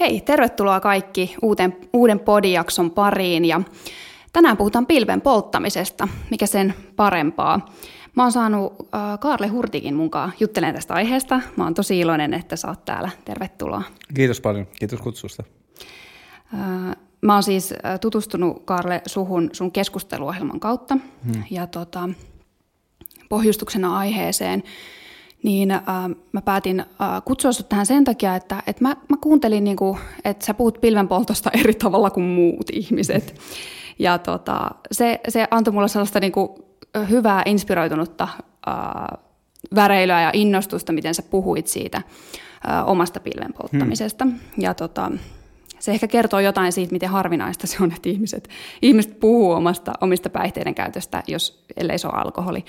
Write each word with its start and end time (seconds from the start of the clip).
Hei, 0.00 0.20
tervetuloa 0.20 0.80
kaikki 0.80 1.34
uuden, 1.42 1.76
uuden 1.92 2.20
podijakson 2.20 2.90
pariin 2.90 3.44
ja 3.44 3.60
tänään 4.32 4.56
puhutaan 4.56 4.86
pilven 4.86 5.20
polttamisesta, 5.20 6.08
mikä 6.30 6.46
sen 6.46 6.74
parempaa. 6.96 7.74
Mä 8.16 8.22
oon 8.22 8.32
saanut 8.32 8.72
äh, 8.94 9.18
Kaarle 9.18 9.46
Hurtikin 9.46 9.94
mukaan 9.94 10.32
juttelen 10.40 10.74
tästä 10.74 10.94
aiheesta. 10.94 11.40
Mä 11.56 11.64
oon 11.64 11.74
tosi 11.74 12.00
iloinen, 12.00 12.34
että 12.34 12.56
sä 12.56 12.68
oot 12.68 12.84
täällä. 12.84 13.10
Tervetuloa. 13.24 13.82
Kiitos 14.14 14.40
paljon. 14.40 14.66
Kiitos 14.78 15.00
kutsusta. 15.00 15.44
Äh, 16.54 16.96
mä 17.20 17.34
oon 17.34 17.42
siis 17.42 17.72
äh, 17.72 18.00
tutustunut 18.00 18.62
Kaarle 18.64 19.02
suhun 19.06 19.50
sun 19.52 19.72
keskusteluohjelman 19.72 20.60
kautta 20.60 20.98
hmm. 21.24 21.42
ja 21.50 21.66
tota, 21.66 22.08
pohjustuksena 23.28 23.98
aiheeseen– 23.98 24.62
niin 25.42 25.70
äh, 25.70 25.82
mä 26.32 26.42
päätin 26.42 26.80
äh, 26.80 26.86
kutsua 27.24 27.52
sut 27.52 27.68
tähän 27.68 27.86
sen 27.86 28.04
takia, 28.04 28.36
että, 28.36 28.62
että 28.66 28.82
mä, 28.82 28.96
mä 29.08 29.16
kuuntelin, 29.20 29.64
niin 29.64 29.76
kuin, 29.76 29.98
että 30.24 30.46
sä 30.46 30.54
puhut 30.54 30.80
pilvenpoltosta 30.80 31.50
eri 31.60 31.74
tavalla 31.74 32.10
kuin 32.10 32.26
muut 32.26 32.70
ihmiset. 32.72 33.40
Ja 33.98 34.18
tota, 34.18 34.70
se, 34.92 35.20
se 35.28 35.48
antoi 35.50 35.74
mulle 35.74 35.88
sellaista 35.88 36.20
niin 36.20 36.32
kuin, 36.32 36.48
hyvää, 37.10 37.42
inspiroitunutta 37.46 38.28
äh, 38.68 39.18
väreilyä 39.74 40.20
ja 40.20 40.30
innostusta, 40.32 40.92
miten 40.92 41.14
sä 41.14 41.22
puhuit 41.22 41.66
siitä 41.66 41.96
äh, 41.96 42.88
omasta 42.88 43.20
pilven 43.20 43.52
polttamisesta. 43.52 44.24
Hmm. 44.24 44.38
Ja 44.58 44.74
tota, 44.74 45.12
se 45.78 45.92
ehkä 45.92 46.06
kertoo 46.06 46.40
jotain 46.40 46.72
siitä, 46.72 46.92
miten 46.92 47.08
harvinaista 47.08 47.66
se 47.66 47.76
on, 47.80 47.92
että 47.92 48.08
ihmiset, 48.08 48.48
ihmiset 48.82 49.20
puhuu 49.20 49.52
omasta, 49.52 49.92
omista 50.00 50.30
päihteiden 50.30 50.74
käytöstä, 50.74 51.22
jos 51.26 51.64
ellei 51.76 51.98
se 51.98 52.08
ole 52.08 52.16
alkoholi 52.16 52.64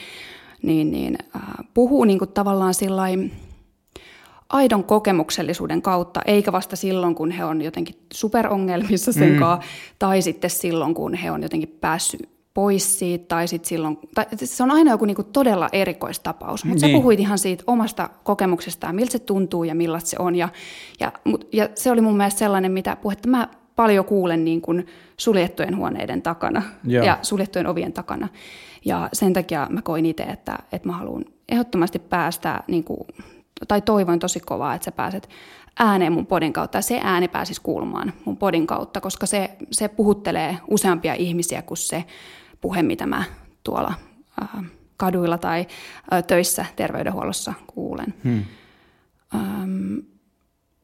niin, 0.62 0.92
niin 0.92 1.18
äh, 1.36 1.42
puhuu 1.74 2.04
niin 2.04 2.20
kuin 2.20 2.32
tavallaan 2.32 2.74
sillain 2.74 3.32
aidon 4.50 4.84
kokemuksellisuuden 4.84 5.82
kautta, 5.82 6.22
eikä 6.26 6.52
vasta 6.52 6.76
silloin, 6.76 7.16
kun 7.16 7.32
he 7.32 7.46
on 7.46 7.62
jotenkin 7.62 7.96
superongelmissa 8.14 9.14
sen 9.14 9.34
mm. 9.34 9.40
kanssa, 9.40 9.72
tai 10.00 10.22
sitten 10.22 10.50
silloin, 10.50 10.94
kun 10.94 11.14
he 11.14 11.32
on 11.32 11.44
jotenkin 11.44 11.78
päässyt 11.82 12.30
pois 12.54 13.00
siitä, 13.00 13.26
tai 13.28 13.48
sitten 13.48 13.70
silloin, 13.70 14.00
tai 14.16 14.26
se 14.44 14.64
on 14.64 14.72
aina 14.72 14.92
joku 14.92 15.06
niinku 15.06 15.24
todella 15.24 15.70
erikoistapaus, 15.72 16.66
mutta 16.66 16.86
niin. 16.86 16.94
sä 16.96 16.98
puhuit 17.00 17.20
ihan 17.20 17.38
siitä 17.38 17.64
omasta 17.68 18.10
kokemuksestaan, 18.24 18.96
miltä 18.96 19.12
se 19.12 19.20
tuntuu 19.20 19.64
ja 19.64 19.76
millaista 19.76 20.10
se 20.10 20.16
on, 20.20 20.36
ja, 20.36 20.50
ja, 21.00 21.12
ja 21.54 21.70
se 21.76 21.92
oli 21.92 22.02
mun 22.02 22.18
mielestä 22.18 22.40
sellainen, 22.40 22.72
mitä 22.72 22.96
puhetta 22.96 23.30
mä 23.30 23.48
paljon 23.76 24.06
kuulen 24.06 24.46
niin 24.46 24.62
kuin 24.62 24.88
suljettujen 25.18 25.78
huoneiden 25.78 26.22
takana 26.22 26.62
Joo. 26.84 27.06
ja 27.06 27.18
suljettujen 27.22 27.68
ovien 27.68 27.94
takana. 27.94 28.28
Ja 28.86 29.10
sen 29.14 29.34
takia 29.34 29.68
mä 29.70 29.82
koin 29.82 30.06
itse, 30.06 30.24
että, 30.24 30.60
että 30.72 30.88
mä 30.88 30.94
haluan 30.98 31.26
ehdottomasti 31.50 32.00
päästä, 32.00 32.64
niin 32.68 32.84
kuin, 32.84 33.08
tai 33.68 33.82
toivon 33.82 34.20
tosi 34.20 34.40
kovaa, 34.40 34.76
että 34.76 34.86
sä 34.86 34.92
pääset 34.92 35.30
ääneen 35.80 36.14
mun 36.14 36.26
podin 36.26 36.54
kautta 36.54 36.78
ja 36.78 36.82
se 36.82 37.00
ääni 37.04 37.28
pääsisi 37.28 37.62
kuulumaan 37.64 38.14
mun 38.26 38.38
podin 38.38 38.68
kautta, 38.68 39.02
koska 39.02 39.26
se, 39.26 39.58
se 39.72 39.88
puhuttelee 39.88 40.58
useampia 40.68 41.14
ihmisiä 41.14 41.62
kuin 41.62 41.78
se 41.78 42.04
puhe, 42.62 42.84
mitä 42.84 43.06
mä 43.06 43.24
tuolla 43.64 43.94
äh, 44.42 44.66
kaduilla 44.98 45.38
tai 45.38 45.68
äh, 46.14 46.24
töissä 46.24 46.66
terveydenhuollossa 46.76 47.54
kuulen. 47.68 48.14
Hmm. 48.24 48.46
Ähm, 49.36 49.98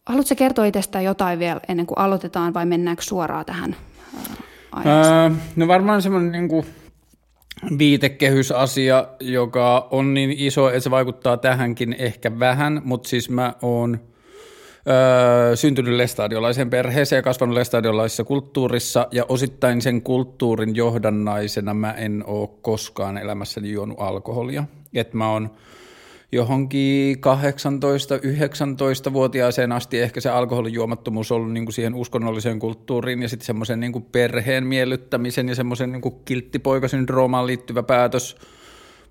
haluatko 0.06 0.36
kertoa 0.36 0.66
itsestä 0.66 1.02
jotain 1.02 1.40
vielä 1.40 1.60
ennen 1.68 1.86
kuin 1.86 2.00
aloitetaan 2.00 2.54
vai 2.54 2.66
mennäänkö 2.66 3.04
suoraan 3.04 3.46
tähän 3.46 3.76
äh, 4.18 4.86
Öö, 4.86 5.30
no 5.56 5.68
varmaan 5.68 6.02
semmoinen 6.02 6.32
niin 6.32 6.48
kuin 6.48 6.66
viitekehysasia, 7.80 9.08
joka 9.20 9.88
on 9.92 10.14
niin 10.14 10.32
iso, 10.38 10.70
että 10.70 10.80
se 10.80 10.92
vaikuttaa 10.92 11.38
tähänkin 11.38 11.96
ehkä 12.00 12.40
vähän, 12.40 12.82
mutta 12.84 13.10
siis 13.10 13.30
mä 13.30 13.54
oon 13.62 14.00
öö, 14.88 15.56
syntynyt 15.56 15.94
lestadiolaisen 15.94 16.70
perheeseen 16.70 17.18
ja 17.18 17.24
kasvanut 17.24 17.56
lestadiolaisessa 17.56 18.24
kulttuurissa 18.24 19.08
ja 19.12 19.26
osittain 19.30 19.82
sen 19.82 20.02
kulttuurin 20.02 20.76
johdannaisena 20.76 21.74
mä 21.74 21.92
en 21.92 22.24
ole 22.28 22.50
koskaan 22.62 23.18
elämässäni 23.18 23.72
juonut 23.72 24.00
alkoholia. 24.00 24.64
että 24.94 25.18
mä 25.18 25.32
oon 25.32 25.50
johonkin 26.36 27.18
18-19-vuotiaaseen 27.18 29.72
asti 29.72 30.00
ehkä 30.00 30.22
se 30.22 30.30
alkoholijuomattomuus 30.30 31.32
on 31.32 31.36
ollut 31.36 31.54
niin 31.54 31.66
kuin 31.66 31.74
siihen 31.74 31.96
uskonnolliseen 31.96 32.60
kulttuuriin 32.60 33.22
ja 33.22 33.30
sitten 33.30 33.46
semmoisen 33.46 33.80
niin 33.80 34.06
perheen 34.12 34.66
miellyttämisen 34.66 35.50
ja 35.50 35.56
semmoisen 35.56 35.92
niin 35.92 36.02
kilttipoikasyndroomaan 36.26 37.48
liittyvä 37.48 37.84
päätös, 37.84 38.38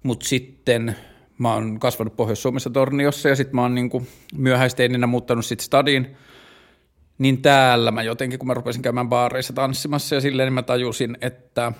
mutta 0.02 0.26
sitten 0.26 0.96
mä 1.38 1.54
oon 1.54 1.80
kasvanut 1.80 2.16
Pohjois-Suomessa 2.16 2.70
Torniossa 2.70 3.28
ja 3.28 3.36
sitten 3.36 3.54
mä 3.54 3.62
oon 3.62 3.74
niin 3.74 3.90
kuin 3.90 4.06
myöhäisteininä 4.36 5.06
muuttanut 5.06 5.44
sitten 5.44 5.64
stadiin, 5.64 6.16
niin 7.18 7.42
täällä 7.42 7.90
mä 7.90 8.02
jotenkin, 8.02 8.38
kun 8.38 8.48
mä 8.48 8.54
rupesin 8.54 8.82
käymään 8.82 9.08
baareissa 9.08 9.52
tanssimassa 9.52 10.14
ja 10.14 10.20
silleen, 10.20 10.46
niin 10.46 10.54
mä 10.54 10.62
tajusin, 10.62 11.18
että– 11.20 11.72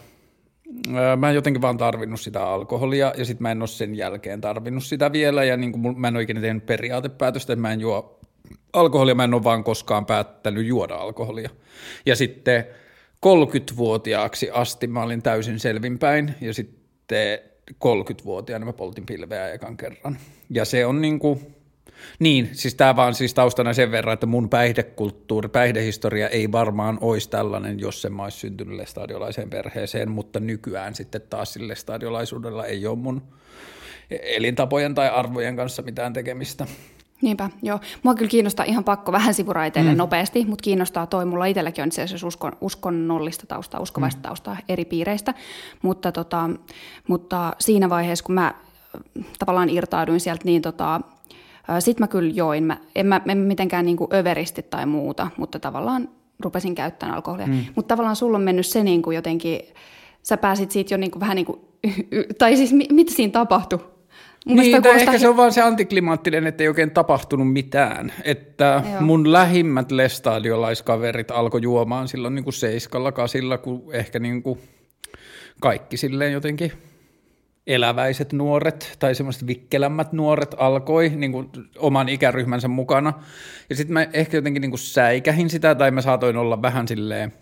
mä 1.16 1.28
en 1.28 1.34
jotenkin 1.34 1.62
vaan 1.62 1.76
tarvinnut 1.76 2.20
sitä 2.20 2.46
alkoholia 2.46 3.12
ja 3.16 3.24
sitten 3.24 3.42
mä 3.42 3.50
en 3.50 3.62
ole 3.62 3.68
sen 3.68 3.94
jälkeen 3.94 4.40
tarvinnut 4.40 4.84
sitä 4.84 5.12
vielä 5.12 5.44
ja 5.44 5.56
niin 5.56 5.72
kuin 5.72 6.00
mä 6.00 6.08
en 6.08 6.16
ole 6.16 6.22
ikinä 6.22 6.40
tehnyt 6.40 6.66
periaatepäätöstä, 6.66 7.52
että 7.52 7.60
mä 7.60 7.72
en 7.72 7.80
juo 7.80 8.20
alkoholia, 8.72 9.14
mä 9.14 9.24
en 9.24 9.34
ole 9.34 9.44
vaan 9.44 9.64
koskaan 9.64 10.06
päättänyt 10.06 10.66
juoda 10.66 10.94
alkoholia. 10.94 11.50
Ja 12.06 12.16
sitten 12.16 12.64
30-vuotiaaksi 13.26 14.50
asti 14.50 14.86
mä 14.86 15.02
olin 15.02 15.22
täysin 15.22 15.60
selvinpäin 15.60 16.34
ja 16.40 16.54
sitten 16.54 17.38
30-vuotiaana 17.72 18.66
mä 18.66 18.72
poltin 18.72 19.06
pilveä 19.06 19.52
ekan 19.52 19.76
kerran. 19.76 20.18
Ja 20.50 20.64
se 20.64 20.86
on 20.86 21.00
niin 21.00 21.18
kuin, 21.18 21.54
niin, 22.18 22.50
siis 22.52 22.74
tämä 22.74 22.96
vaan 22.96 23.14
siis 23.14 23.34
taustana 23.34 23.72
sen 23.72 23.90
verran, 23.90 24.14
että 24.14 24.26
mun 24.26 24.48
päihdekulttuuri, 24.48 25.48
päihdehistoria 25.48 26.28
ei 26.28 26.52
varmaan 26.52 26.98
olisi 27.00 27.30
tällainen, 27.30 27.80
jos 27.80 28.06
mä 28.10 28.22
olisi 28.22 28.38
syntynyt 28.38 28.76
lestadiolaiseen 28.76 29.50
perheeseen, 29.50 30.10
mutta 30.10 30.40
nykyään 30.40 30.94
sitten 30.94 31.22
taas 31.30 31.52
sille 31.52 31.68
lestadiolaisuudella 31.68 32.66
ei 32.66 32.86
ole 32.86 32.98
mun 32.98 33.22
elintapojen 34.10 34.94
tai 34.94 35.08
arvojen 35.08 35.56
kanssa 35.56 35.82
mitään 35.82 36.12
tekemistä. 36.12 36.66
Niinpä, 37.22 37.50
joo. 37.62 37.80
Mua 38.02 38.14
kyllä 38.14 38.28
kiinnostaa 38.28 38.66
ihan 38.66 38.84
pakko 38.84 39.12
vähän 39.12 39.34
sivuraiteille 39.34 39.90
mm. 39.90 39.96
nopeasti, 39.96 40.44
mutta 40.44 40.62
kiinnostaa 40.62 41.06
toi. 41.06 41.24
Mulla 41.24 41.46
itselläkin 41.46 41.82
on 41.82 41.88
itse 41.88 42.02
asiassa 42.02 42.26
uskon, 42.26 42.52
uskonnollista 42.60 43.46
taustaa, 43.46 43.80
uskovaista 43.80 44.18
mm. 44.18 44.22
taustaa 44.22 44.56
eri 44.68 44.84
piireistä, 44.84 45.34
mutta, 45.82 46.12
tota, 46.12 46.50
mutta 47.08 47.52
siinä 47.58 47.90
vaiheessa, 47.90 48.24
kun 48.24 48.34
mä 48.34 48.54
tavallaan 49.38 49.70
irtauduin 49.70 50.20
sieltä, 50.20 50.44
niin 50.44 50.62
tota, 50.62 51.00
sitten 51.78 52.02
mä 52.02 52.08
kyllä 52.08 52.32
join. 52.34 52.64
Mä, 52.64 52.78
en, 52.94 53.06
mä, 53.06 53.20
en 53.28 53.38
mitenkään 53.38 53.86
niin 53.86 53.96
överisti 54.12 54.62
tai 54.62 54.86
muuta, 54.86 55.30
mutta 55.36 55.58
tavallaan 55.58 56.08
rupesin 56.40 56.74
käyttämään 56.74 57.16
alkoholia. 57.16 57.46
Mm. 57.46 57.64
Mutta 57.74 57.88
tavallaan 57.88 58.16
sulla 58.16 58.38
on 58.38 58.44
mennyt 58.44 58.66
se 58.66 58.82
niin 58.82 59.02
kuin 59.02 59.14
jotenkin, 59.14 59.60
sä 60.22 60.36
pääsit 60.36 60.70
siitä 60.70 60.94
jo 60.94 60.98
niin 60.98 61.10
kuin 61.10 61.20
vähän 61.20 61.36
niin 61.36 61.46
kuin, 61.46 61.60
tai 62.38 62.56
siis 62.56 62.72
mitä 62.72 63.12
siinä 63.12 63.32
tapahtui? 63.32 63.78
Mun 64.46 64.56
niin, 64.56 64.82
kuulostaa... 64.82 65.00
ehkä 65.00 65.18
se 65.18 65.28
on 65.28 65.36
vaan 65.36 65.52
se 65.52 65.62
antiklimaattinen, 65.62 66.46
että 66.46 66.62
ei 66.62 66.68
oikein 66.68 66.90
tapahtunut 66.90 67.52
mitään. 67.52 68.12
Että 68.24 68.82
Joo. 68.90 69.00
mun 69.00 69.32
lähimmät 69.32 69.92
lestadiolaiskaverit 69.92 71.30
alkoi 71.30 71.62
juomaan 71.62 72.08
silloin 72.08 72.34
niin 72.34 72.44
kuin 72.44 72.54
seiskalla, 72.54 73.12
kasilla, 73.12 73.58
kun 73.58 73.82
ehkä 73.92 74.18
niin 74.18 74.42
kuin 74.42 74.58
kaikki 75.60 75.96
silleen 75.96 76.32
jotenkin 76.32 76.72
eläväiset 77.66 78.32
nuoret 78.32 78.96
tai 78.98 79.14
semmoiset 79.14 79.46
vikkelämmät 79.46 80.12
nuoret 80.12 80.54
alkoi 80.58 81.08
niin 81.08 81.32
kuin 81.32 81.50
oman 81.78 82.08
ikäryhmänsä 82.08 82.68
mukana. 82.68 83.12
Ja 83.70 83.76
sitten 83.76 83.92
mä 83.92 84.06
ehkä 84.12 84.36
jotenkin 84.36 84.60
niin 84.60 84.70
kuin 84.70 84.78
säikähin 84.78 85.50
sitä 85.50 85.74
tai 85.74 85.90
mä 85.90 86.02
saatoin 86.02 86.36
olla 86.36 86.62
vähän 86.62 86.88
silleen 86.88 87.32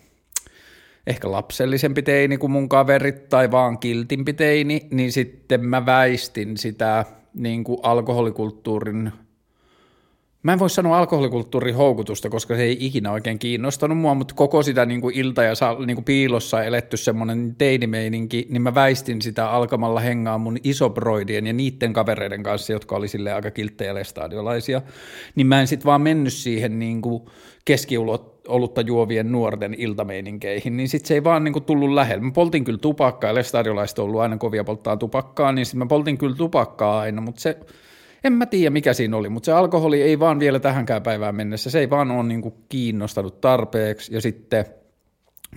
ehkä 1.06 1.30
lapsellisempi 1.30 2.02
teini 2.02 2.38
kuin 2.38 2.50
mun 2.50 2.68
kaverit 2.68 3.28
tai 3.28 3.50
vaan 3.50 3.78
kiltimpi 3.78 4.32
teini, 4.32 4.88
niin 4.90 5.12
sitten 5.12 5.64
mä 5.64 5.86
väistin 5.86 6.56
sitä 6.56 7.04
niin 7.34 7.64
kuin 7.64 7.78
alkoholikulttuurin 7.82 9.12
Mä 10.42 10.52
en 10.52 10.58
voi 10.58 10.70
sanoa 10.70 10.98
alkoholikulttuurin 10.98 11.74
houkutusta, 11.74 12.30
koska 12.30 12.56
se 12.56 12.62
ei 12.62 12.76
ikinä 12.80 13.12
oikein 13.12 13.38
kiinnostanut 13.38 13.98
mua, 13.98 14.14
mutta 14.14 14.34
koko 14.34 14.62
sitä 14.62 14.86
niin 14.86 15.00
kuin 15.00 15.14
ilta- 15.18 15.42
ja 15.42 15.54
niin 15.86 15.96
kuin 15.96 16.04
piilossa 16.04 16.64
eletty 16.64 16.96
semmoinen 16.96 17.54
teinimeininki, 17.58 18.46
niin 18.50 18.62
mä 18.62 18.74
väistin 18.74 19.22
sitä 19.22 19.50
alkamalla 19.50 20.00
hengaa 20.00 20.38
mun 20.38 20.56
isobroidien 20.64 21.46
ja 21.46 21.52
niiden 21.52 21.92
kavereiden 21.92 22.42
kanssa, 22.42 22.72
jotka 22.72 22.96
oli 22.96 23.08
sille 23.08 23.32
aika 23.32 23.50
kilttejä 23.50 23.94
lestadiolaisia. 23.94 24.82
Niin 25.34 25.46
mä 25.46 25.60
en 25.60 25.66
sitten 25.66 25.86
vaan 25.86 26.00
mennyt 26.00 26.32
siihen 26.32 26.78
niin 26.78 27.02
kuin 27.02 27.22
keskiolutta 27.64 28.80
juovien 28.86 29.32
nuorten 29.32 29.74
iltameininkeihin, 29.78 30.76
niin 30.76 30.88
sitten 30.88 31.08
se 31.08 31.14
ei 31.14 31.24
vaan 31.24 31.44
niin 31.44 31.52
kuin 31.52 31.64
tullut 31.64 31.92
lähellä. 31.92 32.24
Mä 32.24 32.30
poltin 32.30 32.64
kyllä 32.64 32.78
tupakkaa, 32.78 33.30
ja 33.30 33.34
lestadiolaiset 33.34 33.98
on 33.98 34.04
ollut 34.04 34.20
aina 34.20 34.36
kovia 34.36 34.64
polttaa 34.64 34.96
tupakkaa, 34.96 35.52
niin 35.52 35.66
sitten 35.66 35.78
mä 35.78 35.86
poltin 35.86 36.18
kyllä 36.18 36.36
tupakkaa 36.36 37.00
aina, 37.00 37.20
mutta 37.20 37.40
se 37.40 37.58
en 38.24 38.32
mä 38.32 38.46
tiedä 38.46 38.70
mikä 38.70 38.92
siinä 38.92 39.16
oli, 39.16 39.28
mutta 39.28 39.46
se 39.46 39.52
alkoholi 39.52 40.02
ei 40.02 40.18
vaan 40.18 40.40
vielä 40.40 40.60
tähänkään 40.60 41.02
päivään 41.02 41.34
mennessä, 41.34 41.70
se 41.70 41.78
ei 41.78 41.90
vaan 41.90 42.10
ole 42.10 42.22
niin 42.22 42.42
kuin 42.42 42.54
kiinnostanut 42.68 43.40
tarpeeksi. 43.40 44.14
Ja 44.14 44.20
sitten 44.20 44.64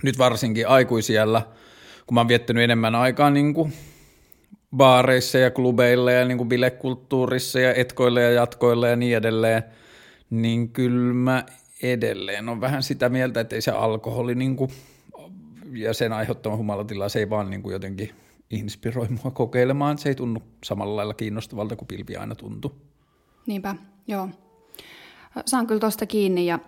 nyt 0.02 0.18
varsinkin 0.18 0.68
aikuisiellä, 0.68 1.42
kun 2.06 2.14
mä 2.14 2.20
oon 2.20 2.28
viettänyt 2.28 2.64
enemmän 2.64 2.94
aikaa 2.94 3.30
niin 3.30 3.54
kuin 3.54 3.72
baareissa 4.76 5.38
ja 5.38 5.50
klubeilla 5.50 6.12
ja 6.12 6.24
niin 6.24 6.38
kuin 6.38 6.48
bilekulttuurissa 6.48 7.60
ja 7.60 7.74
etkoilla 7.74 8.20
ja 8.20 8.30
jatkoilla 8.30 8.88
ja 8.88 8.96
niin 8.96 9.16
edelleen, 9.16 9.62
niin 10.30 10.68
kyllä 10.68 11.14
mä 11.14 11.44
edelleen 11.82 12.48
on 12.48 12.60
vähän 12.60 12.82
sitä 12.82 13.08
mieltä, 13.08 13.40
että 13.40 13.54
ei 13.54 13.62
se 13.62 13.70
alkoholi 13.70 14.34
niin 14.34 14.56
kuin, 14.56 14.70
ja 15.72 15.94
sen 15.94 16.12
aiheuttama 16.12 16.56
humalatila, 16.56 17.08
se 17.08 17.18
ei 17.18 17.30
vaan 17.30 17.50
niin 17.50 17.62
kuin 17.62 17.72
jotenkin 17.72 18.10
inspiroi 18.50 19.08
mua 19.08 19.30
kokeilemaan. 19.30 19.98
Se 19.98 20.08
ei 20.08 20.14
tunnu 20.14 20.42
samalla 20.64 20.96
lailla 20.96 21.14
kiinnostavalta 21.14 21.76
kuin 21.76 21.88
pilvi 21.88 22.16
aina 22.16 22.34
tuntui. 22.34 22.70
Niinpä, 23.46 23.74
joo. 24.06 24.28
Saan 25.46 25.66
kyllä 25.66 25.80
tuosta 25.80 26.06
kiinni 26.06 26.46
ja 26.46 26.58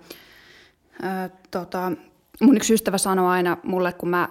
äh, 1.05 1.31
tota, 1.51 1.93
mun 2.41 2.57
yksi 2.57 2.75
ystävä 2.75 2.99
sanoi 2.99 3.27
aina 3.27 3.57
mulle, 3.63 3.93
kun 3.93 4.09
mä 4.09 4.29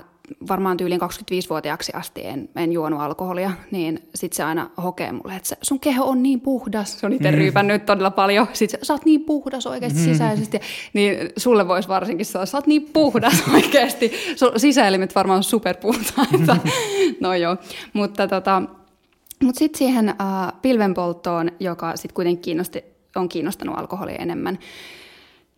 varmaan 0.48 0.78
tyyliin 0.78 1.02
25-vuotiaaksi 1.02 1.92
asti 1.96 2.26
en, 2.26 2.50
en 2.56 2.72
juonut 2.72 3.00
alkoholia, 3.00 3.52
niin 3.72 4.10
sit 4.16 4.34
se 4.34 4.44
aina 4.44 4.70
hokee 4.84 5.12
mulle, 5.12 5.36
että 5.36 5.56
sun 5.62 5.80
keho 5.80 6.06
on 6.06 6.24
niin 6.24 6.42
puhdas. 6.42 7.00
Se 7.00 7.06
on 7.06 7.14
itse 7.14 7.32
mm. 7.32 7.38
ryypännyt 7.38 7.86
todella 7.86 8.12
paljon. 8.12 8.48
Sitten 8.54 8.80
sä 8.84 8.94
oot 8.94 9.06
niin 9.06 9.22
puhdas 9.24 9.68
oikeasti 9.68 10.00
mm. 10.00 10.06
sisäisesti. 10.06 10.60
Niin 10.94 11.18
sulle 11.38 11.68
voisi 11.68 11.88
varsinkin 11.88 12.26
sanoa, 12.26 12.46
sä 12.46 12.58
oot 12.58 12.68
niin 12.68 12.90
puhdas 12.94 13.44
oikeasti. 13.56 14.12
Sisäelimet 14.58 15.16
varmaan 15.16 15.44
superpuhtaita. 15.44 16.58
no 17.22 17.34
joo, 17.34 17.58
mutta 17.94 18.28
tota, 18.28 18.62
mut 19.44 19.56
sitten 19.56 19.78
siihen 19.78 20.10
äh, 20.10 20.16
pilvenpolttoon, 20.62 21.52
joka 21.60 21.96
sitten 21.96 22.16
kuitenkin 22.16 22.42
kiinnosti, 22.42 22.84
on 23.16 23.30
kiinnostanut 23.30 23.78
alkoholia 23.78 24.16
enemmän. 24.16 24.60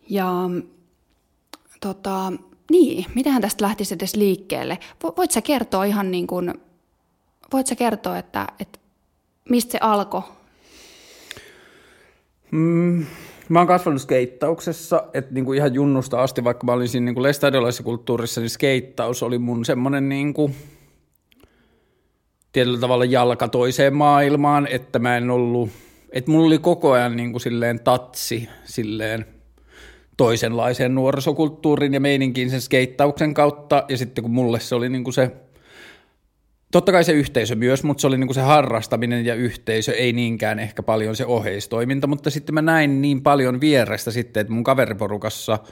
Ja 0.08 0.32
tota, 1.80 2.32
niin, 2.70 3.04
mitähän 3.14 3.42
tästä 3.42 3.64
lähtisi 3.64 3.94
edes 3.94 4.16
liikkeelle? 4.16 4.78
Voit 5.16 5.30
sä 5.30 5.42
kertoa 5.42 5.84
ihan 5.84 6.10
niin 6.10 6.26
kuin, 6.26 6.54
voit 7.52 7.66
sä 7.66 7.74
kertoa, 7.74 8.18
että, 8.18 8.46
että 8.60 8.78
mistä 9.48 9.72
se 9.72 9.78
alkoi? 9.80 10.22
Mm, 12.50 13.06
mä 13.48 13.58
oon 13.58 13.68
kasvanut 13.68 14.02
skeittauksessa, 14.02 15.04
että 15.14 15.34
niinku 15.34 15.52
ihan 15.52 15.74
junnusta 15.74 16.22
asti, 16.22 16.44
vaikka 16.44 16.66
mä 16.66 16.72
olin 16.72 16.88
siinä 16.88 17.04
niinku 17.04 17.22
lestadiolaisessa 17.22 17.82
kulttuurissa, 17.82 18.40
niin 18.40 18.50
skeittaus 18.50 19.22
oli 19.22 19.38
mun 19.38 19.64
semmoinen 19.64 20.08
niinku, 20.08 20.50
tietyllä 22.52 22.78
tavalla 22.78 23.04
jalka 23.04 23.48
toiseen 23.48 23.94
maailmaan, 23.94 24.66
että 24.66 24.98
mä 24.98 25.16
en 25.16 25.30
ollut, 25.30 25.70
että 26.12 26.30
mulla 26.30 26.46
oli 26.46 26.58
koko 26.58 26.92
ajan 26.92 27.16
niinku 27.16 27.38
silleen 27.38 27.80
tatsi 27.80 28.48
silleen– 28.64 29.26
toisenlaiseen 30.20 30.94
nuorisokulttuuriin 30.94 31.94
ja 31.94 32.00
meininkiin 32.00 32.50
sen 32.50 32.60
skeittauksen 32.60 33.34
kautta. 33.34 33.84
Ja 33.88 33.96
sitten 33.96 34.22
kun 34.22 34.30
mulle 34.30 34.60
se 34.60 34.74
oli 34.74 34.88
niin 34.88 35.04
kuin 35.04 35.14
se, 35.14 35.30
totta 36.72 36.92
kai 36.92 37.04
se 37.04 37.12
yhteisö 37.12 37.54
myös, 37.54 37.84
mutta 37.84 38.00
se 38.00 38.06
oli 38.06 38.18
niin 38.18 38.26
kuin 38.28 38.34
se 38.34 38.40
harrastaminen 38.40 39.26
ja 39.26 39.34
yhteisö, 39.34 39.92
ei 39.92 40.12
niinkään 40.12 40.58
ehkä 40.58 40.82
paljon 40.82 41.16
se 41.16 41.26
oheistoiminta. 41.26 42.06
Mutta 42.06 42.30
sitten 42.30 42.54
mä 42.54 42.62
näin 42.62 43.02
niin 43.02 43.22
paljon 43.22 43.60
vierestä 43.60 44.10
sitten, 44.10 44.40
että 44.40 44.52
mun 44.52 44.64
kaveriporukassa– 44.64 45.58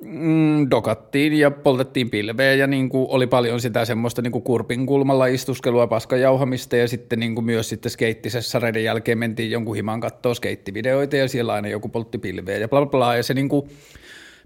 mm, 0.00 0.66
dokattiin 0.70 1.32
ja 1.32 1.50
poltettiin 1.50 2.10
pilveä 2.10 2.54
ja 2.54 2.66
niin 2.66 2.88
kuin 2.88 3.06
oli 3.10 3.26
paljon 3.26 3.60
sitä 3.60 3.84
semmoista 3.84 4.22
niin 4.22 4.32
kuin 4.32 4.44
kurpin 4.44 4.86
kulmalla 4.86 5.26
istuskelua, 5.26 5.86
paskajauhamista 5.86 6.76
ja 6.76 6.88
sitten 6.88 7.20
niin 7.20 7.34
kuin 7.34 7.44
myös 7.44 7.68
sitten 7.68 7.90
skeittisessä 7.90 8.58
reiden 8.58 8.84
jälkeen 8.84 9.18
mentiin 9.18 9.50
jonkun 9.50 9.76
himan 9.76 10.00
kattoon 10.00 10.36
skeittivideoita 10.36 11.16
ja 11.16 11.28
siellä 11.28 11.52
aina 11.52 11.68
joku 11.68 11.88
poltti 11.88 12.18
pilveä 12.18 12.56
ja 12.56 12.68
bla 12.68 12.80
bla 12.80 12.90
bla. 12.90 13.16
Ja 13.16 13.22
se 13.22 13.34
niin 13.34 13.48
kuin, 13.48 13.68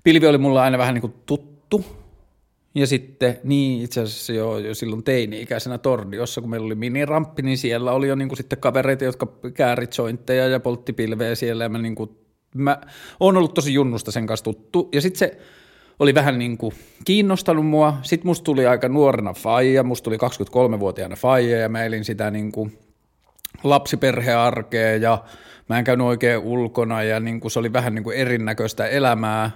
pilvi 0.04 0.26
oli 0.26 0.38
mulla 0.38 0.62
aina 0.62 0.78
vähän 0.78 0.94
niin 0.94 1.00
kuin 1.00 1.14
tuttu. 1.26 1.84
Ja 2.74 2.86
sitten, 2.86 3.38
niin 3.44 3.82
itse 3.82 4.00
asiassa 4.00 4.32
jo, 4.32 4.58
jo 4.58 4.74
silloin 4.74 5.02
teini-ikäisenä 5.02 5.78
Tordiossa, 5.78 6.40
kun 6.40 6.50
meillä 6.50 6.66
oli 6.66 6.74
miniramppi, 6.74 7.42
niin 7.42 7.58
siellä 7.58 7.92
oli 7.92 8.08
jo 8.08 8.14
niin 8.14 8.28
kuin 8.28 8.36
sitten 8.36 8.58
kavereita, 8.58 9.04
jotka 9.04 9.26
käärit 9.54 9.98
jointteja 9.98 10.48
ja 10.48 10.60
poltti 10.60 10.92
pilveä 10.92 11.34
siellä 11.34 11.64
ja 11.64 11.68
mä 11.68 11.78
niin 11.78 11.94
kuin 11.94 12.10
mä 12.54 12.80
oon 13.20 13.36
ollut 13.36 13.54
tosi 13.54 13.74
junnusta 13.74 14.10
sen 14.10 14.26
kanssa 14.26 14.44
tuttu. 14.44 14.88
Ja 14.92 15.00
sitten 15.00 15.18
se 15.18 15.38
oli 15.98 16.14
vähän 16.14 16.38
niin 16.38 16.58
kuin 16.58 16.74
kiinnostanut 17.04 17.66
mua. 17.66 17.98
Sitten 18.02 18.26
musta 18.26 18.44
tuli 18.44 18.66
aika 18.66 18.88
nuorena 18.88 19.32
faija, 19.32 19.82
musta 19.82 20.04
tuli 20.04 20.16
23-vuotiaana 20.16 21.16
faija 21.16 21.58
ja 21.58 21.68
mä 21.68 21.84
elin 21.84 22.04
sitä 22.04 22.30
niin 22.30 22.52
kuin 22.52 22.78
lapsiperhearkea 23.62 24.96
ja 24.96 25.24
mä 25.68 25.78
en 25.78 25.84
käynyt 25.84 26.06
oikein 26.06 26.38
ulkona 26.38 27.02
ja 27.02 27.20
niin 27.20 27.40
kuin 27.40 27.50
se 27.50 27.58
oli 27.58 27.72
vähän 27.72 27.94
niin 27.94 28.04
kuin 28.04 28.16
erinäköistä 28.16 28.86
elämää. 28.86 29.50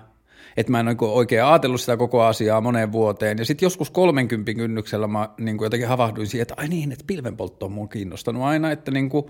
Että 0.56 0.73
mä 0.73 0.81
en 0.81 0.97
oikein 1.01 1.44
ajatellut 1.44 1.81
sitä 1.81 1.97
koko 1.97 2.23
asiaa 2.23 2.61
moneen 2.61 2.93
vuoteen. 2.93 3.39
Ja 3.39 3.44
sitten 3.44 3.67
joskus 3.67 3.91
30 3.91 4.55
kynnyksellä 4.55 5.06
mä 5.06 5.29
niin 5.41 5.59
kuin 5.59 5.67
jotenkin 5.67 5.89
havahduin 5.89 6.27
siihen, 6.27 6.43
että 6.43 6.55
ai 6.56 6.69
niin, 6.69 6.93
että 6.93 7.05
pilvenpoltto 7.06 7.67
on 7.67 7.73
mun 7.73 7.89
kiinnostanut 7.89 8.43
aina, 8.43 8.71
että, 8.71 8.91
niin 8.91 9.09
kuin, 9.09 9.27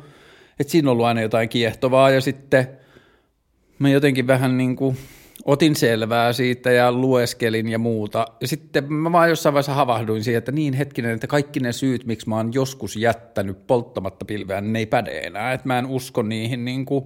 että 0.61 0.71
siinä 0.71 0.89
on 0.89 0.93
ollut 0.93 1.07
aina 1.07 1.21
jotain 1.21 1.49
kiehtovaa 1.49 2.11
ja 2.11 2.21
sitten– 2.21 2.69
mä 3.79 3.89
jotenkin 3.89 4.27
vähän 4.27 4.59
niin 4.59 4.77
kuin 4.77 4.97
otin 5.45 5.77
selvää 5.77 6.33
siitä 6.33 6.71
ja 6.71 6.93
lueskelin 6.93 7.69
ja 7.69 7.79
muuta. 7.79 8.27
Ja 8.41 8.49
sitten 8.49 8.93
mä 8.93 9.13
vaan 9.13 9.29
jossain 9.29 9.53
vaiheessa 9.53 9.75
havahduin 9.75 10.25
siihen, 10.25 10.39
että 10.39 10.53
niin 10.53 10.75
hetkinen, 10.75 11.11
että 11.11 11.27
kaikki 11.27 11.61
ne 11.61 11.73
syyt, 11.73 12.07
miksi 12.07 12.29
mä 12.29 12.37
oon 12.37 12.55
joskus 12.55 12.97
jättänyt 12.97 13.67
polttamatta 13.67 14.25
pilveä, 14.25 14.61
ne 14.61 14.79
ei 14.79 14.87
päde 14.87 15.19
enää. 15.19 15.53
Että 15.53 15.67
mä 15.67 15.79
en 15.79 15.87
usko 15.87 16.23
niihin 16.23 16.65
niin 16.65 16.85
kuin, 16.85 17.05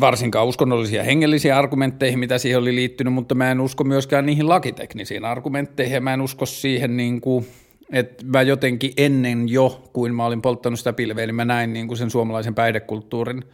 varsinkaan 0.00 0.46
uskonnollisia 0.46 1.02
hengellisiä 1.02 1.58
argumentteihin, 1.58 2.18
mitä 2.18 2.38
siihen 2.38 2.58
oli 2.58 2.74
liittynyt, 2.74 3.12
mutta 3.12 3.34
mä 3.34 3.50
en 3.50 3.60
usko 3.60 3.84
myöskään 3.84 4.26
niihin 4.26 4.48
lakiteknisiin 4.48 5.24
argumentteihin 5.24 5.94
ja 5.94 6.00
mä 6.00 6.14
en 6.14 6.20
usko 6.20 6.46
siihen 6.46 6.96
niin 6.96 7.20
kuin, 7.20 7.46
että 7.92 8.24
mä 8.26 8.42
jotenkin 8.42 8.92
ennen 8.96 9.48
jo, 9.48 9.90
kuin 9.92 10.14
mä 10.14 10.26
olin 10.26 10.42
polttanut 10.42 10.78
sitä 10.78 10.92
pilveä, 10.92 11.26
niin 11.26 11.34
mä 11.34 11.44
näin 11.44 11.72
niin 11.72 11.88
kuin 11.88 11.98
sen 11.98 12.10
suomalaisen 12.10 12.54
päihdekulttuurin– 12.54 13.44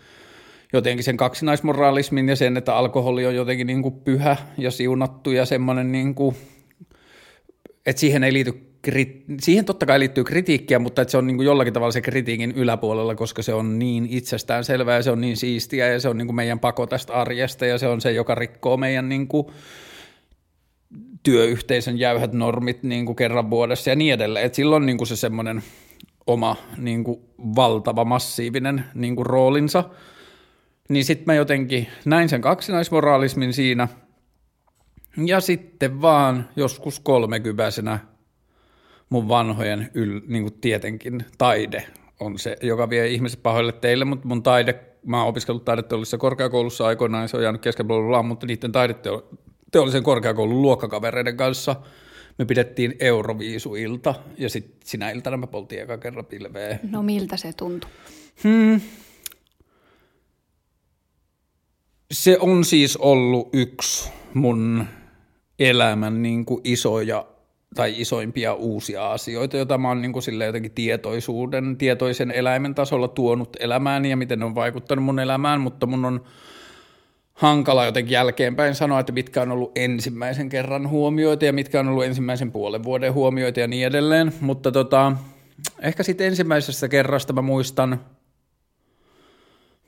jotenkin 0.73 1.05
sen 1.05 1.17
kaksinaismoraalismin 1.17 2.29
ja 2.29 2.37
sen, 2.37 2.57
että 2.57 2.77
alkoholi 2.77 3.27
on 3.27 3.35
jotenkin 3.35 3.67
niin 3.67 3.83
kuin 3.83 3.95
pyhä 3.95 4.37
ja 4.59 4.71
siunattu 4.71 5.31
ja 5.31 5.45
semmoinen, 5.45 5.93
niin 5.93 6.15
kuin, 6.15 6.37
että 7.87 8.01
siihen 8.01 8.25
ei 8.25 8.33
liity 8.33 8.67
siihen 9.41 9.65
totta 9.65 9.87
kai 9.87 9.99
liittyy 9.99 10.25
kritiikkiä, 10.25 10.79
mutta 10.79 11.03
että 11.03 11.13
se 11.13 11.19
on 11.19 11.27
niin 11.27 11.37
kuin 11.37 11.47
jollakin 11.47 11.73
tavalla 11.73 11.93
se 11.93 12.01
kritiikin 12.01 12.53
yläpuolella, 12.53 13.15
koska 13.15 13.43
se 13.43 13.55
on 13.55 13.79
niin 13.79 14.07
itsestään 14.11 14.65
selvää 14.65 14.97
ja 14.97 15.03
se 15.03 15.11
on 15.11 15.21
niin 15.21 15.37
siistiä 15.37 15.89
ja 15.89 16.01
se 16.01 16.09
on 16.09 16.19
niin 16.19 16.27
kuin 16.27 16.37
meidän 16.37 16.61
pako 16.61 16.87
tästä 16.87 17.13
arjesta 17.13 17.67
ja 17.67 17.79
se 17.79 17.87
on 17.87 18.01
se, 18.01 18.13
joka 18.13 18.35
rikkoo 18.35 18.77
meidän 18.77 19.09
niin 19.09 19.29
kuin 19.29 19.47
työyhteisön 21.23 21.99
jäyhät 21.99 22.33
normit 22.33 22.83
niin 22.83 23.07
kuin 23.07 23.17
kerran 23.17 23.51
vuodessa 23.51 23.91
ja 23.91 23.97
niin 23.97 24.15
edelleen. 24.15 24.47
Että 24.47 24.57
silloin 24.57 24.87
niin 24.87 24.99
kuin 24.99 25.09
se 25.09 25.17
semmoinen 25.17 25.63
oma 26.27 26.57
niin 26.79 27.05
kuin 27.05 27.21
valtava, 27.57 28.05
massiivinen 28.05 28.85
niin 28.95 29.17
kuin 29.17 29.27
roolinsa– 29.27 29.85
niin 30.89 31.05
sitten 31.05 31.25
mä 31.27 31.35
jotenkin 31.35 31.89
näin 32.05 32.29
sen 32.29 32.41
kaksinaismoraalismin 32.41 33.53
siinä. 33.53 33.89
Ja 35.27 35.41
sitten 35.41 36.03
vaan 36.03 36.49
joskus 36.57 37.01
kolmekypäisenä 37.01 37.99
mun 39.11 39.29
vanhojen 39.29 39.91
yl, 39.95 40.21
niin 40.27 40.43
kuin 40.43 40.61
tietenkin 40.61 41.25
taide 41.39 41.87
on 42.21 42.39
se, 42.39 42.57
joka 42.63 42.91
vie 42.91 43.07
ihmiset 43.07 43.43
pahoille 43.43 43.73
teille, 43.73 44.05
mutta 44.05 44.29
mun 44.29 44.43
taide, 44.43 44.81
mä 45.05 45.19
oon 45.19 45.29
opiskellut 45.29 45.65
taideteollisessa 45.65 46.19
korkeakoulussa 46.19 46.87
aikoinaan, 46.87 47.29
se 47.29 47.37
on 47.37 47.43
jäänyt 47.43 47.63
kesken, 47.63 47.87
mutta 48.25 48.47
niiden 48.47 48.73
taideteollisen 48.73 50.03
korkeakoulun 50.03 50.63
luokkakavereiden 50.63 51.37
kanssa 51.37 51.77
me 52.39 52.45
pidettiin 52.45 52.95
Euroviisuilta 53.01 54.15
ja 54.39 54.49
sitten 54.49 54.77
sinä 54.85 55.11
iltana 55.11 55.37
me 55.37 55.47
poltiin 55.47 55.83
eka 55.83 55.99
kerran 55.99 56.27
pilveä. 56.27 56.79
No 56.91 57.03
miltä 57.03 57.37
se 57.37 57.53
tuntui? 57.53 57.91
Hmm, 58.45 58.81
se 62.11 62.39
on 62.41 62.65
siis 62.65 62.97
ollut 62.97 63.49
yksi 63.53 64.11
mun 64.35 64.87
elämän 65.59 66.23
niin 66.23 66.45
kuin 66.45 66.61
isoja 66.65 67.27
tai 67.75 68.01
isoimpia 68.01 68.55
uusia 68.55 69.13
asioita, 69.13 69.57
joita 69.57 69.79
mä 69.79 69.89
oon 69.89 70.03
niin 70.03 70.13
kuin 70.13 70.23
jotenkin 70.47 70.73
tietoisuuden, 70.73 71.77
tietoisen 71.77 72.31
eläimen 72.31 72.75
tasolla 72.75 73.09
tuonut 73.09 73.57
elämään 73.61 74.05
ja 74.05 74.17
miten 74.17 74.39
ne 74.39 74.45
on 74.45 74.55
vaikuttanut 74.55 75.05
mun 75.05 75.19
elämään, 75.19 75.61
mutta 75.61 75.87
mun 75.87 76.05
on 76.05 76.25
hankala 77.33 77.85
jotenkin 77.85 78.13
jälkeenpäin 78.13 78.75
sanoa, 78.75 79.01
että 79.01 79.13
mitkä 79.13 79.43
on 79.43 79.53
ollut 79.53 79.79
ensimmäisen 79.79 80.49
kerran 80.49 80.89
huomioita 80.89 81.45
ja 81.45 81.53
mitkä 81.53 81.81
on 81.81 81.89
ollut 81.89 82.05
ensimmäisen 82.05 82.53
puolen 82.53 82.85
vuoden 82.85 83.13
huomioita 83.13 83.61
ja 83.61 83.69
niin 83.69 83.87
edelleen, 83.87 84.33
mutta 84.41 84.73
tota, 84.73 85.13
ehkä 85.81 86.03
sitten 86.03 86.27
ensimmäisestä 86.27 86.89
kerrasta 86.89 87.33
mä 87.33 87.43
muistan 87.43 88.01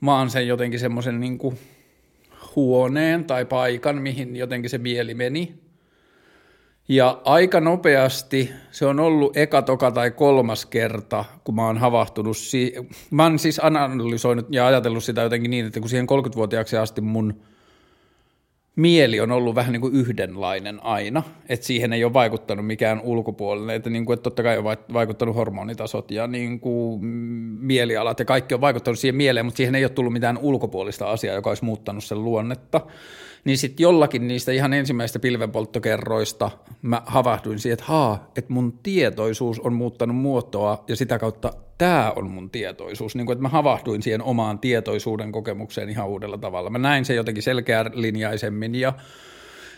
vaan 0.05 0.29
sen 0.29 0.47
jotenkin 0.47 0.79
semmoisen 0.79 1.19
niin 1.19 1.37
kuin 1.37 1.59
huoneen 2.55 3.25
tai 3.25 3.45
paikan, 3.45 4.01
mihin 4.01 4.35
jotenkin 4.35 4.69
se 4.69 4.77
mieli 4.77 5.13
meni. 5.13 5.53
Ja 6.87 7.21
aika 7.25 7.59
nopeasti, 7.59 8.51
se 8.71 8.85
on 8.85 8.99
ollut 8.99 9.37
eka, 9.37 9.61
toka 9.61 9.91
tai 9.91 10.11
kolmas 10.11 10.65
kerta, 10.65 11.25
kun 11.43 11.55
mä 11.55 11.65
oon 11.65 11.77
havahtunut, 11.77 12.37
si- 12.37 12.73
mä 13.11 13.23
oon 13.23 13.39
siis 13.39 13.59
analysoinut 13.63 14.47
ja 14.49 14.67
ajatellut 14.67 15.03
sitä 15.03 15.21
jotenkin 15.21 15.51
niin, 15.51 15.65
että 15.65 15.79
kun 15.79 15.89
siihen 15.89 16.07
30-vuotiaaksi 16.07 16.77
asti 16.77 17.01
mun 17.01 17.41
mieli 18.75 19.19
on 19.19 19.31
ollut 19.31 19.55
vähän 19.55 19.73
niin 19.73 19.81
kuin 19.81 19.93
yhdenlainen 19.93 20.83
aina, 20.83 21.23
että 21.49 21.65
siihen 21.65 21.93
ei 21.93 22.03
ole 22.03 22.13
vaikuttanut 22.13 22.67
mikään 22.67 23.01
ulkopuolinen, 23.03 23.75
että, 23.75 23.89
niin 23.89 24.05
kuin, 24.05 24.13
että 24.13 24.23
totta 24.23 24.43
kai 24.43 24.57
on 24.57 24.63
vaikuttanut 24.93 25.35
hormonitasot 25.35 26.11
ja 26.11 26.27
niin 26.27 26.59
kuin 26.59 27.05
mielialat 27.59 28.19
ja 28.19 28.25
kaikki 28.25 28.53
on 28.53 28.61
vaikuttanut 28.61 28.99
siihen 28.99 29.15
mieleen, 29.15 29.45
mutta 29.45 29.57
siihen 29.57 29.75
ei 29.75 29.83
ole 29.83 29.89
tullut 29.89 30.13
mitään 30.13 30.37
ulkopuolista 30.37 31.11
asiaa, 31.11 31.35
joka 31.35 31.49
olisi 31.49 31.65
muuttanut 31.65 32.03
sen 32.03 32.23
luonnetta. 32.23 32.81
Niin 33.45 33.57
sitten 33.57 33.83
jollakin 33.83 34.27
niistä 34.27 34.51
ihan 34.51 34.73
ensimmäistä 34.73 35.19
pilvenpolttokerroista 35.19 36.51
mä 36.81 37.01
havahduin 37.05 37.59
siihen, 37.59 37.73
että 37.73 37.85
haa, 37.85 38.31
että 38.35 38.53
mun 38.53 38.79
tietoisuus 38.83 39.59
on 39.59 39.73
muuttanut 39.73 40.15
muotoa 40.17 40.83
ja 40.87 40.95
sitä 40.95 41.19
kautta 41.19 41.53
tämä 41.79 42.13
on 42.15 42.29
mun 42.29 42.49
tietoisuus. 42.49 43.15
Niin 43.15 43.25
kuin, 43.25 43.33
että 43.33 43.41
mä 43.41 43.49
havahduin 43.49 44.01
siihen 44.01 44.21
omaan 44.21 44.59
tietoisuuden 44.59 45.31
kokemukseen 45.31 45.89
ihan 45.89 46.07
uudella 46.07 46.37
tavalla. 46.37 46.69
Mä 46.69 46.77
näin 46.77 47.05
sen 47.05 47.15
jotenkin 47.15 47.43
selkeälinjaisemmin 47.43 48.75
ja 48.75 48.93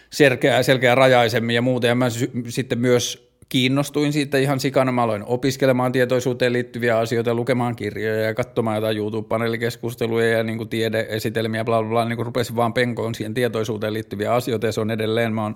selkeä, 0.09 0.63
selkeä 0.63 0.95
rajaisemmin 0.95 1.55
ja 1.55 1.61
muuta. 1.61 1.87
Ja 1.87 1.95
mä 1.95 2.09
sy- 2.09 2.31
sitten 2.47 2.79
myös 2.79 3.31
kiinnostuin 3.49 4.13
siitä 4.13 4.37
ihan 4.37 4.59
sikana. 4.59 4.91
Mä 4.91 5.03
aloin 5.03 5.23
opiskelemaan 5.25 5.91
tietoisuuteen 5.91 6.53
liittyviä 6.53 6.97
asioita, 6.97 7.33
lukemaan 7.33 7.75
kirjoja 7.75 8.21
ja 8.21 8.33
katsomaan 8.33 8.75
jotain 8.75 8.97
YouTube-paneelikeskusteluja 8.97 10.29
ja 10.29 10.43
niin 10.43 10.57
kuin 10.57 10.69
tiedeesitelmiä, 10.69 11.65
bla 11.65 11.81
bla 11.81 11.89
bla, 11.89 12.05
niin 12.05 12.15
kuin 12.15 12.25
rupesin 12.25 12.55
vaan 12.55 12.73
penkoon 12.73 13.15
siihen 13.15 13.33
tietoisuuteen 13.33 13.93
liittyviä 13.93 14.33
asioita 14.33 14.65
ja 14.65 14.71
se 14.71 14.81
on 14.81 14.91
edelleen, 14.91 15.33
mä 15.33 15.43
oon 15.43 15.55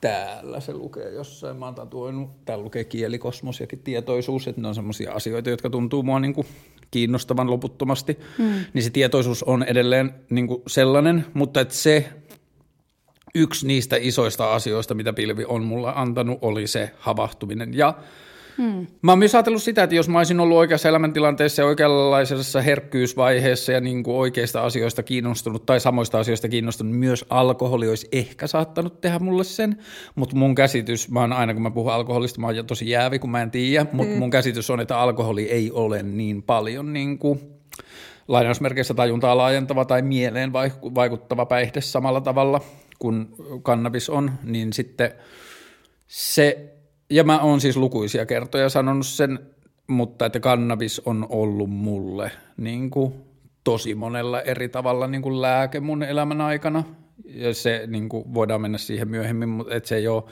täällä 0.00 0.60
se 0.60 0.72
lukee 0.72 1.10
jossain, 1.10 1.56
mä 1.56 1.66
oon 1.66 1.88
tuonut, 1.88 2.44
täällä 2.44 2.64
lukee 2.64 2.84
kielikosmos 2.84 3.60
ja 3.60 3.66
tietoisuus, 3.84 4.48
että 4.48 4.60
ne 4.60 4.68
on 4.68 4.74
semmoisia 4.74 5.12
asioita, 5.12 5.50
jotka 5.50 5.70
tuntuu 5.70 6.02
mua 6.02 6.20
niin 6.20 6.34
kuin 6.34 6.46
kiinnostavan 6.90 7.50
loputtomasti, 7.50 8.18
mm. 8.38 8.64
niin 8.74 8.82
se 8.82 8.90
tietoisuus 8.90 9.42
on 9.42 9.62
edelleen 9.62 10.14
niin 10.30 10.46
kuin 10.46 10.62
sellainen, 10.66 11.26
mutta 11.34 11.60
että 11.60 11.74
se 11.74 12.08
yksi 13.34 13.66
niistä 13.66 13.96
isoista 14.00 14.54
asioista, 14.54 14.94
mitä 14.94 15.12
pilvi 15.12 15.44
on 15.44 15.64
mulle 15.64 15.92
antanut, 15.94 16.38
oli 16.42 16.66
se 16.66 16.90
havahtuminen. 16.98 17.74
Ja 17.74 17.94
Hmm. 18.58 18.86
Mä 19.02 19.12
oon 19.12 19.18
myös 19.18 19.34
ajatellut 19.34 19.62
sitä, 19.62 19.82
että 19.82 19.96
jos 19.96 20.08
mä 20.08 20.18
olisin 20.18 20.40
ollut 20.40 20.58
oikeassa 20.58 20.88
elämäntilanteessa 20.88 21.62
ja 21.62 21.66
oikeanlaisessa 21.66 22.60
herkkyysvaiheessa 22.60 23.72
ja 23.72 23.80
niin 23.80 24.02
kuin 24.02 24.16
oikeista 24.16 24.64
asioista 24.64 25.02
kiinnostunut 25.02 25.66
tai 25.66 25.80
samoista 25.80 26.18
asioista 26.18 26.48
kiinnostunut, 26.48 26.96
myös 26.96 27.24
alkoholi 27.30 27.88
olisi 27.88 28.08
ehkä 28.12 28.46
saattanut 28.46 29.00
tehdä 29.00 29.18
mulle 29.18 29.44
sen. 29.44 29.76
Mutta 30.14 30.36
mun 30.36 30.54
käsitys, 30.54 31.10
mä 31.10 31.20
oon 31.20 31.32
aina 31.32 31.54
kun 31.54 31.62
mä 31.62 31.70
puhun 31.70 31.92
alkoholista, 31.92 32.40
mä 32.40 32.46
oon 32.46 32.66
tosi 32.66 32.90
jäävi, 32.90 33.18
kun 33.18 33.30
mä 33.30 33.42
en 33.42 33.50
tiedä, 33.50 33.86
mutta 33.92 34.10
hmm. 34.10 34.18
mun 34.18 34.30
käsitys 34.30 34.70
on, 34.70 34.80
että 34.80 34.98
alkoholi 34.98 35.50
ei 35.50 35.70
ole 35.72 36.02
niin 36.02 36.42
paljon 36.42 36.92
niin 36.92 37.18
kuin 37.18 37.40
lainausmerkeissä 38.28 38.94
tajuntaa 38.94 39.36
laajentava 39.36 39.84
tai 39.84 40.02
mieleen 40.02 40.52
vaikuttava 40.94 41.46
päihde 41.46 41.80
samalla 41.80 42.20
tavalla 42.20 42.60
kuin 42.98 43.28
kannabis 43.62 44.10
on, 44.10 44.30
niin 44.44 44.72
sitten 44.72 45.12
se, 46.06 46.74
ja 47.10 47.24
mä 47.24 47.40
oon 47.40 47.60
siis 47.60 47.76
lukuisia 47.76 48.26
kertoja 48.26 48.68
sanonut 48.68 49.06
sen, 49.06 49.38
mutta 49.86 50.26
että 50.26 50.40
kannabis 50.40 51.02
on 51.04 51.26
ollut 51.28 51.70
mulle 51.70 52.32
niin 52.56 52.90
kuin 52.90 53.14
tosi 53.64 53.94
monella 53.94 54.42
eri 54.42 54.68
tavalla 54.68 55.06
niin 55.06 55.22
kuin 55.22 55.42
lääke 55.42 55.80
mun 55.80 56.02
elämän 56.02 56.40
aikana, 56.40 56.84
ja 57.24 57.54
se 57.54 57.84
niin 57.86 58.08
kuin 58.08 58.34
voidaan 58.34 58.60
mennä 58.60 58.78
siihen 58.78 59.08
myöhemmin, 59.08 59.48
mutta 59.48 59.74
että 59.74 59.88
se 59.88 59.96
ei 59.96 60.08
ole, 60.08 60.24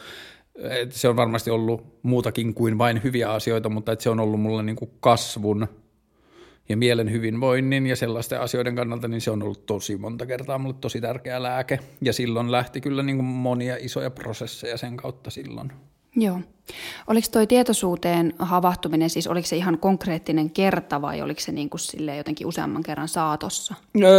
että 0.54 0.98
se 0.98 1.08
on 1.08 1.16
varmasti 1.16 1.50
ollut 1.50 1.98
muutakin 2.02 2.54
kuin 2.54 2.78
vain 2.78 3.02
hyviä 3.04 3.30
asioita, 3.32 3.68
mutta 3.68 3.92
että 3.92 4.02
se 4.02 4.10
on 4.10 4.20
ollut 4.20 4.40
mulle 4.40 4.62
niin 4.62 4.76
kuin 4.76 4.90
kasvun 5.00 5.68
ja 6.68 6.76
mielen 6.76 7.12
hyvinvoinnin 7.12 7.86
ja 7.86 7.96
sellaisten 7.96 8.40
asioiden 8.40 8.76
kannalta, 8.76 9.08
niin 9.08 9.20
se 9.20 9.30
on 9.30 9.42
ollut 9.42 9.66
tosi 9.66 9.96
monta 9.96 10.26
kertaa 10.26 10.58
mulle 10.58 10.76
tosi 10.80 11.00
tärkeä 11.00 11.42
lääke. 11.42 11.78
Ja 12.00 12.12
silloin 12.12 12.52
lähti 12.52 12.80
kyllä 12.80 13.02
niin 13.02 13.16
kuin 13.16 13.26
monia 13.26 13.76
isoja 13.80 14.10
prosesseja 14.10 14.76
sen 14.76 14.96
kautta 14.96 15.30
silloin. 15.30 15.72
Joo. 16.18 16.40
Oliko 17.06 17.28
tuo 17.32 17.46
tietoisuuteen 17.46 18.34
havahtuminen, 18.38 19.10
siis 19.10 19.26
oliko 19.26 19.46
se 19.46 19.56
ihan 19.56 19.78
konkreettinen 19.78 20.50
kerta 20.50 21.02
vai 21.02 21.22
oliko 21.22 21.40
se 21.40 21.52
niin 21.52 21.70
kuin 21.70 21.80
sille 21.80 22.16
jotenkin 22.16 22.46
useamman 22.46 22.82
kerran 22.82 23.08
saatossa? 23.08 23.74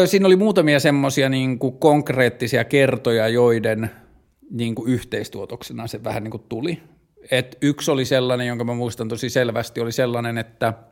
Siinä 0.05 0.27
oli 0.27 0.35
muutamia 0.35 0.79
semmoisia 0.79 1.29
niin 1.29 1.59
konkreettisia 1.79 2.63
kertoja, 2.63 3.27
joiden 3.27 3.91
niin 4.51 4.75
kuin 4.75 4.91
yhteistuotoksena 4.91 5.87
se 5.87 6.03
vähän 6.03 6.23
niin 6.23 6.31
kuin 6.31 6.43
tuli. 6.49 6.81
Et 7.31 7.57
yksi 7.61 7.91
oli 7.91 8.05
sellainen, 8.05 8.47
jonka 8.47 8.63
mä 8.63 8.73
muistan 8.73 9.07
tosi 9.07 9.29
selvästi, 9.29 9.81
oli 9.81 9.91
sellainen, 9.91 10.37
että– 10.37 10.73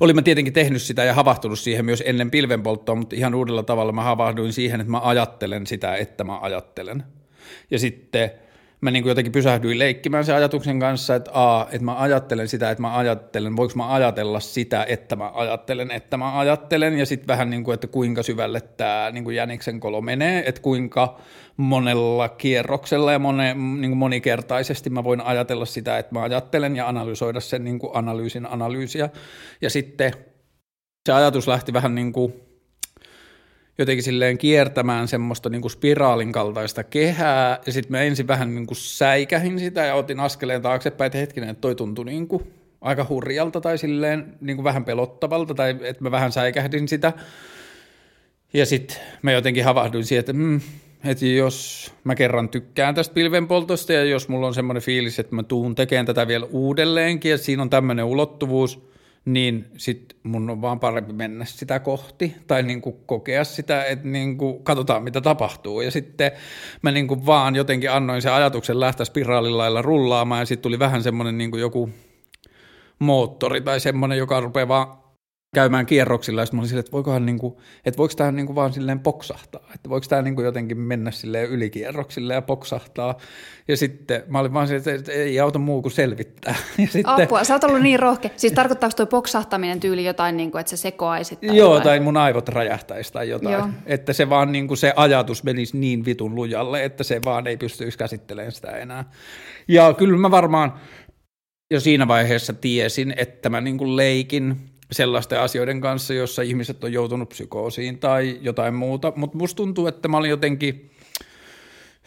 Olin 0.00 0.16
mä 0.16 0.22
tietenkin 0.22 0.52
tehnyt 0.52 0.82
sitä 0.82 1.04
ja 1.04 1.14
havahtunut 1.14 1.58
siihen 1.58 1.84
myös 1.84 2.02
ennen 2.06 2.30
pilvenpolttoa, 2.30 2.94
mutta 2.94 3.16
ihan 3.16 3.34
uudella 3.34 3.62
tavalla 3.62 3.92
mä 3.92 4.02
havahduin 4.02 4.52
siihen, 4.52 4.80
että 4.80 4.90
mä 4.90 5.00
ajattelen 5.00 5.66
sitä, 5.66 5.96
että 5.96 6.24
mä 6.24 6.38
ajattelen. 6.40 7.02
Ja 7.70 7.78
sitten 7.78 8.30
mä 8.82 8.90
niin 8.90 9.02
kuin 9.02 9.10
jotenkin 9.10 9.32
pysähdyin 9.32 9.78
leikkimään 9.78 10.24
sen 10.24 10.34
ajatuksen 10.34 10.80
kanssa, 10.80 11.14
että 11.14 11.30
a, 11.34 11.66
että 11.66 11.84
mä 11.84 12.00
ajattelen 12.00 12.48
sitä, 12.48 12.70
että 12.70 12.82
mä 12.82 12.96
ajattelen, 12.96 13.56
voiko 13.56 13.74
mä 13.76 13.94
ajatella 13.94 14.40
sitä, 14.40 14.84
että 14.88 15.16
mä 15.16 15.30
ajattelen, 15.34 15.90
että 15.90 16.16
mä 16.16 16.38
ajattelen, 16.38 16.98
ja 16.98 17.06
sitten 17.06 17.28
vähän 17.28 17.50
niin 17.50 17.64
kuin, 17.64 17.74
että 17.74 17.86
kuinka 17.86 18.22
syvälle 18.22 18.60
tämä 18.60 19.10
niin 19.10 19.24
kuin 19.24 19.36
jäniksen 19.36 19.80
kolo 19.80 20.00
menee, 20.00 20.42
että 20.46 20.60
kuinka 20.60 21.18
monella 21.56 22.28
kierroksella 22.28 23.12
ja 23.12 23.18
mone, 23.18 23.54
niin 23.54 23.90
kuin 23.90 23.96
monikertaisesti 23.98 24.90
mä 24.90 25.04
voin 25.04 25.20
ajatella 25.20 25.64
sitä, 25.64 25.98
että 25.98 26.14
mä 26.14 26.22
ajattelen 26.22 26.76
ja 26.76 26.88
analysoida 26.88 27.40
sen 27.40 27.64
niin 27.64 27.78
kuin 27.78 27.90
analyysin 27.94 28.46
analyysiä, 28.46 29.08
ja 29.60 29.70
sitten 29.70 30.12
se 31.06 31.12
ajatus 31.12 31.48
lähti 31.48 31.72
vähän 31.72 31.94
niin 31.94 32.12
kuin 32.12 32.51
jotenkin 33.78 34.02
silleen 34.02 34.38
kiertämään 34.38 35.08
semmoista 35.08 35.48
niin 35.48 35.62
kuin 35.62 35.70
spiraalin 35.72 36.32
kaltaista 36.32 36.84
kehää, 36.84 37.60
ja 37.66 37.72
sitten 37.72 37.92
mä 37.92 38.00
ensin 38.00 38.28
vähän 38.28 38.54
niin 38.54 38.66
kuin 38.66 38.76
säikähin 38.76 39.58
sitä 39.58 39.84
ja 39.84 39.94
otin 39.94 40.20
askeleen 40.20 40.62
taaksepäin, 40.62 41.06
että 41.06 41.18
hetkinen, 41.18 41.48
että 41.48 41.60
toi 41.60 41.74
tuntui 41.74 42.04
niin 42.04 42.28
kuin 42.28 42.42
aika 42.80 43.06
hurjalta 43.08 43.60
tai 43.60 43.78
silleen 43.78 44.34
niin 44.40 44.56
kuin 44.56 44.64
vähän 44.64 44.84
pelottavalta, 44.84 45.54
tai 45.54 45.70
että 45.70 46.02
mä 46.02 46.10
vähän 46.10 46.32
säikähdin 46.32 46.88
sitä. 46.88 47.12
Ja 48.52 48.66
sitten 48.66 48.96
mä 49.22 49.32
jotenkin 49.32 49.64
havahduin 49.64 50.04
siihen, 50.04 50.20
että, 50.20 50.32
mm, 50.32 50.60
että 51.04 51.26
jos 51.26 51.90
mä 52.04 52.14
kerran 52.14 52.48
tykkään 52.48 52.94
tästä 52.94 53.14
pilvenpoltosta, 53.14 53.92
ja 53.92 54.04
jos 54.04 54.28
mulla 54.28 54.46
on 54.46 54.54
semmoinen 54.54 54.82
fiilis, 54.82 55.18
että 55.18 55.34
mä 55.34 55.42
tuun 55.42 55.74
tekemään 55.74 56.06
tätä 56.06 56.26
vielä 56.26 56.46
uudelleenkin, 56.50 57.30
ja 57.30 57.38
siinä 57.38 57.62
on 57.62 57.70
tämmöinen 57.70 58.04
ulottuvuus, 58.04 58.91
niin 59.24 59.70
sitten 59.76 60.18
mun 60.22 60.50
on 60.50 60.62
vaan 60.62 60.80
parempi 60.80 61.12
mennä 61.12 61.44
sitä 61.44 61.78
kohti 61.78 62.34
tai 62.46 62.62
niin 62.62 62.82
kuin 62.82 62.96
kokea 63.06 63.44
sitä, 63.44 63.84
että 63.84 64.08
niin 64.08 64.38
kuin 64.38 64.64
katsotaan 64.64 65.02
mitä 65.02 65.20
tapahtuu. 65.20 65.80
Ja 65.80 65.90
sitten 65.90 66.32
mä 66.82 66.90
niin 66.90 67.08
kuin 67.08 67.26
vaan 67.26 67.56
jotenkin 67.56 67.90
annoin 67.90 68.22
sen 68.22 68.32
ajatuksen 68.32 68.80
lähteä 68.80 69.04
spiraalilailla 69.04 69.82
rullaamaan 69.82 70.40
ja 70.40 70.46
sitten 70.46 70.62
tuli 70.62 70.78
vähän 70.78 71.02
semmoinen 71.02 71.38
niin 71.38 71.50
kuin 71.50 71.60
joku 71.60 71.90
moottori 72.98 73.60
tai 73.60 73.80
semmoinen, 73.80 74.18
joka 74.18 74.40
rupeaa 74.40 74.68
vaan 74.68 75.01
käymään 75.54 75.86
kierroksilla, 75.86 76.40
ja 76.40 76.46
mä 76.52 76.60
olin 76.60 76.68
silleen, 76.68 76.80
että 76.80 76.92
voikohan 76.92 77.26
niinku, 77.26 77.60
että 77.84 77.98
voiko 77.98 78.14
tämä 78.14 78.32
niinku 78.32 78.54
vaan 78.54 78.72
silleen 78.72 79.00
poksahtaa, 79.00 79.68
että 79.74 79.90
voiko 79.90 80.06
tämä 80.08 80.22
niinku 80.22 80.42
jotenkin 80.42 80.78
mennä 80.78 81.10
silleen 81.10 81.48
ylikierroksille 81.48 82.34
ja 82.34 82.42
poksahtaa, 82.42 83.16
ja 83.68 83.76
sitten 83.76 84.22
mä 84.26 84.38
olin 84.38 84.52
vaan 84.52 84.68
silleen, 84.68 84.98
että 84.98 85.12
ei 85.12 85.40
auta 85.40 85.58
muu 85.58 85.82
kuin 85.82 85.92
selvittää. 85.92 86.54
Ja 86.78 86.86
sitten, 86.86 87.24
Apua, 87.24 87.44
sä 87.44 87.54
oot 87.54 87.64
ollut 87.64 87.80
niin 87.80 88.00
rohkea. 88.00 88.30
Siis 88.36 88.52
tarkoittaako 88.52 88.96
tuo 88.96 89.06
poksahtaminen 89.06 89.80
tyyli 89.80 90.04
jotain, 90.04 90.36
niin 90.36 90.50
kuin, 90.50 90.60
että 90.60 90.70
se 90.70 90.76
sekoaisi? 90.76 91.36
Tai 91.36 91.56
Joo, 91.56 91.74
jotain? 91.74 91.82
tai 91.82 92.00
mun 92.00 92.16
aivot 92.16 92.48
räjähtäisi 92.48 93.12
tai 93.12 93.28
jotain. 93.28 93.52
Joo. 93.52 93.68
Että 93.86 94.12
se 94.12 94.30
vaan 94.30 94.52
niin 94.52 94.68
kuin 94.68 94.78
se 94.78 94.92
ajatus 94.96 95.44
menisi 95.44 95.78
niin 95.78 96.04
vitun 96.04 96.34
lujalle, 96.34 96.84
että 96.84 97.04
se 97.04 97.20
vaan 97.24 97.46
ei 97.46 97.56
pystyisi 97.56 97.98
käsittelemään 97.98 98.52
sitä 98.52 98.70
enää. 98.70 99.04
Ja 99.68 99.94
kyllä 99.94 100.18
mä 100.18 100.30
varmaan 100.30 100.72
jo 101.70 101.80
siinä 101.80 102.08
vaiheessa 102.08 102.52
tiesin, 102.52 103.14
että 103.16 103.48
mä 103.48 103.60
niin 103.60 103.78
kuin 103.78 103.96
leikin 103.96 104.71
sellaisten 104.92 105.40
asioiden 105.40 105.80
kanssa, 105.80 106.14
jossa 106.14 106.42
ihmiset 106.42 106.84
on 106.84 106.92
joutunut 106.92 107.28
psykoosiin 107.28 107.98
tai 107.98 108.38
jotain 108.40 108.74
muuta, 108.74 109.12
mutta 109.16 109.38
musta 109.38 109.56
tuntuu, 109.56 109.86
että 109.86 110.08
mä 110.08 110.16
olin 110.16 110.30
jotenkin 110.30 110.90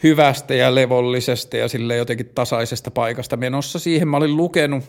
hyvästä 0.02 0.54
ja 0.54 0.74
levollisesta 0.74 1.56
ja 1.56 1.68
sille 1.68 1.96
jotenkin 1.96 2.30
tasaisesta 2.34 2.90
paikasta 2.90 3.36
menossa 3.36 3.78
siihen. 3.78 4.08
Mä 4.08 4.16
olin 4.16 4.36
lukenut 4.36 4.84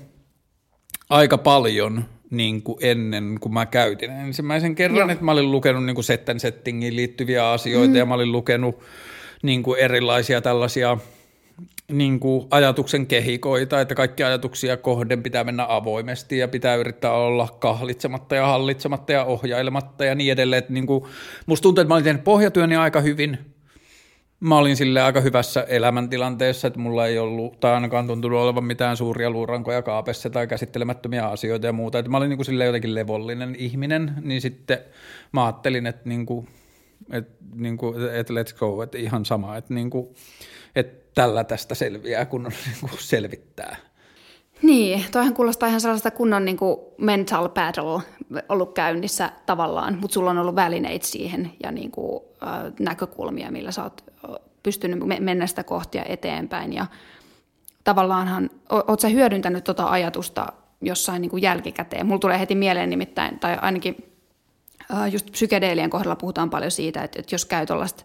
aika 1.09 1.37
paljon 1.37 2.05
niin 2.31 2.61
kuin 2.61 2.77
ennen 2.81 3.37
kuin 3.41 3.53
mä 3.53 3.65
käytin 3.65 4.09
ensimmäisen 4.09 4.75
kerran, 4.75 4.97
Joo. 4.99 5.09
että 5.09 5.25
mä 5.25 5.31
olin 5.31 5.51
lukenut 5.51 5.85
niin 5.85 5.95
kuin 5.95 6.05
setten 6.05 6.39
settingiin 6.39 6.95
liittyviä 6.95 7.51
asioita 7.51 7.89
mm. 7.89 7.95
ja 7.95 8.05
mä 8.05 8.13
olin 8.13 8.31
lukenut 8.31 8.79
niin 9.41 9.63
kuin 9.63 9.79
erilaisia 9.79 10.41
tällaisia– 10.41 10.97
niin 11.91 12.19
kuin 12.19 12.47
ajatuksen 12.51 13.07
kehikoita, 13.07 13.81
että 13.81 13.95
kaikki 13.95 14.23
ajatuksia 14.23 14.77
kohden 14.77 15.23
pitää 15.23 15.43
mennä 15.43 15.65
avoimesti 15.69 16.37
ja 16.37 16.47
pitää 16.47 16.75
yrittää 16.75 17.11
olla 17.11 17.47
kahlitsematta 17.59 18.35
ja 18.35 18.45
hallitsematta 18.45 19.11
ja 19.11 19.23
ohjailematta 19.23 20.05
ja 20.05 20.15
niin 20.15 20.31
edelleen. 20.31 20.57
Että 20.57 20.73
niin 20.73 20.87
kuin, 20.87 21.03
musta 21.45 21.63
tuntuu, 21.63 21.81
että 21.81 21.87
mä 21.87 21.93
olin 21.93 22.03
tehnyt 22.03 22.23
pohjatyöni 22.23 22.75
aika 22.75 23.01
hyvin. 23.01 23.37
Mä 24.39 24.57
olin 24.57 24.77
sille 24.77 25.01
aika 25.01 25.21
hyvässä 25.21 25.63
elämäntilanteessa, 25.63 26.67
että 26.67 26.79
mulla 26.79 27.07
ei 27.07 27.19
ollut, 27.19 27.59
tai 27.59 27.73
ainakaan 27.73 28.07
tuntunut 28.07 28.39
olevan 28.39 28.63
mitään 28.63 28.97
suuria 28.97 29.29
luurankoja 29.29 29.81
kaapessa 29.81 30.29
tai 30.29 30.47
käsittelemättömiä 30.47 31.27
asioita 31.27 31.65
ja 31.65 31.73
muuta. 31.73 31.99
Että 31.99 32.11
mä 32.11 32.17
olin 32.17 32.29
niin 32.29 32.37
kuin 32.37 32.45
sille 32.45 32.65
jotenkin 32.65 32.95
levollinen 32.95 33.55
ihminen, 33.55 34.13
niin 34.21 34.41
sitten 34.41 34.77
mä 35.31 35.45
ajattelin, 35.45 35.87
että 35.87 36.09
niin 36.09 36.25
kuin 36.25 36.47
että 37.11 37.33
niin 37.55 37.77
kuin, 37.77 38.09
et 38.09 38.29
let's 38.29 38.57
go, 38.59 38.83
että 38.83 38.97
ihan 38.97 39.25
sama, 39.25 39.57
että, 39.57 39.73
niin 39.73 39.89
kuin, 39.89 40.07
että 40.75 41.06
tällä 41.17 41.43
tästä 41.43 41.75
selviää, 41.75 42.25
kun 42.25 42.45
on 42.45 42.51
niin 42.65 42.79
kuin 42.79 42.99
selvittää. 42.99 43.75
Niin, 44.61 45.05
toihan 45.11 45.33
kuulostaa 45.33 45.69
ihan 45.69 45.81
sellaista 45.81 46.11
kunnon 46.11 46.45
niin 46.45 46.57
kuin 46.57 46.77
mental 46.97 47.49
battle 47.49 48.01
ollut 48.49 48.73
käynnissä 48.73 49.31
tavallaan, 49.45 49.97
mutta 50.01 50.13
sulla 50.13 50.29
on 50.29 50.37
ollut 50.37 50.55
välineitä 50.55 51.07
siihen 51.07 51.51
ja 51.63 51.71
niin 51.71 51.91
kuin, 51.91 52.23
äh, 52.43 52.73
näkökulmia, 52.79 53.51
millä 53.51 53.71
sä 53.71 53.83
oot 53.83 54.03
pystynyt 54.63 54.99
mennä 55.19 55.47
sitä 55.47 55.63
kohtia 55.63 56.03
eteenpäin 56.05 56.73
ja 56.73 56.85
tavallaanhan, 57.83 58.49
oot 58.87 58.99
sä 58.99 59.07
hyödyntänyt 59.07 59.63
tuota 59.63 59.89
ajatusta 59.89 60.53
jossain 60.81 61.21
niin 61.21 61.29
kuin 61.29 61.43
jälkikäteen? 61.43 62.05
Mulla 62.05 62.19
tulee 62.19 62.39
heti 62.39 62.55
mieleen 62.55 62.89
nimittäin, 62.89 63.39
tai 63.39 63.57
ainakin 63.61 63.95
äh, 64.93 65.13
just 65.13 65.31
psykedeelien 65.31 65.89
kohdalla 65.89 66.15
puhutaan 66.15 66.49
paljon 66.49 66.71
siitä, 66.71 67.03
että, 67.03 67.19
että 67.19 67.35
jos 67.35 67.45
käy 67.45 67.65
tuollaista 67.65 68.03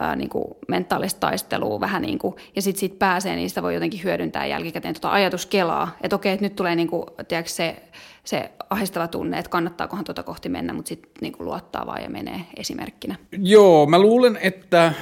ää, 0.00 0.16
niin 0.16 0.28
kuin 0.28 0.44
mentaalista 0.68 1.20
taistelua 1.20 1.80
vähän 1.80 2.02
niin 2.02 2.18
kuin, 2.18 2.34
ja 2.56 2.62
sitten 2.62 2.80
siitä 2.80 2.96
pääsee, 2.98 3.36
niin 3.36 3.48
sitä 3.48 3.62
voi 3.62 3.74
jotenkin 3.74 4.04
hyödyntää 4.04 4.46
jälkikäteen 4.46 4.94
tuota 4.94 5.12
ajatuskelaa, 5.12 5.96
että 6.00 6.16
okei, 6.16 6.32
että 6.32 6.44
nyt 6.44 6.56
tulee 6.56 6.74
niin 6.74 6.88
kuin, 6.88 7.04
tiedätkö, 7.28 7.52
se, 7.52 7.82
se 8.24 8.50
ahistava 8.70 9.08
tunne, 9.08 9.38
että 9.38 9.50
kannattaakohan 9.50 10.04
tuota 10.04 10.22
kohti 10.22 10.48
mennä, 10.48 10.72
mutta 10.72 10.88
sitten 10.88 11.12
niin 11.20 11.32
kuin 11.32 11.46
luottaa 11.46 11.86
vaan 11.86 12.02
ja 12.02 12.10
menee 12.10 12.40
esimerkkinä. 12.56 13.16
Joo, 13.38 13.86
mä 13.86 13.98
luulen, 13.98 14.38
että 14.42 14.92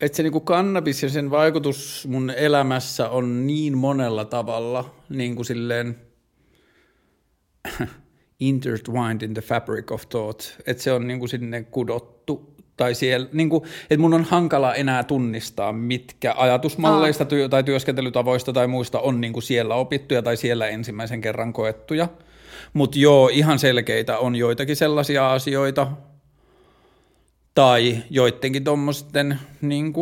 että 0.00 0.16
se 0.16 0.22
niinku 0.22 0.40
kannabis 0.40 1.02
ja 1.02 1.08
sen 1.08 1.30
vaikutus 1.30 2.06
mun 2.10 2.30
elämässä 2.30 3.08
on 3.08 3.46
niin 3.46 3.78
monella 3.78 4.24
tavalla 4.24 4.94
niin 5.08 5.36
kuin 5.36 5.46
silleen 5.46 5.98
intertwined 8.40 9.22
in 9.22 9.34
the 9.34 9.42
fabric 9.42 9.92
of 9.92 10.08
thought, 10.08 10.40
että 10.66 10.82
se 10.82 10.92
on 10.92 11.06
niin 11.06 11.18
kuin 11.18 11.28
sinne 11.28 11.62
kudottu 11.62 12.19
tai 12.80 12.94
siellä, 12.94 13.28
niin 13.32 13.50
kuin, 13.50 13.64
että 13.90 14.00
mun 14.00 14.14
on 14.14 14.24
hankala 14.24 14.74
enää 14.74 15.04
tunnistaa, 15.04 15.72
mitkä 15.72 16.34
ajatusmalleista 16.36 17.24
työ, 17.24 17.48
tai 17.48 17.64
työskentelytavoista 17.64 18.52
tai 18.52 18.66
muista 18.66 19.00
on 19.00 19.20
niin 19.20 19.32
kuin 19.32 19.42
siellä 19.42 19.74
opittuja 19.74 20.22
tai 20.22 20.36
siellä 20.36 20.68
ensimmäisen 20.68 21.20
kerran 21.20 21.52
koettuja. 21.52 22.08
Mutta 22.72 22.98
joo, 22.98 23.28
ihan 23.32 23.58
selkeitä 23.58 24.18
on 24.18 24.36
joitakin 24.36 24.76
sellaisia 24.76 25.32
asioita, 25.32 25.86
tai 27.54 27.96
joidenkin 28.10 28.64
tuommoisten 28.64 29.38
niin 29.60 29.92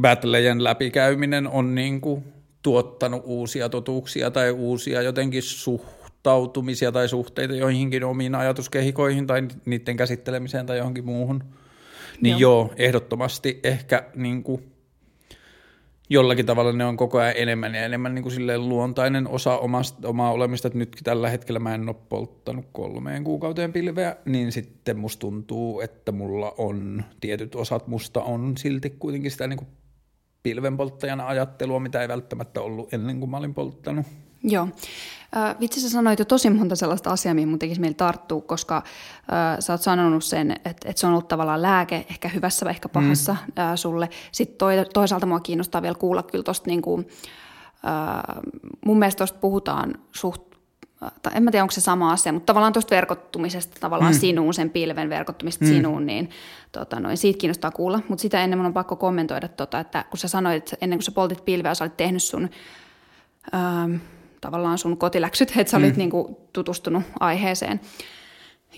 battlejen 0.00 0.64
läpikäyminen 0.64 1.48
on 1.48 1.74
niin 1.74 2.00
kuin, 2.00 2.24
tuottanut 2.62 3.22
uusia 3.24 3.68
totuuksia 3.68 4.30
tai 4.30 4.50
uusia 4.50 5.02
jotenkin 5.02 5.42
suhtautumisia 5.42 6.92
tai 6.92 7.08
suhteita 7.08 7.54
joihinkin 7.54 8.04
omiin 8.04 8.34
ajatuskehikoihin 8.34 9.26
tai 9.26 9.48
niiden 9.64 9.96
käsittelemiseen 9.96 10.66
tai 10.66 10.78
johonkin 10.78 11.04
muuhun. 11.04 11.57
Niin 12.20 12.38
joo, 12.38 12.62
joo 12.62 12.74
ehdottomasti 12.76 13.60
ehkä 13.62 14.04
niin 14.14 14.42
kuin, 14.42 14.72
jollakin 16.10 16.46
tavalla 16.46 16.72
ne 16.72 16.84
on 16.84 16.96
koko 16.96 17.18
ajan 17.18 17.34
enemmän 17.36 17.74
ja 17.74 17.84
enemmän 17.84 18.14
niin 18.14 18.22
kuin 18.22 18.32
silleen 18.32 18.68
luontainen 18.68 19.28
osa 19.28 19.58
omasta, 19.58 20.08
omaa 20.08 20.32
olemista, 20.32 20.68
että 20.68 20.78
nyt 20.78 20.96
tällä 21.04 21.30
hetkellä 21.30 21.58
mä 21.58 21.74
en 21.74 21.88
ole 21.88 21.96
polttanut 22.08 22.66
kolmeen 22.72 23.24
kuukauteen 23.24 23.72
pilveä, 23.72 24.16
niin 24.24 24.52
sitten 24.52 24.98
musta 24.98 25.20
tuntuu, 25.20 25.80
että 25.80 26.12
mulla 26.12 26.54
on 26.58 27.04
tietyt 27.20 27.54
osat 27.54 27.86
musta 27.86 28.22
on 28.22 28.56
silti 28.56 28.90
kuitenkin 28.90 29.30
sitä 29.30 29.46
niin 29.46 29.58
kuin 29.58 29.68
pilvenpolttajana 30.42 31.26
ajattelua, 31.26 31.80
mitä 31.80 32.02
ei 32.02 32.08
välttämättä 32.08 32.60
ollut 32.60 32.94
ennen 32.94 33.20
kuin 33.20 33.30
mä 33.30 33.36
olin 33.36 33.54
polttanut. 33.54 34.06
Joo. 34.42 34.68
Äh, 35.36 35.56
vitsi 35.60 35.80
sä 35.80 35.90
sanoit 35.90 36.18
jo 36.18 36.24
tosi 36.24 36.50
monta 36.50 36.76
sellaista 36.76 37.10
asiaa, 37.10 37.34
mihin 37.34 37.48
mun 37.48 37.58
tekisi 37.58 37.80
meillä 37.80 37.94
tarttua, 37.94 38.40
koska 38.40 38.76
äh, 38.76 38.82
sä 39.60 39.72
oot 39.72 39.82
sanonut 39.82 40.24
sen, 40.24 40.50
että, 40.50 40.70
että 40.70 40.94
se 41.00 41.06
on 41.06 41.12
ollut 41.12 41.28
tavallaan 41.28 41.62
lääke, 41.62 42.06
ehkä 42.10 42.28
hyvässä 42.28 42.64
vai 42.64 42.70
ehkä 42.70 42.88
pahassa 42.88 43.32
mm. 43.32 43.62
äh, 43.62 43.72
sulle. 43.74 44.08
Sitten 44.32 44.58
toi, 44.58 44.74
toisaalta 44.94 45.26
mua 45.26 45.40
kiinnostaa 45.40 45.82
vielä 45.82 45.94
kuulla 45.94 46.22
kyllä 46.22 46.44
tosta 46.44 46.70
niin 46.70 46.82
kuin, 46.82 47.08
äh, 47.86 48.42
mun 48.84 48.98
mielestä 48.98 49.18
tosta 49.18 49.38
puhutaan 49.38 49.94
suht 50.12 50.48
tai 51.22 51.32
en 51.34 51.42
mä 51.42 51.50
tiedä, 51.50 51.64
onko 51.64 51.72
se 51.72 51.80
sama 51.80 52.12
asia, 52.12 52.32
mutta 52.32 52.46
tavallaan 52.46 52.72
tuosta 52.72 52.94
verkottumisesta 52.94 53.76
tavallaan 53.80 54.12
mm. 54.12 54.18
sinuun, 54.18 54.54
sen 54.54 54.70
pilven 54.70 55.10
verkottumista 55.10 55.64
mm. 55.64 55.70
sinuun, 55.70 56.06
niin 56.06 56.30
tota, 56.72 57.00
noin, 57.00 57.16
siitä 57.16 57.38
kiinnostaa 57.38 57.70
kuulla. 57.70 58.00
Mutta 58.08 58.22
sitä 58.22 58.44
ennen 58.44 58.58
mun 58.58 58.66
on 58.66 58.72
pakko 58.72 58.96
kommentoida, 58.96 59.48
tota, 59.48 59.80
että 59.80 60.04
kun 60.10 60.18
sä 60.18 60.28
sanoit, 60.28 60.56
että 60.56 60.76
ennen 60.80 60.98
kuin 60.98 61.04
sä 61.04 61.12
poltit 61.12 61.44
pilveä, 61.44 61.74
sä 61.74 61.84
olit 61.84 61.96
tehnyt 61.96 62.22
sun... 62.22 62.50
Ähm, 63.54 63.94
tavallaan 64.40 64.78
sun 64.78 64.96
kotiläksyt, 64.96 65.52
että 65.56 65.70
sä 65.70 65.76
olit 65.76 65.94
mm. 65.94 65.98
niin 65.98 66.10
kuin 66.10 66.36
tutustunut 66.52 67.02
aiheeseen. 67.20 67.80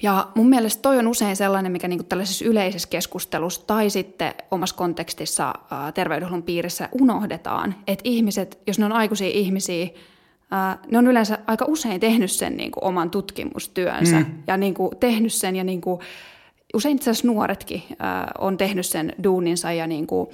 Ja 0.02 0.28
mun 0.34 0.48
mielestä 0.48 0.82
toi 0.82 0.98
on 0.98 1.08
usein 1.08 1.36
sellainen, 1.36 1.72
mikä 1.72 1.88
niin 1.88 2.06
tällaisessa 2.06 2.44
yleisessä 2.44 2.88
keskustelussa 2.88 3.66
tai 3.66 3.90
sitten 3.90 4.34
omassa 4.50 4.76
kontekstissa 4.76 5.54
ää, 5.70 5.92
terveydenhuollon 5.92 6.42
piirissä 6.42 6.88
unohdetaan, 7.00 7.74
että 7.86 8.02
ihmiset, 8.04 8.58
jos 8.66 8.78
ne 8.78 8.84
on 8.84 8.92
aikuisia 8.92 9.28
ihmisiä, 9.28 9.88
ää, 10.50 10.78
ne 10.90 10.98
on 10.98 11.06
yleensä 11.06 11.38
aika 11.46 11.64
usein 11.68 12.00
tehnyt 12.00 12.30
sen 12.30 12.56
niin 12.56 12.70
kuin 12.70 12.84
oman 12.84 13.10
tutkimustyönsä 13.10 14.18
mm. 14.18 14.42
ja 14.46 14.56
niin 14.56 14.74
kuin 14.74 14.96
tehnyt 15.00 15.32
sen 15.32 15.56
ja 15.56 15.64
niin 15.64 15.80
kuin, 15.80 16.00
usein 16.74 16.96
itse 16.96 17.10
asiassa 17.10 17.28
nuoretkin 17.28 17.82
ää, 17.98 18.32
on 18.38 18.56
tehnyt 18.56 18.86
sen 18.86 19.12
duuninsa 19.24 19.72
ja 19.72 19.86
niin 19.86 20.06
kuin, 20.06 20.28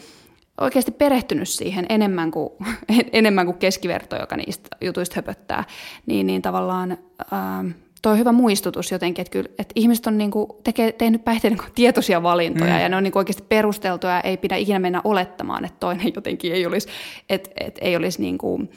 oikeasti 0.61 0.91
perehtynyt 0.91 1.49
siihen 1.49 1.87
enemmän 1.89 2.31
kuin, 2.31 2.51
enemmän 3.13 3.47
kuin 3.47 3.59
keskiverto, 3.59 4.17
joka 4.17 4.37
niistä 4.37 4.69
jutuista 4.81 5.17
höpöttää, 5.17 5.65
niin, 6.07 6.27
niin 6.27 6.43
tavallaan 6.43 6.99
ähm, 7.33 7.69
tuo 8.03 8.13
on 8.13 8.19
hyvä 8.19 8.33
muistutus 8.33 8.93
jotenkin, 8.93 9.23
että, 9.23 9.33
kyllä, 9.33 9.49
että 9.59 9.73
ihmiset 9.75 10.07
on 10.07 10.19
niin 10.19 10.31
kuin, 10.31 10.47
tekee, 10.65 10.93
tehnyt 10.93 11.25
päihteiden 11.25 11.59
tietoisia 11.75 12.23
valintoja 12.23 12.75
mm. 12.75 12.81
ja 12.81 12.89
ne 12.89 12.97
on 12.97 13.03
niin 13.03 13.19
oikeasti 13.19 13.45
perusteltuja 13.49 14.13
ja 14.13 14.21
ei 14.21 14.37
pidä 14.37 14.57
ikinä 14.57 14.79
mennä 14.79 15.01
olettamaan, 15.05 15.65
että 15.65 15.77
toinen 15.81 16.13
jotenkin 16.17 16.53
ei 16.53 16.67
olisi, 16.67 16.89
että, 17.31 17.51
että 17.61 17.81
ei 17.85 17.97
olisi 17.97 18.23
niin 18.23 18.39
kuin, 18.39 18.71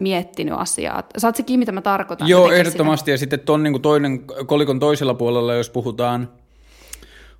miettinyt 0.00 0.54
asiaa. 0.58 1.02
Saat 1.18 1.36
se 1.36 1.42
kiinni, 1.42 1.62
mitä 1.62 1.72
mä 1.72 1.82
tarkoitan? 1.82 2.28
Joo, 2.28 2.52
ehdottomasti. 2.52 3.02
Sitä? 3.02 3.10
Ja 3.10 3.18
sitten 3.18 3.40
tuon 3.40 3.62
niin 3.62 3.82
toinen 3.82 4.20
kolikon 4.46 4.80
toisella 4.80 5.14
puolella, 5.14 5.54
jos 5.54 5.70
puhutaan– 5.70 6.28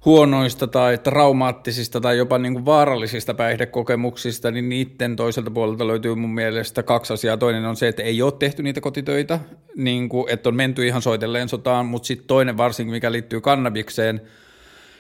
huonoista 0.05 0.67
tai 0.67 0.99
traumaattisista 0.99 2.01
tai 2.01 2.19
jopa 2.19 2.39
niin 2.39 2.53
kuin 2.53 2.65
vaarallisista 2.65 3.35
päihdekokemuksista, 3.35 4.51
niin 4.51 4.69
niiden 4.69 5.17
toiselta 5.17 5.51
puolelta 5.51 5.87
löytyy 5.87 6.15
mun 6.15 6.35
mielestä 6.35 6.83
kaksi 6.83 7.13
asiaa. 7.13 7.37
Toinen 7.37 7.65
on 7.65 7.77
se, 7.77 7.89
että 7.89 8.03
ei 8.03 8.23
ole 8.23 8.33
tehty 8.39 8.63
niitä 8.63 8.81
kotitöitä, 8.81 9.41
niin 9.77 10.09
kuin, 10.09 10.31
että 10.31 10.49
on 10.49 10.57
menty 10.57 10.87
ihan 10.87 11.03
soitelleen 11.03 11.49
sotaan, 11.49 11.87
mutta 11.87 12.07
sitten 12.07 12.27
toinen 12.27 12.57
varsinkin, 12.57 12.93
mikä 12.93 13.13
liittyy 13.13 13.41
kannabikseen, 13.41 14.21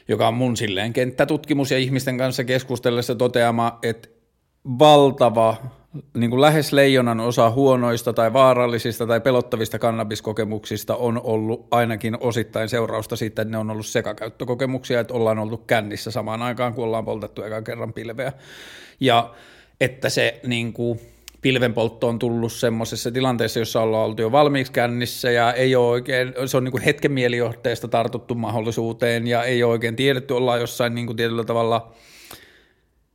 joka 0.08 0.28
on 0.28 0.34
mun 0.34 0.56
silleen 0.56 0.92
kenttätutkimus 0.92 1.70
ja 1.70 1.78
ihmisten 1.78 2.18
kanssa 2.18 2.44
keskustellessa 2.44 3.14
toteama, 3.14 3.78
että 3.82 4.08
valtava 4.78 5.56
niin 6.14 6.30
kuin 6.30 6.40
lähes 6.40 6.72
leijonan 6.72 7.20
osa 7.20 7.50
huonoista 7.50 8.12
tai 8.12 8.32
vaarallisista 8.32 9.06
tai 9.06 9.20
pelottavista 9.20 9.78
kannabiskokemuksista 9.78 10.96
on 10.96 11.20
ollut 11.24 11.66
ainakin 11.70 12.16
osittain 12.20 12.68
seurausta 12.68 13.16
siitä, 13.16 13.42
että 13.42 13.52
ne 13.52 13.58
on 13.58 13.70
ollut 13.70 13.86
sekakäyttökokemuksia, 13.86 15.00
että 15.00 15.14
ollaan 15.14 15.38
oltu 15.38 15.56
kännissä 15.56 16.10
samaan 16.10 16.42
aikaan, 16.42 16.74
kun 16.74 16.84
ollaan 16.84 17.04
poltettu 17.04 17.42
ekan 17.42 17.64
kerran 17.64 17.92
pilveä. 17.92 18.32
Ja 19.00 19.34
että 19.80 20.08
se 20.08 20.40
niin 20.46 20.72
kuin, 20.72 21.00
pilvenpoltto 21.42 22.08
on 22.08 22.18
tullut 22.18 22.52
semmoisessa 22.52 23.10
tilanteessa, 23.10 23.58
jossa 23.58 23.80
ollaan 23.80 24.04
oltu 24.04 24.22
jo 24.22 24.32
valmiiksi 24.32 24.72
kännissä 24.72 25.30
ja 25.30 25.52
ei 25.52 25.76
ole 25.76 25.88
oikein, 25.88 26.34
se 26.46 26.56
on 26.56 26.64
niin 26.64 26.72
kuin 26.72 26.82
hetken 26.82 27.12
mielijohteesta 27.12 27.88
tartuttu 27.88 28.34
mahdollisuuteen 28.34 29.26
ja 29.26 29.44
ei 29.44 29.62
ole 29.62 29.72
oikein 29.72 29.96
tiedetty, 29.96 30.34
ollaan 30.34 30.60
jossain 30.60 30.94
niin 30.94 31.06
kuin 31.06 31.16
tietyllä 31.16 31.44
tavalla– 31.44 31.92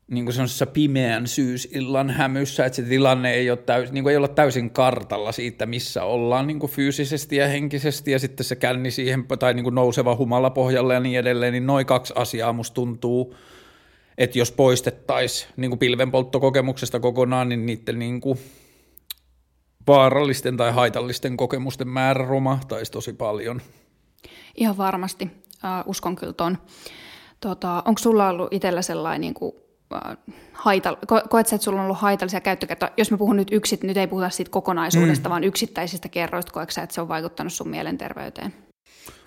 niin 0.08 0.26
kuin 0.26 0.36
pimeän 0.74 1.28
syysillan 1.28 2.10
hämyssä, 2.10 2.66
että 2.66 2.76
se 2.76 2.84
tilanne 2.84 3.34
ei 3.34 3.50
ole, 3.50 3.58
täys, 3.58 3.92
niin 3.92 4.04
kuin 4.04 4.12
ei 4.12 4.18
olla 4.18 4.28
täysin 4.28 4.70
kartalla 4.70 5.32
siitä, 5.32 5.66
missä 5.66 6.04
ollaan 6.04 6.48
niin 6.48 6.60
kuin 6.60 6.72
fyysisesti 6.72 7.36
ja 7.36 7.48
henkisesti, 7.48 8.12
ja 8.12 8.20
sitten 8.20 8.46
se 8.46 8.56
känni 8.56 8.92
siihen, 8.92 9.26
tai 9.40 9.54
niin 9.54 9.64
kuin 9.64 9.76
nouseva 9.76 10.16
humala 10.16 10.50
pohjalle 10.50 10.94
ja 10.94 11.00
niin 11.00 11.20
edelleen, 11.20 11.54
niin 11.54 11.68
noin 11.68 11.86
kaksi 11.86 12.14
asiaa 12.16 12.54
musta 12.54 12.74
tuntuu, 12.74 13.36
että 14.18 14.40
jos 14.40 14.52
poistettaisiin 14.52 15.52
niin 15.58 15.80
pilvenpolttokokemuksesta 15.80 17.00
kokonaan, 17.00 17.50
niin 17.50 17.66
niiden 17.66 18.00
niin 18.00 18.22
kuin 18.22 18.40
vaarallisten 19.88 20.58
tai 20.58 20.72
haitallisten 20.72 21.38
kokemusten 21.38 21.88
määrä 21.88 22.26
romahtaisi 22.26 22.92
tosi 22.92 23.14
paljon. 23.14 23.62
Ihan 24.56 24.78
varmasti, 24.78 25.26
uh, 25.26 25.90
uskon 25.90 26.16
kyllä 26.16 26.34
ton. 26.34 26.58
Tota, 27.40 27.84
onko 27.86 28.00
sulla 28.00 28.30
ollut 28.30 28.54
itsellä 28.54 28.82
sellainen 28.82 29.22
niin 29.22 29.34
kuin 29.34 29.67
Äh, 29.96 30.18
haital, 30.54 30.96
koet 31.30 31.48
sä, 31.48 31.56
että 31.56 31.66
sulla 31.66 31.80
on 31.80 31.86
ollut 31.86 31.98
haitallisia 31.98 32.42
käyttökertoja? 32.42 32.92
Jos 32.98 33.12
mä 33.12 33.18
puhun 33.18 33.36
nyt 33.36 33.48
yksit, 33.52 33.84
nyt 33.84 33.98
ei 33.98 34.08
puhuta 34.08 34.30
siitä 34.30 34.52
kokonaisuudesta, 34.52 35.30
mm. 35.30 35.32
vaan 35.32 35.44
yksittäisistä 35.44 36.10
kerroista, 36.10 36.52
koet 36.52 36.70
sä, 36.70 36.84
että 36.84 36.94
se 36.94 37.02
on 37.02 37.08
vaikuttanut 37.08 37.54
sun 37.54 37.70
mielenterveyteen? 37.70 38.54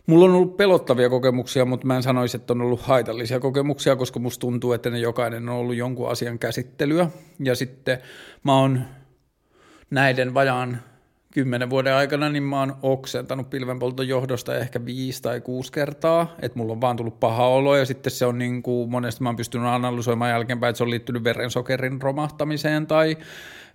Mulla 0.07 0.25
on 0.25 0.31
ollut 0.31 0.57
pelottavia 0.57 1.11
kokemuksia, 1.11 1.64
mutta 1.64 1.87
mä 1.87 1.96
en 1.96 2.03
sanoisi, 2.03 2.37
että 2.37 2.53
on 2.53 2.61
ollut 2.61 2.81
haitallisia 2.81 3.40
kokemuksia, 3.40 3.96
koska 3.96 4.20
musta 4.20 4.40
tuntuu, 4.40 4.73
että 4.73 4.90
ne 4.90 4.99
jokainen 4.99 5.49
on 5.49 5.57
ollut 5.57 5.77
jonkun 5.77 6.11
asian 6.11 6.38
käsittelyä. 6.38 7.11
Ja 7.38 7.55
sitten 7.55 7.99
mä 8.44 8.57
oon 8.57 8.85
näiden 9.90 10.35
vajaan 10.35 10.83
kymmenen 11.33 11.71
vuoden 11.71 11.95
aikana 11.95 12.29
niin 12.29 12.43
mä 12.43 12.61
oon 12.61 12.77
oksentanut 12.83 13.51
pilvenpolton 13.51 14.09
johdosta 14.09 14.57
ehkä 14.57 14.85
viisi 14.85 15.23
tai 15.23 15.40
kuusi 15.40 15.73
kertaa, 15.73 16.35
että 16.43 16.59
mulla 16.59 16.73
on 16.73 16.81
vaan 16.81 16.97
tullut 16.97 17.21
paha 17.21 17.47
olo 17.47 17.77
ja 17.77 17.85
sitten 17.85 18.11
se 18.11 18.27
on 18.27 18.38
niin 18.38 18.62
kuin, 18.62 18.90
monesti 18.90 19.23
mä 19.23 19.29
oon 19.29 19.37
pystynyt 19.37 19.66
analysoimaan 19.69 20.31
jälkeenpäin, 20.31 20.71
että 20.71 20.79
se 20.79 20.85
on 20.85 20.90
liittynyt 20.90 21.25
verensokerin 21.25 22.03
romahtamiseen 22.03 22.87
tai 22.87 23.16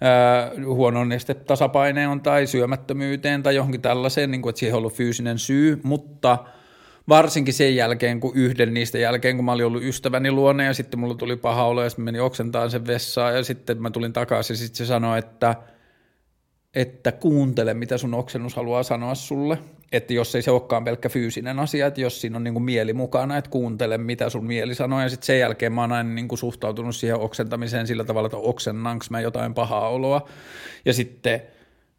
ää, 0.01 0.51
huonoon 0.65 1.09
nestetasapaineen 1.09 2.21
tai 2.21 2.47
syömättömyyteen 2.47 3.43
tai 3.43 3.55
johonkin 3.55 3.81
tällaiseen, 3.81 4.31
niin 4.31 4.41
kuin, 4.41 4.49
että 4.49 4.59
siihen 4.59 4.75
on 4.75 4.77
ollut 4.77 4.93
fyysinen 4.93 5.39
syy, 5.39 5.79
mutta 5.83 6.37
varsinkin 7.09 7.53
sen 7.53 7.75
jälkeen, 7.75 8.19
kun 8.19 8.31
yhden 8.35 8.73
niistä 8.73 8.97
jälkeen, 8.97 9.35
kun 9.35 9.45
mä 9.45 9.51
olin 9.51 9.65
ollut 9.65 9.83
ystäväni 9.83 10.31
luona 10.31 10.63
ja 10.63 10.73
sitten 10.73 10.99
mulla 10.99 11.15
tuli 11.15 11.35
paha 11.35 11.65
olo 11.65 11.83
ja 11.83 11.89
sitten 11.89 12.05
meni 12.05 12.19
oksentaan 12.19 12.71
sen 12.71 12.87
vessaan 12.87 13.35
ja 13.35 13.43
sitten 13.43 13.81
mä 13.81 13.89
tulin 13.89 14.13
takaisin 14.13 14.53
ja 14.53 14.57
sitten 14.57 14.77
se 14.77 14.85
sanoi, 14.85 15.19
että– 15.19 15.55
että 16.75 17.11
kuuntele, 17.11 17.73
mitä 17.73 17.97
sun 17.97 18.13
oksennus 18.13 18.55
haluaa 18.55 18.83
sanoa 18.83 19.15
sulle. 19.15 19.57
Että 19.91 20.13
jos 20.13 20.35
ei 20.35 20.41
se 20.41 20.51
olekaan 20.51 20.83
pelkkä 20.83 21.09
fyysinen 21.09 21.59
asia, 21.59 21.87
että 21.87 22.01
jos 22.01 22.21
siinä 22.21 22.37
on 22.37 22.43
niin 22.43 22.53
kuin 22.53 22.63
mieli 22.63 22.93
mukana, 22.93 23.37
että 23.37 23.49
kuuntele, 23.49 23.97
mitä 23.97 24.29
sun 24.29 24.45
mieli 24.45 24.75
sanoo. 24.75 25.01
Ja 25.01 25.09
sitten 25.09 25.25
sen 25.25 25.39
jälkeen 25.39 25.73
mä 25.73 25.81
oon 25.81 25.91
aina 25.91 26.09
niin 26.09 26.27
kuin 26.27 26.39
suhtautunut 26.39 26.95
siihen 26.95 27.19
oksentamiseen 27.19 27.87
sillä 27.87 28.03
tavalla, 28.03 28.25
että 28.25 28.37
oksennanko 28.37 29.05
mä 29.09 29.21
jotain 29.21 29.53
pahaa 29.53 29.89
oloa. 29.89 30.29
Ja 30.85 30.93
sitten 30.93 31.41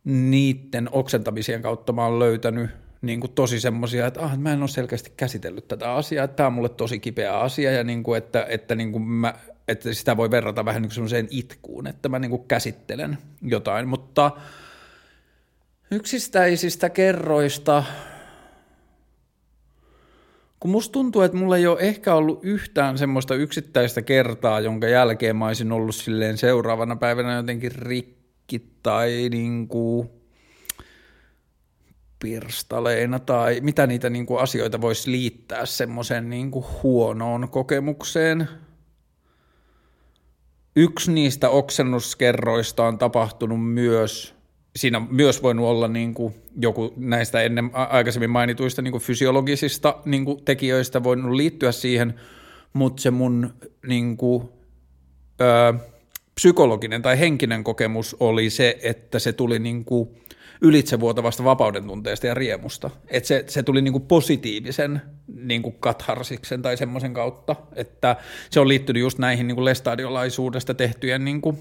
niiden 0.05 0.89
oksentamisien 0.93 1.63
kautta 1.63 1.93
mä 1.93 2.05
oon 2.05 2.19
löytänyt 2.19 2.71
niin 3.03 3.21
kuin 3.21 3.33
tosi 3.33 3.61
semmoisia, 3.61 4.07
että 4.07 4.21
ah, 4.21 4.39
mä 4.39 4.53
en 4.53 4.61
ole 4.61 4.69
selkeästi 4.69 5.13
käsitellyt 5.17 5.69
tätä 5.69 5.95
asiaa, 5.95 6.25
että 6.25 6.37
tämä 6.37 6.47
on 6.47 6.53
mulle 6.53 6.69
tosi 6.69 6.99
kipeä 6.99 7.39
asia 7.39 7.73
ja 7.73 7.85
niin 7.85 8.03
kuin, 8.03 8.19
että, 8.19 8.47
että, 8.49 8.75
niin 8.75 8.93
kuin 8.93 9.03
mä, 9.03 9.35
että 9.69 9.95
sitä 9.95 10.17
voi 10.17 10.31
verrata 10.31 10.65
vähän 10.65 10.83
niin 10.83 10.91
semmoiseen 10.91 11.29
itkuun, 11.31 11.87
että 11.87 12.09
mä 12.09 12.19
niin 12.19 12.31
kuin 12.31 12.45
käsittelen 12.49 13.19
jotain, 13.43 13.89
mutta– 13.89 14.31
yksittäisistä 15.91 16.91
kerroista, 16.91 17.85
kun 20.61 20.71
musta 20.71 20.93
tuntuu, 20.93 21.23
että 21.23 21.37
mulla 21.37 21.57
ei 21.57 21.67
ole 21.67 21.81
ehkä 21.81 22.15
ollut 22.15 22.41
yhtään 22.43 22.99
semmoista 22.99 23.35
yksittäistä 23.35 24.03
kertaa, 24.03 24.61
jonka 24.61 24.89
jälkeen 24.89 25.37
mä 25.37 25.47
olisin 25.47 25.73
ollut 25.73 25.95
silleen 25.95 26.39
seuraavana 26.39 26.97
päivänä 26.97 27.35
jotenkin 27.35 27.73
rikki 27.73 28.71
tai 28.83 29.29
niinku 29.31 30.11
pirstaleina 32.19 33.19
tai 33.19 33.61
mitä 33.61 33.87
niitä 33.87 34.11
niinku 34.11 34.37
asioita 34.37 34.81
voisi 34.81 35.11
liittää 35.11 35.67
semmoiseen 35.67 36.31
niinku 36.31 36.67
huonoon 36.83 37.49
kokemukseen. 37.49 38.49
Yksi 40.77 41.13
niistä 41.13 41.51
oksennuskerroista 41.51 42.87
on 42.87 42.99
tapahtunut 42.99 43.73
myös– 43.73 44.36
siinä 44.77 45.03
myös 45.11 45.43
voinut 45.43 45.67
olla 45.67 45.89
niin 45.89 46.15
kuin 46.15 46.35
joku 46.61 46.93
näistä 46.97 47.43
ennen 47.43 47.71
aikaisemmin 47.73 48.31
mainituista 48.31 48.83
niin 48.83 48.93
kuin 48.93 49.03
fysiologisista 49.03 49.97
niin 50.05 50.25
kuin 50.25 50.45
tekijöistä 50.45 51.05
voinut 51.05 51.33
liittyä 51.33 51.73
siihen, 51.73 52.15
mutta 52.73 53.03
se 53.03 53.11
mun 53.11 53.55
niin 53.87 54.17
kuin, 54.17 54.49
ö, 55.41 55.75
psykologinen 56.35 57.03
tai 57.03 57.19
henkinen 57.19 57.65
kokemus 57.65 58.17
oli 58.21 58.51
se, 58.51 58.79
että 58.83 59.19
se 59.19 59.33
tuli 59.33 59.59
niin 59.59 59.85
kuin 59.85 60.09
ylitsevuotavasta 60.61 61.45
vapauden 61.45 61.85
tunteesta 61.85 62.27
ja 62.27 62.35
riemusta. 62.35 62.91
Että 63.09 63.27
se, 63.27 63.45
se 63.49 63.63
tuli 63.63 63.83
niin 63.83 63.93
kuin 63.93 64.07
positiivisen 64.07 65.03
niin 65.27 65.63
kuin 65.63 65.77
katharsiksen 65.81 66.63
tai 66.63 66.77
semmoisen 66.77 67.15
kautta, 67.15 67.57
että 67.75 68.17
se 68.51 68.61
on 68.61 68.69
liittynyt 68.69 69.01
just 69.01 69.19
näihin 69.19 69.47
niin 69.47 69.57
kuin 69.57 69.65
lestadiolaisuudesta 69.65 70.75
tehtyjen 70.75 71.25
niin 71.25 71.41
kuin 71.41 71.59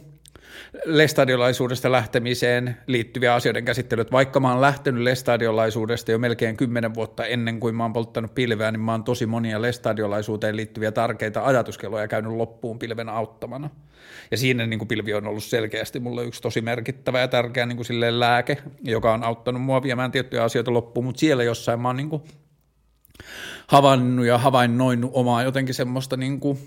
lestadiolaisuudesta 0.86 1.92
lähtemiseen 1.92 2.78
liittyviä 2.88 3.34
asioiden 3.34 3.66
käsittelyt. 3.66 4.12
Vaikka 4.12 4.40
mä 4.40 4.52
oon 4.52 4.62
lähtenyt 4.62 5.04
lestadiolaisuudesta 5.04 6.12
jo 6.12 6.20
melkein 6.20 6.58
kymmenen 6.58 6.94
vuotta 6.96 7.26
ennen 7.26 7.60
kuin 7.60 7.76
mä 7.76 7.84
oon 7.84 7.94
polttanut 7.94 8.36
pilveä, 8.36 8.72
niin 8.72 8.82
mä 8.82 8.92
oon 8.92 9.04
tosi 9.04 9.26
monia 9.26 9.62
lestadiolaisuuteen 9.62 10.56
liittyviä 10.56 10.92
tärkeitä 10.92 11.46
ajatuskeloja 11.46 12.08
käynyt 12.08 12.32
loppuun 12.32 12.80
pilven 12.80 13.10
auttamana. 13.10 13.70
Ja 14.32 14.38
siinä 14.38 14.66
niin 14.66 14.80
kuin 14.80 14.88
pilvi 14.88 15.14
on 15.14 15.28
ollut 15.28 15.44
selkeästi 15.44 16.00
mulle 16.00 16.24
yksi 16.24 16.42
tosi 16.42 16.62
merkittävä 16.62 17.20
ja 17.20 17.28
tärkeä 17.28 17.66
niin 17.66 17.78
kuin 17.78 18.20
lääke, 18.20 18.58
joka 18.84 19.14
on 19.14 19.24
auttanut 19.24 19.62
mua 19.62 19.84
viemään 19.84 20.12
tiettyjä 20.12 20.44
asioita 20.44 20.74
loppuun, 20.74 21.06
mutta 21.06 21.20
siellä 21.20 21.44
jossain 21.44 21.80
mä 21.80 21.90
oon 21.90 21.98
niin 21.98 22.10
kuin 22.10 22.24
havainnut 23.68 24.26
ja 24.26 24.38
havainnoinut 24.38 25.12
omaa 25.14 25.44
jotenkin 25.44 25.76
semmoista 25.76 26.18
niin 26.18 26.40
kuin 26.40 26.60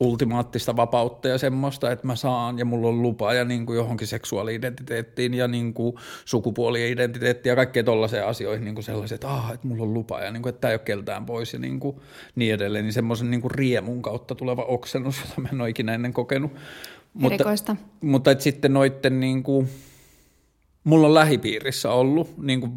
ultimaattista 0.00 0.76
vapautta 0.76 1.28
ja 1.28 1.38
semmoista, 1.38 1.90
että 1.90 2.06
mä 2.06 2.16
saan 2.16 2.58
ja 2.58 2.64
mulla 2.64 2.88
on 2.88 3.02
lupa 3.02 3.34
ja 3.34 3.44
niin 3.44 3.66
kuin 3.66 3.76
johonkin 3.76 4.06
seksuaali-identiteettiin 4.06 5.34
ja 5.34 5.48
niin 5.48 5.74
kuin 5.74 5.96
sukupuoli-identiteettiin 6.24 7.50
ja 7.50 7.56
kaikkeen 7.56 7.84
tollaiseen 7.84 8.26
asioihin 8.26 8.64
niin 8.64 8.74
kuin 8.74 8.84
sellaiset, 8.84 9.14
että, 9.14 9.30
ah, 9.30 9.50
että 9.54 9.66
mulla 9.66 9.82
on 9.82 9.94
lupa 9.94 10.20
ja 10.20 10.30
niin 10.30 10.42
kuin, 10.42 10.50
että 10.50 10.60
tämä 10.60 10.70
ei 10.70 10.74
ole 10.74 10.80
keltään 10.84 11.26
pois 11.26 11.52
ja 11.52 11.58
niin, 11.58 11.80
kuin, 11.80 11.96
niin 12.34 12.54
edelleen, 12.54 12.84
niin 12.84 12.92
semmoisen 12.92 13.30
niin 13.30 13.40
kuin 13.40 13.50
riemun 13.50 14.02
kautta 14.02 14.34
tuleva 14.34 14.62
oksennus, 14.62 15.20
jota 15.20 15.40
mä 15.40 15.48
en 15.52 15.60
ole 15.60 15.68
ikinä 15.68 15.94
ennen 15.94 16.12
kokenut. 16.12 16.52
Erikoista. 17.24 17.74
Mutta, 17.74 18.06
mutta 18.06 18.30
että 18.30 18.44
sitten 18.44 18.74
noitten 18.74 19.20
niin 19.20 19.42
kuin, 19.42 19.68
mulla 20.84 21.06
on 21.06 21.14
lähipiirissä 21.14 21.90
ollut 21.90 22.38
niin 22.38 22.60
kuin 22.60 22.72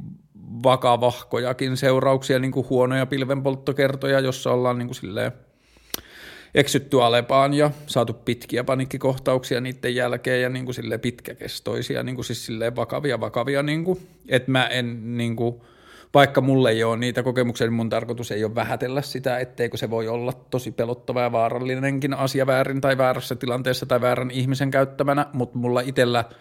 vakavahkojakin 0.63 1.77
seurauksia, 1.77 2.39
niin 2.39 2.51
kuin 2.51 2.69
huonoja 2.69 3.05
pilvenpolttokertoja, 3.05 4.19
jossa 4.19 4.51
ollaan 4.51 4.77
niin 4.77 4.88
kuin 4.88 4.95
silleen– 4.95 5.31
eksytty 6.56 7.02
Alepaan 7.02 7.54
ja 7.54 7.72
saatu 7.88 8.13
pitkiä 8.13 8.63
panikkikohtauksia 8.63 9.62
niiden 9.62 9.96
jälkeen 9.96 10.42
ja 10.42 10.50
niin 10.50 10.66
kuin 10.66 11.00
pitkäkestoisia, 11.02 12.04
niin 12.04 12.16
kuin 12.16 12.26
siis 12.26 12.50
vakavia, 12.76 13.20
vakavia, 13.20 13.63
niin 13.63 13.84
kuin, 13.84 14.08
että 14.30 14.52
mä 14.52 14.68
en 14.68 15.18
niin 15.18 15.36
kuin, 15.36 15.62
vaikka 16.13 16.42
mulle 16.42 16.70
ei 16.70 16.84
ole 16.84 16.98
niitä 16.98 17.24
kokemuksia, 17.24 17.68
niin 17.68 17.74
mun 17.74 17.89
tarkoitus 17.89 18.32
ei 18.32 18.44
ole 18.44 18.56
vähätellä 18.56 19.02
sitä, 19.02 19.39
etteikö 19.39 19.78
se 19.78 19.89
voi 19.89 20.08
olla 20.08 20.34
tosi 20.50 20.72
pelottava 20.72 21.22
ja 21.22 21.32
vaarallinenkin 21.32 22.13
asia 22.13 22.48
väärin 22.48 22.82
tai 22.82 22.98
väärässä 22.98 23.36
tilanteessa 23.36 23.86
tai 23.86 24.02
väärän 24.02 24.32
ihmisen 24.32 24.72
käyttämänä, 24.72 25.26
mutta 25.34 25.58
mulla 25.58 25.82
itsellä– 25.82 26.26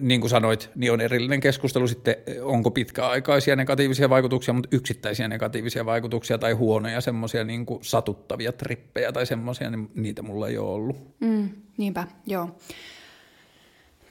niin 0.00 0.20
kuin 0.20 0.30
sanoit, 0.30 0.70
niin 0.74 0.92
on 0.92 1.00
erillinen 1.00 1.40
keskustelu 1.40 1.88
sitten, 1.88 2.16
onko 2.42 2.70
pitkäaikaisia 2.70 3.56
negatiivisia 3.56 4.10
vaikutuksia, 4.10 4.54
mutta 4.54 4.68
yksittäisiä 4.76 5.28
negatiivisia 5.28 5.86
vaikutuksia 5.86 6.38
tai 6.38 6.52
huonoja 6.52 7.00
semmoisia 7.00 7.44
niin 7.44 7.66
satuttavia 7.80 8.52
trippejä 8.52 9.12
tai 9.12 9.26
semmoisia, 9.26 9.70
niin 9.70 9.90
niitä 9.94 10.22
mulla 10.22 10.48
ei 10.48 10.58
ole 10.58 10.70
ollut. 10.70 10.96
Mm, 11.20 11.48
niinpä, 11.76 12.06
joo. 12.26 12.56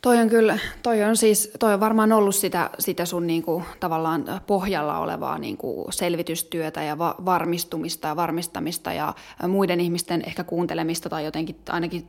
Toi 0.02 0.18
on 0.18 0.30
kyllä, 0.30 0.60
toi 0.84 1.04
on 1.04 1.18
siis, 1.18 1.52
toi 1.60 1.74
on 1.74 1.80
varmaan 1.80 2.12
ollut 2.12 2.36
sitä, 2.36 2.70
sitä 2.80 3.06
sun 3.06 3.28
niinku, 3.28 3.64
tavallaan 3.80 4.26
pohjalla 4.48 5.00
olevaa 5.00 5.38
niinku 5.38 5.88
selvitystyötä 5.90 6.84
ja 6.84 6.98
va- 6.98 7.16
varmistumista 7.26 8.08
ja 8.08 8.16
varmistamista 8.16 8.94
ja 8.94 9.14
muiden 9.48 9.80
ihmisten 9.80 10.24
ehkä 10.28 10.44
kuuntelemista 10.44 11.10
tai 11.10 11.26
jotenkin 11.26 11.56
ainakin 11.70 12.08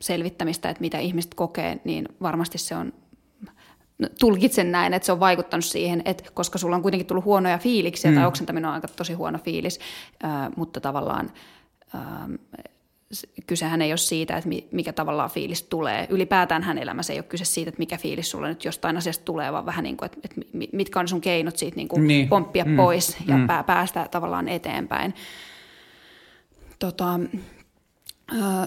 selvittämistä, 0.00 0.70
että 0.70 0.80
mitä 0.80 0.98
ihmiset 0.98 1.34
kokee, 1.34 1.80
niin 1.84 2.08
varmasti 2.22 2.58
se 2.58 2.76
on 2.76 2.92
tulkitsen 4.20 4.72
näin, 4.72 4.94
että 4.94 5.06
se 5.06 5.12
on 5.12 5.20
vaikuttanut 5.20 5.64
siihen, 5.64 6.02
että 6.04 6.24
koska 6.34 6.58
sulla 6.58 6.76
on 6.76 6.82
kuitenkin 6.82 7.06
tullut 7.06 7.24
huonoja 7.24 7.58
fiiliksiä, 7.58 8.10
mm. 8.10 8.14
tai 8.14 8.26
oksentaminen 8.26 8.68
on 8.68 8.74
aika 8.74 8.88
tosi 8.88 9.12
huono 9.12 9.38
fiilis, 9.38 9.80
äh, 10.24 10.30
mutta 10.56 10.80
tavallaan 10.80 11.30
äh, 11.94 12.00
kysehän 13.46 13.82
ei 13.82 13.92
ole 13.92 13.96
siitä, 13.96 14.36
että 14.36 14.50
mikä 14.72 14.92
tavallaan 14.92 15.30
fiilis 15.30 15.62
tulee. 15.62 16.06
Ylipäätään 16.10 16.62
hän 16.62 16.78
elämässä 16.78 17.12
ei 17.12 17.18
ole 17.18 17.24
kyse 17.28 17.44
siitä, 17.44 17.68
että 17.68 17.78
mikä 17.78 17.96
fiilis 17.98 18.30
sulle 18.30 18.48
nyt 18.48 18.64
jostain 18.64 18.96
asiasta 18.96 19.24
tulee, 19.24 19.52
vaan 19.52 19.66
vähän 19.66 19.84
niin 19.84 19.96
kuin, 19.96 20.06
että, 20.06 20.18
että 20.24 20.40
mitkä 20.72 21.00
on 21.00 21.08
sun 21.08 21.20
keinot 21.20 21.56
siitä 21.56 21.76
niin 21.76 21.88
kuin 21.88 22.06
niin. 22.06 22.28
pomppia 22.28 22.64
mm. 22.64 22.76
pois 22.76 23.16
ja 23.26 23.36
mm. 23.36 23.46
päästä 23.66 24.08
tavallaan 24.10 24.48
eteenpäin. 24.48 25.14
Tota, 26.78 27.20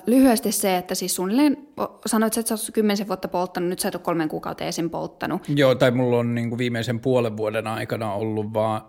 lyhyesti 0.05 0.51
se, 0.51 0.77
että 0.77 0.95
siis 0.95 1.15
suunnilleen 1.15 1.57
sanoit, 2.05 2.37
että 2.37 2.49
sä 2.49 2.53
oot 2.53 2.73
kymmenisen 2.73 3.07
vuotta 3.07 3.27
polttanut, 3.27 3.69
nyt 3.69 3.79
sä 3.79 3.87
et 3.87 3.95
ole 3.95 4.03
kolmen 4.03 4.29
kuukautta 4.29 4.63
esim. 4.63 4.89
polttanut. 4.89 5.41
Joo, 5.49 5.75
tai 5.75 5.91
mulla 5.91 6.17
on 6.17 6.35
niin 6.35 6.49
kuin 6.49 6.59
viimeisen 6.59 6.99
puolen 6.99 7.37
vuoden 7.37 7.67
aikana 7.67 8.13
ollut 8.13 8.53
vaan... 8.53 8.81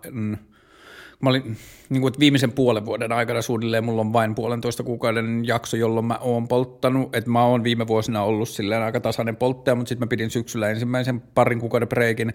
Mä 1.19 1.29
olin 1.29 1.57
niin 1.89 2.01
kuin, 2.01 2.07
että 2.07 2.19
viimeisen 2.19 2.51
puolen 2.51 2.85
vuoden 2.85 3.11
aikana 3.11 3.41
suunnilleen 3.41 3.85
mulla 3.85 4.01
on 4.01 4.13
vain 4.13 4.35
puolentoista 4.35 4.83
kuukauden 4.83 5.45
jakso, 5.45 5.77
jolloin 5.77 6.05
mä 6.05 6.17
oon 6.21 6.47
polttanut. 6.47 7.15
Että 7.15 7.29
mä 7.29 7.43
oon 7.43 7.63
viime 7.63 7.87
vuosina 7.87 8.23
ollut 8.23 8.49
silleen 8.49 8.81
aika 8.81 8.99
tasainen 8.99 9.35
polttaja, 9.35 9.75
mutta 9.75 9.89
sitten 9.89 10.05
mä 10.05 10.09
pidin 10.09 10.29
syksyllä 10.29 10.69
ensimmäisen 10.69 11.21
parin 11.21 11.59
kuukauden 11.59 11.87
breikin 11.87 12.33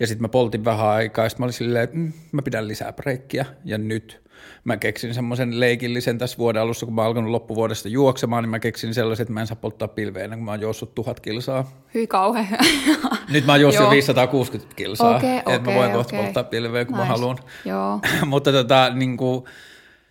ja 0.00 0.06
sitten 0.06 0.22
mä 0.22 0.28
poltin 0.28 0.64
vähän 0.64 0.88
aikaa 0.88 1.28
sitten 1.28 1.42
mä 1.42 1.44
olin 1.44 1.52
silleen, 1.52 1.84
että 1.84 1.96
mm, 1.96 2.12
mä 2.32 2.42
pidän 2.42 2.68
lisää 2.68 2.92
breikkiä 2.92 3.46
ja 3.64 3.78
nyt 3.78 4.27
mä 4.64 4.76
keksin 4.76 5.14
semmoisen 5.14 5.60
leikillisen 5.60 6.18
tässä 6.18 6.38
vuoden 6.38 6.62
alussa, 6.62 6.86
kun 6.86 6.94
mä 6.94 7.00
oon 7.00 7.06
alkanut 7.06 7.30
loppuvuodesta 7.30 7.88
juoksemaan, 7.88 8.44
niin 8.44 8.50
mä 8.50 8.58
keksin 8.58 8.94
sellaisen, 8.94 9.24
että 9.24 9.32
mä 9.32 9.40
en 9.40 9.46
saa 9.46 9.56
polttaa 9.56 9.88
pilveä 9.88 10.24
ennen 10.24 10.38
kuin 10.38 10.44
mä 10.44 10.50
oon 10.50 10.60
juossut 10.60 10.94
tuhat 10.94 11.20
kilsaa. 11.20 11.70
Hyi 11.94 12.06
kauhe. 12.06 12.46
Nyt 13.32 13.46
mä 13.46 13.52
oon 13.52 13.60
juossut 13.60 13.90
560 13.90 14.74
kilsaa, 14.76 15.16
okay, 15.16 15.30
että 15.30 15.50
okay, 15.50 15.74
mä 15.74 15.74
voin 15.74 15.92
kohta 15.92 16.16
okay. 16.16 16.24
polttaa 16.24 16.44
pilveä, 16.44 16.84
kun 16.84 16.94
nice. 16.94 17.06
mä 17.06 17.12
haluan. 17.12 17.38
Joo. 17.64 18.00
Mutta 18.26 18.52
tota, 18.52 18.90
niin 18.94 19.16
kuin, 19.16 19.44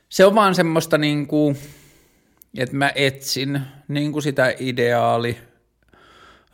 se 0.10 0.26
on 0.26 0.36
vaan 0.36 0.56
semmoista, 0.56 0.98
niin 0.98 1.28
kuin, 1.28 1.58
että 2.58 2.76
mä 2.76 2.92
etsin 2.96 3.62
niin 3.88 4.12
kuin 4.12 4.24
sitä 4.24 4.54
ideaali 4.60 5.38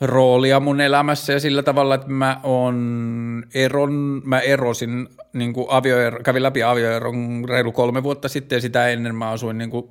roolia 0.02 0.60
mun 0.60 0.82
elämässä 0.82 1.34
ja 1.34 1.40
sillä 1.40 1.64
tavalla, 1.64 1.96
että 1.96 2.10
mä 2.10 2.40
on 2.44 3.44
eron, 3.54 4.22
mä 4.26 4.40
erosin, 4.40 5.10
niin 5.34 5.54
kuin 5.54 5.68
avioero, 5.70 6.20
kävin 6.24 6.44
läpi 6.44 6.64
avioeron 6.64 7.46
reilu 7.48 7.72
kolme 7.72 8.04
vuotta 8.04 8.30
sitten 8.30 8.56
ja 8.56 8.62
sitä 8.62 8.88
ennen 8.88 9.16
mä 9.16 9.30
asuin 9.30 9.58
niin 9.58 9.70
kuin 9.70 9.90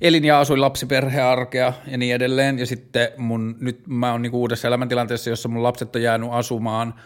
elin 0.00 0.24
ja 0.24 0.40
asuin 0.40 0.60
lapsiperhearkea 0.60 1.72
ja 1.86 1.98
niin 1.98 2.14
edelleen. 2.14 2.58
Ja 2.58 2.66
sitten 2.66 3.08
mun, 3.16 3.56
nyt 3.60 3.80
mä 3.86 4.12
oon 4.12 4.22
niin 4.22 4.34
uudessa 4.34 4.68
elämäntilanteessa, 4.68 5.30
jossa 5.30 5.48
mun 5.48 5.62
lapset 5.62 5.96
on 5.96 6.02
jäänyt 6.02 6.28
asumaan– 6.32 6.94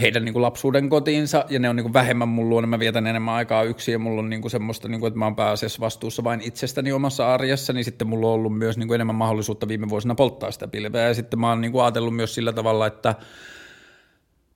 heidän 0.00 0.24
niin 0.24 0.32
kuin 0.32 0.42
lapsuuden 0.42 0.88
kotiinsa 0.88 1.44
ja 1.48 1.58
ne 1.58 1.68
on 1.68 1.76
niin 1.76 1.84
kuin 1.84 1.92
vähemmän 1.92 2.28
mun 2.28 2.48
luona, 2.48 2.66
mä 2.66 2.78
vietän 2.78 3.06
enemmän 3.06 3.34
aikaa 3.34 3.62
yksin 3.62 3.92
ja 3.92 3.98
mulla 3.98 4.20
on 4.20 4.30
niin 4.30 4.40
kuin 4.40 4.50
semmoista, 4.50 4.88
niin 4.88 5.00
kuin, 5.00 5.08
että 5.08 5.18
mä 5.18 5.24
oon 5.24 5.36
pääasiassa 5.36 5.80
vastuussa 5.80 6.24
vain 6.24 6.40
itsestäni 6.40 6.92
omassa 6.92 7.34
arjessa, 7.34 7.72
niin 7.72 7.84
sitten 7.84 8.08
mulla 8.08 8.26
on 8.26 8.32
ollut 8.32 8.58
myös 8.58 8.78
niin 8.78 8.88
kuin 8.88 8.94
enemmän 8.94 9.16
mahdollisuutta 9.16 9.68
viime 9.68 9.88
vuosina 9.88 10.14
polttaa 10.14 10.50
sitä 10.50 10.68
pilveä. 10.68 11.08
Ja 11.08 11.14
sitten 11.14 11.40
mä 11.40 11.48
oon 11.48 11.60
niin 11.60 11.72
kuin 11.72 11.82
ajatellut 11.82 12.16
myös 12.16 12.34
sillä 12.34 12.52
tavalla, 12.52 12.86
että 12.86 13.14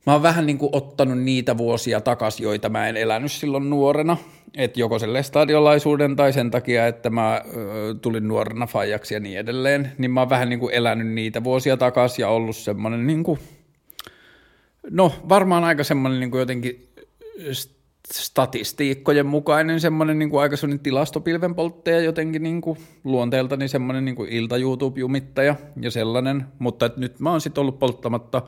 mä 0.07 0.13
oon 0.13 0.23
vähän 0.23 0.47
niin 0.47 0.59
kuin 0.59 0.71
ottanut 0.73 1.19
niitä 1.19 1.57
vuosia 1.57 2.01
takaisin, 2.01 2.45
joita 2.45 2.69
mä 2.69 2.89
en 2.89 2.97
elänyt 2.97 3.33
silloin 3.33 3.71
nuorena, 3.71 4.17
että 4.57 4.81
joko 4.81 4.99
sen 4.99 5.25
stadiolaisuuden 5.25 6.17
tai 6.17 6.33
sen 6.33 6.51
takia, 6.51 6.87
että 6.87 7.11
mä 7.11 7.43
ö, 7.57 7.95
tulin 7.95 8.29
nuorena 8.29 8.67
fajaksi 8.67 9.15
ja 9.15 9.21
niin 9.21 9.39
edelleen, 9.39 9.93
niin 9.99 10.11
mä 10.11 10.21
oon 10.21 10.31
vähän 10.31 10.49
niin 10.49 10.61
kuin 10.61 10.75
elänyt 10.75 11.09
niitä 11.09 11.45
vuosia 11.45 11.77
takaisin 11.77 12.23
ja 12.23 12.29
ollut 12.29 12.57
semmoinen 12.57 13.07
niin 13.07 13.25
kuin– 13.25 13.39
No 14.91 15.13
varmaan 15.29 15.65
aika 15.65 15.85
semmoinen 15.85 16.21
niin 16.21 16.31
kuin 16.31 16.39
jotenkin 16.39 16.89
statistiikkojen 18.13 19.27
mukainen 19.27 19.81
semmoinen 19.81 20.19
niin 20.19 20.31
kuin 20.31 20.43
aika 20.43 20.57
semmoinen 20.57 20.83
tilastopilvenpolttaja 20.83 22.01
jotenkin 22.01 22.43
niin 22.43 22.61
kuin 22.61 22.79
luonteeltani 23.05 23.69
semmoinen 23.69 24.05
niin 24.05 24.17
kuin 24.17 24.33
ilta 24.33 24.57
YouTube-jumittaja 24.57 25.55
ja 25.81 25.91
sellainen, 25.91 26.45
mutta 26.59 26.87
et 26.87 26.97
nyt 26.97 27.21
mä 27.21 27.31
oon 27.31 27.41
sitten 27.41 27.61
ollut 27.61 27.79
polttamatta 27.79 28.43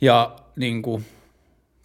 ja 0.00 0.36
niin 0.56 0.82
kuin, 0.82 1.04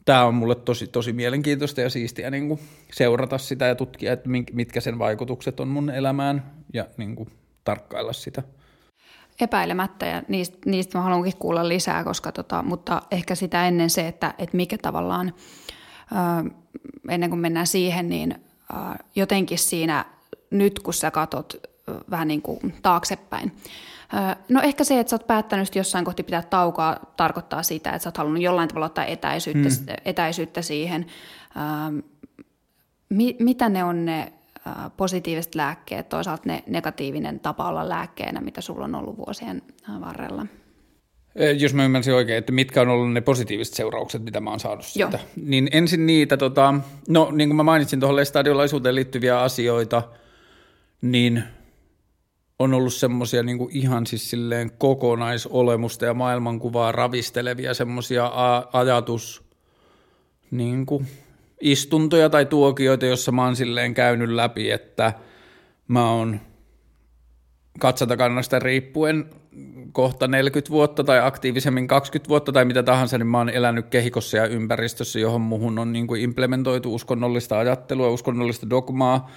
tämä 0.05 0.25
on 0.25 0.35
mulle 0.35 0.55
tosi, 0.55 0.87
tosi 0.87 1.13
mielenkiintoista 1.13 1.81
ja 1.81 1.89
siistiä 1.89 2.31
niin 2.31 2.47
kuin 2.47 2.59
seurata 2.93 3.37
sitä 3.37 3.65
ja 3.65 3.75
tutkia, 3.75 4.13
että 4.13 4.29
mitkä 4.53 4.81
sen 4.81 4.99
vaikutukset 4.99 5.59
on 5.59 5.67
mun 5.67 5.89
elämään 5.89 6.51
ja 6.73 6.87
niin 6.97 7.15
kuin 7.15 7.29
tarkkailla 7.63 8.13
sitä. 8.13 8.43
Epäilemättä 9.41 10.05
ja 10.05 10.23
niistä, 10.27 10.57
niistä 10.65 10.97
mä 10.97 11.03
haluankin 11.03 11.37
kuulla 11.37 11.67
lisää, 11.67 12.03
koska 12.03 12.31
tota, 12.31 12.63
mutta 12.63 13.01
ehkä 13.11 13.35
sitä 13.35 13.67
ennen 13.67 13.89
se, 13.89 14.07
että, 14.07 14.33
että 14.37 14.57
mikä 14.57 14.77
tavallaan, 14.77 15.33
ää, 16.13 16.43
ennen 17.09 17.29
kuin 17.29 17.39
mennään 17.39 17.67
siihen, 17.67 18.09
niin 18.09 18.35
ää, 18.73 19.03
jotenkin 19.15 19.57
siinä 19.57 20.05
nyt 20.49 20.79
kun 20.79 20.93
sä 20.93 21.11
katot 21.11 21.55
vähän 22.09 22.27
niin 22.27 22.41
kuin 22.41 22.75
taaksepäin, 22.81 23.51
No 24.49 24.61
ehkä 24.61 24.83
se, 24.83 24.99
että 24.99 25.09
sä 25.09 25.15
oot 25.15 25.27
päättänyt 25.27 25.75
jossain 25.75 26.05
kohti 26.05 26.23
pitää 26.23 26.41
taukoa, 26.41 26.97
tarkoittaa 27.17 27.63
sitä, 27.63 27.89
että 27.89 28.03
sä 28.03 28.07
oot 28.07 28.17
halunnut 28.17 28.43
jollain 28.43 28.69
tavalla 28.69 28.85
ottaa 28.85 29.05
etäisyyttä, 29.05 29.69
mm. 29.69 29.95
etäisyyttä 30.05 30.61
siihen. 30.61 31.05
mitä 33.39 33.69
ne 33.69 33.83
on 33.83 34.05
ne 34.05 34.33
positiiviset 34.97 35.55
lääkkeet, 35.55 36.09
toisaalta 36.09 36.43
ne 36.45 36.63
negatiivinen 36.67 37.39
tapa 37.39 37.69
olla 37.69 37.89
lääkkeenä, 37.89 38.41
mitä 38.41 38.61
sulla 38.61 38.85
on 38.85 38.95
ollut 38.95 39.17
vuosien 39.17 39.61
varrella. 40.01 40.45
Jos 41.57 41.73
mä 41.73 41.85
ymmärsin 41.85 42.13
oikein, 42.13 42.37
että 42.37 42.51
mitkä 42.51 42.81
on 42.81 42.89
ollut 42.89 43.13
ne 43.13 43.21
positiiviset 43.21 43.73
seuraukset, 43.73 44.23
mitä 44.23 44.39
mä 44.39 44.49
oon 44.49 44.59
saanut 44.59 44.85
siitä. 44.85 45.17
Joo. 45.17 45.45
Niin 45.45 45.69
ensin 45.71 46.05
niitä, 46.05 46.37
tota, 46.37 46.73
no 47.09 47.31
niin 47.31 47.49
kuin 47.49 47.57
mä 47.57 47.63
mainitsin 47.63 47.99
tuohon 47.99 48.15
lestadiolaisuuteen 48.15 48.95
liittyviä 48.95 49.41
asioita, 49.41 50.03
niin 51.01 51.43
on 52.59 52.73
ollut 52.73 52.93
semmoisia 52.93 53.43
niin 53.43 53.67
ihan 53.71 54.07
siis 54.07 54.29
silleen 54.29 54.71
kokonaisolemusta 54.77 56.05
ja 56.05 56.13
maailmankuvaa 56.13 56.91
ravistelevia 56.91 57.73
semmoisia 57.73 58.31
ajatus 58.73 59.43
niin 60.51 60.85
kuin 60.85 61.07
istuntoja 61.61 62.29
tai 62.29 62.45
tuokioita, 62.45 63.05
jossa 63.05 63.31
mä 63.31 63.43
oon 63.43 63.55
silleen 63.55 63.93
käynyt 63.93 64.29
läpi, 64.29 64.71
että 64.71 65.13
mä 65.87 66.11
oon 66.11 66.39
katsantakannasta 67.79 68.59
riippuen 68.59 69.25
kohta 69.91 70.27
40 70.27 70.71
vuotta 70.71 71.03
tai 71.03 71.19
aktiivisemmin 71.19 71.87
20 71.87 72.29
vuotta 72.29 72.51
tai 72.51 72.65
mitä 72.65 72.83
tahansa, 72.83 73.17
niin 73.17 73.27
mä 73.27 73.37
oon 73.37 73.49
elänyt 73.49 73.87
kehikossa 73.87 74.37
ja 74.37 74.45
ympäristössä, 74.45 75.19
johon 75.19 75.41
muhun 75.41 75.79
on 75.79 75.93
niin 75.93 76.07
kuin 76.07 76.21
implementoitu 76.21 76.95
uskonnollista 76.95 77.59
ajattelua, 77.59 78.09
uskonnollista 78.09 78.69
dogmaa, 78.69 79.31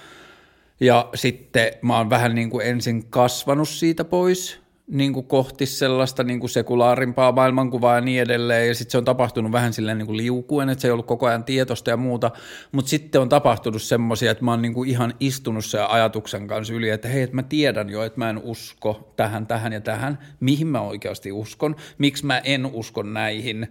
ja 0.79 1.09
sitten 1.15 1.71
mä 1.81 1.97
oon 1.97 2.09
vähän 2.09 2.35
niin 2.35 2.49
kuin 2.49 2.67
ensin 2.67 3.09
kasvanut 3.09 3.69
siitä 3.69 4.03
pois, 4.03 4.64
niin 4.87 5.13
kuin 5.13 5.25
kohti 5.25 5.65
sellaista 5.65 6.23
niin 6.23 6.39
kuin 6.39 6.49
sekulaarimpaa 6.49 7.31
maailmankuvaa 7.31 7.95
ja 7.95 8.01
niin 8.01 8.21
edelleen, 8.21 8.67
ja 8.67 8.75
sitten 8.75 8.91
se 8.91 8.97
on 8.97 9.05
tapahtunut 9.05 9.51
vähän 9.51 9.73
silleen 9.73 9.97
niin 9.97 10.05
kuin 10.05 10.17
liukuen, 10.17 10.69
että 10.69 10.81
se 10.81 10.87
ei 10.87 10.91
ollut 10.91 11.05
koko 11.05 11.25
ajan 11.25 11.43
tietosta 11.43 11.89
ja 11.89 11.97
muuta, 11.97 12.31
mutta 12.71 12.89
sitten 12.89 13.21
on 13.21 13.29
tapahtunut 13.29 13.81
semmoisia, 13.81 14.31
että 14.31 14.45
mä 14.45 14.51
oon 14.51 14.61
niin 14.61 14.73
kuin 14.73 14.89
ihan 14.89 15.13
istunut 15.19 15.65
sen 15.65 15.89
ajatuksen 15.89 16.47
kanssa 16.47 16.73
yli, 16.73 16.89
että 16.89 17.07
hei, 17.07 17.21
että 17.21 17.35
mä 17.35 17.43
tiedän 17.43 17.89
jo, 17.89 18.03
että 18.03 18.19
mä 18.19 18.29
en 18.29 18.41
usko 18.43 19.13
tähän, 19.15 19.47
tähän 19.47 19.73
ja 19.73 19.81
tähän, 19.81 20.19
mihin 20.39 20.67
mä 20.67 20.81
oikeasti 20.81 21.31
uskon, 21.31 21.75
miksi 21.97 22.25
mä 22.25 22.37
en 22.37 22.65
usko 22.65 23.03
näihin, 23.03 23.67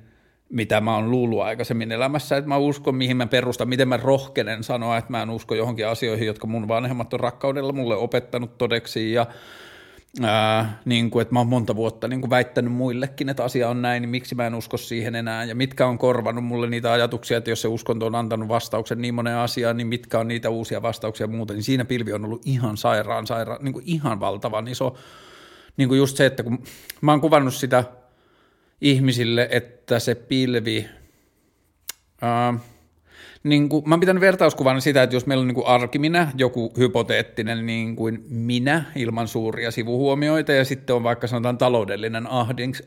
mitä 0.48 0.80
mä 0.80 0.94
oon 0.94 1.10
luullut 1.10 1.42
aikaisemmin 1.42 1.92
elämässä, 1.92 2.36
että 2.36 2.48
mä 2.48 2.56
uskon, 2.56 2.94
mihin 2.94 3.16
mä 3.16 3.26
perustan, 3.26 3.68
miten 3.68 3.88
mä 3.88 3.96
rohkenen 3.96 4.64
sanoa, 4.64 4.96
että 4.96 5.10
mä 5.10 5.22
en 5.22 5.30
usko 5.30 5.54
johonkin 5.54 5.88
asioihin, 5.88 6.26
jotka 6.26 6.46
mun 6.46 6.68
vanhemmat 6.68 7.14
on 7.14 7.20
rakkaudella 7.20 7.72
mulle 7.72 7.96
opettanut 7.96 8.58
todeksi. 8.58 9.12
Ja 9.12 9.26
Ää, 10.22 10.80
niin 10.84 11.10
kuin, 11.10 11.22
että 11.22 11.34
mä 11.34 11.40
oon 11.40 11.46
monta 11.46 11.76
vuotta 11.76 12.08
niin 12.08 12.20
kuin 12.20 12.30
väittänyt 12.30 12.72
muillekin, 12.72 13.28
että 13.28 13.44
asia 13.44 13.68
on 13.68 13.82
näin, 13.82 14.00
niin 14.00 14.10
miksi 14.10 14.34
mä 14.34 14.46
en 14.46 14.54
usko 14.54 14.76
siihen 14.76 15.14
enää, 15.14 15.44
ja 15.44 15.54
mitkä 15.54 15.86
on 15.86 15.98
korvannut 15.98 16.44
mulle 16.44 16.66
niitä 16.66 16.92
ajatuksia, 16.92 17.38
että 17.38 17.50
jos 17.50 17.62
se 17.62 17.68
uskonto 17.68 18.06
on 18.06 18.14
antanut 18.14 18.48
vastauksen 18.48 19.02
niin 19.02 19.14
moneen 19.14 19.36
asiaan, 19.36 19.76
niin 19.76 19.86
mitkä 19.86 20.18
on 20.18 20.28
niitä 20.28 20.50
uusia 20.50 20.82
vastauksia 20.82 21.24
ja 21.24 21.28
muuta, 21.28 21.54
niin 21.54 21.62
siinä 21.62 21.84
pilvi 21.84 22.12
on 22.12 22.24
ollut 22.24 22.42
ihan 22.44 22.76
sairaan, 22.76 23.26
sairaan 23.26 23.64
niin 23.64 23.72
kuin 23.72 23.84
ihan 23.86 24.20
valtavan 24.20 24.68
iso, 24.68 24.94
niin 25.76 25.88
kuin 25.88 25.98
just 25.98 26.16
se, 26.16 26.26
että 26.26 26.42
kun 26.42 26.62
mä 27.00 27.12
oon 27.12 27.20
kuvannut 27.20 27.54
sitä 27.54 27.84
ihmisille, 28.80 29.48
että 29.50 29.98
se 29.98 30.14
pilvi, 30.14 30.88
ää, 32.22 32.54
niin 33.44 33.68
kuin, 33.68 33.88
mä 33.88 33.98
pidän 33.98 34.20
vertauskuvana 34.20 34.80
sitä, 34.80 35.02
että 35.02 35.16
jos 35.16 35.26
meillä 35.26 35.42
on 35.42 35.48
niin 35.48 35.54
kuin 35.54 35.66
arkiminä, 35.66 36.32
joku 36.36 36.72
hypoteettinen 36.78 37.66
niin 37.66 37.96
kuin 37.96 38.24
minä 38.28 38.84
ilman 38.96 39.28
suuria 39.28 39.70
sivuhuomioita 39.70 40.52
ja 40.52 40.64
sitten 40.64 40.96
on 40.96 41.02
vaikka 41.02 41.26
sanotaan 41.26 41.58
taloudellinen 41.58 42.26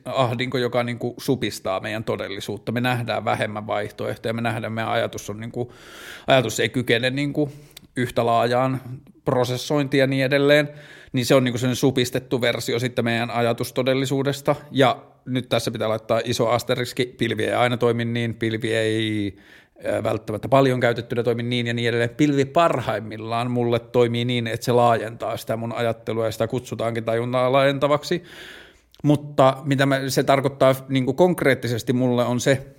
ahdinko, 0.05 0.57
joka 0.57 0.83
niin 0.83 0.99
kuin 0.99 1.13
supistaa 1.17 1.79
meidän 1.79 2.03
todellisuutta. 2.03 2.71
Me 2.71 2.81
nähdään 2.81 3.25
vähemmän 3.25 3.67
vaihtoehtoja, 3.67 4.33
me 4.33 4.41
nähdään 4.41 4.73
meidän 4.73 4.91
ajatus, 4.91 5.29
on 5.29 5.39
niin 5.39 5.51
kuin, 5.51 5.69
ajatus 6.27 6.59
ei 6.59 6.69
kykene 6.69 7.09
niin 7.09 7.33
kuin 7.33 7.51
yhtä 7.95 8.25
laajaan 8.25 8.81
prosessointiin 9.25 9.99
ja 9.99 10.07
niin 10.07 10.25
edelleen, 10.25 10.69
niin 11.13 11.25
se 11.25 11.35
on 11.35 11.43
niin 11.43 11.75
supistettu 11.75 12.41
versio 12.41 12.79
sitten 12.79 13.05
meidän 13.05 13.31
ajatustodellisuudesta. 13.31 14.55
Ja 14.71 15.03
nyt 15.25 15.49
tässä 15.49 15.71
pitää 15.71 15.89
laittaa 15.89 16.21
iso 16.23 16.49
asteriski, 16.49 17.05
pilvi 17.17 17.43
ei 17.43 17.53
aina 17.53 17.77
toimi 17.77 18.05
niin, 18.05 18.33
pilvi 18.33 18.73
ei 18.73 19.37
välttämättä 20.03 20.49
paljon 20.49 20.79
käytettynä 20.79 21.23
toimi 21.23 21.43
niin 21.43 21.67
ja 21.67 21.73
niin 21.73 21.89
edelleen. 21.89 22.09
Pilvi 22.09 22.45
parhaimmillaan 22.45 23.51
mulle 23.51 23.79
toimii 23.79 24.25
niin, 24.25 24.47
että 24.47 24.65
se 24.65 24.71
laajentaa 24.71 25.37
sitä 25.37 25.57
mun 25.57 25.73
ajattelua 25.73 26.25
ja 26.25 26.31
sitä 26.31 26.47
kutsutaankin 26.47 27.03
tajuntaa 27.03 27.51
laajentavaksi. 27.51 28.23
Mutta 29.03 29.57
mitä 29.63 29.87
se 30.07 30.23
tarkoittaa 30.23 30.75
niin 30.89 31.15
konkreettisesti 31.15 31.93
mulle 31.93 32.25
on 32.25 32.39
se, 32.39 32.76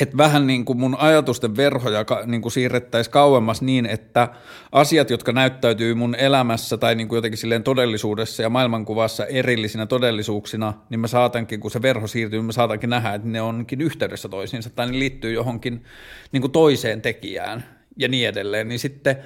että 0.00 0.16
vähän 0.16 0.46
niin 0.46 0.64
kuin 0.64 0.78
mun 0.78 0.96
ajatusten 0.98 1.56
verhoja 1.56 2.04
niin 2.26 2.42
kuin 2.42 2.52
siirrettäisiin 2.52 3.12
kauemmas 3.12 3.62
niin, 3.62 3.86
että 3.86 4.28
asiat, 4.72 5.10
jotka 5.10 5.32
näyttäytyy 5.32 5.94
mun 5.94 6.14
elämässä 6.14 6.76
tai 6.76 6.94
niin 6.94 7.08
kuin 7.08 7.16
jotenkin 7.16 7.38
silleen 7.38 7.62
todellisuudessa 7.62 8.42
ja 8.42 8.50
maailmankuvassa 8.50 9.26
erillisinä 9.26 9.86
todellisuuksina, 9.86 10.74
niin 10.90 11.00
mä 11.00 11.06
saatankin, 11.06 11.60
kun 11.60 11.70
se 11.70 11.82
verho 11.82 12.06
siirtyy, 12.06 12.38
niin 12.38 12.46
mä 12.46 12.52
saatankin 12.52 12.90
nähdä, 12.90 13.14
että 13.14 13.28
ne 13.28 13.42
onkin 13.42 13.80
yhteydessä 13.80 14.28
toisiinsa 14.28 14.70
tai 14.70 14.86
ne 14.86 14.98
liittyy 14.98 15.32
johonkin 15.32 15.84
niin 16.32 16.40
kuin 16.40 16.52
toiseen 16.52 17.02
tekijään 17.02 17.64
ja 17.96 18.08
niin 18.08 18.28
edelleen. 18.28 18.68
Niin 18.68 18.78
sitten 18.78 19.16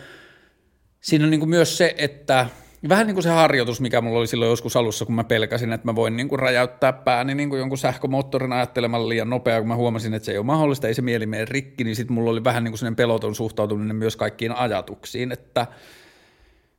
siinä 1.01 1.25
on 1.25 1.31
niin 1.31 1.41
kuin 1.41 1.51
myös 1.51 1.79
se, 1.79 1.95
että– 1.99 2.47
Vähän 2.89 3.07
niin 3.07 3.15
kuin 3.15 3.23
se 3.23 3.31
harjoitus, 3.31 3.81
mikä 3.81 4.01
mulla 4.01 4.19
oli 4.19 4.27
silloin 4.27 4.51
joskus 4.51 4.77
alussa, 4.77 5.05
kun 5.05 5.15
mä 5.15 5.25
pelkäsin, 5.25 5.73
että 5.73 5.87
mä 5.87 5.95
voin 5.95 6.17
niin 6.17 6.29
kuin 6.29 6.39
räjäyttää 6.39 6.93
pääni 6.93 7.35
niin 7.35 7.49
kuin 7.49 7.59
jonkun 7.59 7.79
sähkömoottorin 7.79 8.53
ajattelemalla 8.53 9.09
liian 9.09 9.31
nopeaa, 9.31 9.59
kun 9.61 9.69
mä 9.69 9.77
huomasin, 9.77 10.15
että 10.15 10.27
se 10.27 10.33
ei 10.33 10.39
ole 10.39 10.47
mahdollista, 10.47 10.89
ei 10.89 10.95
se 10.95 11.03
mieli 11.03 11.27
mene 11.27 11.45
rikki, 11.45 11.85
niin 11.85 11.97
sitten 11.97 12.15
mulla 12.15 12.31
oli 12.31 12.45
vähän 12.45 12.65
niin 12.65 12.73
kuin 12.73 12.79
sellainen 12.79 12.97
peloton 12.97 13.35
suhtautuminen 13.35 13.97
myös 13.97 14.17
kaikkiin 14.17 14.53
ajatuksiin, 14.53 15.33
että 15.33 15.67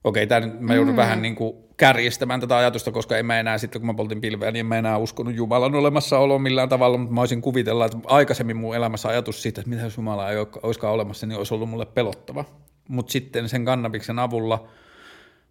okei, 0.04 0.24
okay, 0.24 0.52
mä 0.60 0.76
joudun 0.76 0.94
mm. 0.94 0.98
vähän 0.98 1.22
niin 1.22 1.36
kuin 1.36 1.56
kärjistämään 1.78 2.40
tätä 2.40 2.58
ajatusta, 2.58 2.92
koska 2.92 3.18
en 3.18 3.26
mä 3.26 3.40
enää 3.40 3.58
sitten, 3.58 3.82
kun 3.82 3.88
mä 3.88 3.94
poltin 3.94 4.22
pilveä, 4.22 4.52
niin 4.52 4.60
en 4.60 4.66
mä 4.66 4.78
enää 4.78 4.98
uskonut 4.98 5.36
Jumalan 5.36 5.76
olemassaoloon 5.76 6.42
millään 6.42 6.70
tavalla, 6.70 6.98
mutta 6.98 7.14
mä 7.14 7.22
olisin 7.22 7.42
kuvitella, 7.42 7.86
että 7.86 7.98
aikaisemmin 8.06 8.58
mun 8.58 8.76
elämässä 8.76 9.10
ajatus 9.10 9.42
siitä, 9.42 9.62
että 9.62 9.70
mitä 9.70 9.82
jos 9.82 9.98
Jumala 9.98 10.32
ei 10.32 10.38
olisikaan 10.64 10.94
olemassa, 10.94 11.28
niin 11.28 11.38
olisi 11.38 11.54
ollut 11.54 11.70
mulle 11.70 11.86
pelottava. 11.86 12.46
Mutta 12.90 13.12
sitten 13.12 13.50
sen 13.50 13.66
kannabiksen 13.66 14.20
avulla– 14.20 14.68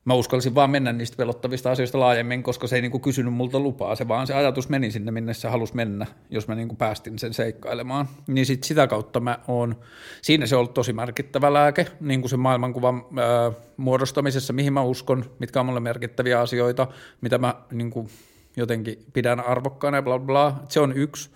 mä 0.06 0.14
uskalsin 0.14 0.54
vaan 0.54 0.70
mennä 0.70 0.92
niistä 0.92 1.16
pelottavista 1.16 1.70
asioista 1.70 2.00
laajemmin, 2.00 2.42
koska 2.42 2.66
se 2.66 2.76
ei 2.76 2.82
niinku 2.82 2.98
kysynyt 2.98 3.34
multa 3.34 3.60
lupaa, 3.60 3.96
se 3.96 4.08
vaan 4.08 4.26
se 4.26 4.34
ajatus 4.34 4.68
meni 4.68 4.90
sinne, 4.90 5.10
minne 5.10 5.34
se 5.34 5.48
halusi 5.48 5.76
mennä, 5.76 6.06
jos 6.30 6.48
mä 6.48 6.54
niinku 6.54 6.74
päästin 6.74 7.18
sen 7.18 7.34
seikkailemaan. 7.34 8.08
Niin 8.26 8.46
sit 8.46 8.64
sitä 8.64 8.86
kautta 8.86 9.20
mä 9.20 9.38
oon, 9.48 9.76
siinä 10.22 10.46
se 10.46 10.56
on 10.56 10.58
ollut 10.58 10.74
tosi 10.74 10.92
merkittävä 10.92 11.52
lääke, 11.52 11.86
niin 12.00 12.20
kuin 12.20 12.30
se 12.30 12.36
maailmankuvan 12.36 12.94
ää, 12.94 13.52
muodostamisessa, 13.76 14.52
mihin 14.52 14.72
mä 14.72 14.82
uskon, 14.82 15.24
mitkä 15.38 15.60
on 15.60 15.66
mulle 15.66 15.80
merkittäviä 15.80 16.40
asioita, 16.40 16.86
mitä 17.20 17.38
mä 17.38 17.54
niinku 17.72 18.08
jotenkin 18.56 19.04
pidän 19.12 19.40
arvokkaana 19.40 19.96
ja 19.96 20.02
bla 20.02 20.18
bla, 20.18 20.62
se 20.68 20.80
on 20.80 20.92
yksi. 20.92 21.30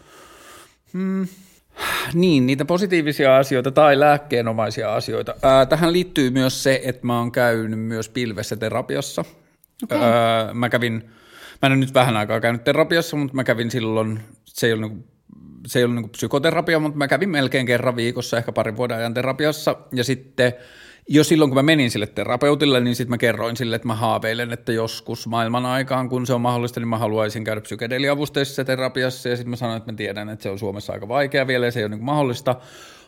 Hmm. 0.92 1.28
Niin, 2.14 2.46
niitä 2.46 2.64
positiivisia 2.64 3.36
asioita 3.36 3.70
tai 3.70 4.00
lääkkeenomaisia 4.00 4.94
asioita. 4.94 5.34
Ää, 5.42 5.66
tähän 5.66 5.92
liittyy 5.92 6.30
myös 6.30 6.62
se, 6.62 6.80
että 6.84 7.06
mä 7.06 7.18
oon 7.18 7.32
käynyt 7.32 7.80
myös 7.80 8.08
pilvessä 8.08 8.56
terapiassa. 8.56 9.24
Okay. 9.84 9.98
Ää, 9.98 10.54
mä 10.54 10.68
kävin, 10.68 11.10
mä 11.62 11.72
en 11.72 11.80
nyt 11.80 11.94
vähän 11.94 12.16
aikaa 12.16 12.40
käynyt 12.40 12.64
terapiassa, 12.64 13.16
mutta 13.16 13.36
mä 13.36 13.44
kävin 13.44 13.70
silloin, 13.70 14.20
se 14.44 14.66
ei 14.66 14.72
ollut, 14.72 14.92
niin 14.92 15.04
se 15.66 15.78
ei 15.78 15.84
ollut 15.84 15.96
niin 15.96 16.10
psykoterapia, 16.10 16.78
mutta 16.78 16.98
mä 16.98 17.08
kävin 17.08 17.30
melkein 17.30 17.66
kerran 17.66 17.96
viikossa, 17.96 18.38
ehkä 18.38 18.52
parin 18.52 18.76
vuoden 18.76 18.96
ajan 18.96 19.14
terapiassa. 19.14 19.76
Ja 19.92 20.04
sitten 20.04 20.52
jo 21.12 21.24
silloin, 21.24 21.50
kun 21.50 21.56
mä 21.56 21.62
menin 21.62 21.90
sille 21.90 22.06
terapeutille, 22.06 22.80
niin 22.80 22.96
sitten 22.96 23.10
mä 23.10 23.18
kerroin 23.18 23.56
sille, 23.56 23.76
että 23.76 23.88
mä 23.88 23.94
haaveilen, 23.94 24.52
että 24.52 24.72
joskus 24.72 25.26
maailman 25.26 25.66
aikaan, 25.66 26.08
kun 26.08 26.26
se 26.26 26.34
on 26.34 26.40
mahdollista, 26.40 26.80
niin 26.80 26.88
mä 26.88 26.98
haluaisin 26.98 27.44
käydä 27.44 27.60
psykedeliavusteisessa 27.60 28.64
terapiassa. 28.64 29.28
Ja 29.28 29.36
sitten 29.36 29.50
mä 29.50 29.56
sanoin, 29.56 29.76
että 29.76 29.92
mä 29.92 29.96
tiedän, 29.96 30.28
että 30.28 30.42
se 30.42 30.50
on 30.50 30.58
Suomessa 30.58 30.92
aika 30.92 31.08
vaikea 31.08 31.46
vielä 31.46 31.66
ja 31.66 31.72
se 31.72 31.80
ei 31.80 31.84
ole 31.84 31.94
niin 31.94 32.04
mahdollista. 32.04 32.56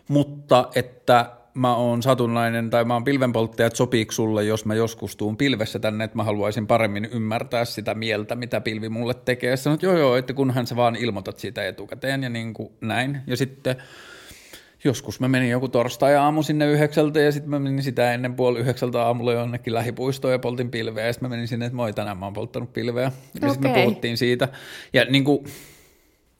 Mutta 0.09 0.69
että 0.75 1.31
mä 1.55 1.77
oon 1.77 2.03
satunnainen 2.03 2.71
tai 2.71 2.85
mä 2.85 2.95
oon 2.95 3.05
pilvenpolttaja, 3.05 3.67
että 3.67 3.77
sopiiko 3.77 4.13
sulle, 4.13 4.45
jos 4.45 4.65
mä 4.65 4.75
joskus 4.75 5.17
tuun 5.17 5.37
pilvessä 5.37 5.79
tänne, 5.79 6.05
että 6.05 6.17
mä 6.17 6.25
haluaisin 6.25 6.67
paremmin 6.67 7.09
ymmärtää 7.13 7.65
sitä 7.65 7.95
mieltä, 7.95 8.37
mitä 8.37 8.61
pilvi 8.61 8.89
mulle 8.89 9.15
tekee. 9.15 9.57
Sanoin, 9.57 9.75
että 9.75 9.87
joo 9.87 9.99
joo, 9.99 10.17
että 10.17 10.33
kunhan 10.33 10.67
sä 10.67 10.77
vaan 10.77 10.97
ilmoitat 10.97 11.39
siitä 11.39 11.67
etukäteen 11.67 12.23
ja 12.23 12.29
niin 12.29 12.55
kuin 12.55 12.73
näin. 12.81 13.21
Ja 13.27 13.37
sitten 13.37 13.77
joskus 14.85 15.21
mä 15.21 15.29
menin 15.29 15.51
joku 15.51 15.69
torstai-aamu 15.69 16.43
sinne 16.43 16.67
yhdeksältä 16.67 17.21
ja 17.21 17.33
sitten 17.33 17.51
mä 17.51 17.59
menin 17.59 17.83
sitä 17.83 18.15
ennen 18.15 18.35
puoli 18.35 18.59
yhdeksältä 18.59 19.03
aamulla 19.03 19.33
jonnekin 19.33 19.75
lähipuistoon 19.75 20.33
ja 20.33 20.39
poltin 20.39 20.71
pilveä 20.71 21.07
ja 21.07 21.13
sitten 21.13 21.29
mä 21.29 21.35
menin 21.35 21.49
sinne, 21.49 21.67
että 21.67 21.77
moi 21.77 21.93
tänään 21.93 22.19
mä 22.19 22.27
oon 22.27 22.33
polttanut 22.33 22.73
pilveä. 22.73 23.03
Ja 23.05 23.11
okay. 23.37 23.51
sitten 23.51 23.71
me 23.71 23.83
puhuttiin 23.83 24.17
siitä. 24.17 24.49
Ja 24.93 25.05
niin 25.05 25.25
kuin, 25.25 25.45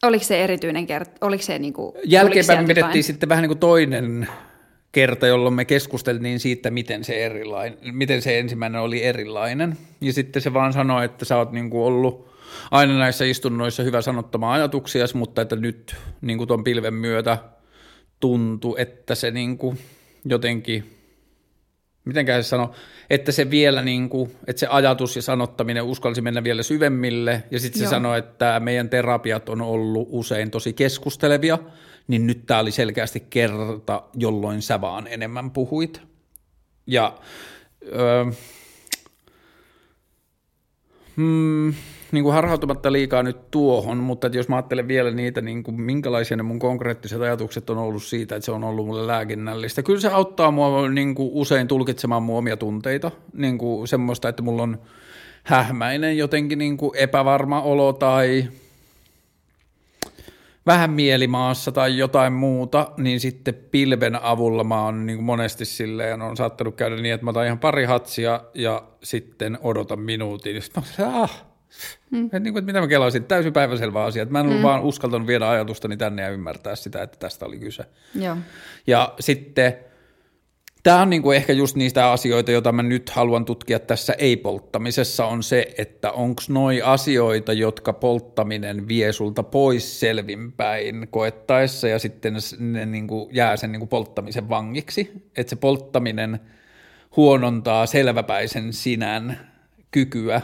Oliko 0.03 0.25
se 0.25 0.45
erityinen 0.45 0.87
kerta? 0.87 1.11
Oliko 1.21 1.43
se 1.43 1.59
niin 1.59 1.73
kuin, 1.73 1.93
Jälkeenpäin 2.05 2.61
me 2.61 2.67
pidettiin 2.67 3.05
sitten 3.05 3.29
vähän 3.29 3.43
niin 3.43 3.49
kuin 3.49 3.59
toinen 3.59 4.29
kerta, 4.93 5.27
jolloin 5.27 5.55
me 5.55 5.65
keskusteltiin 5.65 6.41
siitä, 6.41 6.71
miten 6.71 7.05
se, 7.05 7.25
erilainen, 7.25 7.79
miten 7.93 8.23
se 8.23 8.39
ensimmäinen 8.39 8.81
oli 8.81 9.05
erilainen. 9.05 9.77
Ja 10.01 10.13
sitten 10.13 10.43
se 10.43 10.55
vaan 10.55 10.73
sanoi, 10.73 11.05
että 11.05 11.25
sä 11.25 11.37
oot 11.37 11.53
niin 11.53 11.71
kuin 11.71 11.83
ollut 11.83 12.33
aina 12.71 12.99
näissä 12.99 13.25
istunnoissa 13.25 13.83
hyvä 13.83 14.01
sanottamaan 14.01 14.55
ajatuksia, 14.55 15.05
mutta 15.15 15.43
että 15.43 15.57
nyt 15.57 15.97
niin 16.21 16.39
kuin 16.39 16.49
ton 16.49 16.65
pilven 16.65 16.95
myötä– 16.95 17.39
tuntui, 18.23 18.75
että 18.79 19.15
se 19.15 19.31
niin 19.31 19.59
kuin 19.59 19.79
jotenkin, 20.25 20.97
mitenkään 22.05 22.45
se 22.45 22.49
sano, 22.49 22.73
että 23.11 23.33
se 23.33 23.51
vielä 23.51 23.83
niin 23.83 24.09
kuin, 24.09 24.31
että 24.47 24.61
se 24.61 24.67
ajatus 24.67 25.17
ja 25.17 25.23
sanottaminen 25.23 25.83
uskalsi 25.83 26.21
mennä 26.21 26.45
vielä 26.45 26.63
syvemmille, 26.63 27.43
ja 27.51 27.61
sitten 27.61 27.83
se 27.83 27.89
sanoi, 27.89 28.19
että 28.19 28.61
meidän 28.61 28.89
terapiat 28.89 29.49
on 29.49 29.63
ollut 29.63 30.09
usein 30.11 30.51
tosi 30.51 30.73
keskustelevia, 30.73 31.59
niin 32.09 32.27
nyt 32.27 32.47
tämä 32.47 32.61
oli 32.61 32.71
selkeästi 32.71 33.27
kerta, 33.31 34.03
jolloin 34.15 34.63
sä 34.63 34.81
vaan 34.81 35.07
enemmän 35.07 35.51
puhuit. 35.51 36.03
Ja 36.87 37.19
öö, 37.93 38.25
hmm, 41.17 41.75
niin 42.13 42.25
kuin 42.25 42.35
harhautumatta 42.35 42.93
liikaa 42.93 43.23
nyt 43.23 43.51
tuohon, 43.51 43.99
mutta 43.99 44.27
että 44.27 44.39
jos 44.39 44.49
mä 44.49 44.57
ajattelen 44.57 44.89
vielä 44.89 45.11
niitä, 45.11 45.41
niin 45.41 45.63
kuin, 45.63 45.81
minkälaisia 45.81 46.37
ne 46.37 46.43
mun 46.43 46.59
konkreettiset 46.59 47.21
ajatukset 47.21 47.71
on 47.71 47.79
ollut 47.79 48.03
siitä, 48.03 48.37
että 48.37 48.45
se 48.45 48.53
on 48.53 48.65
ollut 48.65 48.87
mulle 48.87 49.07
lääkinnällistä. 49.07 49.83
Kyllä 49.83 50.01
se 50.01 50.09
auttaa 50.09 50.51
mua 50.51 50.89
niin 50.89 51.15
kuin 51.15 51.31
usein 51.33 51.69
tulkitsemaan 51.69 52.23
mua 52.23 52.39
omia 52.39 52.57
tunteita, 52.57 53.11
niin 53.33 53.59
kuin 53.59 53.89
semmoista, 53.89 54.29
että 54.29 54.43
mulla 54.43 54.63
on 54.63 54.79
hähmäinen 55.43 56.19
jotenkin 56.19 56.59
niin 56.59 56.77
kuin 56.77 56.97
epävarma 56.97 57.63
olo 57.63 57.93
tai 57.93 58.49
vähän 60.67 60.91
mielimaassa 60.91 61.73
tai 61.73 61.99
jotain 61.99 62.33
muuta, 62.33 62.91
niin 62.97 63.21
sitten 63.21 63.55
pilven 63.55 64.23
avulla 64.23 64.65
mä 64.65 64.85
oon 64.85 65.07
niin 65.07 65.17
kuin 65.17 65.27
monesti 65.27 65.65
silleen, 65.65 66.23
on 66.23 66.37
saattanut 66.37 66.75
käydä 66.75 66.97
niin, 66.97 67.15
että 67.15 67.25
mä 67.25 67.31
otan 67.31 67.47
ihan 67.47 67.59
pari 67.59 67.85
hatsia 67.85 68.41
ja 68.55 68.83
sitten 69.03 69.59
odotan 69.63 70.01
minuutin. 70.01 70.63
Sitten 70.63 70.83
mä 70.99 71.07
oon, 71.07 71.23
ah, 71.23 71.45
Mm. 72.11 72.25
Että, 72.25 72.41
niin 72.41 72.53
kuin, 72.53 72.61
että 72.61 72.67
mitä 72.67 72.81
mä 72.81 72.89
kelasin, 72.89 73.25
täysin 73.25 73.53
päiväselvä 73.53 74.05
asia. 74.05 74.23
Että 74.23 74.33
mä 74.33 74.41
en 74.41 74.47
ollut 74.47 74.59
mm. 74.59 74.63
vaan 74.63 74.83
uskaltanut 74.83 75.27
viedä 75.27 75.51
ajatustani 75.51 75.97
tänne 75.97 76.23
ja 76.23 76.29
ymmärtää 76.29 76.77
sitä, 76.77 77.03
että 77.03 77.19
tästä 77.19 77.47
oli 77.47 77.59
kyse. 77.59 77.85
Joo. 78.15 78.37
Ja 78.87 79.15
sitten 79.21 79.77
tämä 80.83 81.03
on 81.03 81.11
niin 81.11 81.23
kuin 81.23 81.37
ehkä 81.37 81.53
just 81.53 81.77
niistä 81.77 82.11
asioita, 82.11 82.51
joita 82.51 82.73
mä 82.73 82.83
nyt 82.83 83.11
haluan 83.11 83.45
tutkia 83.45 83.79
tässä 83.79 84.13
ei-polttamisessa, 84.19 85.27
on 85.27 85.43
se, 85.43 85.75
että 85.79 86.13
onko 86.13 86.43
noi 86.49 86.83
asioita, 86.83 87.53
jotka 87.53 87.93
polttaminen 87.93 88.89
vie 88.89 89.13
sulta 89.13 89.43
pois 89.43 90.01
selvinpäin 90.01 91.09
koettaessa 91.11 91.89
ja 91.89 91.99
sitten 91.99 92.37
ne 92.59 92.87
niin 92.87 93.07
kuin 93.07 93.29
jää 93.35 93.57
sen 93.57 93.73
niin 93.73 93.81
kuin 93.81 93.89
polttamisen 93.89 94.49
vangiksi. 94.49 95.13
Että 95.37 95.51
se 95.51 95.57
polttaminen 95.57 96.41
huonontaa 97.17 97.87
selväpäisen 97.87 98.73
sinän 98.73 99.51
kykyä 99.91 100.41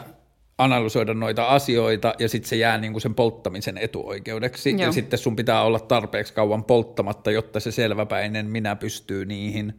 analysoida 0.59 1.13
noita 1.13 1.45
asioita 1.45 2.13
ja 2.19 2.29
sitten 2.29 2.49
se 2.49 2.55
jää 2.55 2.77
niin 2.77 2.91
kuin 2.91 3.01
sen 3.01 3.15
polttamisen 3.15 3.77
etuoikeudeksi 3.77 4.71
Joo. 4.71 4.81
ja 4.81 4.91
sitten 4.91 5.19
sun 5.19 5.35
pitää 5.35 5.61
olla 5.61 5.79
tarpeeksi 5.79 6.33
kauan 6.33 6.63
polttamatta, 6.63 7.31
jotta 7.31 7.59
se 7.59 7.71
selväpäinen 7.71 8.45
minä 8.45 8.75
pystyy 8.75 9.25
niihin 9.25 9.73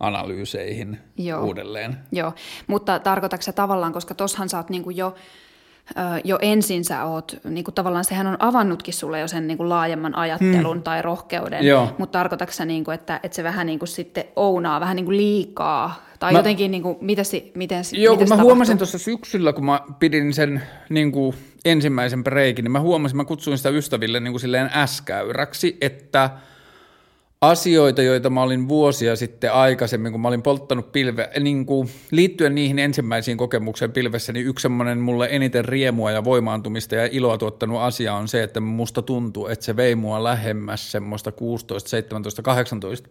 analyyseihin 0.00 0.98
Joo. 1.16 1.44
uudelleen. 1.44 1.96
Joo, 2.12 2.32
mutta 2.66 2.98
tarkoitatko 2.98 3.52
tavallaan, 3.52 3.92
koska 3.92 4.14
tossahan 4.14 4.48
sä 4.48 4.56
oot 4.56 4.70
niin 4.70 4.82
kuin 4.82 4.96
jo 4.96 5.14
jo 6.24 6.38
ensin 6.42 6.84
sä 6.84 7.04
oot, 7.04 7.36
niin 7.44 7.64
kuin 7.64 7.74
tavallaan 7.74 8.04
sehän 8.04 8.26
on 8.26 8.36
avannutkin 8.38 8.94
sulle 8.94 9.20
jo 9.20 9.28
sen 9.28 9.46
niin 9.46 9.56
kuin 9.56 9.68
laajemman 9.68 10.16
ajattelun 10.16 10.76
hmm. 10.76 10.82
tai 10.82 11.02
rohkeuden, 11.02 11.64
mutta 11.98 12.18
tarkoitatko 12.18 12.52
sä, 12.52 12.64
niin 12.64 12.84
kuin, 12.84 12.94
että, 12.94 13.20
että 13.22 13.36
se 13.36 13.42
vähän 13.42 13.66
niin 13.66 13.78
kuin 13.78 13.88
sitten 13.88 14.24
ounaa 14.36 14.80
vähän 14.80 14.96
niin 14.96 15.04
kuin 15.04 15.16
liikaa, 15.16 16.02
tai 16.24 16.32
mä, 16.32 16.38
jotenkin, 16.38 16.70
niin 16.70 16.82
kuin, 16.82 16.96
miten, 17.00 17.24
miten, 17.54 17.84
Joo, 17.92 18.14
miten 18.14 18.28
kun 18.28 18.36
mä 18.36 18.42
huomasin 18.42 18.78
tuossa 18.78 18.98
syksyllä, 18.98 19.52
kun 19.52 19.64
mä 19.64 19.80
pidin 19.98 20.34
sen 20.34 20.62
niin 20.90 21.12
kuin 21.12 21.34
ensimmäisen 21.64 22.24
breikin, 22.24 22.64
niin 22.64 22.72
mä 22.72 22.80
huomasin, 22.80 23.16
mä 23.16 23.24
kutsuin 23.24 23.56
sitä 23.56 23.68
ystäville 23.68 24.20
niin 24.20 24.32
kuin 24.32 24.40
silleen 24.40 24.70
äskäyräksi, 24.74 25.76
että– 25.80 26.30
asioita, 27.50 28.02
joita 28.02 28.30
mä 28.30 28.42
olin 28.42 28.68
vuosia 28.68 29.16
sitten 29.16 29.52
aikaisemmin, 29.52 30.12
kun 30.12 30.20
mä 30.20 30.28
olin 30.28 30.42
polttanut 30.42 30.92
pilve, 30.92 31.30
niin 31.40 31.66
kuin 31.66 31.88
liittyen 32.10 32.54
niihin 32.54 32.78
ensimmäisiin 32.78 33.36
kokemukseen 33.36 33.92
pilvessä, 33.92 34.32
niin 34.32 34.46
yksi 34.46 34.62
semmoinen 34.62 34.98
mulle 34.98 35.28
eniten 35.30 35.64
riemua 35.64 36.10
ja 36.10 36.24
voimaantumista 36.24 36.94
ja 36.94 37.08
iloa 37.12 37.38
tuottanut 37.38 37.80
asia 37.80 38.14
on 38.14 38.28
se, 38.28 38.42
että 38.42 38.60
musta 38.60 39.02
tuntuu, 39.02 39.46
että 39.46 39.64
se 39.64 39.76
vei 39.76 39.94
mua 39.94 40.24
lähemmäs 40.24 40.92
semmoista 40.92 41.32
16, 41.32 41.90
17, 41.90 42.42
18 42.42 43.08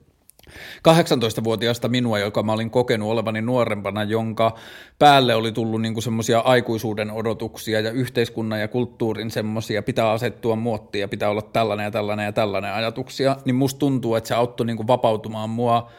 18-vuotiaasta 0.87 1.87
minua, 1.87 2.19
joka 2.19 2.43
mä 2.43 2.53
olin 2.53 2.69
kokenut 2.69 3.09
olevani 3.09 3.41
nuorempana, 3.41 4.03
jonka 4.03 4.55
päälle 4.99 5.35
oli 5.35 5.51
tullut 5.51 5.81
niinku 5.81 6.01
semmoisia 6.01 6.39
aikuisuuden 6.39 7.11
odotuksia 7.11 7.79
ja 7.79 7.91
yhteiskunnan 7.91 8.59
ja 8.59 8.67
kulttuurin 8.67 9.31
semmoisia, 9.31 9.83
pitää 9.83 10.11
asettua 10.11 10.55
muottiin 10.55 11.01
ja 11.01 11.07
pitää 11.07 11.29
olla 11.29 11.41
tällainen 11.41 11.83
ja 11.83 11.91
tällainen 11.91 12.25
ja 12.25 12.31
tällainen 12.31 12.73
ajatuksia, 12.73 13.37
niin 13.45 13.55
musta 13.55 13.79
tuntuu, 13.79 14.15
että 14.15 14.27
se 14.27 14.35
auttoi 14.35 14.65
niinku 14.65 14.87
vapautumaan 14.87 15.49
mua 15.49 15.91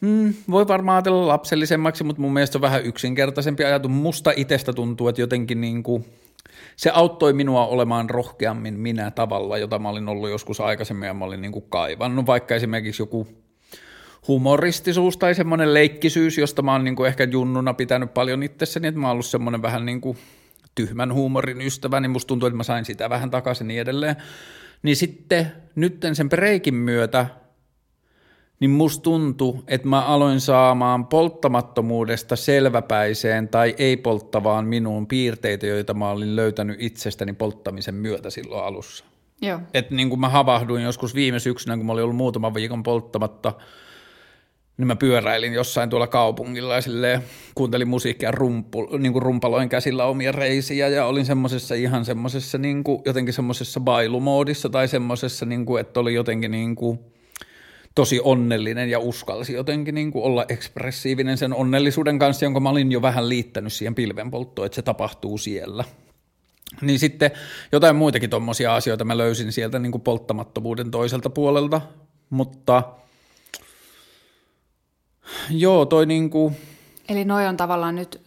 Hmm, 0.00 0.34
voi 0.50 0.68
varmaan 0.68 0.96
ajatella 0.96 1.28
lapsellisemmaksi, 1.28 2.04
mutta 2.04 2.22
mun 2.22 2.32
mielestä 2.32 2.52
se 2.52 2.58
on 2.58 2.62
vähän 2.62 2.84
yksinkertaisempi 2.84 3.64
ajatus. 3.64 3.90
Musta 3.90 4.32
itsestä 4.36 4.72
tuntuu, 4.72 5.08
että 5.08 5.20
jotenkin 5.20 5.60
niin 5.60 5.82
kuin, 5.82 6.04
se 6.76 6.90
auttoi 6.90 7.32
minua 7.32 7.66
olemaan 7.66 8.10
rohkeammin 8.10 8.74
minä 8.74 9.10
tavalla, 9.10 9.58
jota 9.58 9.78
mä 9.78 9.88
olin 9.88 10.08
ollut 10.08 10.30
joskus 10.30 10.60
aikaisemmin 10.60 11.06
ja 11.06 11.14
mä 11.14 11.24
olin 11.24 11.40
niin 11.40 11.52
kuin 11.52 11.64
kaivannut. 11.68 12.26
Vaikka 12.26 12.54
esimerkiksi 12.54 13.02
joku 13.02 13.26
humoristisuus 14.28 15.16
tai 15.16 15.34
semmoinen 15.34 15.74
leikkisyys, 15.74 16.38
josta 16.38 16.62
mä 16.62 16.72
oon 16.72 16.84
niin 16.84 16.96
kuin 16.96 17.08
ehkä 17.08 17.24
junnuna 17.24 17.74
pitänyt 17.74 18.14
paljon 18.14 18.42
itsessäni, 18.42 18.88
että 18.88 19.00
mä 19.00 19.06
oon 19.06 19.12
ollut 19.12 19.26
semmoinen 19.26 19.62
vähän 19.62 19.86
niin 19.86 20.00
kuin 20.00 20.18
tyhmän 20.74 21.12
huumorin 21.12 21.60
ystävä, 21.60 22.00
niin 22.00 22.10
musta 22.10 22.28
tuntuu, 22.28 22.46
että 22.46 22.56
mä 22.56 22.62
sain 22.62 22.84
sitä 22.84 23.10
vähän 23.10 23.30
takaisin 23.30 23.68
niin 23.68 23.80
edelleen. 23.80 24.16
Niin 24.82 24.96
sitten 24.96 25.52
nytten 25.74 26.16
sen 26.16 26.28
breikin 26.28 26.74
myötä, 26.74 27.26
niin 28.60 28.70
musta 28.70 29.02
tuntui, 29.02 29.62
että 29.66 29.88
mä 29.88 30.00
aloin 30.00 30.40
saamaan 30.40 31.06
polttamattomuudesta 31.06 32.36
selväpäiseen 32.36 33.48
tai 33.48 33.74
ei-polttavaan 33.78 34.64
minuun 34.64 35.06
piirteitä, 35.06 35.66
joita 35.66 35.94
mä 35.94 36.10
olin 36.10 36.36
löytänyt 36.36 36.76
itsestäni 36.80 37.32
polttamisen 37.32 37.94
myötä 37.94 38.30
silloin 38.30 38.64
alussa. 38.64 39.04
Joo. 39.42 39.60
Että 39.74 39.94
niin 39.94 40.08
kuin 40.08 40.20
mä 40.20 40.28
havahduin 40.28 40.82
joskus 40.82 41.14
viime 41.14 41.38
syksynä, 41.38 41.76
kun 41.76 41.86
mä 41.86 41.92
olin 41.92 42.04
ollut 42.04 42.16
muutaman 42.16 42.54
viikon 42.54 42.82
polttamatta– 42.82 43.52
niin 44.78 44.86
mä 44.86 44.96
pyöräilin 44.96 45.52
jossain 45.52 45.90
tuolla 45.90 46.06
kaupungilla 46.06 46.74
ja 46.74 46.80
silleen 46.80 47.22
kuuntelin 47.54 47.88
musiikkia 47.88 48.30
rumpu, 48.30 48.88
niin 48.98 49.12
kuin 49.12 49.22
rumpaloin 49.22 49.68
käsillä 49.68 50.04
omia 50.04 50.32
reisiä 50.32 50.88
ja 50.88 51.06
olin 51.06 51.26
semmoisessa 51.26 51.74
ihan 51.74 52.04
semmoisessa 52.04 52.58
niin 52.58 52.84
kuin, 52.84 53.02
jotenkin 53.04 53.34
semmoisessa 53.34 53.80
bailumoodissa 53.80 54.68
tai 54.68 54.88
semmoisessa, 54.88 55.46
niin 55.46 55.66
kuin, 55.66 55.80
että 55.80 56.00
oli 56.00 56.14
jotenkin 56.14 56.50
niin 56.50 56.76
kuin, 56.76 56.98
tosi 57.94 58.20
onnellinen 58.24 58.90
ja 58.90 58.98
uskalsi 58.98 59.52
jotenkin 59.52 59.94
niin 59.94 60.12
kuin 60.12 60.24
olla 60.24 60.44
ekspressiivinen 60.48 61.38
sen 61.38 61.54
onnellisuuden 61.54 62.18
kanssa, 62.18 62.44
jonka 62.44 62.60
mä 62.60 62.70
olin 62.70 62.92
jo 62.92 63.02
vähän 63.02 63.28
liittänyt 63.28 63.72
siihen 63.72 63.94
pilvenpolttoon, 63.94 64.66
että 64.66 64.76
se 64.76 64.82
tapahtuu 64.82 65.38
siellä. 65.38 65.84
Niin 66.80 66.98
sitten 66.98 67.30
jotain 67.72 67.96
muitakin 67.96 68.30
tuommoisia 68.30 68.74
asioita 68.74 69.04
mä 69.04 69.18
löysin 69.18 69.52
sieltä 69.52 69.78
niin 69.78 69.92
kuin 69.92 70.02
polttamattomuuden 70.02 70.90
toiselta 70.90 71.30
puolelta, 71.30 71.80
mutta– 72.30 72.82
Joo, 75.50 75.86
toi 75.86 76.06
niinku... 76.06 76.52
Eli 77.08 77.24
noi 77.24 77.46
on 77.46 77.56
tavallaan 77.56 77.94
nyt, 77.94 78.20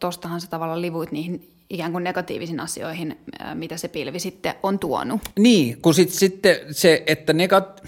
tostahan 0.00 0.40
sä 0.40 0.46
tavallaan 0.50 0.82
livuit 0.82 1.12
niihin 1.12 1.52
ikään 1.70 1.92
kuin 1.92 2.04
negatiivisiin 2.04 2.60
asioihin, 2.60 3.18
mitä 3.54 3.76
se 3.76 3.88
pilvi 3.88 4.18
sitten 4.18 4.54
on 4.62 4.78
tuonut. 4.78 5.20
Niin, 5.38 5.82
kun 5.82 5.94
sit, 5.94 6.10
sitten 6.10 6.56
se, 6.70 7.02
että 7.06 7.32
negat... 7.32 7.82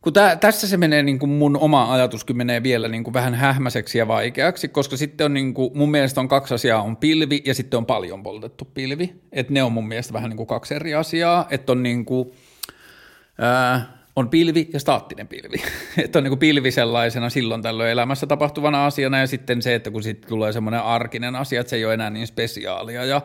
Kun 0.00 0.12
tä, 0.12 0.36
tässä 0.36 0.68
se 0.68 0.76
menee 0.76 1.02
niin 1.02 1.18
kuin 1.18 1.30
mun 1.30 1.56
oma 1.56 1.92
ajatuskin 1.92 2.36
menee 2.36 2.62
vielä 2.62 2.88
niin 2.88 3.04
kuin 3.04 3.14
vähän 3.14 3.34
hähmäiseksi 3.34 3.98
ja 3.98 4.08
vaikeaksi, 4.08 4.68
koska 4.68 4.96
sitten 4.96 5.24
on 5.24 5.34
niin 5.34 5.54
kuin, 5.54 5.70
mun 5.74 5.90
mielestä 5.90 6.20
on 6.20 6.28
kaksi 6.28 6.54
asiaa, 6.54 6.82
on 6.82 6.96
pilvi 6.96 7.42
ja 7.44 7.54
sitten 7.54 7.78
on 7.78 7.86
paljon 7.86 8.22
poltettu 8.22 8.64
pilvi. 8.64 9.14
Että 9.32 9.52
ne 9.52 9.62
on 9.62 9.72
mun 9.72 9.88
mielestä 9.88 10.12
vähän 10.12 10.30
niin 10.30 10.36
kuin 10.36 10.46
kaksi 10.46 10.74
eri 10.74 10.94
asiaa, 10.94 11.46
että 11.50 11.72
on 11.72 11.82
niin 11.82 12.04
kuin, 12.04 12.32
ää, 13.38 13.99
on 14.20 14.28
pilvi 14.28 14.70
ja 14.72 14.80
staattinen 14.80 15.28
pilvi. 15.28 15.62
että 16.04 16.18
on 16.18 16.22
niin 16.22 16.30
kuin 16.30 16.38
pilvi 16.38 16.70
sellaisena 16.70 17.30
silloin 17.30 17.62
tällöin 17.62 17.90
elämässä 17.90 18.26
tapahtuvana 18.26 18.86
asiana 18.86 19.18
ja 19.18 19.26
sitten 19.26 19.62
se, 19.62 19.74
että 19.74 19.90
kun 19.90 20.02
sitten 20.02 20.28
tulee 20.28 20.52
semmoinen 20.52 20.82
arkinen 20.82 21.36
asia, 21.36 21.60
että 21.60 21.70
se 21.70 21.76
ei 21.76 21.84
ole 21.84 21.94
enää 21.94 22.10
niin 22.10 22.26
spesiaalia 22.26 23.04
ja 23.04 23.22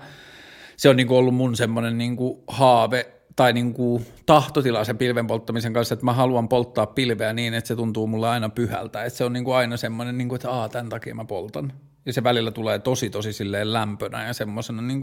se 0.78 0.90
on 0.90 0.96
niin 0.96 1.08
kuin 1.08 1.18
ollut 1.18 1.36
mun 1.36 1.56
semmoinen 1.56 1.98
niin 1.98 2.16
kuin 2.16 2.44
haave 2.48 3.12
tai 3.36 3.54
niin 3.54 3.74
kuin 3.74 4.06
tahtotila 4.26 4.84
sen 4.84 4.98
pilven 4.98 5.28
polttamisen 5.28 5.74
kanssa, 5.74 5.94
että 5.94 6.06
mä 6.06 6.14
haluan 6.14 6.50
polttaa 6.50 6.86
pilveä 6.86 7.34
niin, 7.34 7.54
että 7.54 7.68
se 7.68 7.76
tuntuu 7.76 8.08
mulle 8.08 8.30
aina 8.30 8.50
pyhältä, 8.50 9.04
että 9.04 9.18
se 9.18 9.24
on 9.24 9.34
niin 9.34 9.46
kuin 9.46 9.56
aina 9.56 9.78
semmoinen, 9.78 10.18
niin 10.18 10.30
kuin, 10.30 10.38
että 10.38 10.52
aa, 10.52 10.70
tämän 10.70 10.90
takia 10.90 11.16
mä 11.16 11.26
poltan. 11.26 11.74
Ja 12.06 12.14
se 12.14 12.24
välillä 12.24 12.52
tulee 12.52 12.80
tosi, 12.80 13.10
tosi 13.10 13.34
silleen 13.34 13.74
lämpönä 13.74 14.28
ja 14.28 14.34
semmoisena 14.34 14.82
niin 14.82 15.02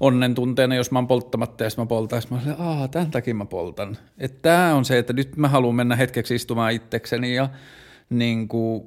onnen 0.00 0.34
tunteena, 0.34 0.74
jos 0.74 0.90
mä 0.90 0.98
oon 0.98 1.08
polttamatta 1.08 1.64
ja 1.64 1.70
mä 1.76 1.86
poltan, 1.86 2.22
mä 2.30 2.38
olen, 2.44 2.60
aah, 2.60 2.90
tämän 2.90 3.10
takia 3.10 3.34
mä 3.34 3.44
poltan. 3.44 3.96
Että 4.18 4.38
tämä 4.42 4.74
on 4.74 4.84
se, 4.84 4.98
että 4.98 5.12
nyt 5.12 5.36
mä 5.36 5.48
haluan 5.48 5.74
mennä 5.74 5.96
hetkeksi 5.96 6.34
istumaan 6.34 6.72
itsekseni 6.72 7.34
ja 7.34 7.48
niin 8.10 8.48
kuin, 8.48 8.84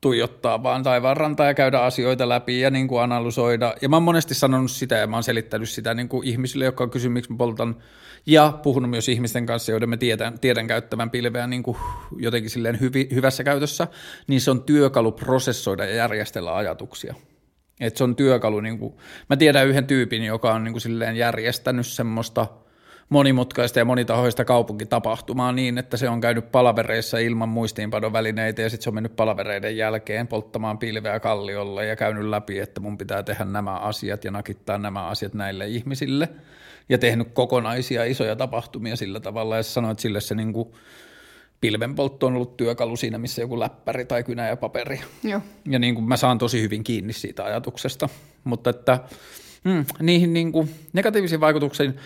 tuijottaa 0.00 0.62
vaan 0.62 0.82
taivaan 0.82 1.16
rantaa 1.16 1.46
ja 1.46 1.54
käydä 1.54 1.80
asioita 1.80 2.28
läpi 2.28 2.60
ja 2.60 2.70
niin 2.70 2.88
kuin 2.88 3.02
analysoida. 3.02 3.74
Ja 3.82 3.88
mä 3.88 3.96
oon 3.96 4.02
monesti 4.02 4.34
sanonut 4.34 4.70
sitä 4.70 4.94
ja 4.94 5.06
mä 5.06 5.16
oon 5.16 5.22
selittänyt 5.22 5.68
sitä 5.68 5.94
niin 5.94 6.08
kuin 6.08 6.28
ihmisille, 6.28 6.64
jotka 6.64 6.84
on 6.84 6.90
kysynyt, 6.90 7.12
miksi 7.12 7.32
mä 7.32 7.38
poltan. 7.38 7.76
Ja 8.26 8.58
puhunut 8.62 8.90
myös 8.90 9.08
ihmisten 9.08 9.46
kanssa, 9.46 9.72
joiden 9.72 9.88
me 9.88 9.96
tiedän, 9.96 10.38
tiedän 10.38 10.66
käyttävän 10.66 11.10
pilveä 11.10 11.46
niin 11.46 11.62
kuin 11.62 11.76
jotenkin 12.16 12.50
silleen 12.50 12.80
hyvi, 12.80 13.08
hyvässä 13.14 13.44
käytössä, 13.44 13.88
niin 14.26 14.40
se 14.40 14.50
on 14.50 14.62
työkalu 14.62 15.12
prosessoida 15.12 15.84
ja 15.84 15.94
järjestellä 15.94 16.56
ajatuksia. 16.56 17.14
Et 17.80 17.96
se 17.96 18.04
on 18.04 18.16
työkalu, 18.16 18.60
niin 18.60 18.78
kuin, 18.78 18.94
mä 19.30 19.36
tiedän 19.36 19.66
yhden 19.66 19.86
tyypin, 19.86 20.24
joka 20.24 20.54
on 20.54 20.64
niin 20.64 20.72
kuin 20.72 20.80
silleen 20.80 21.16
järjestänyt 21.16 21.86
semmoista 21.86 22.46
monimutkaista 23.08 23.78
ja 23.78 23.84
monitahoista 23.84 24.44
kaupunkitapahtumaa 24.44 25.52
niin, 25.52 25.78
että 25.78 25.96
se 25.96 26.08
on 26.08 26.20
käynyt 26.20 26.52
palavereissa 26.52 27.18
ilman 27.18 27.48
muistiinpadon 27.48 28.12
välineitä 28.12 28.62
ja 28.62 28.70
sitten 28.70 28.84
se 28.84 28.90
on 28.90 28.94
mennyt 28.94 29.16
palavereiden 29.16 29.76
jälkeen 29.76 30.26
polttamaan 30.28 30.78
pilveä 30.78 31.20
kalliolla 31.20 31.82
ja 31.82 31.96
käynyt 31.96 32.24
läpi, 32.24 32.58
että 32.58 32.80
mun 32.80 32.98
pitää 32.98 33.22
tehdä 33.22 33.44
nämä 33.44 33.78
asiat 33.78 34.24
ja 34.24 34.30
nakittaa 34.30 34.78
nämä 34.78 35.06
asiat 35.06 35.34
näille 35.34 35.66
ihmisille 35.66 36.28
ja 36.88 36.98
tehnyt 36.98 37.28
kokonaisia 37.32 38.04
isoja 38.04 38.36
tapahtumia 38.36 38.96
sillä 38.96 39.20
tavalla 39.20 39.56
ja 39.56 39.62
sanoit 39.62 39.92
että 39.92 40.02
sille 40.02 40.20
se 40.20 40.34
niin 40.34 40.52
kuin 40.52 40.72
pilvenpoltto 41.60 42.26
on 42.26 42.34
ollut 42.34 42.56
työkalu 42.56 42.96
siinä, 42.96 43.18
missä 43.18 43.42
joku 43.42 43.60
läppäri 43.60 44.04
tai 44.04 44.24
kynä 44.24 44.48
ja 44.48 44.56
paperi. 44.56 45.00
Joo. 45.22 45.40
Ja 45.68 45.78
niin 45.78 45.94
kuin 45.94 46.04
mä 46.04 46.16
saan 46.16 46.38
tosi 46.38 46.62
hyvin 46.62 46.84
kiinni 46.84 47.12
siitä 47.12 47.44
ajatuksesta, 47.44 48.08
mutta 48.44 48.70
että 48.70 49.00
mm, 49.64 49.84
niihin 50.00 50.32
niin 50.32 50.52
kuin 50.52 50.70
negatiivisiin 50.92 51.40
vaikutuksiin 51.40 51.96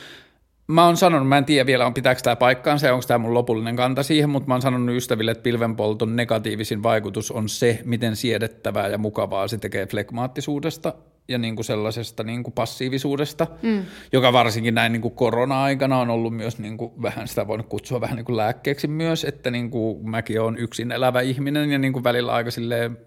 Mä 0.70 0.86
oon 0.86 0.96
sanonut, 0.96 1.28
mä 1.28 1.38
en 1.38 1.44
tiedä 1.44 1.66
vielä, 1.66 1.86
on 1.86 1.94
pitääkö 1.94 2.20
tämä 2.20 2.36
paikkaansa 2.36 2.86
ja 2.86 2.94
onko 2.94 3.06
tämä 3.06 3.18
mun 3.18 3.34
lopullinen 3.34 3.76
kanta 3.76 4.02
siihen, 4.02 4.30
mutta 4.30 4.48
mä 4.48 4.54
oon 4.54 4.62
sanonut 4.62 4.96
ystäville, 4.96 5.30
että 5.30 5.42
pilvenpolton 5.42 6.16
negatiivisin 6.16 6.82
vaikutus 6.82 7.30
on 7.30 7.48
se, 7.48 7.80
miten 7.84 8.16
siedettävää 8.16 8.88
ja 8.88 8.98
mukavaa 8.98 9.48
se 9.48 9.58
tekee 9.58 9.86
flekmaattisuudesta 9.86 10.94
ja 11.28 11.38
niin 11.38 11.56
kuin 11.56 11.64
sellaisesta 11.64 12.22
niin 12.22 12.42
kuin 12.42 12.54
passiivisuudesta, 12.54 13.46
mm. 13.62 13.82
joka 14.12 14.32
varsinkin 14.32 14.74
näin 14.74 14.92
niin 14.92 15.02
kuin 15.02 15.14
korona-aikana 15.14 15.98
on 15.98 16.10
ollut 16.10 16.36
myös 16.36 16.58
niin 16.58 16.76
kuin 16.76 16.92
vähän 17.02 17.28
sitä 17.28 17.46
voinut 17.46 17.66
kutsua 17.66 18.00
vähän 18.00 18.16
niin 18.16 18.24
kuin 18.24 18.36
lääkkeeksi 18.36 18.86
myös, 18.86 19.24
että 19.24 19.50
niin 19.50 19.70
kuin 19.70 20.10
mäkin 20.10 20.40
olen 20.40 20.58
yksin 20.58 20.92
elävä 20.92 21.20
ihminen 21.20 21.70
ja 21.70 21.78
niin 21.78 21.92
kuin 21.92 22.04
välillä 22.04 22.32
aika 22.32 22.50
silleen, 22.50 22.98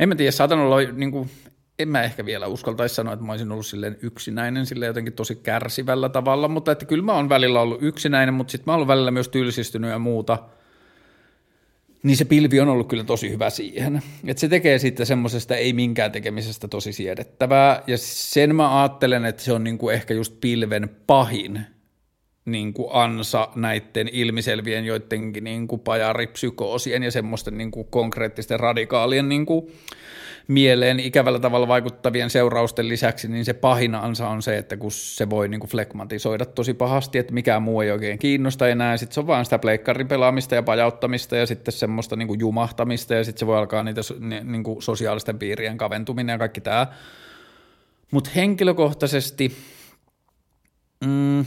en 0.00 0.08
mä 0.08 0.14
tiedä, 0.14 0.30
saatan 0.30 0.58
olla 0.58 0.76
niin 0.92 1.10
kuin, 1.10 1.30
en 1.78 1.88
mä 1.88 2.02
ehkä 2.02 2.26
vielä 2.26 2.46
uskaltaisi 2.46 2.94
sanoa, 2.94 3.12
että 3.12 3.26
mä 3.26 3.32
olisin 3.32 3.52
ollut 3.52 3.66
silleen 3.66 3.98
yksinäinen 4.02 4.66
sille 4.66 4.86
jotenkin 4.86 5.12
tosi 5.12 5.36
kärsivällä 5.36 6.08
tavalla, 6.08 6.48
mutta 6.48 6.72
että 6.72 6.86
kyllä 6.86 7.04
mä 7.04 7.12
oon 7.12 7.28
välillä 7.28 7.60
ollut 7.60 7.82
yksinäinen, 7.82 8.34
mutta 8.34 8.50
sitten 8.50 8.72
mä 8.72 8.76
oon 8.76 8.88
välillä 8.88 9.10
myös 9.10 9.28
tylsistynyt 9.28 9.90
ja 9.90 9.98
muuta– 9.98 10.38
niin 12.02 12.16
se 12.16 12.24
pilvi 12.24 12.60
on 12.60 12.68
ollut 12.68 12.88
kyllä 12.88 13.04
tosi 13.04 13.30
hyvä 13.30 13.50
siihen. 13.50 14.02
Että 14.26 14.40
se 14.40 14.48
tekee 14.48 14.78
sitten 14.78 15.06
semmoisesta 15.06 15.56
ei 15.56 15.72
minkään 15.72 16.12
tekemisestä 16.12 16.68
tosi 16.68 16.92
siedettävää. 16.92 17.82
Ja 17.86 17.98
sen 17.98 18.54
mä 18.54 18.80
ajattelen, 18.82 19.24
että 19.24 19.42
se 19.42 19.52
on 19.52 19.64
niinku 19.64 19.88
ehkä 19.88 20.14
just 20.14 20.34
pilven 20.40 20.90
pahin 21.06 21.60
niinku 22.50 22.90
ansa 22.92 23.48
näiden 23.54 24.08
ilmiselvien 24.12 24.84
joidenkin 24.84 25.44
niinku 25.44 25.78
pajaripsykoosien 25.78 27.02
ja 27.02 27.10
semmoisten 27.10 27.58
niinku 27.58 27.84
konkreettisten 27.84 28.60
radikaalien 28.60 29.28
niinku 29.28 29.70
mieleen 30.48 31.00
ikävällä 31.00 31.38
tavalla 31.38 31.68
vaikuttavien 31.68 32.30
seurausten 32.30 32.88
lisäksi, 32.88 33.28
niin 33.28 33.44
se 33.44 33.52
pahin 33.52 33.94
ansa 33.94 34.28
on 34.28 34.42
se, 34.42 34.58
että 34.58 34.76
kun 34.76 34.90
se 34.92 35.30
voi 35.30 35.48
niin 35.48 35.60
kuin 35.60 35.70
flekmatisoida 35.70 36.44
tosi 36.44 36.74
pahasti, 36.74 37.18
että 37.18 37.34
mikään 37.34 37.62
muu 37.62 37.80
ei 37.80 37.90
oikein 37.90 38.18
kiinnosta 38.18 38.68
enää, 38.68 38.96
sitten 38.96 39.14
se 39.14 39.20
on 39.20 39.26
vaan 39.26 39.44
sitä 39.44 39.58
pleikkarin 39.58 40.08
pelaamista 40.08 40.54
ja 40.54 40.62
pajauttamista 40.62 41.36
ja 41.36 41.46
sitten 41.46 41.72
semmoista 41.72 42.16
niin 42.16 42.28
kuin 42.28 42.40
jumahtamista 42.40 43.14
ja 43.14 43.24
sitten 43.24 43.38
se 43.38 43.46
voi 43.46 43.58
alkaa 43.58 43.82
niitä 43.82 44.00
niin 44.44 44.62
kuin 44.62 44.82
sosiaalisten 44.82 45.38
piirien 45.38 45.78
kaventuminen 45.78 46.34
ja 46.34 46.38
kaikki 46.38 46.60
tämä. 46.60 46.86
Mutta 48.10 48.30
henkilökohtaisesti 48.34 49.56
mm, 51.06 51.44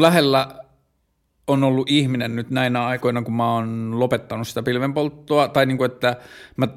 lähellä 0.00 0.48
on 1.46 1.64
ollut 1.64 1.90
ihminen 1.90 2.36
nyt 2.36 2.50
näinä 2.50 2.86
aikoina, 2.86 3.22
kun 3.22 3.34
mä 3.34 3.54
oon 3.54 4.00
lopettanut 4.00 4.48
sitä 4.48 4.62
pilvenpolttoa, 4.62 5.48
tai 5.48 5.66
niin 5.66 5.78
kuin, 5.78 5.90
että 5.90 6.16
mä 6.56 6.68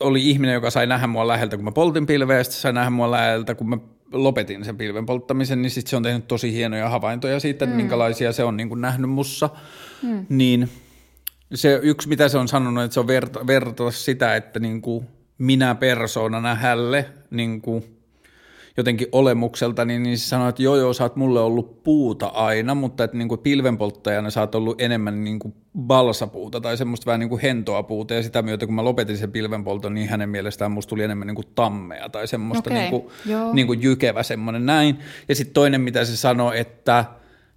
oli 0.00 0.30
ihminen, 0.30 0.54
joka 0.54 0.70
sai 0.70 0.86
nähdä 0.86 1.06
mua 1.06 1.28
läheltä, 1.28 1.56
kun 1.56 1.64
mä 1.64 1.72
poltin 1.72 2.06
pilveä, 2.06 2.38
ja 2.38 2.44
sai 2.44 2.72
nähdä 2.72 2.90
mua 2.90 3.10
läheltä, 3.10 3.54
kun 3.54 3.68
mä 3.68 3.78
lopetin 4.12 4.64
sen 4.64 4.76
pilven 4.76 5.06
polttamisen, 5.06 5.62
niin 5.62 5.70
sitten 5.70 5.90
se 5.90 5.96
on 5.96 6.02
tehnyt 6.02 6.28
tosi 6.28 6.52
hienoja 6.52 6.88
havaintoja 6.88 7.40
siitä, 7.40 7.64
että 7.64 7.76
mm. 7.76 7.76
minkälaisia 7.76 8.32
se 8.32 8.44
on 8.44 8.56
niin 8.56 8.68
kuin 8.68 8.80
nähnyt 8.80 9.10
mussa. 9.10 9.50
Mm. 10.02 10.26
Niin 10.28 10.68
se 11.54 11.80
yksi, 11.82 12.08
mitä 12.08 12.28
se 12.28 12.38
on 12.38 12.48
sanonut, 12.48 12.84
että 12.84 12.94
se 12.94 13.00
on 13.00 13.06
verta, 13.06 13.46
verta 13.46 13.90
sitä, 13.90 14.36
että 14.36 14.60
niin 14.60 14.82
kuin 14.82 15.06
minä 15.38 15.74
persoonana 15.74 16.54
hälle 16.54 17.06
niin 17.30 17.60
kuin 17.60 18.01
jotenkin 18.76 19.06
olemukselta, 19.12 19.84
niin, 19.84 20.02
niin 20.02 20.18
se 20.18 20.28
sanoi, 20.28 20.48
että 20.48 20.62
joo 20.62 20.76
joo, 20.76 20.92
sä 20.92 21.04
oot 21.04 21.16
mulle 21.16 21.40
ollut 21.40 21.82
puuta 21.82 22.26
aina, 22.26 22.74
mutta 22.74 23.04
että 23.04 23.16
niin 23.16 23.28
kuin 23.28 23.40
pilvenpolttajana 23.40 24.30
sä 24.30 24.40
oot 24.40 24.54
ollut 24.54 24.80
enemmän 24.80 25.24
niin 25.24 25.38
kuin 25.38 25.54
balsapuuta 25.78 26.60
tai 26.60 26.76
semmoista 26.76 27.06
vähän 27.06 27.20
niin 27.20 27.28
kuin 27.28 27.42
hentoa 27.42 27.82
puuta, 27.82 28.14
ja 28.14 28.22
sitä 28.22 28.42
myötä 28.42 28.66
kun 28.66 28.74
mä 28.74 28.84
lopetin 28.84 29.18
sen 29.18 29.32
pilvenpolton, 29.32 29.94
niin 29.94 30.08
hänen 30.08 30.28
mielestään 30.28 30.72
musta 30.72 30.90
tuli 30.90 31.02
enemmän 31.02 31.26
niin 31.26 31.34
kuin 31.34 31.48
tammea 31.54 32.08
tai 32.08 32.26
semmoista 32.26 32.70
okay, 32.70 32.80
niin 32.80 32.90
kuin, 32.90 33.06
niin 33.52 33.66
kuin 33.66 33.82
jykevä 33.82 34.22
semmoinen 34.22 34.66
näin. 34.66 34.98
Ja 35.28 35.34
sitten 35.34 35.54
toinen, 35.54 35.80
mitä 35.80 36.04
se 36.04 36.16
sanoi, 36.16 36.58
että 36.58 37.04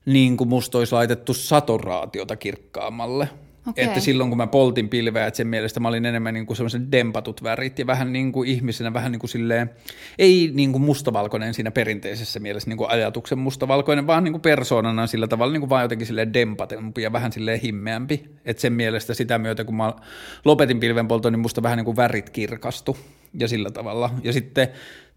niin 0.05 0.37
kuin 0.37 0.47
musta 0.47 0.77
olisi 0.77 0.95
laitettu 0.95 1.33
satoraatiota 1.33 2.35
kirkkaammalle. 2.35 3.29
Okay. 3.69 3.83
Että 3.83 3.99
silloin 3.99 4.29
kun 4.29 4.37
mä 4.37 4.47
poltin 4.47 4.89
pilveä, 4.89 5.27
että 5.27 5.37
sen 5.37 5.47
mielestä 5.47 5.79
mä 5.79 5.87
olin 5.87 6.05
enemmän 6.05 6.33
niin 6.33 6.45
kuin 6.45 6.57
semmoisen 6.57 6.91
dempatut 6.91 7.43
värit 7.43 7.79
ja 7.79 7.87
vähän 7.87 8.13
niin 8.13 8.31
kuin 8.31 8.49
ihmisenä 8.49 8.93
vähän 8.93 9.11
niin 9.11 9.19
kuin 9.19 9.29
silleen, 9.29 9.69
ei 10.19 10.51
niin 10.53 10.71
kuin 10.71 10.81
mustavalkoinen 10.81 11.53
siinä 11.53 11.71
perinteisessä 11.71 12.39
mielessä 12.39 12.69
niin 12.69 12.77
kuin 12.77 12.89
ajatuksen 12.89 13.39
mustavalkoinen, 13.39 14.07
vaan 14.07 14.23
niin 14.23 14.33
kuin 14.33 14.41
persoonana 14.41 15.07
sillä 15.07 15.27
tavalla 15.27 15.53
niin 15.53 15.61
kuin 15.61 15.69
vaan 15.69 15.83
jotenkin 15.83 16.07
silleen 16.07 16.33
dempatempi 16.33 17.01
ja 17.01 17.11
vähän 17.11 17.31
silleen 17.31 17.59
himmeämpi. 17.59 18.25
Että 18.45 18.61
sen 18.61 18.73
mielestä 18.73 19.13
sitä 19.13 19.37
myötä, 19.37 19.63
kun 19.63 19.75
mä 19.75 19.93
lopetin 20.45 20.79
pilvenpolton, 20.79 21.33
niin 21.33 21.39
musta 21.39 21.63
vähän 21.63 21.77
niin 21.77 21.85
kuin 21.85 21.97
värit 21.97 22.29
kirkastu 22.29 22.97
ja 23.33 23.47
sillä 23.47 23.71
tavalla. 23.71 24.09
Ja 24.23 24.33
sitten 24.33 24.67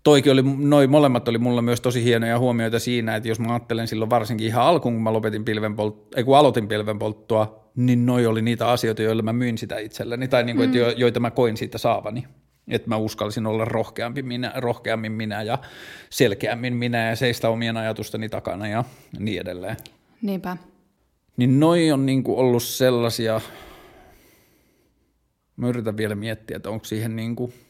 toikin 0.03 0.33
oli, 0.33 0.43
noi 0.59 0.87
molemmat 0.87 1.29
oli 1.29 1.39
mulla 1.39 1.63
myös 1.63 1.81
tosi 1.81 2.05
hienoja 2.05 2.39
huomioita 2.39 2.79
siinä, 2.79 3.17
että 3.17 3.29
jos 3.29 3.41
mä 3.41 3.53
ajattelen 3.53 3.89
silloin 3.89 4.11
varsinkin 4.11 4.47
ihan 4.47 4.65
alkuun, 4.65 4.95
kun 4.95 5.03
mä 5.03 5.13
lopetin 5.13 5.45
pilvenpolt, 5.45 6.09
ei 6.17 6.25
kun 6.25 6.37
aloitin 6.37 6.69
pilvenpolttoa, 6.69 7.68
niin 7.79 8.07
noi 8.07 8.26
oli 8.26 8.43
niitä 8.43 8.68
asioita, 8.68 9.03
joilla 9.03 9.22
mä 9.22 9.33
myin 9.33 9.59
sitä 9.59 9.79
itselleni, 9.79 10.29
tai 10.29 10.45
niin 10.45 10.57
kuin, 10.57 10.70
mm. 10.70 10.76
että 10.76 11.01
joita 11.01 11.20
mä 11.20 11.31
koin 11.31 11.57
siitä 11.57 11.79
saavani. 11.79 12.24
Että 12.68 12.89
mä 12.89 12.97
uskalsin 12.97 13.47
olla 13.47 13.64
rohkeampi 13.64 14.22
minä, 14.22 14.53
rohkeammin 14.57 15.12
minä 15.12 15.43
ja 15.43 15.59
selkeämmin 16.11 16.76
minä 16.76 17.09
ja 17.09 17.16
seistä 17.16 17.49
omien 17.49 17.76
ajatusteni 17.76 18.29
takana 18.29 18.68
ja 18.68 18.85
niin 19.18 19.41
edelleen. 19.41 19.76
Niinpä. 20.22 20.57
Niin 21.37 21.61
noi 21.61 21.93
on 21.93 22.07
niin 22.07 22.24
kuin 22.24 22.39
ollut 22.39 22.62
sellaisia, 22.62 23.41
mä 25.57 25.68
yritän 25.68 25.97
vielä 25.97 26.14
miettiä, 26.14 26.57
että 26.57 26.70
onko 26.70 26.85
siihen 26.85 27.16
niin 27.16 27.37
kuin– 27.37 27.53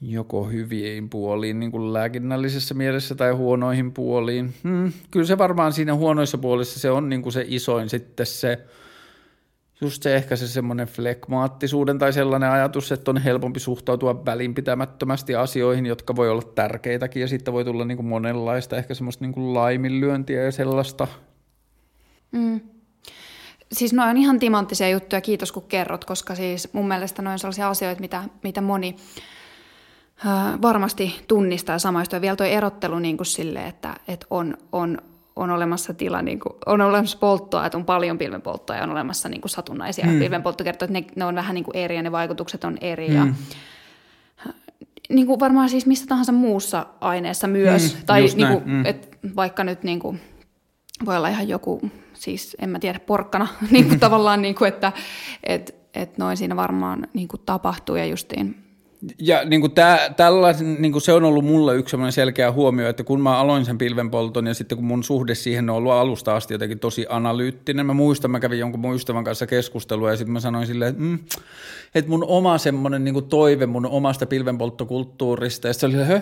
joko 0.00 0.44
hyviin 0.44 1.10
puoliin 1.10 1.60
niin 1.60 1.70
kuin 1.70 1.92
lääkinnällisessä 1.92 2.74
mielessä 2.74 3.14
tai 3.14 3.32
huonoihin 3.32 3.92
puoliin. 3.92 4.54
Hmm, 4.62 4.92
kyllä 5.10 5.26
se 5.26 5.38
varmaan 5.38 5.72
siinä 5.72 5.94
huonoissa 5.94 6.38
puolissa 6.38 6.80
se 6.80 6.90
on 6.90 7.08
niin 7.08 7.22
kuin 7.22 7.32
se 7.32 7.44
isoin 7.48 7.88
sitten 7.88 8.26
se, 8.26 8.58
just 9.80 10.02
se 10.02 10.16
ehkä 10.16 10.36
se 10.36 10.48
semmoinen 10.48 10.86
flekmaattisuuden 10.86 11.98
tai 11.98 12.12
sellainen 12.12 12.50
ajatus, 12.50 12.92
että 12.92 13.10
on 13.10 13.18
helpompi 13.18 13.60
suhtautua 13.60 14.24
välinpitämättömästi 14.24 15.34
asioihin, 15.34 15.86
jotka 15.86 16.16
voi 16.16 16.30
olla 16.30 16.42
tärkeitäkin 16.54 17.20
ja 17.20 17.28
sitten 17.28 17.54
voi 17.54 17.64
tulla 17.64 17.84
niin 17.84 17.96
kuin 17.96 18.06
monenlaista 18.06 18.76
ehkä 18.76 18.94
semmoista 18.94 19.24
niin 19.24 19.32
kuin 19.32 19.54
laiminlyöntiä 19.54 20.42
ja 20.42 20.52
sellaista. 20.52 21.08
Mm. 22.32 22.60
Siis 23.72 23.92
noin 23.92 24.10
on 24.10 24.16
ihan 24.16 24.38
timanttisia 24.38 24.88
juttuja, 24.88 25.20
kiitos 25.20 25.52
kun 25.52 25.62
kerrot, 25.62 26.04
koska 26.04 26.34
siis 26.34 26.72
mun 26.72 26.88
mielestä 26.88 27.22
noin 27.22 27.38
sellaisia 27.38 27.68
asioita, 27.68 28.00
mitä, 28.00 28.24
mitä 28.42 28.60
moni 28.60 28.96
varmasti 30.62 31.24
tunnistaa 31.28 31.74
ja 31.74 31.78
samaistua. 31.78 32.20
Vielä 32.20 32.36
tuo 32.36 32.46
erottelu 32.46 32.98
niin 32.98 33.16
kuin 33.16 33.26
sille, 33.26 33.66
että, 33.66 33.94
että 34.08 34.26
on, 34.30 34.56
on, 34.72 34.98
on 35.36 35.50
olemassa 35.50 35.94
tila, 35.94 36.22
niin 36.22 36.40
kuin, 36.40 36.54
on 36.66 36.80
olemassa 36.80 37.18
polttoa, 37.18 37.66
että 37.66 37.78
on 37.78 37.84
paljon 37.84 38.18
pilvenpolttoa 38.18 38.76
ja 38.76 38.82
on 38.82 38.90
olemassa 38.90 39.28
niin 39.28 39.40
kuin 39.40 39.50
satunnaisia 39.50 40.06
mm. 40.06 40.18
pilvenpolttokertoja, 40.18 40.86
että 40.86 41.00
ne, 41.00 41.04
ne 41.16 41.24
on 41.24 41.34
vähän 41.34 41.54
niin 41.54 41.64
kuin 41.64 41.76
eri 41.76 41.96
ja 41.96 42.02
ne 42.02 42.12
vaikutukset 42.12 42.64
on 42.64 42.78
eri. 42.80 43.08
Mm. 43.08 43.14
Ja, 43.14 43.26
niin 45.08 45.26
kuin 45.26 45.40
varmaan 45.40 45.68
siis 45.68 45.86
missä 45.86 46.06
tahansa 46.06 46.32
muussa 46.32 46.86
aineessa 47.00 47.46
myös, 47.46 47.94
mm, 47.94 48.00
tai 48.06 48.20
niin 48.20 48.48
kuin, 48.48 48.62
mm. 48.66 48.86
et 48.86 49.18
vaikka 49.36 49.64
nyt 49.64 49.82
niin 49.82 50.00
kuin, 50.00 50.20
voi 51.04 51.16
olla 51.16 51.28
ihan 51.28 51.48
joku, 51.48 51.90
siis 52.14 52.56
en 52.60 52.70
mä 52.70 52.78
tiedä, 52.78 53.00
porkkana, 53.00 53.48
niin 53.70 53.88
kuin 53.88 54.00
tavallaan, 54.00 54.42
niin 54.42 54.54
kuin, 54.54 54.68
että 54.68 54.92
et, 55.44 55.74
et 55.94 56.18
noin 56.18 56.36
siinä 56.36 56.56
varmaan 56.56 57.06
niin 57.14 57.28
kuin 57.28 57.42
tapahtuu 57.46 57.96
ja 57.96 58.04
justiin 58.04 58.69
ja 59.18 59.44
niin 59.44 59.60
kuin 59.60 59.72
tää, 59.72 60.10
tällaisen, 60.10 60.76
niin 60.82 60.92
kuin 60.92 61.02
se 61.02 61.12
on 61.12 61.24
ollut 61.24 61.44
mulle 61.44 61.76
yksi 61.76 61.96
selkeä 62.10 62.52
huomio, 62.52 62.88
että 62.88 63.04
kun 63.04 63.20
mä 63.20 63.38
aloin 63.38 63.64
sen 63.64 63.78
pilvenpolton 63.78 64.46
ja 64.46 64.54
sitten 64.54 64.78
kun 64.78 64.84
mun 64.84 65.04
suhde 65.04 65.34
siihen 65.34 65.70
on 65.70 65.76
ollut 65.76 65.92
alusta 65.92 66.36
asti 66.36 66.54
jotenkin 66.54 66.78
tosi 66.78 67.06
analyyttinen, 67.08 67.86
mä 67.86 67.94
muistan, 67.94 68.30
mä 68.30 68.40
kävin 68.40 68.58
jonkun 68.58 68.80
mun 68.80 68.94
ystävän 68.94 69.24
kanssa 69.24 69.46
keskustelua 69.46 70.10
ja 70.10 70.16
sitten 70.16 70.32
mä 70.32 70.40
sanoin 70.40 70.66
silleen, 70.66 70.90
että, 70.90 71.02
mm, 71.02 71.18
että 71.94 72.10
mun 72.10 72.24
oma 72.24 72.58
semmoinen 72.58 73.04
niin 73.04 73.24
toive 73.28 73.66
mun 73.66 73.86
omasta 73.86 74.26
pilvenpolttokulttuurista. 74.26 75.68
Ja 75.68 75.74
se 75.74 75.86
oli, 75.86 75.94
hö, 75.94 76.20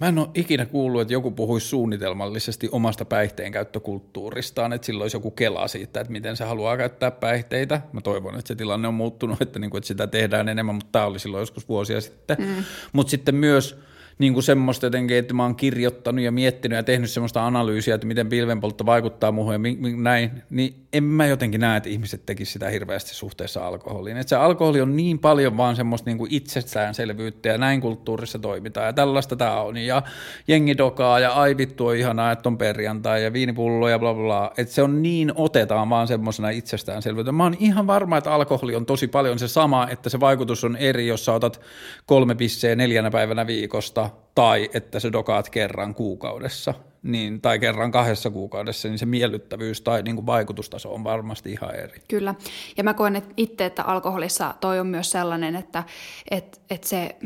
Mä 0.00 0.08
en 0.08 0.18
ole 0.18 0.28
ikinä 0.34 0.66
kuullut, 0.66 1.00
että 1.00 1.12
joku 1.12 1.30
puhuisi 1.30 1.66
suunnitelmallisesti 1.66 2.68
omasta 2.72 3.04
päihteenkäyttökulttuuristaan, 3.04 4.72
että 4.72 4.86
sillä 4.86 5.02
olisi 5.04 5.16
joku 5.16 5.30
kela 5.30 5.68
siitä, 5.68 6.00
että 6.00 6.12
miten 6.12 6.36
se 6.36 6.44
haluaa 6.44 6.76
käyttää 6.76 7.10
päihteitä. 7.10 7.80
Mä 7.92 8.00
toivon, 8.00 8.38
että 8.38 8.48
se 8.48 8.54
tilanne 8.54 8.88
on 8.88 8.94
muuttunut, 8.94 9.42
että, 9.42 9.58
niin 9.58 9.70
kuin, 9.70 9.78
että 9.78 9.88
sitä 9.88 10.06
tehdään 10.06 10.48
enemmän, 10.48 10.74
mutta 10.74 10.92
tämä 10.92 11.04
oli 11.04 11.18
silloin 11.18 11.42
joskus 11.42 11.68
vuosia 11.68 12.00
sitten. 12.00 12.36
Mm. 12.40 12.64
Mutta 12.92 13.10
sitten 13.10 13.34
myös 13.34 13.78
niin 14.18 14.32
kuin 14.32 14.42
semmoista 14.42 14.86
jotenkin, 14.86 15.16
että 15.16 15.34
mä 15.34 15.42
oon 15.42 15.56
kirjoittanut 15.56 16.24
ja 16.24 16.32
miettinyt 16.32 16.76
ja 16.76 16.82
tehnyt 16.82 17.10
semmoista 17.10 17.46
analyysiä, 17.46 17.94
että 17.94 18.06
miten 18.06 18.28
pilvenpoltto 18.28 18.86
vaikuttaa 18.86 19.32
muuhun 19.32 19.52
ja 19.52 19.58
mi- 19.58 19.76
mi- 19.80 19.96
näin, 19.96 20.30
niin 20.50 20.86
en 20.92 21.04
mä 21.04 21.26
jotenkin 21.26 21.60
näe, 21.60 21.76
että 21.76 21.88
ihmiset 21.88 22.26
tekisivät 22.26 22.52
sitä 22.52 22.68
hirveästi 22.68 23.14
suhteessa 23.14 23.66
alkoholiin. 23.66 24.16
Että 24.16 24.28
se 24.28 24.36
alkoholi 24.36 24.80
on 24.80 24.96
niin 24.96 25.18
paljon 25.18 25.56
vaan 25.56 25.76
semmoista 25.76 26.10
niin 26.10 26.18
kuin 26.18 26.34
itsestäänselvyyttä 26.34 27.48
ja 27.48 27.58
näin 27.58 27.80
kulttuurissa 27.80 28.38
toimitaan 28.38 28.86
ja 28.86 28.92
tällaista 28.92 29.36
tämä 29.36 29.60
on. 29.60 29.76
Ja 29.76 30.02
jengi 30.48 30.78
dokaa 30.78 31.20
ja 31.20 31.32
aivittu 31.32 31.86
on 31.86 31.96
ihanaa, 31.96 32.32
että 32.32 32.48
on 32.48 32.58
perjantai 32.58 33.24
ja 33.24 33.32
viinipullo 33.32 33.88
ja 33.88 33.98
bla 33.98 34.14
bla 34.14 34.22
bla. 34.22 34.52
Että 34.56 34.74
se 34.74 34.82
on 34.82 35.02
niin, 35.02 35.32
otetaan 35.34 35.90
vaan 35.90 36.08
semmoisena 36.08 36.50
itsestäänselvyyttä. 36.50 37.32
Mä 37.32 37.42
oon 37.42 37.56
ihan 37.60 37.86
varma, 37.86 38.16
että 38.16 38.32
alkoholi 38.32 38.76
on 38.76 38.86
tosi 38.86 39.08
paljon 39.08 39.38
se 39.38 39.48
sama, 39.48 39.88
että 39.90 40.08
se 40.08 40.20
vaikutus 40.20 40.64
on 40.64 40.76
eri, 40.76 41.06
jos 41.06 41.24
sä 41.24 41.32
otat 41.32 41.60
kolme 42.06 42.34
pisseä 42.34 42.76
neljänä 42.76 43.10
päivänä 43.10 43.46
viikosta 43.46 44.05
tai 44.34 44.70
että 44.74 45.00
se 45.00 45.12
dokaat 45.12 45.50
kerran 45.50 45.94
kuukaudessa 45.94 46.74
niin, 47.02 47.40
tai 47.40 47.58
kerran 47.58 47.90
kahdessa 47.90 48.30
kuukaudessa, 48.30 48.88
niin 48.88 48.98
se 48.98 49.06
miellyttävyys 49.06 49.80
tai 49.80 50.02
niin 50.02 50.16
kuin 50.16 50.26
vaikutustaso 50.26 50.94
on 50.94 51.04
varmasti 51.04 51.52
ihan 51.52 51.74
eri. 51.74 52.00
Kyllä, 52.08 52.34
ja 52.76 52.84
mä 52.84 52.94
koen 52.94 53.16
että 53.16 53.34
itse, 53.36 53.64
että 53.64 53.82
alkoholissa 53.82 54.54
toi 54.60 54.80
on 54.80 54.86
myös 54.86 55.10
sellainen, 55.10 55.56
että, 55.56 55.84
että, 56.30 56.58
että 56.70 56.88
se 56.88 57.16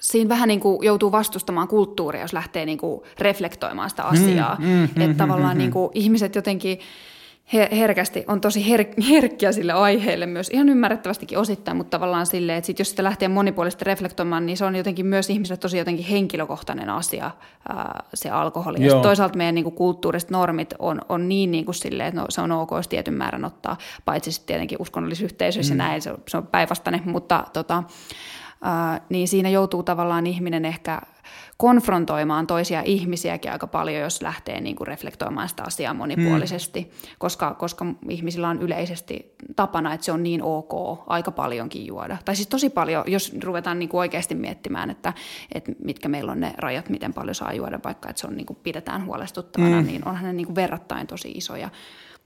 siinä 0.00 0.28
vähän 0.28 0.48
niin 0.48 0.60
kuin 0.60 0.84
joutuu 0.84 1.12
vastustamaan 1.12 1.68
kulttuuria, 1.68 2.22
jos 2.22 2.32
lähtee 2.32 2.66
niin 2.66 2.78
kuin 2.78 3.00
reflektoimaan 3.18 3.90
sitä 3.90 4.02
asiaa. 4.02 4.56
Mm, 4.58 4.66
mm, 4.66 4.84
että 4.84 5.06
mm, 5.06 5.16
tavallaan 5.16 5.56
mm, 5.56 5.58
niin 5.58 5.70
kuin 5.70 5.90
ihmiset 5.94 6.34
jotenkin 6.34 6.78
herkästi, 7.52 8.24
on 8.26 8.40
tosi 8.40 8.76
her- 8.76 9.02
herkkiä 9.10 9.52
sille 9.52 9.72
aiheelle 9.72 10.26
myös, 10.26 10.50
ihan 10.50 10.68
ymmärrettävästikin 10.68 11.38
osittain, 11.38 11.76
mutta 11.76 11.98
tavallaan 11.98 12.26
sille, 12.26 12.56
että 12.56 12.66
sit 12.66 12.78
jos 12.78 12.90
sitä 12.90 13.04
lähtee 13.04 13.28
monipuolisesti 13.28 13.84
reflektoimaan, 13.84 14.46
niin 14.46 14.56
se 14.56 14.64
on 14.64 14.76
jotenkin 14.76 15.06
myös 15.06 15.30
ihmiselle 15.30 15.58
tosi 15.58 15.78
jotenkin 15.78 16.06
henkilökohtainen 16.06 16.90
asia, 16.90 17.30
ää, 17.68 18.04
se 18.14 18.30
alkoholi. 18.30 18.84
Joo. 18.84 18.96
Ja 18.96 19.02
toisaalta 19.02 19.36
meidän 19.36 19.54
niin 19.54 19.64
kuin 19.64 19.74
kulttuuriset 19.74 20.30
normit 20.30 20.74
on, 20.78 21.00
on 21.08 21.28
niin, 21.28 21.50
niin 21.50 21.64
kuin 21.64 21.74
sille, 21.74 22.06
että 22.06 22.20
no, 22.20 22.26
se 22.28 22.40
on 22.40 22.52
ok, 22.52 22.70
jos 22.70 22.88
tietyn 22.88 23.14
määrän 23.14 23.44
ottaa, 23.44 23.78
paitsi 24.04 24.32
sitten 24.32 24.46
tietenkin 24.46 24.78
uskonnollisissa 24.80 25.24
yhteisöissä 25.24 25.74
mm. 25.74 25.80
ja 25.80 25.86
näin, 25.86 26.02
se, 26.02 26.14
se 26.28 26.36
on 26.36 26.46
päinvastainen, 26.46 27.02
mutta 27.04 27.44
tota, 27.52 27.82
ää, 28.62 29.00
niin 29.08 29.28
siinä 29.28 29.48
joutuu 29.48 29.82
tavallaan 29.82 30.26
ihminen 30.26 30.64
ehkä 30.64 31.00
konfrontoimaan 31.56 32.46
toisia 32.46 32.82
ihmisiäkin 32.84 33.52
aika 33.52 33.66
paljon, 33.66 34.02
jos 34.02 34.22
lähtee 34.22 34.60
niin 34.60 34.76
kuin 34.76 34.86
reflektoimaan 34.86 35.48
sitä 35.48 35.62
asiaa 35.66 35.94
monipuolisesti, 35.94 36.80
mm. 36.80 37.08
koska, 37.18 37.54
koska 37.54 37.86
ihmisillä 38.08 38.48
on 38.48 38.62
yleisesti 38.62 39.34
tapana, 39.56 39.94
että 39.94 40.04
se 40.04 40.12
on 40.12 40.22
niin 40.22 40.42
ok 40.42 41.02
aika 41.06 41.30
paljonkin 41.30 41.86
juoda. 41.86 42.16
Tai 42.24 42.36
siis 42.36 42.48
tosi 42.48 42.70
paljon, 42.70 43.04
jos 43.06 43.36
ruvetaan 43.44 43.78
niin 43.78 43.88
kuin 43.88 43.98
oikeasti 43.98 44.34
miettimään, 44.34 44.90
että, 44.90 45.12
että 45.54 45.72
mitkä 45.84 46.08
meillä 46.08 46.32
on 46.32 46.40
ne 46.40 46.54
rajat, 46.58 46.88
miten 46.88 47.14
paljon 47.14 47.34
saa 47.34 47.52
juoda, 47.52 47.80
vaikka 47.84 48.10
että 48.10 48.20
se 48.20 48.26
on 48.26 48.36
niin 48.36 48.46
kuin 48.46 48.58
pidetään 48.62 49.06
huolestuttavana, 49.06 49.80
mm. 49.80 49.86
niin 49.86 50.08
onhan 50.08 50.24
ne 50.24 50.32
niin 50.32 50.46
kuin 50.46 50.56
verrattain 50.56 51.06
tosi 51.06 51.30
isoja. 51.30 51.70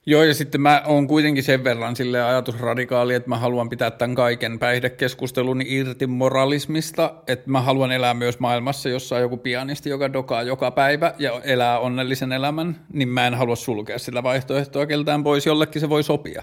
Joo, 0.06 0.22
ja 0.22 0.34
sitten 0.34 0.60
mä 0.60 0.82
oon 0.86 1.06
kuitenkin 1.06 1.42
sen 1.42 1.64
verran 1.64 1.96
sille 1.96 2.22
ajatusradikaali, 2.22 3.14
että 3.14 3.28
mä 3.28 3.38
haluan 3.38 3.68
pitää 3.68 3.90
tämän 3.90 4.14
kaiken 4.14 4.58
päihdekeskustelun 4.58 5.62
irti 5.66 6.06
moralismista, 6.06 7.14
että 7.26 7.50
mä 7.50 7.60
haluan 7.60 7.92
elää 7.92 8.14
myös 8.14 8.38
maailmassa, 8.38 8.88
jossa 8.88 9.16
on 9.16 9.20
joku 9.20 9.36
pianisti, 9.36 9.90
joka 9.90 10.12
dokaa 10.12 10.42
joka 10.42 10.70
päivä 10.70 11.14
ja 11.18 11.40
elää 11.44 11.78
onnellisen 11.78 12.32
elämän, 12.32 12.86
niin 12.92 13.08
mä 13.08 13.26
en 13.26 13.34
halua 13.34 13.56
sulkea 13.56 13.98
sillä 13.98 14.22
vaihtoehtoa 14.22 14.86
keltään 14.86 15.24
pois, 15.24 15.46
jollekin 15.46 15.80
se 15.80 15.88
voi 15.88 16.02
sopia. 16.02 16.42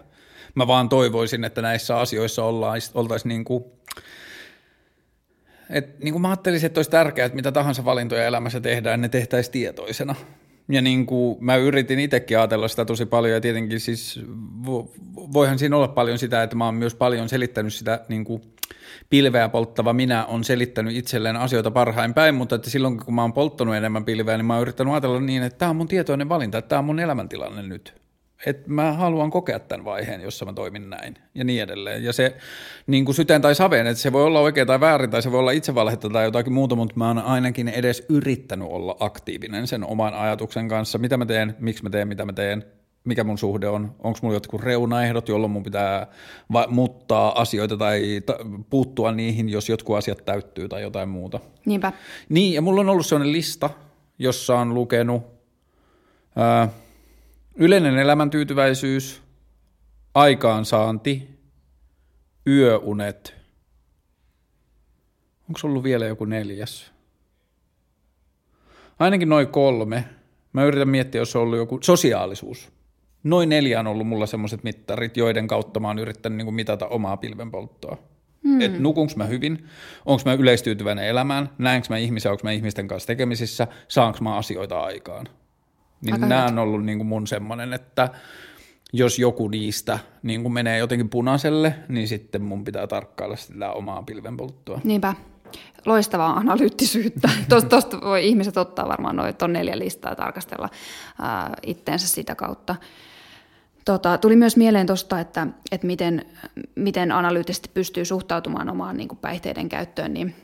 Mä 0.56 0.68
vaan 0.68 0.90
toivoisin, 0.90 1.44
että 1.44 1.62
näissä 1.62 2.00
asioissa 2.00 2.44
oltaisiin 2.94 3.30
niin 3.30 3.44
kuin 3.44 3.64
et, 5.70 6.00
niin 6.00 6.12
kuin 6.12 6.22
mä 6.22 6.30
ajattelisin, 6.30 6.68
että 6.68 6.80
olisi 6.80 6.92
tärkeää, 6.92 7.26
että 7.26 7.36
mitä 7.36 7.52
tahansa 7.52 7.86
valintoja 7.86 8.26
elämässä 8.26 8.60
tehdään, 8.60 9.02
ne 9.02 9.10
tehtäisiin 9.10 9.52
tietoisena. 9.52 10.16
Ja 10.70 10.82
niin 10.82 11.06
kuin 11.06 11.38
mä 11.46 11.56
yritin 11.56 12.00
itsekin 12.00 12.38
ajatella 12.38 12.68
sitä 12.68 12.86
tosi 12.86 13.06
paljon 13.06 13.34
ja 13.34 13.42
tietenkin 13.42 13.80
siis 13.80 14.20
voihan 15.16 15.60
siinä 15.60 15.76
olla 15.76 15.88
paljon 15.88 16.20
sitä, 16.20 16.44
että 16.44 16.56
mä 16.56 16.66
oon 16.66 16.76
myös 16.76 16.96
paljon 16.96 17.30
selittänyt 17.30 17.74
sitä 17.74 18.06
niin 18.10 18.24
kuin 18.24 18.42
pilveä 19.10 19.50
polttava 19.50 19.94
minä 19.94 20.26
on 20.26 20.44
selittänyt 20.44 20.96
itselleen 20.96 21.36
asioita 21.36 21.72
parhain 21.72 22.14
päin, 22.14 22.36
mutta 22.36 22.56
että 22.56 22.70
silloin 22.70 22.98
kun 23.06 23.14
mä 23.14 23.22
oon 23.22 23.34
polttanut 23.34 23.76
enemmän 23.76 24.06
pilveä, 24.06 24.38
niin 24.38 24.46
mä 24.46 24.54
oon 24.54 24.62
yrittänyt 24.62 24.94
ajatella 24.94 25.20
niin, 25.20 25.44
että 25.44 25.58
tämä 25.58 25.70
on 25.70 25.76
mun 25.76 25.88
tietoinen 25.88 26.30
valinta, 26.30 26.58
että 26.58 26.70
tämä 26.70 26.80
on 26.80 26.86
mun 26.86 27.00
elämäntilanne 27.00 27.62
nyt 27.62 27.94
että 28.46 28.70
mä 28.70 28.94
haluan 28.94 29.30
kokea 29.30 29.60
tämän 29.60 29.86
vaiheen, 29.86 30.22
jossa 30.22 30.46
mä 30.46 30.54
toimin 30.54 30.90
näin 30.90 31.16
ja 31.36 31.44
niin 31.44 31.64
edelleen. 31.64 32.04
Ja 32.04 32.14
se 32.14 32.36
niin 32.88 33.06
kuin 33.06 33.16
syteen 33.16 33.42
tai 33.42 33.56
saveen, 33.56 33.88
että 33.88 34.02
se 34.02 34.12
voi 34.12 34.24
olla 34.24 34.40
oikein 34.40 34.68
tai 34.68 34.80
väärin 34.80 35.10
tai 35.10 35.22
se 35.22 35.32
voi 35.32 35.40
olla 35.40 35.52
itsevalhetta 35.52 36.10
tai 36.10 36.26
jotakin 36.26 36.54
muuta, 36.54 36.76
mutta 36.76 36.96
mä 36.98 37.08
oon 37.08 37.18
ainakin 37.18 37.68
edes 37.68 38.06
yrittänyt 38.10 38.68
olla 38.72 38.96
aktiivinen 39.00 39.68
sen 39.68 39.84
oman 39.84 40.14
ajatuksen 40.14 40.68
kanssa, 40.68 40.98
mitä 40.98 41.18
mä 41.18 41.26
teen, 41.26 41.56
miksi 41.60 41.84
mä 41.84 41.90
teen, 41.90 42.08
mitä 42.08 42.26
mä 42.26 42.34
teen, 42.34 42.66
mikä 43.04 43.24
mun 43.24 43.38
suhde 43.38 43.68
on, 43.68 43.96
onko 44.00 44.20
mulla 44.22 44.36
jotkut 44.36 44.62
reunaehdot, 44.62 45.30
jolloin 45.30 45.52
mun 45.52 45.64
pitää 45.64 46.08
va- 46.54 46.68
muuttaa 46.70 47.42
asioita 47.42 47.78
tai 47.78 48.22
ta- 48.26 48.38
puuttua 48.70 49.12
niihin, 49.12 49.50
jos 49.50 49.70
jotkut 49.70 49.98
asiat 49.98 50.26
täyttyy 50.26 50.70
tai 50.70 50.82
jotain 50.82 51.10
muuta. 51.10 51.40
Niinpä. 51.66 51.94
Niin, 52.30 52.54
ja 52.54 52.62
mulla 52.62 52.82
on 52.82 52.90
ollut 52.90 53.06
sellainen 53.06 53.34
lista, 53.34 53.70
jossa 54.20 54.58
on 54.58 54.74
lukenut... 54.74 55.24
Ää, 56.36 56.68
Yleinen 57.62 57.98
elämäntyytyväisyys, 57.98 59.22
aikaansaanti, 60.14 61.30
yöunet. 62.48 63.36
Onko 65.50 65.60
ollut 65.64 65.84
vielä 65.84 66.06
joku 66.06 66.26
neljäs? 66.26 66.92
Ainakin 69.00 69.30
noin 69.30 69.48
kolme. 69.48 70.06
Mä 70.54 70.64
yritän 70.64 70.90
miettiä, 70.90 71.22
jos 71.22 71.36
on 71.36 71.42
ollut 71.42 71.58
joku 71.58 71.80
sosiaalisuus. 71.82 72.72
noin 73.24 73.50
neljä 73.50 73.80
on 73.80 73.88
ollut 73.88 74.08
mulla 74.08 74.26
semmoiset 74.26 74.64
mittarit, 74.64 75.18
joiden 75.18 75.48
kautta 75.48 75.80
mä 75.80 75.88
oon 75.88 76.00
yrittänyt 76.00 76.46
niin 76.46 76.54
mitata 76.54 76.88
omaa 76.88 77.18
pilvenpolttoa. 77.18 77.98
Mm. 78.44 78.62
Että 78.62 78.80
nukunko 78.80 79.14
mä 79.16 79.26
hyvin, 79.26 79.68
onko 80.06 80.22
mä 80.26 80.34
yleistyytyväinen 80.34 81.06
elämään, 81.06 81.50
näenkö 81.58 81.88
mä 81.90 81.98
ihmisiä, 81.98 82.32
onko 82.32 82.42
mä 82.44 82.52
ihmisten 82.52 82.88
kanssa 82.88 83.08
tekemisissä, 83.08 83.68
saanko 83.88 84.20
mä 84.22 84.38
asioita 84.38 84.80
aikaan. 84.80 85.28
Niin 86.02 86.22
nämä 86.22 86.46
on 86.46 86.60
ollut 86.60 86.86
niin 86.86 86.98
kuin 86.98 87.08
mun 87.08 87.28
semmoinen, 87.28 87.74
että 87.74 88.10
jos 88.94 89.20
joku 89.20 89.48
niistä 89.48 90.00
niin 90.24 90.42
kuin 90.42 90.54
menee 90.54 90.78
jotenkin 90.78 91.10
punaiselle, 91.10 91.76
niin 91.88 92.08
sitten 92.08 92.42
mun 92.42 92.64
pitää 92.64 92.88
tarkkailla 92.88 93.36
sitä 93.36 93.72
omaa 93.72 94.04
pilvenpolttoa. 94.04 94.82
Niinpä. 94.84 95.14
Loistavaa 95.86 96.34
analyyttisyyttä. 96.34 97.30
Tuosta, 97.50 97.70
tuosta 97.70 98.02
voi 98.02 98.28
ihmiset 98.28 98.58
ottaa 98.58 98.88
varmaan 98.88 99.16
noin 99.16 99.36
tuon 99.36 99.54
neljä 99.54 99.80
listaa 99.80 100.16
tarkastella 100.16 100.70
ää, 101.22 101.54
itteensä 101.66 102.08
sitä 102.08 102.36
kautta. 102.36 102.76
Tota, 103.86 104.18
tuli 104.18 104.36
myös 104.36 104.58
mieleen 104.58 104.88
tuosta, 104.88 105.20
että, 105.20 105.48
että 105.72 105.88
miten, 105.88 106.26
miten 106.76 107.12
analyyttisesti 107.12 107.70
pystyy 107.74 108.06
suhtautumaan 108.06 108.70
omaan 108.70 108.98
niin 108.98 109.08
kuin 109.08 109.20
päihteiden 109.20 109.70
käyttöön, 109.70 110.14
niin 110.14 110.36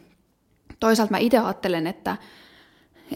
toisaalta 0.79 1.11
mä 1.11 1.17
itse 1.17 1.37
ajattelen, 1.37 1.87
että, 1.87 2.17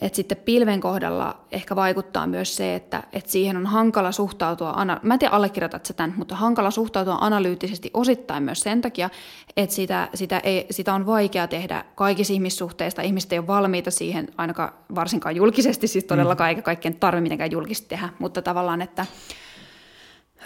että 0.02 0.16
sitten 0.16 0.38
pilven 0.38 0.82
kohdalla 0.82 1.46
ehkä 1.52 1.76
vaikuttaa 1.76 2.28
myös 2.28 2.56
se, 2.56 2.76
että, 2.76 3.04
että 3.14 3.32
siihen 3.32 3.58
on 3.58 3.66
hankala 3.66 4.12
suhtautua, 4.12 4.86
mä 5.02 5.14
en 5.14 5.20
tiedä 5.20 5.36
allekirjoitat 5.36 5.86
sä 5.86 5.94
tämän, 5.94 6.14
mutta 6.18 6.36
hankala 6.36 6.72
suhtautua 6.72 7.18
analyyttisesti 7.22 7.92
osittain 7.94 8.44
myös 8.44 8.60
sen 8.60 8.82
takia, 8.82 9.10
että 9.58 9.76
sitä, 9.76 10.10
sitä, 10.14 10.40
ei, 10.40 10.66
sitä 10.72 10.94
on 10.94 11.06
vaikea 11.06 11.48
tehdä 11.48 11.86
kaikissa 11.96 12.34
ihmissuhteista, 12.34 13.02
ihmiset 13.02 13.34
ei 13.34 13.40
ole 13.40 13.48
valmiita 13.48 13.92
siihen 13.92 14.28
ainakaan 14.38 14.74
varsinkaan 14.96 15.36
julkisesti, 15.36 15.88
siis 15.88 16.06
todellakaan 16.06 16.48
mm. 16.48 16.50
eikä 16.50 16.62
kaikkien 16.62 16.96
tarvitse 16.96 17.22
mitenkään 17.22 17.52
julkisesti 17.52 17.90
tehdä, 17.90 18.10
mutta 18.20 18.42
tavallaan, 18.42 18.82
että 18.82 19.06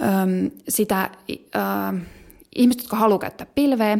äm, 0.01 0.51
sitä, 0.69 1.09
äh, 1.55 2.01
ihmiset, 2.55 2.81
jotka 2.81 2.97
haluaa 2.97 3.19
käyttää 3.19 3.47
pilveä, 3.55 3.97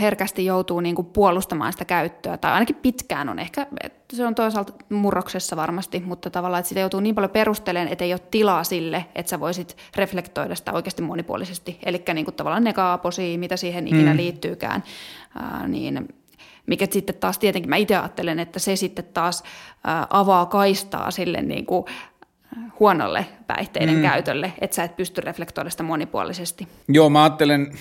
herkästi 0.00 0.44
joutuu 0.44 0.80
niin 0.80 0.94
kuin 0.94 1.06
puolustamaan 1.06 1.72
sitä 1.72 1.84
käyttöä, 1.84 2.36
tai 2.36 2.52
ainakin 2.52 2.76
pitkään 2.76 3.28
on 3.28 3.38
ehkä, 3.38 3.66
se 4.12 4.26
on 4.26 4.34
toisaalta 4.34 4.72
murroksessa 4.88 5.56
varmasti, 5.56 6.02
mutta 6.06 6.30
tavallaan, 6.30 6.58
että 6.58 6.68
sitä 6.68 6.80
joutuu 6.80 7.00
niin 7.00 7.14
paljon 7.14 7.30
perustelemaan, 7.30 7.92
että 7.92 8.04
ei 8.04 8.12
ole 8.12 8.20
tilaa 8.30 8.64
sille, 8.64 9.04
että 9.14 9.30
sä 9.30 9.40
voisit 9.40 9.76
reflektoida 9.96 10.54
sitä 10.54 10.72
oikeasti 10.72 11.02
monipuolisesti, 11.02 11.78
eli 11.82 12.02
niin 12.14 12.24
kuin 12.24 12.34
tavallaan 12.34 12.64
negaaposi, 12.64 13.38
mitä 13.38 13.56
siihen 13.56 13.88
ikinä 13.88 14.10
mm. 14.10 14.16
liittyykään, 14.16 14.84
äh, 15.36 15.68
niin 15.68 16.08
mikä 16.66 16.86
sitten 16.90 17.14
taas 17.14 17.38
tietenkin, 17.38 17.70
mä 17.70 17.76
itse 17.76 17.96
ajattelen, 17.96 18.38
että 18.38 18.58
se 18.58 18.76
sitten 18.76 19.04
taas 19.04 19.42
äh, 19.42 20.06
avaa 20.10 20.46
kaistaa 20.46 21.10
sille 21.10 21.42
niin 21.42 21.66
kuin, 21.66 21.84
huonolle 22.80 23.26
päihteiden 23.46 23.94
mm. 23.94 24.02
käytölle, 24.02 24.52
että 24.60 24.74
sä 24.74 24.84
et 24.84 24.96
pysty 24.96 25.20
reflektoida 25.20 25.70
sitä 25.70 25.82
monipuolisesti. 25.82 26.68
Joo, 26.88 27.10
mä 27.10 27.22
ajattelen 27.22 27.72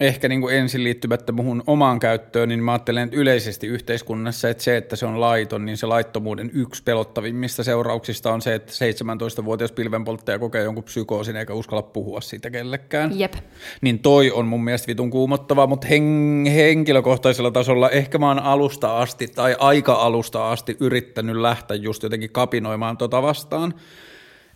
ehkä 0.00 0.28
niin 0.28 0.40
kuin 0.40 0.56
ensin 0.56 0.84
liittymättä 0.84 1.32
muhun 1.32 1.62
omaan 1.66 2.00
käyttöön, 2.00 2.48
niin 2.48 2.62
mä 2.62 2.72
ajattelen 2.72 3.04
että 3.04 3.16
yleisesti 3.16 3.66
yhteiskunnassa, 3.66 4.48
että 4.48 4.62
se, 4.62 4.76
että 4.76 4.96
se 4.96 5.06
on 5.06 5.20
laiton, 5.20 5.66
niin 5.66 5.76
se 5.76 5.86
laittomuuden 5.86 6.50
yksi 6.54 6.82
pelottavimmista 6.82 7.64
seurauksista 7.64 8.32
on 8.32 8.42
se, 8.42 8.54
että 8.54 8.72
17-vuotias 8.72 9.72
pilvenpolttaja 9.72 10.38
kokee 10.38 10.64
jonkun 10.64 10.84
psykoosin 10.84 11.36
eikä 11.36 11.54
uskalla 11.54 11.82
puhua 11.82 12.20
siitä 12.20 12.50
kellekään. 12.50 13.18
Jep. 13.18 13.34
Niin 13.80 13.98
toi 13.98 14.30
on 14.30 14.46
mun 14.46 14.64
mielestä 14.64 14.86
vitun 14.86 15.10
kuumottavaa, 15.10 15.66
mutta 15.66 15.86
hen- 15.86 16.50
henkilökohtaisella 16.54 17.50
tasolla 17.50 17.90
ehkä 17.90 18.18
mä 18.18 18.28
oon 18.28 18.38
alusta 18.38 18.98
asti 18.98 19.28
tai 19.28 19.56
aika 19.58 19.92
alusta 19.92 20.50
asti 20.50 20.76
yrittänyt 20.80 21.36
lähteä 21.36 21.76
just 21.76 22.02
jotenkin 22.02 22.32
kapinoimaan 22.32 22.96
tota 22.96 23.22
vastaan 23.22 23.74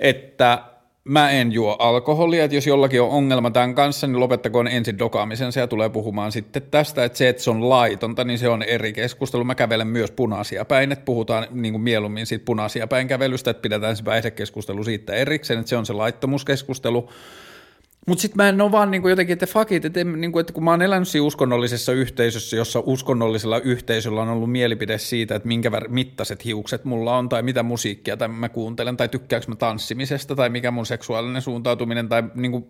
että 0.00 0.62
mä 1.04 1.30
en 1.30 1.52
juo 1.52 1.76
alkoholia, 1.78 2.44
että 2.44 2.54
jos 2.54 2.66
jollakin 2.66 3.02
on 3.02 3.10
ongelma 3.10 3.50
tämän 3.50 3.74
kanssa, 3.74 4.06
niin 4.06 4.20
lopettakoon 4.20 4.68
ensin 4.68 4.98
dokaamisensa 4.98 5.60
ja 5.60 5.66
tulee 5.66 5.88
puhumaan 5.88 6.32
sitten 6.32 6.62
tästä, 6.70 7.04
että 7.04 7.18
se, 7.18 7.28
että 7.28 7.42
se 7.42 7.50
on 7.50 7.68
laitonta, 7.68 8.24
niin 8.24 8.38
se 8.38 8.48
on 8.48 8.62
eri 8.62 8.92
keskustelu. 8.92 9.44
Mä 9.44 9.54
kävelen 9.54 9.86
myös 9.86 10.10
punaisia 10.10 10.64
päin, 10.64 10.92
että 10.92 11.04
puhutaan 11.04 11.46
niin 11.50 11.72
kuin 11.72 11.82
mieluummin 11.82 12.26
siitä 12.26 12.44
punaisia 12.44 12.86
päin 12.86 13.08
kävelystä, 13.08 13.50
että 13.50 13.62
pidetään 13.62 13.96
se 13.96 14.02
päihdekeskustelu 14.02 14.84
siitä 14.84 15.14
erikseen, 15.14 15.60
että 15.60 15.70
se 15.70 15.76
on 15.76 15.86
se 15.86 15.92
laittomuuskeskustelu. 15.92 17.10
Mutta 18.06 18.22
sitten 18.22 18.36
mä 18.36 18.48
en 18.48 18.60
ole 18.60 18.72
vaan 18.72 18.90
niinku 18.90 19.08
jotenkin, 19.08 19.32
että 19.32 19.46
fuck 19.46 19.72
it, 19.72 19.84
että, 19.84 20.04
niinku, 20.04 20.38
että 20.38 20.52
kun 20.52 20.64
mä 20.64 20.70
oon 20.70 20.82
elänyt 20.82 21.08
siinä 21.08 21.26
uskonnollisessa 21.26 21.92
yhteisössä, 21.92 22.56
jossa 22.56 22.82
uskonnollisella 22.86 23.58
yhteisöllä 23.58 24.22
on 24.22 24.28
ollut 24.28 24.52
mielipide 24.52 24.98
siitä, 24.98 25.34
että 25.34 25.48
minkä 25.48 25.70
mittaiset 25.88 26.44
hiukset 26.44 26.84
mulla 26.84 27.16
on, 27.16 27.28
tai 27.28 27.42
mitä 27.42 27.62
musiikkia 27.62 28.16
tai 28.16 28.28
mä 28.28 28.48
kuuntelen, 28.48 28.96
tai 28.96 29.08
tykkääkö 29.08 29.46
mä 29.48 29.56
tanssimisesta, 29.56 30.34
tai 30.34 30.48
mikä 30.48 30.70
mun 30.70 30.86
seksuaalinen 30.86 31.42
suuntautuminen, 31.42 32.08
tai 32.08 32.22
niinku, 32.34 32.68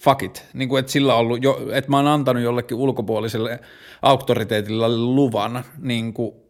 fuck 0.00 0.22
it. 0.22 0.44
Niinku, 0.54 0.76
että 0.76 0.92
sillä 0.92 1.14
on 1.14 1.20
ollut 1.20 1.38
että 1.72 1.90
mä 1.90 1.96
oon 1.96 2.06
antanut 2.06 2.42
jollekin 2.42 2.76
ulkopuoliselle 2.76 3.60
auktoriteetilla 4.02 4.88
luvan 4.88 5.64
niinku, 5.78 6.45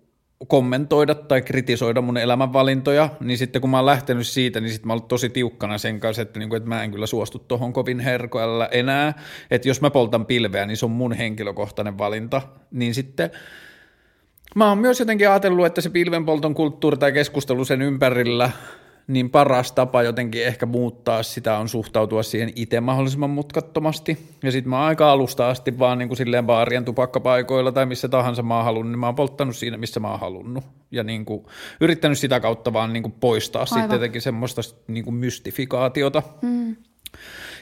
kommentoida 0.49 1.15
tai 1.15 1.43
kritisoida 1.43 2.01
mun 2.01 2.17
elämänvalintoja, 2.17 3.09
niin 3.21 3.39
sitten 3.39 3.61
kun 3.61 3.71
mä 3.71 3.79
oon 3.79 3.87
lähtenyt 3.87 4.27
siitä, 4.27 4.61
niin 4.61 4.71
sitten 4.71 4.87
mä 4.87 4.93
oon 4.93 5.03
tosi 5.03 5.29
tiukkana 5.29 5.79
sen 5.79 6.01
kanssa, 6.01 6.23
että, 6.23 6.39
niin 6.39 6.49
kuin, 6.49 6.57
että 6.57 6.69
mä 6.69 6.83
en 6.83 6.91
kyllä 6.91 7.07
suostu 7.07 7.39
tuohon 7.39 7.73
kovin 7.73 8.01
herkoilla 8.01 8.69
enää, 8.69 9.15
että 9.51 9.69
jos 9.69 9.81
mä 9.81 9.91
poltan 9.91 10.27
pilveä, 10.27 10.67
niin 10.67 10.77
se 10.77 10.85
on 10.85 10.91
mun 10.91 11.13
henkilökohtainen 11.13 11.99
valinta, 11.99 12.43
niin 12.71 12.95
sitten 12.95 13.31
mä 14.55 14.69
oon 14.69 14.79
myös 14.79 15.01
jotenkin 15.01 15.29
ajatellut, 15.29 15.67
että 15.67 15.81
se 15.81 15.91
pilvenpolton 15.91 16.55
kulttuuri 16.55 16.97
tai 16.97 17.13
keskustelu 17.13 17.65
sen 17.65 17.83
ympärillä– 17.83 18.51
niin 19.07 19.31
paras 19.31 19.73
tapa 19.73 20.03
jotenkin 20.03 20.47
ehkä 20.47 20.67
muuttaa 20.67 21.23
sitä 21.23 21.59
on 21.59 21.69
suhtautua 21.69 22.23
siihen 22.23 22.53
itse 22.57 22.81
mahdollisimman 22.81 23.31
mutkattomasti. 23.31 24.19
Ja 24.43 24.53
sitten 24.53 24.71
mä 24.71 24.85
aika 24.85 25.13
alusta 25.13 25.49
asti 25.49 25.79
vaan 25.79 25.99
niin 25.99 26.09
kuin 26.09 26.19
silleen 26.19 26.47
baarien 26.47 26.85
tupakkapaikoilla 26.85 27.73
tai 27.73 27.87
missä 27.87 28.09
tahansa 28.09 28.43
mä 28.43 28.57
oon 28.57 28.65
halunnut, 28.65 28.91
niin 28.91 28.99
mä 28.99 29.07
oon 29.07 29.15
polttanut 29.15 29.57
siinä, 29.57 29.77
missä 29.77 30.01
mä 30.01 30.11
oon 30.11 30.21
halunnut. 30.21 30.65
Ja 30.91 31.03
niin 31.03 31.25
kuin 31.25 31.47
yrittänyt 31.81 32.19
sitä 32.19 32.41
kautta 32.41 32.73
vaan 32.73 32.93
niin 32.93 33.03
kuin 33.03 33.15
poistaa 33.21 33.63
Aivan. 33.63 33.79
sitten 33.79 33.97
jotenkin 33.97 34.23
semmoista 34.23 34.63
niin 34.89 35.05
kuin 35.05 35.15
mystifikaatiota. 35.15 36.23
Hmm. 36.43 36.77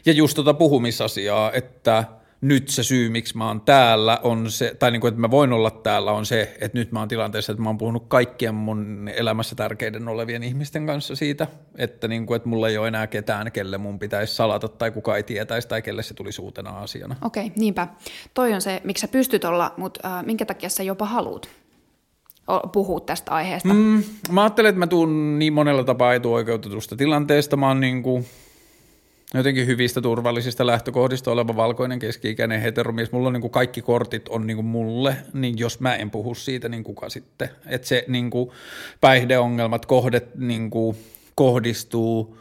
Ja 0.07 0.13
just 0.13 0.35
tota 0.37 0.55
puhumisasiaa, 0.55 1.53
että– 1.53 2.05
nyt 2.45 2.69
se 2.69 2.83
syy, 2.83 3.11
miksi 3.11 3.37
mä 3.37 3.49
oon 3.49 3.61
täällä, 3.61 4.19
on 4.23 4.51
se, 4.51 4.77
tai 4.79 4.91
niin 4.91 5.01
kuin, 5.01 5.09
että 5.09 5.21
mä 5.21 5.31
voin 5.31 5.53
olla 5.53 5.71
täällä, 5.71 6.13
on 6.13 6.27
se, 6.27 6.57
että 6.61 6.79
nyt 6.79 6.93
mä 6.93 6.99
oon 6.99 7.09
tilanteessa, 7.09 7.53
että 7.53 7.63
mä 7.63 7.69
oon 7.69 7.79
puhunut 7.79 8.05
kaikkien 8.09 8.55
mun 8.55 9.11
elämässä 9.17 9.55
tärkeiden 9.55 10.09
olevien 10.09 10.43
ihmisten 10.43 10.87
kanssa 10.87 11.17
siitä, 11.17 11.47
että, 11.79 12.09
niin 12.09 12.27
kuin, 12.27 12.37
että 12.37 12.49
mulla 12.49 12.69
ei 12.69 12.79
ole 12.79 12.89
enää 12.89 13.07
ketään, 13.07 13.53
kelle 13.53 13.79
mun 13.79 13.99
pitäisi 13.99 14.35
salata 14.35 14.69
tai 14.69 14.91
kuka 14.91 15.17
ei 15.17 15.23
tietäisi 15.23 15.69
tai 15.69 15.83
kelle 15.83 16.03
se 16.03 16.15
tulisi 16.15 16.43
uutena 16.43 16.71
asiana. 16.71 17.17
Okei, 17.23 17.47
okay, 17.47 17.57
niinpä. 17.57 17.89
Toi 18.35 18.53
on 18.53 18.61
se, 18.61 18.81
miksi 18.85 19.01
sä 19.01 19.09
pystyt 19.09 19.45
olla, 19.45 19.75
mutta 19.77 20.19
äh, 20.19 20.25
minkä 20.25 20.47
takia 20.47 20.69
sä 20.69 20.83
jopa 20.83 21.07
haluut 21.07 21.49
puhua 22.73 23.01
tästä 23.01 23.31
aiheesta? 23.33 23.75
Mm, 23.75 24.05
mä 24.31 24.43
ajattelen, 24.43 24.69
että 24.69 24.79
mä 24.79 24.87
tuun 24.87 25.39
niin 25.39 25.53
monella 25.53 25.85
tapaa 25.85 26.15
etuoikeutetusta 26.15 26.97
tilanteesta. 26.97 27.57
Mä 27.57 27.69
oon 27.69 27.81
niin 27.81 28.03
kuin 28.03 28.27
jotenkin 29.39 29.67
hyvistä 29.67 30.01
turvallisista 30.01 30.67
lähtökohdista 30.67 31.31
oleva 31.31 31.57
valkoinen 31.57 31.99
keski-ikäinen 31.99 32.61
heteromies, 32.61 33.13
mulla 33.13 33.27
on 33.27 33.33
niin 33.33 33.41
kuin 33.41 33.51
kaikki 33.51 33.83
kortit 33.83 34.29
on 34.29 34.47
niin 34.47 34.57
kuin 34.57 34.67
mulle, 34.67 35.17
niin 35.33 35.59
jos 35.59 35.81
mä 35.81 35.97
en 35.97 36.11
puhu 36.11 36.35
siitä, 36.35 36.69
niin 36.69 36.85
kuka 36.85 37.09
sitten? 37.09 37.49
Että 37.67 37.89
se 37.89 38.05
niin 38.09 38.31
kuin 38.31 38.51
päihdeongelmat 39.01 39.87
kohdet 39.87 40.35
niin 40.35 40.71
kuin 40.71 40.97
kohdistuu 41.35 42.39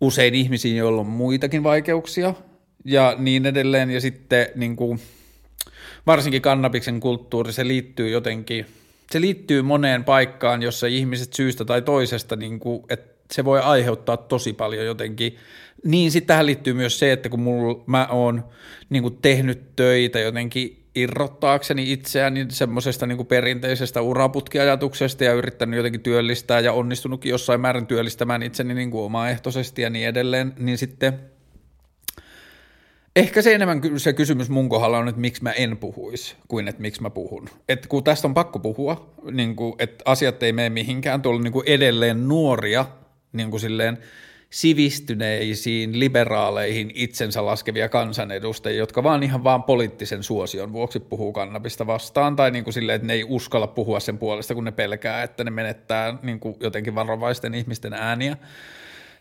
usein 0.00 0.34
ihmisiin, 0.34 0.76
joilla 0.76 1.00
on 1.00 1.06
muitakin 1.06 1.62
vaikeuksia 1.62 2.34
ja 2.84 3.14
niin 3.18 3.46
edelleen. 3.46 3.90
Ja 3.90 4.00
sitten 4.00 4.46
niin 4.54 4.76
kuin, 4.76 5.00
varsinkin 6.06 6.42
kannabiksen 6.42 7.00
kulttuuri, 7.00 7.52
se 7.52 7.68
liittyy 7.68 8.08
jotenkin, 8.08 8.66
se 9.10 9.20
liittyy 9.20 9.62
moneen 9.62 10.04
paikkaan, 10.04 10.62
jossa 10.62 10.86
ihmiset 10.86 11.32
syystä 11.32 11.64
tai 11.64 11.82
toisesta, 11.82 12.36
niin 12.36 12.60
kuin, 12.60 12.84
että 12.88 13.13
se 13.30 13.44
voi 13.44 13.60
aiheuttaa 13.60 14.16
tosi 14.16 14.52
paljon 14.52 14.86
jotenkin– 14.86 15.36
niin, 15.84 16.10
sitten 16.10 16.26
tähän 16.26 16.46
liittyy 16.46 16.74
myös 16.74 16.98
se, 16.98 17.12
että 17.12 17.28
kun 17.28 17.40
mulla, 17.40 17.84
mä 17.86 18.06
oon 18.10 18.44
niin 18.90 19.18
tehnyt 19.22 19.76
töitä 19.76 20.20
jotenkin 20.20 20.84
irrottaakseni 20.94 21.92
itseäni 21.92 22.46
semmoisesta 22.48 23.06
niin 23.06 23.26
perinteisestä 23.26 24.00
uraputkiajatuksesta 24.00 25.24
ja 25.24 25.32
yrittänyt 25.32 25.76
jotenkin 25.76 26.00
työllistää 26.00 26.60
ja 26.60 26.72
onnistunutkin 26.72 27.30
jossain 27.30 27.60
määrin 27.60 27.86
työllistämään 27.86 28.42
itseni 28.42 28.74
niin 28.74 28.90
kuin 28.90 29.04
omaehtoisesti 29.04 29.82
ja 29.82 29.90
niin 29.90 30.08
edelleen, 30.08 30.52
niin 30.58 30.78
sitten 30.78 31.20
ehkä 33.16 33.42
se 33.42 33.54
enemmän 33.54 33.80
se 33.96 34.12
kysymys 34.12 34.48
mun 34.48 34.68
kohdalla 34.68 34.98
on, 34.98 35.08
että 35.08 35.20
miksi 35.20 35.42
mä 35.42 35.52
en 35.52 35.76
puhuisi, 35.76 36.36
kuin 36.48 36.68
että 36.68 36.82
miksi 36.82 37.02
mä 37.02 37.10
puhun. 37.10 37.48
Että 37.68 37.88
kun 37.88 38.04
tästä 38.04 38.28
on 38.28 38.34
pakko 38.34 38.58
puhua, 38.58 39.14
niin 39.30 39.56
kuin, 39.56 39.74
että 39.78 40.02
asiat 40.04 40.42
ei 40.42 40.52
mene 40.52 40.70
mihinkään, 40.70 41.22
tuolla 41.22 41.42
niin 41.42 41.52
kuin 41.52 41.68
edelleen 41.68 42.28
nuoria 42.28 42.86
niin 43.34 43.50
kuin 43.50 43.60
silleen– 43.60 43.98
sivistyneisiin, 44.54 46.00
liberaaleihin 46.00 46.90
itsensä 46.94 47.46
laskevia 47.46 47.88
kansanedustajia, 47.88 48.78
jotka 48.78 49.02
vaan 49.02 49.22
ihan 49.22 49.44
vaan 49.44 49.62
poliittisen 49.62 50.22
suosion 50.22 50.72
vuoksi 50.72 51.00
puhuu 51.00 51.32
kannabista 51.32 51.86
vastaan, 51.86 52.36
tai 52.36 52.50
niin 52.50 52.64
kuin 52.64 52.74
silleen, 52.74 52.96
että 52.96 53.06
ne 53.06 53.12
ei 53.12 53.24
uskalla 53.28 53.66
puhua 53.66 54.00
sen 54.00 54.18
puolesta, 54.18 54.54
kun 54.54 54.64
ne 54.64 54.72
pelkää, 54.72 55.22
että 55.22 55.44
ne 55.44 55.50
menettää 55.50 56.18
niin 56.22 56.40
kuin 56.40 56.56
jotenkin 56.60 56.94
varovaisten 56.94 57.54
ihmisten 57.54 57.92
ääniä, 57.92 58.36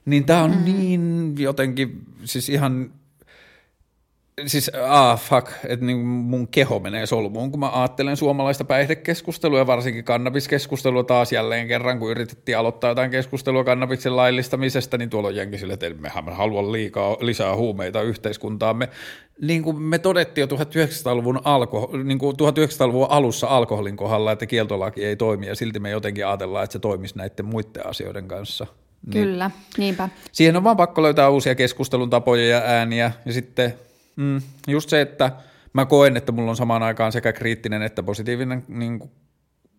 Niin 0.05 0.25
tämä 0.25 0.43
on 0.43 0.51
mm. 0.51 0.63
niin 0.65 1.35
jotenkin, 1.37 2.01
siis 2.23 2.49
ihan 2.49 2.91
Siis, 4.45 4.71
ah, 4.87 5.19
fuck, 5.19 5.51
että 5.67 5.85
niin 5.85 5.97
mun 6.05 6.47
keho 6.47 6.79
menee 6.79 7.05
solmuun, 7.05 7.51
kun 7.51 7.59
mä 7.59 7.69
ajattelen 7.81 8.17
suomalaista 8.17 8.63
päihdekeskustelua 8.63 9.59
ja 9.59 9.67
varsinkin 9.67 10.03
kannabiskeskustelua 10.03 11.03
taas 11.03 11.31
jälleen 11.31 11.67
kerran, 11.67 11.99
kun 11.99 12.11
yritettiin 12.11 12.57
aloittaa 12.57 12.89
jotain 12.91 13.11
keskustelua 13.11 13.63
kannabiksen 13.63 14.15
laillistamisesta, 14.15 14.97
niin 14.97 15.09
tuolla 15.09 15.27
on 15.27 15.35
jenki 15.35 15.57
sille, 15.57 15.73
että 15.73 15.89
mehän 15.99 16.35
halua 16.35 16.71
liikaa, 16.71 17.17
lisää 17.19 17.55
huumeita 17.55 18.01
yhteiskuntaamme. 18.01 18.89
Niin 19.41 19.63
kuin 19.63 19.81
me 19.81 19.99
todettiin 19.99 20.47
jo 20.49 20.57
1900-luvun, 20.57 21.41
alko, 21.43 21.89
niin 22.03 22.19
kuin 22.19 22.35
1900-luvun 22.35 23.07
alussa 23.09 23.47
alkoholin 23.47 23.97
kohdalla, 23.97 24.31
että 24.31 24.45
kieltolaki 24.45 25.05
ei 25.05 25.15
toimi 25.15 25.47
ja 25.47 25.55
silti 25.55 25.79
me 25.79 25.89
jotenkin 25.89 26.27
ajatellaan, 26.27 26.63
että 26.63 26.73
se 26.73 26.79
toimisi 26.79 27.17
näiden 27.17 27.45
muiden 27.45 27.87
asioiden 27.87 28.27
kanssa. 28.27 28.67
Niin. 29.05 29.23
Kyllä, 29.23 29.51
niinpä. 29.77 30.09
Siihen 30.31 30.55
on 30.55 30.63
vaan 30.63 30.77
pakko 30.77 31.01
löytää 31.01 31.29
uusia 31.29 31.55
keskustelun 31.55 32.09
tapoja 32.09 32.47
ja 32.47 32.61
ääniä 32.65 33.11
ja 33.25 33.33
sitten 33.33 33.73
Mm, 34.15 34.41
just 34.67 34.89
se, 34.89 35.01
että 35.01 35.31
mä 35.73 35.85
koen, 35.85 36.17
että 36.17 36.31
mulla 36.31 36.49
on 36.49 36.57
samaan 36.57 36.83
aikaan 36.83 37.11
sekä 37.11 37.33
kriittinen 37.33 37.81
että 37.81 38.03
positiivinen 38.03 38.63
niin 38.67 38.99
kuin, 38.99 39.11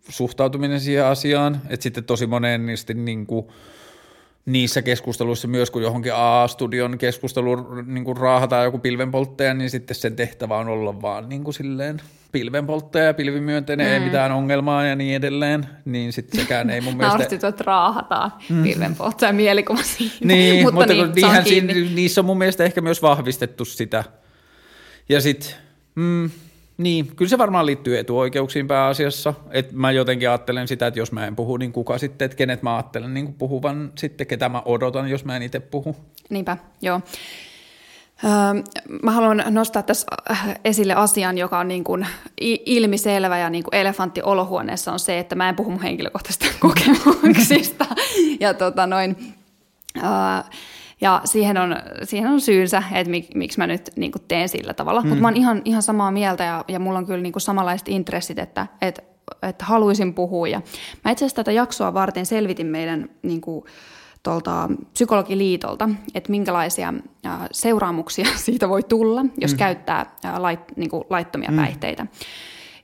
suhtautuminen 0.08 0.80
siihen 0.80 1.04
asiaan, 1.04 1.60
että 1.68 1.82
sitten 1.82 2.04
tosi 2.04 2.26
monesti 2.26 2.94
niin 2.94 3.26
kuin, 3.26 3.46
niissä 4.46 4.82
keskusteluissa 4.82 5.48
myös, 5.48 5.70
kun 5.70 5.82
johonkin 5.82 6.12
A-studion 6.14 6.98
keskusteluun 6.98 7.84
niin 7.86 8.04
kuin 8.04 8.16
raahataan 8.16 8.64
joku 8.64 8.78
pilvenpolttaja, 8.78 9.54
niin 9.54 9.70
sitten 9.70 9.94
sen 9.94 10.16
tehtävä 10.16 10.56
on 10.56 10.68
olla 10.68 11.02
vaan 11.02 11.28
niin 11.28 11.44
kuin 11.44 11.54
silleen 11.54 12.00
pilvenpolttaja, 12.32 13.14
pilvimyönteinen, 13.14 13.86
mm. 13.86 13.92
ei 13.92 14.00
mitään 14.00 14.32
ongelmaa 14.32 14.84
ja 14.86 14.96
niin 14.96 15.16
edelleen, 15.16 15.66
niin 15.84 16.12
sitten 16.12 16.40
sekään 16.40 16.70
ei 16.70 16.80
mun 16.80 16.92
mielestä... 16.96 17.18
Nauristit, 17.18 17.44
että 17.44 17.64
raahataan 17.66 18.32
mm. 18.50 18.62
pilvenpolttaja 18.62 19.32
mielikuva 19.32 19.82
siinä. 19.82 20.14
Niin, 20.24 20.62
mutta, 20.64 20.74
mutta 20.74 20.92
niin, 20.92 21.12
niinhän 21.14 21.44
siinä, 21.44 21.72
niissä 21.94 22.20
on 22.20 22.24
mun 22.24 22.38
mielestä 22.38 22.64
ehkä 22.64 22.80
myös 22.80 23.02
vahvistettu 23.02 23.64
sitä, 23.64 24.04
ja 25.08 25.20
sitten, 25.20 25.50
mm, 25.94 26.30
niin, 26.78 27.16
kyllä 27.16 27.28
se 27.28 27.38
varmaan 27.38 27.66
liittyy 27.66 27.98
etuoikeuksiin 27.98 28.68
pääasiassa. 28.68 29.34
Et 29.50 29.72
mä 29.72 29.92
jotenkin 29.92 30.28
ajattelen 30.28 30.68
sitä, 30.68 30.86
että 30.86 31.00
jos 31.00 31.12
mä 31.12 31.26
en 31.26 31.36
puhu, 31.36 31.56
niin 31.56 31.72
kuka 31.72 31.98
sitten, 31.98 32.26
että 32.26 32.36
kenet 32.36 32.62
mä 32.62 32.76
ajattelen 32.76 33.14
niin 33.14 33.34
puhuvan 33.34 33.92
sitten, 33.94 34.26
ketä 34.26 34.48
mä 34.48 34.62
odotan, 34.64 35.08
jos 35.08 35.24
mä 35.24 35.36
en 35.36 35.42
itse 35.42 35.60
puhu. 35.60 35.96
Niinpä, 36.30 36.56
joo. 36.82 37.00
Öö, 38.24 38.30
mä 39.02 39.10
haluan 39.10 39.44
nostaa 39.50 39.82
tässä 39.82 40.06
äh, 40.30 40.54
esille 40.64 40.94
asian, 40.94 41.38
joka 41.38 41.58
on 41.58 41.68
niin 41.68 41.84
kuin 41.84 42.06
ilmiselvä 42.66 43.38
ja 43.38 43.50
niin 43.50 43.64
kuin 43.64 43.74
elefantti 43.74 44.22
olohuoneessa 44.22 44.92
on 44.92 44.98
se, 44.98 45.18
että 45.18 45.34
mä 45.34 45.48
en 45.48 45.56
puhu 45.56 45.70
mun 45.70 45.82
henkilökohtaisista 45.82 46.46
kokemuksista. 46.60 47.86
ja 48.40 48.54
tota 48.54 48.86
noin, 48.86 49.34
öö, 49.96 50.04
ja 51.00 51.20
siihen 51.24 51.56
on, 51.56 51.76
siihen 52.02 52.30
on 52.30 52.40
syynsä, 52.40 52.82
että 52.92 53.10
mik, 53.10 53.34
miksi 53.34 53.58
mä 53.58 53.66
nyt 53.66 53.90
niin 53.96 54.12
teen 54.28 54.48
sillä 54.48 54.74
tavalla. 54.74 55.00
Mm. 55.00 55.08
Mutta 55.08 55.22
mä 55.22 55.28
oon 55.28 55.36
ihan, 55.36 55.62
ihan 55.64 55.82
samaa 55.82 56.10
mieltä 56.10 56.44
ja, 56.44 56.64
ja 56.68 56.78
mulla 56.78 56.98
on 56.98 57.06
kyllä 57.06 57.22
niin 57.22 57.32
samanlaiset 57.38 57.88
intressit, 57.88 58.38
että, 58.38 58.66
että, 58.80 59.02
että 59.42 59.64
haluaisin 59.64 60.14
puhua. 60.14 60.48
Ja 60.48 60.62
mä 61.04 61.10
itse 61.10 61.24
asiassa 61.24 61.36
tätä 61.36 61.52
jaksoa 61.52 61.94
varten 61.94 62.26
selvitin 62.26 62.66
meidän 62.66 63.08
niin 63.22 63.40
kuin, 63.40 63.64
tuolta 64.24 64.68
psykologiliitolta, 64.92 65.88
että 66.14 66.30
minkälaisia 66.30 66.94
seuraamuksia 67.52 68.26
siitä 68.44 68.68
voi 68.68 68.82
tulla, 68.82 69.24
jos 69.40 69.52
mm. 69.52 69.58
käyttää 69.58 70.06
lait, 70.38 70.60
niin 70.76 70.90
kuin 70.90 71.04
laittomia 71.10 71.50
mm. 71.50 71.56
päihteitä. 71.56 72.06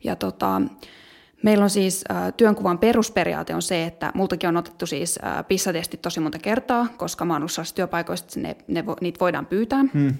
Ja 0.04 0.16
tota, 0.16 0.62
Meillä 1.42 1.64
on 1.64 1.70
siis 1.70 2.04
äh, 2.10 2.32
työnkuvan 2.36 2.78
perusperiaate 2.78 3.54
on 3.54 3.62
se, 3.62 3.84
että 3.84 4.12
multakin 4.14 4.48
on 4.48 4.56
otettu 4.56 4.86
siis 4.86 5.18
äh, 5.24 5.44
pissatestit 5.48 6.02
tosi 6.02 6.20
monta 6.20 6.38
kertaa, 6.38 6.86
koska 6.96 7.24
mä 7.24 7.32
oon 7.34 7.46
työpaikoista, 7.74 8.26
että 8.26 8.40
ne, 8.40 8.56
ne, 8.68 8.84
niitä 9.00 9.20
voidaan 9.20 9.46
pyytää. 9.46 9.84
Hmm. 9.94 10.14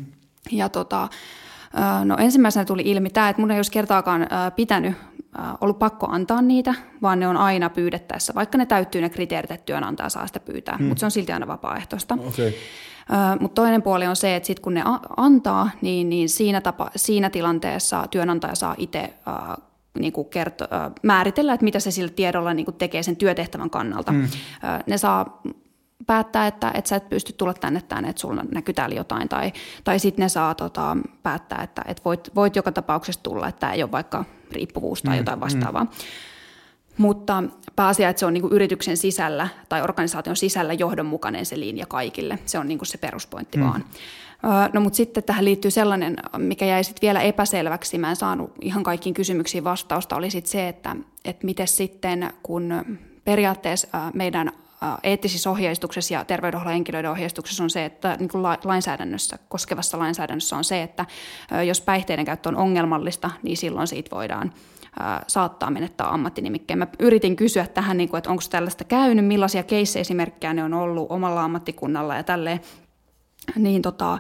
Ja 0.51 0.69
tota, 0.69 1.03
äh, 1.03 2.05
no 2.05 2.17
ensimmäisenä 2.19 2.65
tuli 2.65 2.83
ilmi 2.85 3.11
tämä, 3.11 3.29
että 3.29 3.43
mun 3.43 3.51
ei 3.51 3.59
olisi 3.59 3.71
kertaakaan 3.71 4.23
äh, 4.23 4.29
pitänyt, 4.57 4.95
äh, 5.39 5.55
ollut 5.61 5.79
pakko 5.79 6.07
antaa 6.11 6.43
niitä, 6.43 6.75
vaan 7.03 7.21
ne 7.21 7.29
on 7.29 7.37
aina 7.37 7.71
pyydettäessä, 7.71 8.35
vaikka 8.35 8.59
ne 8.59 8.67
täyttyy 8.67 9.01
ne 9.01 9.09
kriteerit, 9.09 9.51
että 9.51 9.67
työnantaja 9.67 10.09
saa 10.09 10.27
sitä 10.27 10.41
pyytää, 10.41 10.77
hmm. 10.77 10.87
mutta 10.87 11.01
se 11.01 11.07
on 11.07 11.11
silti 11.11 11.33
aina 11.33 11.47
vapaaehtoista. 11.47 12.19
Okay. 12.29 12.53
Mutta 13.41 13.63
toinen 13.63 13.83
puoli 13.83 14.07
on 14.07 14.17
se, 14.17 14.37
että 14.37 14.47
sit 14.47 14.61
kun 14.61 14.75
ne 14.75 14.83
antaa, 15.17 15.71
niin, 15.81 16.09
niin 16.09 16.29
siinä, 16.29 16.61
tapa, 16.61 16.91
siinä 16.97 17.31
tilanteessa 17.31 18.07
työnantaja 18.11 18.55
saa 18.55 18.75
itse 18.79 19.15
niin 19.99 20.13
kuin 20.13 20.29
kerto, 20.29 20.69
määritellä, 21.03 21.53
että 21.53 21.65
mitä 21.65 21.81
se 21.81 21.91
sillä 21.91 22.11
tiedolla 22.11 22.55
niin 22.55 22.65
kuin 22.65 22.77
tekee 22.77 23.03
sen 23.03 23.17
työtehtävän 23.17 23.71
kannalta. 23.71 24.13
Mm. 24.13 24.29
Ne 24.87 24.99
saa 24.99 25.43
päättää, 26.07 26.47
että, 26.47 26.71
että 26.75 26.89
sä 26.89 26.97
et 26.97 27.09
pysty 27.09 27.33
tulla 27.33 27.55
tänne 27.55 27.83
tänne, 27.83 28.09
että 28.09 28.21
sulla 28.21 28.45
näkyy 28.55 28.75
täällä 28.75 28.97
jotain, 28.97 29.29
tai, 29.29 29.53
tai 29.85 29.99
sitten 29.99 30.23
ne 30.23 30.29
saa 30.29 30.55
tota, 30.55 30.97
päättää, 31.23 31.63
että, 31.63 31.83
että 31.87 32.03
voit, 32.05 32.31
voit 32.35 32.57
joka 32.57 32.73
tapauksessa 32.73 33.23
tulla, 33.23 33.49
että 33.49 33.61
tämä 33.61 33.73
ei 33.73 33.83
ole 33.83 33.93
vaikka 33.93 34.25
riippuvuus 34.53 35.03
tai 35.03 35.15
mm. 35.15 35.19
jotain 35.19 35.41
vastaavaa. 35.41 35.85
Mm. 35.85 35.91
Mutta 36.99 37.43
pääasia, 37.77 38.09
että 38.09 38.21
se 38.21 38.27
on 38.27 38.35
niin 38.35 38.43
kuin 38.43 38.53
yrityksen 38.53 38.97
sisällä 38.97 39.49
tai 39.69 39.83
organisaation 39.83 40.37
sisällä 40.37 40.73
johdonmukainen 40.73 41.47
se 41.47 41.61
linja 41.61 41.87
kaikille. 41.87 42.39
Se 42.47 42.59
on 42.59 42.69
niin 42.69 42.79
kuin 42.79 42.87
se 42.87 42.99
peruspointti 42.99 43.59
mm. 43.59 43.65
vaan. 43.65 43.85
No 44.73 44.81
mutta 44.81 44.97
sitten 44.97 45.23
tähän 45.23 45.45
liittyy 45.45 45.71
sellainen, 45.71 46.17
mikä 46.39 46.65
jäi 46.65 46.85
sitten 46.85 47.03
vielä 47.03 47.21
epäselväksi, 47.21 47.99
mä 47.99 48.11
en 48.11 48.17
saanut 48.17 48.53
ihan 48.61 48.83
kaikkiin 48.83 49.15
kysymyksiin 49.15 49.65
vastausta, 49.65 50.17
oli 50.17 50.31
sitten 50.31 50.53
se, 50.53 50.69
että, 50.69 50.97
että 51.25 51.47
miten 51.47 51.69
sitten 51.69 52.33
kun 52.43 52.85
periaatteessa 53.25 53.89
meidän 54.15 54.53
eettisissä 55.03 55.51
ohjeistuksessa 55.51 56.15
ja 56.15 56.25
terveydenhuollon 56.25 56.73
henkilöiden 56.73 57.11
ohjeistuksessa 57.11 57.65
on 57.65 57.71
se, 57.71 57.85
että 57.85 58.17
niin 58.19 58.29
kuin 58.29 58.43
lainsäädännössä, 58.43 59.39
koskevassa 59.49 59.99
lainsäädännössä 59.99 60.57
on 60.57 60.65
se, 60.65 60.83
että 60.83 61.07
jos 61.67 61.81
päihteiden 61.81 62.25
käyttö 62.25 62.49
on 62.49 62.57
ongelmallista, 62.57 63.31
niin 63.43 63.57
silloin 63.57 63.87
siitä 63.87 64.17
voidaan 64.17 64.53
saattaa 65.27 65.71
menettää 65.71 66.13
ammattinimikkeen. 66.13 66.79
Mä 66.79 66.87
yritin 66.99 67.37
kysyä 67.37 67.67
tähän, 67.67 67.97
niin 67.97 68.09
kuin, 68.09 68.19
että 68.19 68.31
onko 68.31 68.43
tällaista 68.51 68.85
käynyt, 68.85 69.27
millaisia 69.27 69.63
keissejä 69.63 70.05
ne 70.55 70.65
on 70.65 70.75
ollut 70.75 71.07
omalla 71.11 71.45
ammattikunnalla 71.45 72.17
ja 72.17 72.23
tälleen 72.23 72.61
niin 73.57 73.83
tota, 73.83 74.19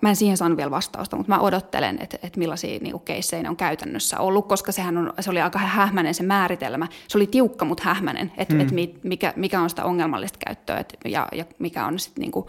mä 0.00 0.08
en 0.08 0.16
siihen 0.16 0.36
saanut 0.36 0.56
vielä 0.56 0.70
vastausta, 0.70 1.16
mutta 1.16 1.32
mä 1.32 1.38
odottelen, 1.38 1.98
että, 2.00 2.18
että 2.22 2.38
millaisia 2.38 2.78
niin 2.78 3.00
keissejä 3.00 3.42
ne 3.42 3.50
on 3.50 3.56
käytännössä 3.56 4.20
ollut, 4.20 4.48
koska 4.48 4.72
sehän 4.72 4.98
on, 4.98 5.12
se 5.20 5.30
oli 5.30 5.40
aika 5.40 5.58
hähmäinen 5.58 6.14
se 6.14 6.22
määritelmä. 6.22 6.86
Se 7.08 7.18
oli 7.18 7.26
tiukka, 7.26 7.64
mutta 7.64 7.84
hähmäinen, 7.84 8.32
että, 8.36 8.54
hmm. 8.54 8.60
että 8.60 8.74
mikä, 9.02 9.32
mikä 9.36 9.60
on 9.60 9.70
sitä 9.70 9.84
ongelmallista 9.84 10.38
käyttöä 10.46 10.78
että, 10.78 11.08
ja, 11.08 11.28
ja 11.32 11.44
mikä 11.58 11.86
on 11.86 11.98
sitten 11.98 12.22
niin 12.22 12.32
kuin, 12.32 12.46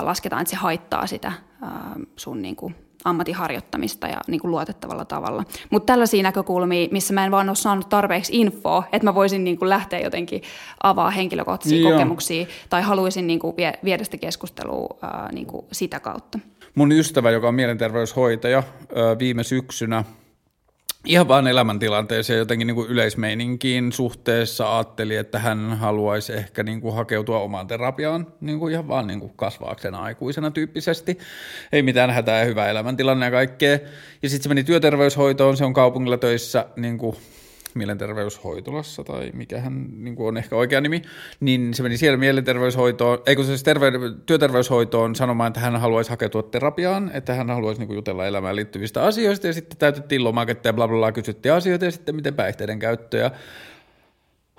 lasketaan, 0.00 0.42
että 0.42 0.50
se 0.50 0.56
haittaa 0.56 1.06
sitä 1.06 1.32
sun 2.16 2.42
niin 2.42 2.56
kuin, 2.56 2.74
ammattiharjoittamista 3.04 4.06
ja 4.06 4.16
niin 4.26 4.40
kuin 4.40 4.50
luotettavalla 4.50 5.04
tavalla. 5.04 5.44
Mutta 5.70 5.92
tällaisia 5.92 6.22
näkökulmia, 6.22 6.88
missä 6.90 7.14
mä 7.14 7.24
en 7.24 7.30
vaan 7.30 7.48
ole 7.48 7.56
saanut 7.56 7.88
tarpeeksi 7.88 8.40
infoa, 8.40 8.82
että 8.92 9.06
mä 9.06 9.14
voisin 9.14 9.44
niin 9.44 9.58
kuin 9.58 9.68
lähteä 9.68 10.00
jotenkin 10.00 10.42
avaa 10.82 11.10
henkilökohtaisia 11.10 11.80
Joo. 11.80 11.92
kokemuksia 11.92 12.46
tai 12.70 12.82
haluaisin 12.82 13.26
niin 13.26 13.38
kuin 13.38 13.56
viedä 13.84 14.04
sitä 14.04 14.16
keskustelua 14.16 14.98
niin 15.32 15.46
kuin 15.46 15.66
sitä 15.72 16.00
kautta. 16.00 16.38
Mun 16.74 16.92
ystävä, 16.92 17.30
joka 17.30 17.48
on 17.48 17.54
mielenterveyshoitaja, 17.54 18.62
viime 19.18 19.44
syksynä 19.44 20.04
ihan 21.06 21.28
vaan 21.28 21.46
elämäntilanteeseen 21.46 22.38
jotenkin 22.38 22.66
niin 22.66 22.74
kuin 22.74 22.90
yleismeininkiin 22.90 23.92
suhteessa 23.92 24.76
ajatteli, 24.76 25.16
että 25.16 25.38
hän 25.38 25.78
haluaisi 25.78 26.32
ehkä 26.32 26.62
niin 26.62 26.80
kuin 26.80 26.94
hakeutua 26.94 27.40
omaan 27.40 27.66
terapiaan 27.66 28.26
niin 28.40 28.58
kuin 28.58 28.72
ihan 28.72 28.88
vaan 28.88 29.06
niin 29.06 29.20
kuin 29.20 29.32
kasvaaksena 29.36 29.98
aikuisena 29.98 30.50
tyyppisesti. 30.50 31.18
Ei 31.72 31.82
mitään 31.82 32.10
hätää 32.10 32.38
ja 32.38 32.44
hyvää 32.44 32.68
elämäntilanne 32.68 33.26
ja 33.26 33.30
kaikkea. 33.30 33.78
Ja 34.22 34.28
sitten 34.28 34.42
se 34.42 34.48
meni 34.48 34.64
työterveyshoitoon, 34.64 35.56
se 35.56 35.64
on 35.64 35.72
kaupungilla 35.72 36.18
töissä 36.18 36.66
niin 36.76 36.98
kuin 36.98 37.16
mielenterveyshoitolassa 37.74 39.04
tai 39.04 39.30
mikähän 39.34 39.86
niin 39.96 40.16
kuin 40.16 40.28
on 40.28 40.36
ehkä 40.36 40.56
oikea 40.56 40.80
nimi, 40.80 41.02
niin 41.40 41.74
se 41.74 41.82
meni 41.82 41.96
siellä 41.96 42.16
mielenterveyshoitoon, 42.16 43.18
ei 43.26 43.36
kun 43.36 43.44
se 43.44 43.48
siis 43.48 43.62
terve, 43.62 43.92
työterveyshoitoon 44.26 45.14
sanomaan, 45.14 45.48
että 45.48 45.60
hän 45.60 45.76
haluaisi 45.76 46.10
hakeutua 46.10 46.42
terapiaan, 46.42 47.10
että 47.14 47.34
hän 47.34 47.50
haluaisi 47.50 47.80
niin 47.80 47.86
kuin 47.86 47.96
jutella 47.96 48.26
elämään 48.26 48.56
liittyvistä 48.56 49.02
asioista 49.02 49.46
ja 49.46 49.52
sitten 49.52 49.78
täytettiin 49.78 50.24
lomaketta 50.24 50.68
ja 50.68 50.72
bla 50.72 50.88
bla 50.88 50.96
bla, 50.96 51.12
kysyttiin 51.12 51.52
asioita 51.52 51.84
ja 51.84 51.90
sitten 51.90 52.16
miten 52.16 52.34
päihteiden 52.34 52.78
käyttöä 52.78 53.30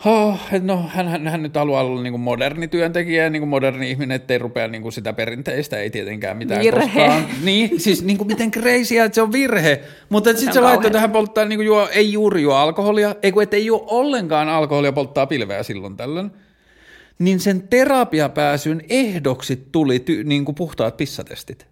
Oh, 0.06 0.40
no, 0.62 0.86
hän, 0.90 1.08
hän, 1.08 1.28
hän 1.28 1.44
nyt 1.44 1.56
haluaa 1.56 1.84
olla 1.84 2.02
niin 2.02 2.14
kuin 2.14 2.22
moderni 2.22 2.68
työntekijä 2.68 3.24
ja 3.24 3.30
niin 3.30 3.42
kuin 3.42 3.50
moderni 3.50 3.92
ihminen, 3.92 4.16
ettei 4.16 4.38
rupea 4.38 4.68
niin 4.68 4.82
kuin 4.82 4.92
sitä 4.92 5.14
perinteistä, 5.14 5.78
ei 5.78 5.90
tietenkään 5.90 6.38
mitään 6.38 6.62
virhe. 6.62 6.82
koskaan. 6.82 7.26
Niin, 7.44 7.80
siis 7.80 8.04
niin 8.04 8.18
kuin 8.18 8.28
miten 8.28 8.52
crazyä, 8.52 9.06
että 9.06 9.16
se 9.16 9.22
on 9.22 9.32
virhe. 9.32 9.84
Mutta 10.10 10.30
sitten 10.30 10.46
se, 10.46 10.54
se 10.54 10.62
laittoi 10.62 10.92
tähän 10.92 11.12
polttaa, 11.12 11.46
niin 11.46 11.58
kuin 11.58 11.66
juo, 11.66 11.88
ei 11.92 12.12
juuri 12.12 12.42
juo 12.42 12.54
alkoholia, 12.54 13.16
ei 13.24 13.32
kun 13.32 13.44
ettei 13.44 13.66
juo 13.66 13.84
ollenkaan 13.88 14.50
alkoholia, 14.50 14.92
polttaa 14.92 15.28
pilveä 15.28 15.64
silloin 15.64 15.98
tällöin. 15.98 16.32
Niin 17.20 17.40
sen 17.40 17.68
terapiapääsyn 17.68 18.82
ehdoksi 18.90 19.68
tuli 19.72 20.00
ty, 20.00 20.24
niin 20.24 20.46
kuin 20.46 20.56
puhtaat 20.56 20.98
pissatestit. 20.98 21.68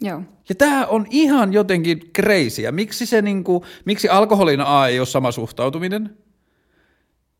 Joo. 0.00 0.22
Ja 0.48 0.54
tämä 0.54 0.86
on 0.86 1.06
ihan 1.10 1.52
jotenkin 1.52 2.00
crazyä. 2.16 2.72
Miksi, 2.72 3.06
se, 3.06 3.22
niin 3.22 3.44
kuin, 3.44 3.64
miksi 3.84 4.08
alkoholina 4.08 4.80
A 4.80 4.88
ei 4.88 4.98
ole 4.98 5.06
sama 5.06 5.32
suhtautuminen? 5.32 6.10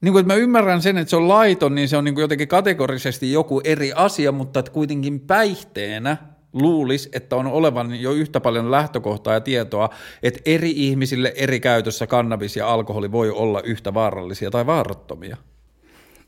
Niin 0.01 0.12
kuin, 0.12 0.20
että 0.20 0.34
mä 0.34 0.40
ymmärrän 0.40 0.82
sen, 0.82 0.99
että 0.99 1.11
se 1.11 1.16
on 1.16 1.28
laiton, 1.28 1.74
niin 1.74 1.88
se 1.88 1.96
on 1.96 2.05
niin 2.05 2.14
kuin 2.14 2.22
jotenkin 2.22 2.49
kategorisesti 2.49 3.32
joku 3.32 3.61
eri 3.64 3.92
asia, 3.92 4.32
mutta 4.32 4.61
että 4.61 4.72
kuitenkin 4.72 5.20
päihteenä 5.20 6.16
luulisi, 6.53 7.09
että 7.12 7.36
on 7.36 7.46
olevan 7.46 8.01
jo 8.01 8.12
yhtä 8.12 8.40
paljon 8.40 8.70
lähtökohtaa 8.70 9.34
ja 9.34 9.40
tietoa, 9.40 9.88
että 10.22 10.40
eri 10.44 10.72
ihmisille 10.76 11.32
eri 11.36 11.61
käytössä 11.61 12.07
kannabis 12.07 12.57
ja 12.57 12.68
alkoholi 12.72 13.12
voi 13.12 13.30
olla 13.30 13.61
yhtä 13.62 13.94
vaarallisia 13.94 14.51
tai 14.51 14.66
vaarattomia. 14.66 15.36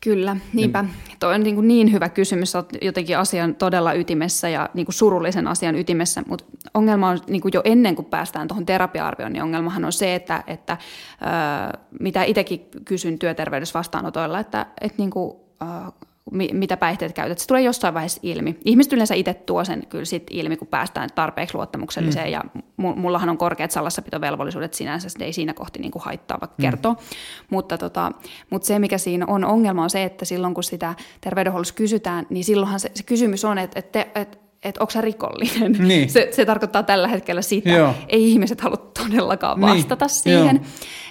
Kyllä, 0.05 0.37
niinpä. 0.53 0.83
Niin. 0.83 0.95
Tuo 1.21 1.29
on 1.29 1.43
niin, 1.43 1.55
kuin 1.55 1.69
niin 1.69 1.93
hyvä 1.93 2.09
kysymys, 2.09 2.55
olet 2.55 2.69
jotenkin 2.83 3.19
asian 3.19 3.55
todella 3.55 3.93
ytimessä 3.93 4.49
ja 4.49 4.69
niin 4.75 4.87
kuin 4.87 4.95
surullisen 4.95 5.47
asian 5.47 5.77
ytimessä, 5.77 6.23
mutta 6.29 6.47
ongelma 6.75 7.09
on 7.09 7.19
niin 7.29 7.43
kuin 7.43 7.53
jo 7.55 7.61
ennen 7.65 7.97
kuin 7.97 8.07
päästään 8.07 8.49
tuohon 8.49 8.67
terapia-arvioon, 8.67 9.33
niin 9.33 9.43
ongelmahan 9.43 9.85
on 9.85 9.93
se, 9.93 10.15
että, 10.15 10.45
että 10.47 10.77
mitä 12.01 12.25
itsekin 12.25 12.69
kysyn 12.85 13.19
työterveydessä 13.19 13.79
vastaanotoilla, 13.79 14.41
että, 14.41 14.67
että 14.81 14.99
niin 14.99 15.11
kuin, 15.11 15.37
mitä 16.31 16.77
päihteet 16.77 17.13
käytät. 17.13 17.39
Se 17.39 17.47
tulee 17.47 17.63
jossain 17.63 17.95
vaiheessa 17.95 18.21
ilmi. 18.23 18.59
Ihmiset 18.65 18.93
yleensä 18.93 19.15
itse 19.15 19.35
tuo 19.35 19.65
sen 19.65 19.87
kyllä 19.87 20.05
sit 20.05 20.27
ilmi, 20.31 20.57
kun 20.57 20.69
päästään 20.69 21.09
tarpeeksi 21.15 21.55
luottamukselliseen, 21.55 22.27
mm. 22.27 22.33
ja 22.33 22.45
mullahan 22.77 23.29
on 23.29 23.39
korkeat 23.39 23.71
salassapitovelvollisuudet 23.71 24.75
sinänsä, 24.75 25.09
se 25.09 25.25
ei 25.25 25.33
siinä 25.33 25.55
kohti 25.55 25.79
niin 25.79 25.91
kuin 25.91 26.03
haittaa 26.03 26.41
vaikka 26.41 26.57
mm. 26.59 26.63
kertoa. 26.63 26.97
Mutta, 27.51 27.79
tota, 27.79 28.13
mutta 28.51 28.67
se, 28.67 28.79
mikä 28.79 28.99
siinä 28.99 29.27
on 29.27 29.45
ongelma, 29.45 29.83
on 29.83 29.91
se, 29.91 30.05
että 30.05 30.25
silloin 30.25 30.55
kun 30.55 30.65
sitä 30.65 30.95
terveydenhuollossa 31.21 31.75
kysytään, 31.75 32.27
niin 32.31 32.45
silloinhan 32.45 32.81
se, 32.81 32.91
se 32.95 33.03
kysymys 33.03 33.45
on, 33.45 33.59
että, 33.59 33.79
että, 33.79 34.07
että 34.15 34.39
että 34.63 34.81
onko 34.81 34.91
sä 34.91 35.01
rikollinen. 35.01 35.77
Niin. 35.89 36.11
Se, 36.11 36.29
se 36.31 36.45
tarkoittaa 36.45 36.83
tällä 36.83 37.09
hetkellä 37.09 37.43
sitä. 37.43 37.71
Joo. 37.71 37.95
Ei 38.09 38.31
ihmiset 38.31 38.61
halua 38.61 38.77
todellakaan 38.77 39.61
niin. 39.61 39.71
vastata 39.71 40.05
niin. 40.05 40.15
siihen. 40.15 40.57
Joo. 40.57 40.65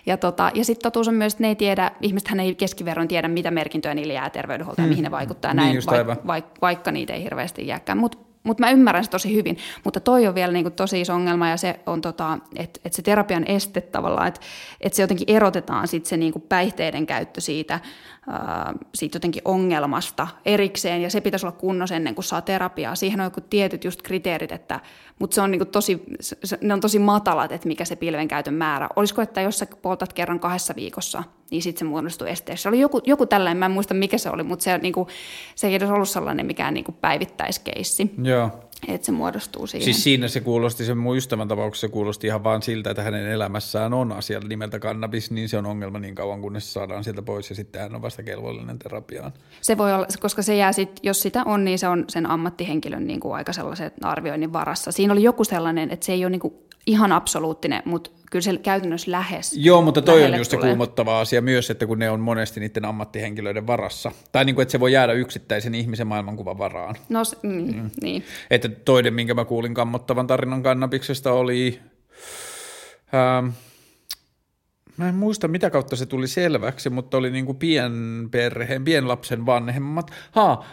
Ja, 0.06 0.18
tota, 0.18 0.52
ja 0.54 0.66
sitten 0.66 0.84
totuus 0.84 1.08
on 1.08 1.14
myös, 1.14 1.34
että 1.34 1.44
ne 1.44 1.48
ei 1.48 1.56
tiedä, 1.56 1.92
ihmisethän 2.02 2.40
ei 2.40 2.56
keskiverron 2.56 3.08
tiedä, 3.08 3.28
mitä 3.28 3.52
merkintöjä 3.52 3.94
niillä 3.94 4.14
jää 4.14 4.30
terveydenhuoltoon 4.30 4.84
hmm. 4.84 4.92
ja 4.92 4.92
mihin 4.92 5.04
ne 5.04 5.12
vaikuttaa 5.12 5.54
niin, 5.54 5.86
näin, 5.86 6.06
vaik, 6.08 6.28
vaik, 6.28 6.46
vaikka 6.62 6.92
niitä 6.92 7.14
ei 7.14 7.24
hirveästi 7.24 7.68
jääkään. 7.68 7.98
Mutta 7.98 8.18
mutta 8.44 8.64
mä 8.64 8.72
ymmärrän 8.72 9.04
se 9.04 9.10
tosi 9.10 9.36
hyvin. 9.36 9.58
Mutta 9.84 10.00
toi 10.00 10.28
on 10.28 10.36
vielä 10.36 10.54
niinku 10.54 10.70
tosi 10.70 11.02
iso 11.02 11.14
ongelma 11.14 11.50
ja 11.50 11.58
se 11.58 11.80
on, 11.86 12.02
tota, 12.02 12.38
että 12.56 12.80
et 12.86 12.94
se 12.94 13.02
terapian 13.02 13.44
este 13.48 13.82
tavallaan, 13.82 14.28
että 14.28 14.42
et 14.82 14.94
se 14.94 15.04
jotenkin 15.04 15.36
erotetaan 15.36 15.88
sit 15.88 16.06
se 16.06 16.18
niinku 16.18 16.40
päihteiden 16.40 17.06
käyttö 17.06 17.42
siitä, 17.42 17.80
ää, 18.30 18.74
siitä 18.96 19.16
jotenkin 19.16 19.42
ongelmasta 19.46 20.28
erikseen 20.46 21.02
ja 21.02 21.10
se 21.10 21.22
pitäisi 21.22 21.46
olla 21.46 21.58
kunnossa 21.60 21.96
ennen 21.96 22.16
kuin 22.16 22.26
saa 22.26 22.42
terapiaa. 22.42 22.96
Siihen 22.96 23.20
on 23.20 23.26
joku 23.26 23.42
tietyt 23.42 23.84
just 23.84 24.02
kriteerit, 24.02 24.52
että, 24.52 24.80
mutta 25.20 25.36
se 25.36 25.42
on 25.42 25.52
niinku 25.52 25.66
tosi, 25.66 26.04
se, 26.20 26.58
ne 26.62 26.74
on 26.74 26.82
tosi 26.82 27.00
matalat, 27.00 27.52
että 27.52 27.68
mikä 27.68 27.86
se 27.86 27.96
pilven 27.96 28.28
käytön 28.28 28.54
määrä. 28.54 28.90
Olisiko, 28.96 29.22
että 29.22 29.42
jos 29.42 29.60
sä 29.60 29.68
poltat 29.82 30.14
kerran 30.14 30.40
kahdessa 30.40 30.74
viikossa, 30.76 31.24
niin 31.52 31.62
sitten 31.62 31.80
se 31.80 31.86
muodostuu 31.86 32.28
esteeksi. 32.28 32.64
Se 32.64 32.70
oli 32.70 32.80
joku, 32.80 33.02
joku 33.06 33.26
tällainen, 33.26 33.58
mä 33.58 33.66
en 33.66 33.72
muista 33.72 33.94
mikä 33.94 34.18
se 34.18 34.30
oli, 34.30 34.44
mutta 34.44 34.64
se, 34.64 34.78
niinku, 34.78 35.08
se 35.56 35.68
ei 35.68 35.76
edes 35.76 35.90
ollut 35.90 36.10
sellainen 36.10 36.46
mikään 36.46 36.74
niinku 36.74 36.92
päivittäiskeissi. 36.92 38.12
Että 38.88 39.06
se 39.06 39.12
muodostuu 39.12 39.68
siihen. 39.68 39.86
Siis 39.86 40.04
siinä 40.04 40.28
se 40.28 40.40
kuulosti, 40.40 40.86
sen 40.86 40.98
mun 40.98 41.18
ystävän 41.18 41.48
tapauksessa 41.48 41.88
se 41.88 41.92
kuulosti 41.92 42.28
ihan 42.28 42.44
vaan 42.44 42.62
siltä, 42.62 42.90
että 42.90 43.04
hänen 43.04 43.28
elämässään 43.28 43.94
on 43.94 44.12
asia 44.12 44.40
nimeltä 44.40 44.80
kannabis, 44.80 45.32
niin 45.32 45.50
se 45.50 45.58
on 45.58 45.66
ongelma 45.66 46.00
niin 46.00 46.16
kauan, 46.16 46.42
kunnes 46.42 46.68
se 46.68 46.72
saadaan 46.72 47.04
sieltä 47.04 47.22
pois 47.22 47.50
ja 47.50 47.56
sitten 47.56 47.82
hän 47.82 47.96
on 47.96 48.02
vasta 48.02 48.24
kelvollinen 48.24 48.80
terapiaan. 48.80 49.34
Se 49.62 49.78
voi 49.78 49.94
olla, 49.94 50.08
koska 50.20 50.42
se 50.42 50.56
jää 50.56 50.74
sit, 50.74 51.00
jos 51.04 51.22
sitä 51.22 51.44
on, 51.46 51.66
niin 51.66 51.80
se 51.80 51.88
on 51.88 52.06
sen 52.08 52.26
ammattihenkilön 52.26 53.08
niin 53.08 53.20
kuin 53.20 53.36
aika 53.36 53.54
sellaisen 53.54 53.92
arvioinnin 54.02 54.54
varassa. 54.54 54.92
Siinä 54.92 55.14
oli 55.14 55.24
joku 55.24 55.44
sellainen, 55.44 55.92
että 55.92 56.06
se 56.06 56.14
ei 56.14 56.26
ole 56.26 56.30
niin 56.30 56.40
kuin 56.40 56.54
ihan 56.90 57.12
absoluuttinen, 57.12 57.82
mutta 57.86 58.12
kyllä 58.32 58.44
se 58.44 58.58
käytännössä 58.58 59.12
lähes 59.12 59.54
Joo, 59.58 59.82
mutta 59.82 60.02
toi 60.02 60.24
on 60.24 60.38
just 60.38 60.52
tulee. 60.52 60.64
se 60.64 60.68
kuumottava 60.68 61.20
asia 61.20 61.42
myös, 61.42 61.70
että 61.70 61.88
kun 61.88 62.00
ne 62.00 62.10
on 62.10 62.20
monesti 62.20 62.60
niiden 62.60 62.86
ammattihenkilöiden 62.86 63.68
varassa. 63.68 64.12
Tai 64.32 64.46
niin 64.46 64.56
kuin, 64.56 64.64
että 64.64 64.72
se 64.72 64.80
voi 64.80 64.94
jäädä 64.94 65.14
yksittäisen 65.14 65.76
ihmisen 65.76 66.08
maailmankuvan 66.08 66.58
varaan. 66.58 66.96
No 67.10 67.24
mm, 67.44 67.76
mm. 67.76 67.90
niin. 68.02 68.24
Että 68.52 68.70
toinen, 68.70 69.14
minkä 69.14 69.34
mä 69.34 69.46
kuulin 69.46 69.74
kammottavan 69.74 70.28
tarinan 70.28 70.64
kannabiksesta 70.64 71.34
oli... 71.34 71.80
Ähm, 73.14 73.48
Mä 74.98 75.10
en 75.10 75.16
muista, 75.16 75.48
mitä 75.48 75.70
kautta 75.70 75.96
se 75.96 76.06
tuli 76.06 76.28
selväksi, 76.28 76.90
mutta 76.90 77.18
oli 77.18 77.32
niin 77.32 77.46
kuin 77.46 77.58
pienperheen, 77.58 78.84
pienlapsen 78.84 79.46
vanhemmat. 79.46 80.12
Ha, 80.32 80.64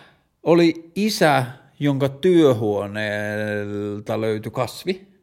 oli 0.42 0.92
isä, 0.94 1.44
jonka 1.80 2.08
työhuoneelta 2.08 4.20
löytyi 4.20 4.52
kasvi 4.52 5.15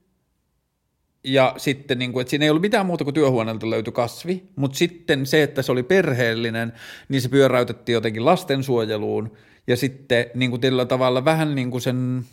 ja 1.24 1.54
sitten, 1.58 2.00
niin 2.00 2.14
kuin, 2.14 2.22
että 2.22 2.30
siinä 2.30 2.46
ei 2.46 2.50
ollut 2.50 2.62
mitään 2.62 2.86
muuta 2.86 3.04
kuin 3.04 3.14
työhuoneelta 3.14 3.70
löytyi 3.70 3.94
kasvi, 3.94 4.44
mutta 4.56 4.78
sitten 4.78 5.26
se, 5.26 5.44
että 5.44 5.62
se 5.62 5.72
oli 5.72 5.84
perheellinen, 5.84 6.74
niin 7.10 7.22
se 7.22 7.30
pyöräytettiin 7.30 7.94
jotenkin 7.94 8.26
lastensuojeluun, 8.26 9.32
ja 9.68 9.78
sitten 9.78 10.26
niin 10.36 10.50
kuin 10.50 10.62
tietyllä 10.62 10.86
tavalla 10.86 11.26
vähän 11.26 11.56
niin 11.56 11.72
kuin 11.72 11.82
sen 11.82 12.24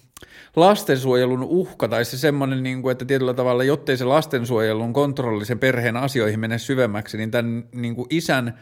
lastensuojelun 0.57 1.43
uhka, 1.43 1.89
tai 1.89 2.05
se 2.05 2.19
semmoinen, 2.19 2.63
niin 2.63 2.83
kuin, 2.83 2.93
että 2.93 3.05
tietyllä 3.05 3.35
tavalla, 3.35 3.65
jottei 3.65 3.97
se 3.97 4.05
lastensuojelun 4.05 4.93
kontrolli 4.93 5.45
sen 5.45 5.59
perheen 5.59 5.97
asioihin 5.97 6.41
mene 6.41 6.59
syvemmäksi, 6.59 7.17
niin 7.17 7.31
tämän 7.31 7.65
niin 7.75 7.95
kuin 7.95 8.07
isän 8.11 8.59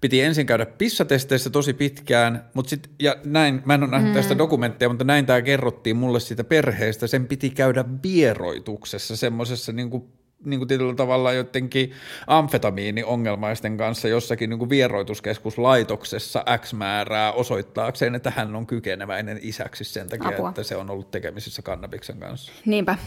piti 0.00 0.20
ensin 0.20 0.46
käydä 0.46 0.66
pissatesteissä 0.66 1.50
tosi 1.50 1.72
pitkään, 1.72 2.44
mutta 2.54 2.70
sit, 2.70 2.90
ja 2.98 3.16
näin, 3.24 3.62
mä 3.64 3.74
en 3.74 3.82
ole 3.82 3.90
nähnyt 3.90 4.10
mm. 4.10 4.14
tästä 4.14 4.38
dokumentteja, 4.38 4.88
mutta 4.88 5.04
näin 5.04 5.26
tämä 5.26 5.42
kerrottiin 5.42 5.96
mulle 5.96 6.20
siitä 6.20 6.44
perheestä, 6.44 7.06
sen 7.06 7.26
piti 7.26 7.50
käydä 7.50 7.84
vieroituksessa, 8.02 9.16
semmoisessa 9.16 9.72
niin 9.72 9.90
kuin 9.90 10.08
niin 10.44 10.60
kuin 10.60 10.68
tietyllä 10.68 10.94
tavalla 10.94 11.32
jotenkin 11.32 11.92
amfetamiini-ongelmaisten 12.26 13.76
kanssa 13.76 14.08
jossakin 14.08 14.50
niin 14.50 14.58
kuin 14.58 14.70
vieroituskeskuslaitoksessa 14.70 16.44
X 16.58 16.72
määrää 16.72 17.32
osoittaakseen, 17.32 18.14
että 18.14 18.32
hän 18.36 18.56
on 18.56 18.66
kykeneväinen 18.66 19.38
isäksi 19.42 19.84
sen 19.84 20.08
takia, 20.08 20.28
Apua. 20.28 20.48
että 20.48 20.62
se 20.62 20.76
on 20.76 20.90
ollut 20.90 21.10
tekemisissä 21.10 21.62
kannabiksen 21.62 22.18
kanssa. 22.18 22.52
Niinpä, 22.66 22.98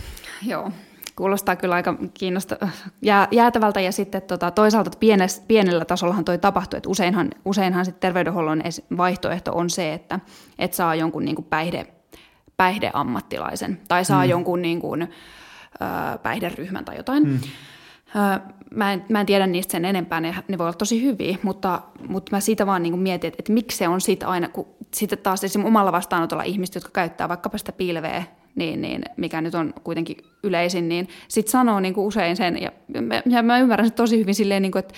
joo 0.47 0.71
kuulostaa 1.15 1.55
kyllä 1.55 1.75
aika 1.75 1.95
kiinnosta, 2.13 2.67
jää, 3.01 3.27
jäätävältä 3.31 3.81
ja 3.81 3.91
sitten 3.91 4.21
tota, 4.21 4.51
toisaalta 4.51 4.91
pienes, 4.99 5.43
pienellä 5.47 5.85
tasollahan 5.85 6.25
toi 6.25 6.37
tapahtuu, 6.37 6.77
että 6.77 6.89
useinhan, 6.89 7.29
useinhan 7.45 7.85
sitten 7.85 8.01
terveydenhuollon 8.01 8.61
vaihtoehto 8.97 9.51
on 9.53 9.69
se, 9.69 9.93
että 9.93 10.19
et 10.59 10.73
saa 10.73 10.95
jonkun 10.95 11.25
niin 11.25 11.35
kuin 11.35 11.45
päihde, 11.45 11.87
päihdeammattilaisen 12.57 13.79
tai 13.87 14.05
saa 14.05 14.23
mm. 14.23 14.29
jonkun 14.29 14.61
niin 14.61 14.79
kuin, 14.79 15.01
ö, 15.01 16.17
päihderyhmän 16.17 16.85
tai 16.85 16.97
jotain. 16.97 17.27
Mm. 17.27 17.39
Mä 18.75 18.93
en, 18.93 19.05
mä 19.09 19.19
en 19.19 19.25
tiedä 19.25 19.47
niistä 19.47 19.71
sen 19.71 19.85
enempää, 19.85 20.21
ne, 20.21 20.35
ne 20.47 20.57
voi 20.57 20.65
olla 20.65 20.73
tosi 20.73 21.01
hyviä, 21.01 21.37
mutta, 21.43 21.81
mutta 22.07 22.35
mä 22.35 22.39
siitä 22.39 22.65
vaan 22.65 22.83
niin 22.83 22.99
mietin, 22.99 23.27
että, 23.27 23.35
että 23.39 23.53
miksi 23.53 23.77
se 23.77 23.87
on 23.87 24.01
sitten 24.01 24.27
aina, 24.27 24.49
kun 24.49 24.67
sitten 24.93 25.19
taas 25.19 25.43
esimerkiksi 25.43 25.67
omalla 25.67 25.91
vastaanotolla 25.91 26.43
ihmiset, 26.43 26.75
jotka 26.75 26.91
käyttää 26.93 27.29
vaikkapa 27.29 27.57
sitä 27.57 27.71
pilveä 27.71 28.23
niin, 28.55 28.81
niin, 28.81 29.01
mikä 29.17 29.41
nyt 29.41 29.55
on 29.55 29.73
kuitenkin 29.83 30.17
yleisin, 30.43 30.89
niin 30.89 31.07
sitten 31.27 31.51
sanoo 31.51 31.79
niin 31.79 31.93
kuin 31.93 32.07
usein 32.07 32.35
sen, 32.35 32.61
ja, 32.61 32.71
ja 33.25 33.43
mä 33.43 33.59
ymmärrän 33.59 33.87
sen 33.87 33.95
tosi 33.95 34.19
hyvin 34.19 34.35
silleen, 34.35 34.61
niin 34.61 34.71
kuin, 34.71 34.79
että 34.79 34.93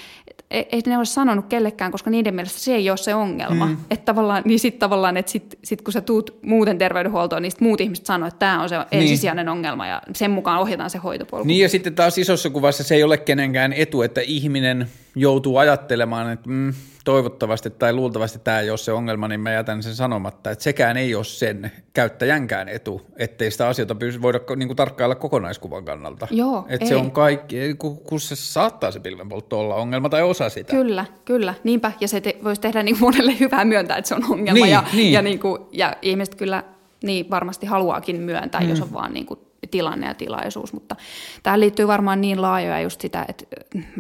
et, 0.52 0.68
ei 0.72 0.82
ne 0.86 0.98
ole 0.98 1.06
sanonut 1.06 1.46
kellekään, 1.46 1.92
koska 1.92 2.10
niiden 2.10 2.36
mielestä 2.36 2.60
se 2.60 2.76
ei 2.76 2.90
ole 2.90 2.98
se 2.98 3.16
ongelma. 3.16 3.66
Mm. 3.66 3.78
Että 3.92 4.06
tavallaan, 4.06 4.44
niin 4.46 4.60
sitten 4.60 4.80
tavallaan, 4.80 5.18
että 5.18 5.32
sit, 5.32 5.60
sit 5.64 5.82
kun 5.82 5.94
sä 5.94 6.02
tuut 6.02 6.40
muuten 6.42 6.78
terveydenhuoltoon, 6.78 7.42
niin 7.42 7.52
muut 7.60 7.82
ihmiset 7.82 8.06
sanoo, 8.06 8.28
että 8.28 8.40
tämä 8.40 8.62
on 8.64 8.70
se 8.70 8.76
niin. 8.78 9.02
ensisijainen 9.02 9.50
ongelma, 9.50 9.88
ja 9.88 10.02
sen 10.16 10.32
mukaan 10.32 10.62
ohjataan 10.62 10.90
se 10.90 10.98
hoitopolku. 10.98 11.48
Niin, 11.48 11.62
ja 11.62 11.70
sitten 11.70 11.96
taas 11.96 12.18
isossa 12.18 12.50
kuvassa 12.50 12.84
se 12.84 12.96
ei 12.96 13.04
ole 13.04 13.18
kenenkään 13.18 13.74
etu, 13.74 14.02
että 14.02 14.22
ihminen 14.22 14.88
joutuu 15.16 15.58
ajattelemaan, 15.58 16.32
että 16.32 16.50
mm, 16.50 16.74
toivottavasti 17.06 17.70
tai 17.70 17.94
luultavasti 17.94 18.40
tämä 18.40 18.60
ei 18.60 18.70
ole 18.70 18.78
se 18.78 18.92
ongelma, 18.92 19.28
niin 19.28 19.40
mä 19.40 19.52
jätän 19.52 19.84
sen 19.84 19.96
sanomatta, 19.96 20.52
että 20.52 20.64
sekään 20.64 20.98
ei 20.98 21.16
ole 21.16 21.24
sen 21.24 21.72
käyttäjänkään 21.94 22.70
etu, 22.70 23.02
ettei 23.18 23.52
sitä 23.52 23.68
asioita 23.68 23.96
pysy, 23.96 24.22
voida 24.22 24.40
niin 24.56 24.68
kuin 24.68 24.78
tarkkailla 24.78 25.16
kokonaiskuvan 25.16 25.86
kannalta. 25.86 26.28
Joo, 26.32 26.66
että 26.70 26.88
se 26.88 26.96
on 26.96 27.12
kaikki, 27.12 27.56
kun 28.04 28.20
se 28.20 28.36
saattaa 28.36 28.92
se 28.92 29.00
pilvenpoltto 29.00 29.60
olla 29.60 29.76
ongelma 29.76 30.10
tai 30.10 30.24
osa 30.24 30.50
sitä. 30.50 30.72
Kyllä, 30.72 31.06
kyllä, 31.26 31.54
niinpä, 31.64 31.92
ja 32.00 32.08
se 32.08 32.22
te, 32.22 32.38
voisi 32.44 32.62
tehdä 32.62 32.84
niin 32.84 33.00
monelle 33.00 33.40
hyvää 33.40 33.66
myöntää, 33.66 33.98
että 33.98 34.10
se 34.10 34.16
on 34.16 34.24
ongelma, 34.30 34.54
niin, 34.54 34.72
ja, 34.72 34.84
niin. 34.94 35.14
Ja, 35.14 35.22
niin 35.22 35.40
kuin, 35.40 35.62
ja 35.72 35.96
ihmiset 36.02 36.36
kyllä 36.36 36.64
niin 37.04 37.30
varmasti 37.30 37.66
haluaakin 37.66 38.22
myöntää, 38.22 38.62
mm. 38.62 38.70
jos 38.70 38.82
on 38.82 38.94
vaan 38.94 39.14
niin 39.14 39.26
kuin 39.26 39.40
tilanne 39.72 40.08
ja 40.08 40.14
tilaisuus, 40.14 40.74
mutta 40.74 40.96
tähän 41.44 41.60
liittyy 41.60 41.88
varmaan 41.88 42.22
niin 42.22 42.42
laajoja 42.42 42.82
just 42.82 43.02
sitä, 43.02 43.26
että, 43.28 43.46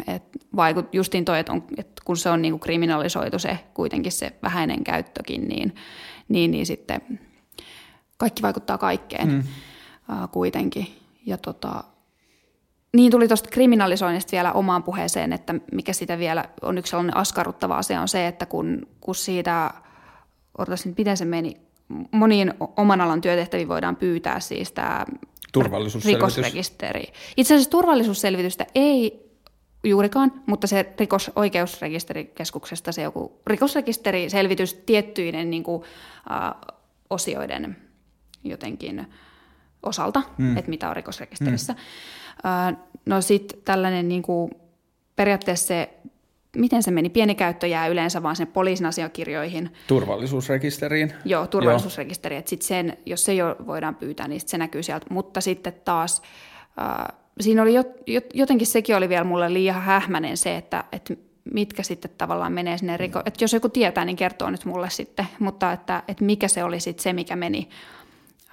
että 0.07 0.39
vaikut, 0.55 0.95
justiin 0.95 1.25
toi, 1.25 1.39
että, 1.39 1.51
on, 1.51 1.63
että 1.77 2.01
kun 2.05 2.17
se 2.17 2.29
on 2.29 2.41
niin 2.41 2.51
kuin 2.51 2.59
kriminalisoitu 2.59 3.39
se 3.39 3.59
kuitenkin 3.73 4.11
se 4.11 4.33
vähäinen 4.43 4.83
käyttökin, 4.83 5.47
niin, 5.47 5.75
niin, 6.27 6.51
niin 6.51 6.65
sitten 6.65 7.01
kaikki 8.17 8.41
vaikuttaa 8.41 8.77
kaikkeen 8.77 9.31
mm. 9.31 9.39
uh, 9.39 10.29
kuitenkin. 10.31 10.87
Ja 11.25 11.37
tota, 11.37 11.83
niin 12.93 13.11
tuli 13.11 13.27
tuosta 13.27 13.49
kriminalisoinnista 13.49 14.31
vielä 14.31 14.53
omaan 14.53 14.83
puheeseen, 14.83 15.33
että 15.33 15.55
mikä 15.71 15.93
sitä 15.93 16.19
vielä 16.19 16.45
on 16.61 16.77
yksi 16.77 16.89
sellainen 16.89 17.17
askarruttava 17.17 17.77
asia 17.77 18.01
on 18.01 18.07
se, 18.07 18.27
että 18.27 18.45
kun, 18.45 18.87
kun 19.01 19.15
siitä, 19.15 19.71
odotas 20.57 20.85
nyt 20.85 20.97
miten 20.97 21.17
se 21.17 21.25
meni, 21.25 21.57
moniin 22.11 22.53
oman 22.77 23.01
alan 23.01 23.21
työtehtäviin 23.21 23.67
voidaan 23.67 23.95
pyytää 23.95 24.39
siis 24.39 24.71
tämä 24.71 25.05
Turvallisuusselvitys. 25.53 26.35
rikosrekisteri. 26.35 27.03
Itse 27.37 27.53
asiassa 27.53 27.69
turvallisuusselvitystä 27.69 28.65
ei 28.75 29.29
juurikaan, 29.83 30.31
mutta 30.45 30.67
se 30.67 30.93
rikosoikeusrekisterikeskuksesta 30.99 32.91
se 32.91 33.01
joku 33.01 33.41
rikosrekisteriselvitys 33.47 34.73
tiettyinen 34.73 35.49
niin 35.49 35.63
kuin, 35.63 35.81
uh, 35.81 36.73
osioiden 37.09 37.77
jotenkin 38.43 39.07
osalta, 39.83 40.21
mm. 40.37 40.57
että 40.57 40.69
mitä 40.69 40.89
on 40.89 40.95
rikosrekisterissä. 40.95 41.73
Mm. 41.73 41.79
Uh, 42.73 42.77
no 43.05 43.21
sitten 43.21 43.59
tällainen 43.65 44.07
niin 44.07 44.21
kuin, 44.21 44.51
periaatteessa 45.15 45.67
se 45.67 45.89
miten 46.57 46.83
se 46.83 46.91
meni? 46.91 47.09
Pieni 47.09 47.35
käyttö 47.35 47.67
jää 47.67 47.87
yleensä 47.87 48.23
vaan 48.23 48.35
sen 48.35 48.47
poliisin 48.47 48.85
asiakirjoihin. 48.85 49.73
Turvallisuusrekisteriin. 49.87 51.13
Joo, 51.25 51.47
turvallisuusrekisteri. 51.47 52.35
Että 52.35 52.49
sit 52.49 52.61
sen, 52.61 52.97
jos 53.05 53.25
se 53.25 53.33
jo 53.33 53.55
voidaan 53.67 53.95
pyytää, 53.95 54.27
niin 54.27 54.39
sit 54.39 54.49
se 54.49 54.57
näkyy 54.57 54.83
sieltä. 54.83 55.05
Mutta 55.09 55.41
sitten 55.41 55.73
taas, 55.85 56.21
äh, 56.81 57.17
siinä 57.39 57.61
oli 57.61 57.73
jo, 57.73 57.83
jotenkin 58.33 58.67
sekin 58.67 58.95
oli 58.95 59.09
vielä 59.09 59.23
mulle 59.23 59.53
liian 59.53 59.81
hähmäinen 59.81 60.37
se, 60.37 60.57
että, 60.57 60.83
että 60.91 61.13
mitkä 61.53 61.83
sitten 61.83 62.11
tavallaan 62.17 62.53
menee 62.53 62.77
sinne 62.77 62.97
riko... 62.97 63.19
Että 63.25 63.43
jos 63.43 63.53
joku 63.53 63.69
tietää, 63.69 64.05
niin 64.05 64.15
kertoo 64.15 64.49
nyt 64.49 64.65
mulle 64.65 64.89
sitten. 64.89 65.27
Mutta 65.39 65.71
että, 65.71 66.03
että 66.07 66.23
mikä 66.23 66.47
se 66.47 66.63
oli 66.63 66.79
sitten 66.79 67.03
se, 67.03 67.13
mikä 67.13 67.35
meni 67.35 67.69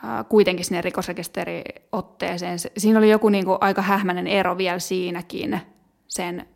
äh, 0.04 0.24
kuitenkin 0.28 0.64
sinne 0.64 0.80
rikosrekisteriotteeseen. 0.80 2.58
Siinä 2.76 2.98
oli 2.98 3.10
joku 3.10 3.28
niin 3.28 3.44
kuin 3.44 3.58
aika 3.60 3.82
hähmäinen 3.82 4.26
ero 4.26 4.58
vielä 4.58 4.78
siinäkin 4.78 5.60
sen 6.08 6.46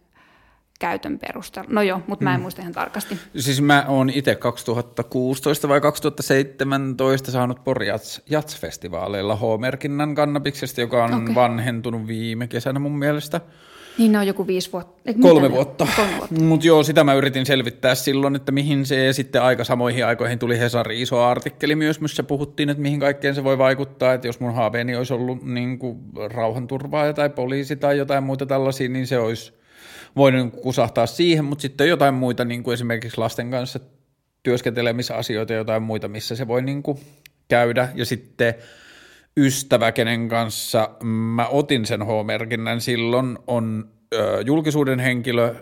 käytön 0.81 1.19
perusteella. 1.19 1.71
No 1.73 1.83
joo, 1.83 2.01
mutta 2.07 2.25
mä 2.25 2.35
en 2.35 2.41
mm. 2.41 2.43
muista 2.43 2.63
ihan 2.63 2.75
tarkasti. 2.75 3.19
Siis 3.37 3.63
mä 3.63 3.85
oon 3.89 4.11
itse 4.11 4.35
2016 4.35 5.69
vai 5.69 5.81
2017 5.81 7.31
saanut 7.31 7.65
Pori 7.65 7.89
Jats-festivaaleilla 8.31 9.37
H-merkinnän 9.37 10.15
kannabiksesta, 10.15 10.81
joka 10.81 11.05
on 11.05 11.15
okay. 11.15 11.35
vanhentunut 11.35 12.07
viime 12.07 12.47
kesänä 12.47 12.79
mun 12.79 12.99
mielestä. 12.99 13.41
Niin 13.99 14.13
ne 14.13 14.19
on 14.19 14.27
joku 14.27 14.47
viisi 14.47 14.73
vuotta. 14.73 15.03
Eikä 15.07 15.21
Kolme 15.21 15.51
vuotta. 15.51 15.87
vuotta. 16.19 16.35
Mutta 16.41 16.67
joo, 16.67 16.83
sitä 16.83 17.05
mä 17.05 17.15
yritin 17.15 17.47
selvittää 17.47 17.95
silloin, 17.95 18.37
että 18.37 18.53
mihin 18.53 18.87
se 18.87 19.13
sitten 19.13 19.43
aika 19.43 19.65
samoihin 19.65 20.07
aikoihin 20.07 20.39
tuli 20.39 20.59
Hesari 20.59 21.03
iso 21.03 21.23
artikkeli 21.23 21.75
myös, 21.75 22.01
missä 22.01 22.23
puhuttiin, 22.23 22.71
että 22.71 22.83
mihin 22.83 23.01
kaikkeen 23.01 23.35
se 23.35 23.45
voi 23.45 23.59
vaikuttaa, 23.59 24.15
että 24.15 24.29
jos 24.29 24.41
mun 24.41 24.55
haaveeni 24.55 24.97
olisi 24.97 25.15
ollut 25.15 25.43
niin 25.43 25.79
kuin 25.79 25.99
rauhanturvaaja 26.31 27.13
tai 27.13 27.31
poliisi 27.31 27.77
tai 27.77 27.99
jotain 27.99 28.25
muuta 28.25 28.47
tällaisia, 28.47 28.89
niin 28.89 29.07
se 29.07 29.19
olisi 29.19 29.53
voinut 30.17 30.55
kusahtaa 30.63 31.07
siihen, 31.07 31.45
mutta 31.45 31.63
sitten 31.63 31.89
jotain 31.89 32.15
muita, 32.15 32.45
niin 32.45 32.63
kuin 32.63 32.75
esimerkiksi 32.75 33.19
lasten 33.19 33.51
kanssa 33.51 33.81
työskentelemisasioita 34.43 35.53
jotain 35.53 35.83
muita, 35.83 36.09
missä 36.09 36.37
se 36.37 36.49
voi 36.49 36.63
niin 36.63 36.83
kuin 36.83 36.99
käydä. 37.49 37.89
Ja 37.95 38.05
sitten 38.05 38.55
ystävä, 39.37 39.93
kenen 39.93 40.29
kanssa 40.29 40.91
mä 41.05 41.47
otin 41.47 41.87
sen 41.87 42.03
H-merkinnän 42.03 42.81
silloin, 42.81 43.39
on 43.47 43.89
ö, 44.15 44.43
julkisuuden 44.47 45.01
henkilö, 45.01 45.55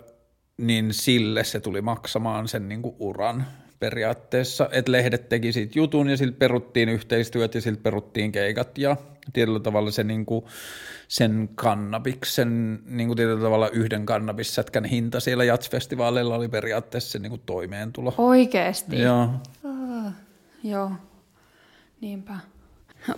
niin 0.57 0.93
sille 0.93 1.43
se 1.43 1.59
tuli 1.59 1.81
maksamaan 1.81 2.47
sen 2.47 2.69
niin 2.69 2.81
kuin 2.81 2.95
uran 2.99 3.45
periaatteessa, 3.83 4.69
että 4.71 4.91
lehdet 4.91 5.29
teki 5.29 5.51
siitä 5.51 5.79
jutun 5.79 6.09
ja 6.09 6.17
siltä 6.17 6.37
peruttiin 6.39 6.89
yhteistyöt 6.89 7.55
ja 7.55 7.61
siltä 7.61 7.83
peruttiin 7.83 8.31
keikat 8.31 8.77
ja 8.77 8.97
tietyllä 9.33 9.59
tavalla 9.59 9.91
se 9.91 10.03
niin 10.03 10.25
kuin, 10.25 10.45
sen 11.07 11.49
kannabiksen, 11.55 12.79
niin 12.85 13.07
kuin 13.07 13.17
tietyllä 13.17 13.41
tavalla 13.41 13.69
yhden 13.69 14.05
kannabissätkän 14.05 14.85
hinta 14.85 15.19
siellä 15.19 15.43
jatsfestivaaleilla 15.43 16.35
oli 16.35 16.47
periaatteessa 16.47 17.11
se 17.11 17.19
niin 17.19 17.29
kuin 17.29 17.41
toimeentulo. 17.45 18.13
Oikeesti? 18.17 19.01
Joo. 19.01 19.29
Ah, 19.63 20.13
joo, 20.63 20.91
niinpä. 22.01 22.33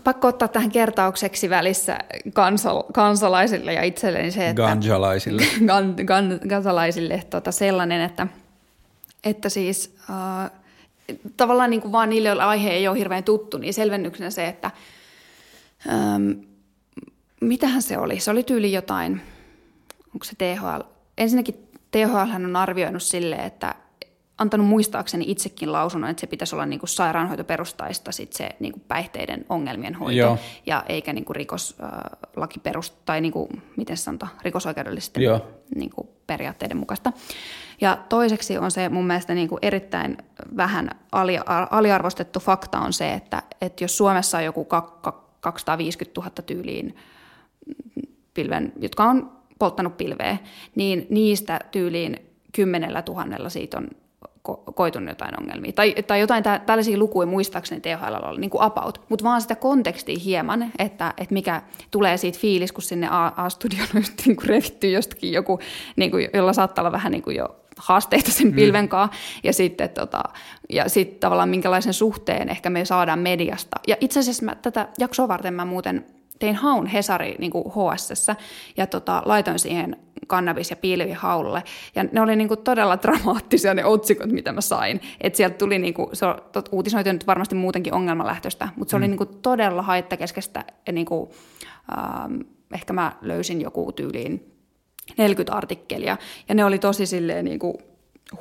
Pakko 0.04 0.28
ottaa 0.28 0.48
tähän 0.48 0.72
kertaukseksi 0.72 1.50
välissä 1.50 2.00
kansal- 2.34 2.92
kansalaisille 2.94 3.74
ja 3.74 3.84
itselleni 3.84 4.32
se, 4.32 4.50
että... 4.50 4.62
Ganjalaisille. 4.62 5.42
Gan, 5.68 5.96
gan, 6.06 6.40
kansalaisille 6.50 7.24
tota 7.30 7.52
sellainen, 7.52 8.02
että, 8.02 8.28
että 9.26 9.50
siis 9.50 9.96
äh, 10.10 10.52
tavallaan 11.38 11.70
niin 11.70 11.82
kuin 11.82 11.92
vaan 11.92 12.10
niille, 12.10 12.30
joille 12.30 12.44
aihe 12.44 12.70
ei 12.70 12.88
ole 12.88 12.98
hirveän 12.98 13.24
tuttu, 13.24 13.58
niin 13.58 13.74
selvennyksenä 13.74 14.30
se, 14.30 14.48
että 14.48 14.72
ähm, 15.90 16.32
mitähän 17.42 17.82
se 17.82 17.98
oli? 17.98 18.20
Se 18.20 18.32
oli 18.32 18.44
tyyli 18.44 18.74
jotain, 18.74 19.22
onko 20.14 20.24
se 20.24 20.36
THL? 20.38 20.82
Ensinnäkin 21.18 21.68
THL 21.92 22.46
on 22.46 22.56
arvioinut 22.56 23.04
sille, 23.04 23.36
että 23.36 23.76
antanut 24.38 24.68
muistaakseni 24.68 25.26
itsekin 25.28 25.72
lausunnon, 25.72 26.10
että 26.10 26.22
se 26.22 26.28
pitäisi 26.28 26.56
olla 26.56 26.66
niin 26.66 26.80
kuin 26.80 26.90
sairaanhoitoperustaista 26.90 28.12
sit 28.12 28.34
se 28.34 28.50
niin 28.60 28.74
kuin 28.74 28.84
päihteiden 28.88 29.46
ongelmien 29.50 29.96
hoito, 29.96 30.18
Joo. 30.18 30.38
ja 30.66 30.84
eikä 30.90 31.14
niin 31.14 31.26
kuin 31.26 31.36
rikoslaki 31.36 32.60
perust, 32.64 32.94
tai 33.06 33.22
niin 33.22 33.32
kuin, 33.32 33.62
miten 33.78 33.98
sanotaan, 33.98 34.32
rikosoikeudellisten 34.42 35.24
niin 35.76 35.90
kuin 35.90 36.08
periaatteiden 36.28 36.78
mukaista. 36.78 37.14
Ja 37.82 37.98
toiseksi 38.10 38.58
on 38.58 38.72
se 38.72 38.90
mun 38.90 39.08
mielestä 39.08 39.34
niin 39.34 39.48
kuin 39.48 39.60
erittäin 39.62 40.18
vähän 40.58 40.90
ali, 41.12 41.40
aliarvostettu 41.72 42.40
fakta 42.40 42.80
on 42.80 42.94
se, 42.94 43.14
että, 43.14 43.44
että 43.62 43.84
jos 43.84 43.98
Suomessa 43.98 44.38
on 44.38 44.44
joku 44.44 44.66
250 45.40 46.22
000 46.22 46.32
tyyliin 46.46 46.96
pilven, 48.34 48.74
jotka 48.80 49.04
on 49.04 49.32
polttanut 49.60 49.98
pilveä, 49.98 50.38
niin 50.76 51.08
niistä 51.10 51.60
tyyliin 51.72 52.20
kymmenellä 52.52 53.02
tuhannella 53.02 53.50
siitä 53.50 53.78
on 53.78 53.88
ko- 54.50 54.74
koitunut 54.74 55.10
jotain 55.10 55.40
ongelmia. 55.42 55.72
Tai, 55.72 55.96
tai 56.08 56.20
jotain 56.20 56.44
tä- 56.44 56.62
tällaisia 56.66 56.98
lukuja 56.98 57.28
muistaakseni 57.28 57.82
THL 57.82 58.28
oli 58.30 58.40
niin 58.40 58.50
kuin 58.50 58.64
about, 58.64 59.02
mutta 59.10 59.26
vaan 59.26 59.42
sitä 59.42 59.56
kontekstia 59.56 60.20
hieman, 60.26 60.72
että, 60.80 61.14
että 61.18 61.34
mikä 61.34 61.62
tulee 61.92 62.18
siitä 62.18 62.40
fiilis, 62.40 62.72
kun 62.72 62.84
sinne 62.84 63.08
A-studioon 63.12 63.88
on 63.96 64.02
just 64.02 64.26
niin 64.26 64.36
kuin 64.36 64.50
revitty 64.50 64.92
jostakin 64.92 65.32
joku, 65.32 65.60
niin 65.96 66.12
kuin, 66.12 66.28
jolla 66.34 66.54
saattaa 66.54 66.82
olla 66.82 66.92
vähän 66.92 67.12
niin 67.12 67.24
kuin 67.24 67.36
jo 67.36 67.56
haasteita 67.78 68.32
sen 68.32 68.48
mm. 68.48 68.56
pilven 68.56 68.90
kanssa, 68.90 69.18
ja 69.44 69.54
sitten 69.54 69.90
tota, 69.90 70.24
ja 70.70 70.90
sit 70.90 71.20
tavallaan 71.20 71.50
minkälaisen 71.50 71.94
suhteen 71.94 72.50
ehkä 72.50 72.70
me 72.70 72.86
saadaan 72.86 73.20
mediasta. 73.20 73.80
Ja 73.88 73.96
itse 74.00 74.20
asiassa 74.20 74.46
mä, 74.46 74.56
tätä 74.56 74.88
jaksoa 75.00 75.28
varten 75.28 75.54
mä 75.54 75.66
muuten 75.66 76.06
tein 76.40 76.56
haun 76.56 76.88
Hesari 76.88 77.36
niin 77.40 77.52
kuin 77.52 77.66
HSS 77.66 78.28
ja 78.78 78.88
tota, 78.88 79.22
laitoin 79.26 79.60
siihen 79.60 79.98
kannabis- 80.28 80.70
ja 80.70 80.76
pilvihaulle. 80.76 81.64
Ja 81.96 82.04
ne 82.04 82.22
oli 82.22 82.36
niin 82.36 82.48
kuin 82.48 82.64
todella 82.64 83.02
dramaattisia 83.02 83.74
ne 83.74 83.86
otsikot, 83.86 84.32
mitä 84.32 84.52
mä 84.52 84.62
sain. 84.62 85.02
Että 85.22 85.38
sieltä 85.38 85.58
tuli, 85.58 85.80
niin 85.80 85.94
kuin, 85.94 86.10
se 86.14 86.26
uutisoitu 86.72 87.12
nyt 87.12 87.28
varmasti 87.28 87.56
muutenkin 87.56 87.94
ongelmalähtöistä, 87.94 88.70
mutta 88.76 88.92
se 88.92 88.98
mm. 88.98 89.04
oli 89.04 89.08
niin 89.08 89.18
kuin 89.18 89.30
todella 89.42 89.82
haittakeskeistä. 89.82 90.64
Ja 90.88 90.94
niin 90.94 91.06
kuin, 91.06 91.30
ähm, 91.98 92.40
ehkä 92.74 92.94
mä 92.94 93.12
löysin 93.22 93.62
joku 93.62 93.92
tyyliin 93.92 94.52
40 95.18 95.54
artikkelia. 95.54 96.18
Ja 96.50 96.56
ne 96.56 96.66
oli 96.66 96.80
tosi 96.80 97.06
silleen 97.06 97.46
niin 97.46 97.60
kuin 97.60 97.78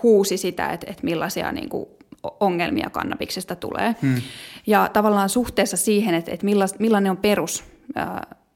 huusi 0.02 0.36
sitä, 0.36 0.68
että, 0.68 0.86
että 0.90 1.04
millaisia 1.04 1.52
niin 1.52 1.68
kuin 1.68 1.86
ongelmia 2.40 2.90
kannabiksesta 2.90 3.56
tulee. 3.56 3.94
Hmm. 4.02 4.22
Ja 4.66 4.90
tavallaan 4.92 5.28
suhteessa 5.28 5.76
siihen, 5.76 6.14
että, 6.14 6.32
että 6.32 6.46
millainen 6.78 7.10
on 7.10 7.16
perus 7.16 7.64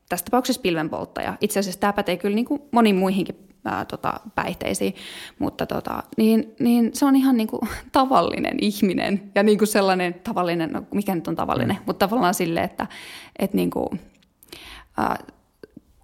tässä 0.08 0.24
tapauksessa 0.24 0.62
pilvenpolttaja. 0.62 1.34
Itse 1.40 1.60
asiassa 1.60 1.80
tämä 1.80 1.92
pätee 1.92 2.16
kyllä 2.16 2.34
niin 2.34 2.44
kuin 2.44 2.62
moniin 2.72 2.96
muihinkin 2.96 3.48
ää, 3.64 3.84
tota, 3.84 4.20
päihteisiin, 4.34 4.94
mutta 5.38 5.66
tota, 5.66 6.02
niin, 6.16 6.54
niin 6.58 6.90
se 6.92 7.04
on 7.04 7.16
ihan 7.16 7.36
niin 7.36 7.48
kuin 7.48 7.68
tavallinen 7.92 8.56
ihminen 8.60 9.30
ja 9.34 9.42
niin 9.42 9.58
kuin 9.58 9.68
sellainen 9.68 10.14
tavallinen, 10.14 10.72
no 10.72 10.82
mikä 10.94 11.14
nyt 11.14 11.28
on 11.28 11.36
tavallinen, 11.36 11.76
mm. 11.76 11.82
mutta 11.86 12.08
tavallaan 12.08 12.34
sille, 12.34 12.60
että, 12.60 12.86
että 13.38 13.56
niin 13.56 13.70
kuin, 13.70 13.88
ää, 14.96 15.18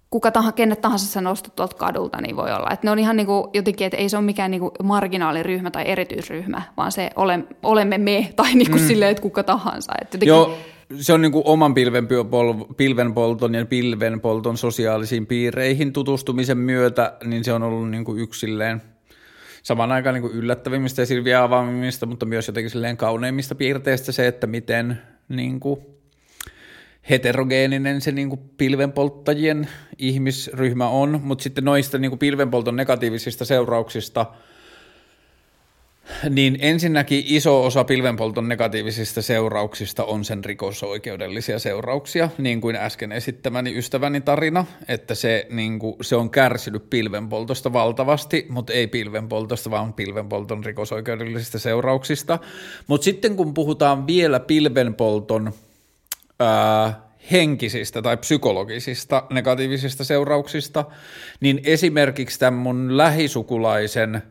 kuka 0.09 0.31
tahansa, 0.31 0.55
kenet 0.55 0.81
tahansa 0.81 1.05
sä 1.05 1.21
nostat 1.21 1.55
tuolta 1.55 1.77
kadulta, 1.77 2.21
niin 2.21 2.35
voi 2.35 2.51
olla. 2.51 2.69
Että 2.71 2.87
ne 2.87 2.91
on 2.91 2.99
ihan 2.99 3.17
niin 3.17 3.27
kuin 3.27 3.47
jotenkin, 3.53 3.87
että 3.87 3.97
ei 3.97 4.09
se 4.09 4.17
ole 4.17 4.25
mikään 4.25 4.51
niin 4.51 4.61
kuin 4.61 4.71
marginaaliryhmä 4.83 5.71
tai 5.71 5.83
erityisryhmä, 5.87 6.61
vaan 6.77 6.91
se 6.91 7.09
ole, 7.15 7.39
olemme 7.63 7.97
me 7.97 8.33
tai 8.35 8.55
niin 8.55 8.71
kuin 8.71 8.81
mm. 8.81 8.87
silleen, 8.87 9.11
että 9.11 9.21
kuka 9.21 9.43
tahansa. 9.43 9.93
Että 10.01 10.15
jotenkin, 10.15 10.27
Joo, 10.27 10.57
se 10.99 11.13
on 11.13 11.21
niin 11.21 11.31
kuin 11.31 11.43
oman 11.45 11.73
pilvenpolton 12.77 13.53
ja 13.53 13.65
pilvenpolton 13.65 14.57
sosiaalisiin 14.57 15.27
piireihin 15.27 15.93
tutustumisen 15.93 16.57
myötä, 16.57 17.13
niin 17.23 17.43
se 17.43 17.53
on 17.53 17.63
ollut 17.63 17.89
niin 17.89 18.05
kuin 18.05 18.19
yksilleen 18.19 18.81
saman 19.63 19.91
aikaan 19.91 20.13
niin 20.13 20.21
kuin 20.21 20.33
yllättävimmistä 20.33 21.01
ja 21.01 21.05
silviä 21.05 21.43
avaamista, 21.43 22.05
mutta 22.05 22.25
myös 22.25 22.47
jotenkin 22.47 22.69
silleen 22.69 22.97
kauneimmista 22.97 23.55
piirteistä 23.55 24.11
se, 24.11 24.27
että 24.27 24.47
miten 24.47 25.01
niin 25.29 25.59
kuin 25.59 25.79
heterogeeninen 27.09 28.01
se 28.01 28.11
niin 28.11 28.29
kuin 28.29 28.41
pilvenpolttajien 28.57 29.67
ihmisryhmä 29.97 30.89
on, 30.89 31.19
mutta 31.23 31.43
sitten 31.43 31.65
noista 31.65 31.97
niin 31.97 32.11
kuin 32.11 32.19
pilvenpolton 32.19 32.75
negatiivisista 32.75 33.45
seurauksista– 33.45 34.25
niin 36.29 36.57
ensinnäkin 36.59 37.23
iso 37.27 37.65
osa 37.65 37.83
pilvenpolton 37.83 38.47
negatiivisista 38.47 39.21
seurauksista 39.21 40.03
on 40.03 40.25
sen 40.25 40.45
rikosoikeudellisia 40.45 41.59
seurauksia, 41.59 42.29
niin 42.37 42.61
kuin 42.61 42.75
äsken 42.75 43.11
esittämäni 43.11 43.77
ystäväni 43.77 44.21
tarina, 44.21 44.65
että 44.87 45.15
se, 45.15 45.47
niin 45.49 45.79
kuin, 45.79 45.95
se 46.01 46.15
on 46.15 46.29
kärsinyt 46.29 46.89
pilvenpoltosta 46.89 47.73
valtavasti, 47.73 48.45
mutta 48.49 48.73
ei 48.73 48.87
pilvenpoltosta, 48.87 49.71
vaan 49.71 49.93
pilvenpolton 49.93 50.65
rikosoikeudellisista 50.65 51.59
seurauksista. 51.59 52.39
Mutta 52.87 53.05
sitten 53.05 53.35
kun 53.35 53.53
puhutaan 53.53 54.07
vielä 54.07 54.39
pilvenpolton 54.39 55.53
ää, 56.39 57.05
henkisistä 57.31 58.01
tai 58.01 58.17
psykologisista 58.17 59.23
negatiivisista 59.29 60.03
seurauksista, 60.03 60.85
niin 61.39 61.61
esimerkiksi 61.63 62.39
tämän 62.39 62.53
mun 62.59 62.97
lähisukulaisen 62.97 64.21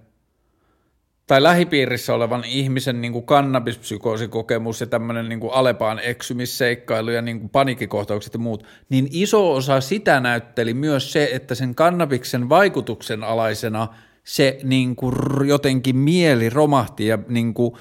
tai 1.27 1.43
lähipiirissä 1.43 2.14
olevan 2.14 2.45
ihmisen 2.45 3.01
niin 3.01 3.12
kuin 3.12 3.27
kannabispsykoosikkokemus 3.27 4.81
ja 4.81 4.87
tämmöinen 4.87 5.29
niin 5.29 5.41
kuin 5.41 5.53
Alepaan 5.53 6.01
eksymisseikkailu 6.03 7.11
ja 7.11 7.22
niin 7.22 7.41
kuin 7.41 7.51
panikkikohtaukset 7.51 8.35
ja 8.35 8.39
muut, 8.39 8.66
niin 8.89 9.09
iso 9.11 9.53
osa 9.53 9.81
sitä 9.81 10.20
näytteli 10.20 10.75
myös 10.75 11.12
se, 11.12 11.29
että 11.33 11.55
sen 11.55 11.75
kannabiksen 11.75 12.49
vaikutuksen 12.49 13.25
alaisena 13.25 13.89
se 14.25 14.59
niin 14.62 14.97
kuin 14.97 15.14
jotenkin 15.47 15.97
mieli 15.97 16.51
romahti 16.51 17.07
ja 17.07 17.18
niin 17.29 17.55
kuin 17.55 17.75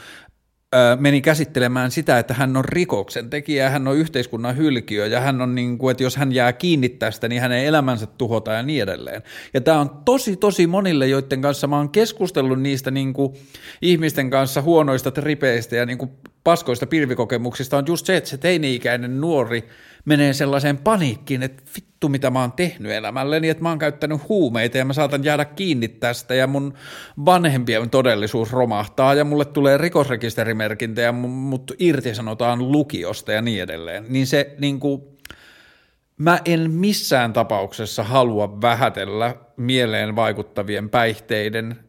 meni 0.99 1.21
käsittelemään 1.21 1.91
sitä, 1.91 2.19
että 2.19 2.33
hän 2.33 2.57
on 2.57 2.65
rikoksen 2.65 3.29
tekijä, 3.29 3.69
hän 3.69 3.87
on 3.87 3.97
yhteiskunnan 3.97 4.57
hylkiö 4.57 5.07
ja 5.07 5.19
hän 5.19 5.41
on 5.41 5.55
niin 5.55 5.77
kuin, 5.77 5.91
että 5.91 6.03
jos 6.03 6.15
hän 6.15 6.31
jää 6.31 6.53
kiinni 6.53 6.89
tästä, 6.89 7.27
niin 7.27 7.41
hänen 7.41 7.65
elämänsä 7.65 8.05
tuhota 8.05 8.51
ja 8.51 8.63
niin 8.63 8.83
edelleen. 8.83 9.23
Ja 9.53 9.61
tämä 9.61 9.79
on 9.79 9.89
tosi 10.05 10.35
tosi 10.35 10.67
monille, 10.67 11.07
joiden 11.07 11.41
kanssa 11.41 11.67
mä 11.67 11.77
oon 11.77 11.89
keskustellut 11.89 12.61
niistä 12.61 12.91
niin 12.91 13.13
kuin 13.13 13.33
ihmisten 13.81 14.29
kanssa 14.29 14.61
huonoista 14.61 15.11
tripeistä 15.11 15.75
ja 15.75 15.85
niin 15.85 15.97
kuin 15.97 16.11
paskoista 16.43 16.87
pilvikokemuksista 16.87 17.77
on 17.77 17.85
just 17.87 18.05
se, 18.05 18.17
että 18.17 18.29
se 18.29 18.37
teini-ikäinen 18.37 19.21
nuori 19.21 19.63
menee 20.05 20.33
sellaiseen 20.33 20.77
paniikkiin, 20.77 21.43
että 21.43 21.63
vittu 21.75 22.09
mitä 22.09 22.29
mä 22.29 22.41
oon 22.41 22.51
tehnyt 22.51 22.91
elämälleni, 22.91 23.49
että 23.49 23.63
mä 23.63 23.69
oon 23.69 23.79
käyttänyt 23.79 24.29
huumeita 24.29 24.77
ja 24.77 24.85
mä 24.85 24.93
saatan 24.93 25.23
jäädä 25.23 25.45
kiinni 25.45 25.87
tästä 25.87 26.35
ja 26.35 26.47
mun 26.47 26.73
vanhempien 27.25 27.89
todellisuus 27.89 28.51
romahtaa 28.51 29.13
ja 29.13 29.25
mulle 29.25 29.45
tulee 29.45 29.77
rikosrekisterimerkintä 29.77 31.01
ja 31.01 31.11
mut 31.11 31.71
irtisanotaan 31.79 32.71
lukiosta 32.71 33.31
ja 33.31 33.41
niin 33.41 33.63
edelleen. 33.63 34.05
Niin 34.09 34.27
se 34.27 34.55
niin 34.59 34.79
kuin, 34.79 35.01
mä 36.17 36.39
en 36.45 36.71
missään 36.71 37.33
tapauksessa 37.33 38.03
halua 38.03 38.61
vähätellä 38.61 39.35
mieleen 39.57 40.15
vaikuttavien 40.15 40.89
päihteiden 40.89 41.79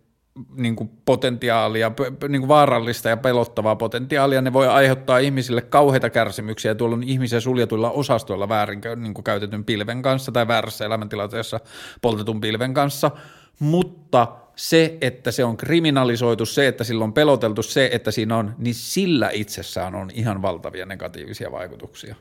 niin 0.55 0.77
kuin 0.77 0.91
potentiaalia, 1.05 1.93
niin 2.29 2.41
kuin 2.41 2.49
vaarallista 2.49 3.09
ja 3.09 3.17
pelottavaa 3.17 3.77
potentiaalia, 3.77 4.43
ne 4.43 4.53
voi 4.53 4.69
aiheuttaa 4.69 5.19
ihmisille 5.19 5.63
kauheita 5.63 6.11
kärsimyksiä. 6.11 6.75
Tuolla 6.75 6.97
on 6.97 7.03
ihmisiä 7.03 7.41
suljetuilla 7.41 7.91
osastoilla 7.91 8.49
väärin 8.49 8.81
niin 8.97 9.15
kuin 9.15 9.25
käytetyn 9.25 9.65
pilven 9.65 10.03
kanssa 10.03 10.33
tai 10.33 10.49
väärässä 10.49 10.85
elämäntilanteessa 10.85 11.61
poltetun 12.03 12.41
pilven 12.41 12.75
kanssa, 12.75 13.11
mutta 13.59 14.29
se, 14.57 14.99
että 15.01 15.31
se 15.31 15.45
on 15.45 15.57
kriminalisoitu, 15.57 16.47
se, 16.47 16.69
että 16.69 16.85
sillä 16.85 17.05
on 17.05 17.13
peloteltu, 17.13 17.63
se, 17.63 17.91
että 17.93 18.11
siinä 18.11 18.37
on, 18.37 18.55
niin 18.59 18.75
sillä 18.75 19.31
itsessään 19.33 19.95
on 19.95 20.11
ihan 20.15 20.43
valtavia 20.43 20.87
negatiivisia 20.87 21.53
vaikutuksia. 21.53 22.15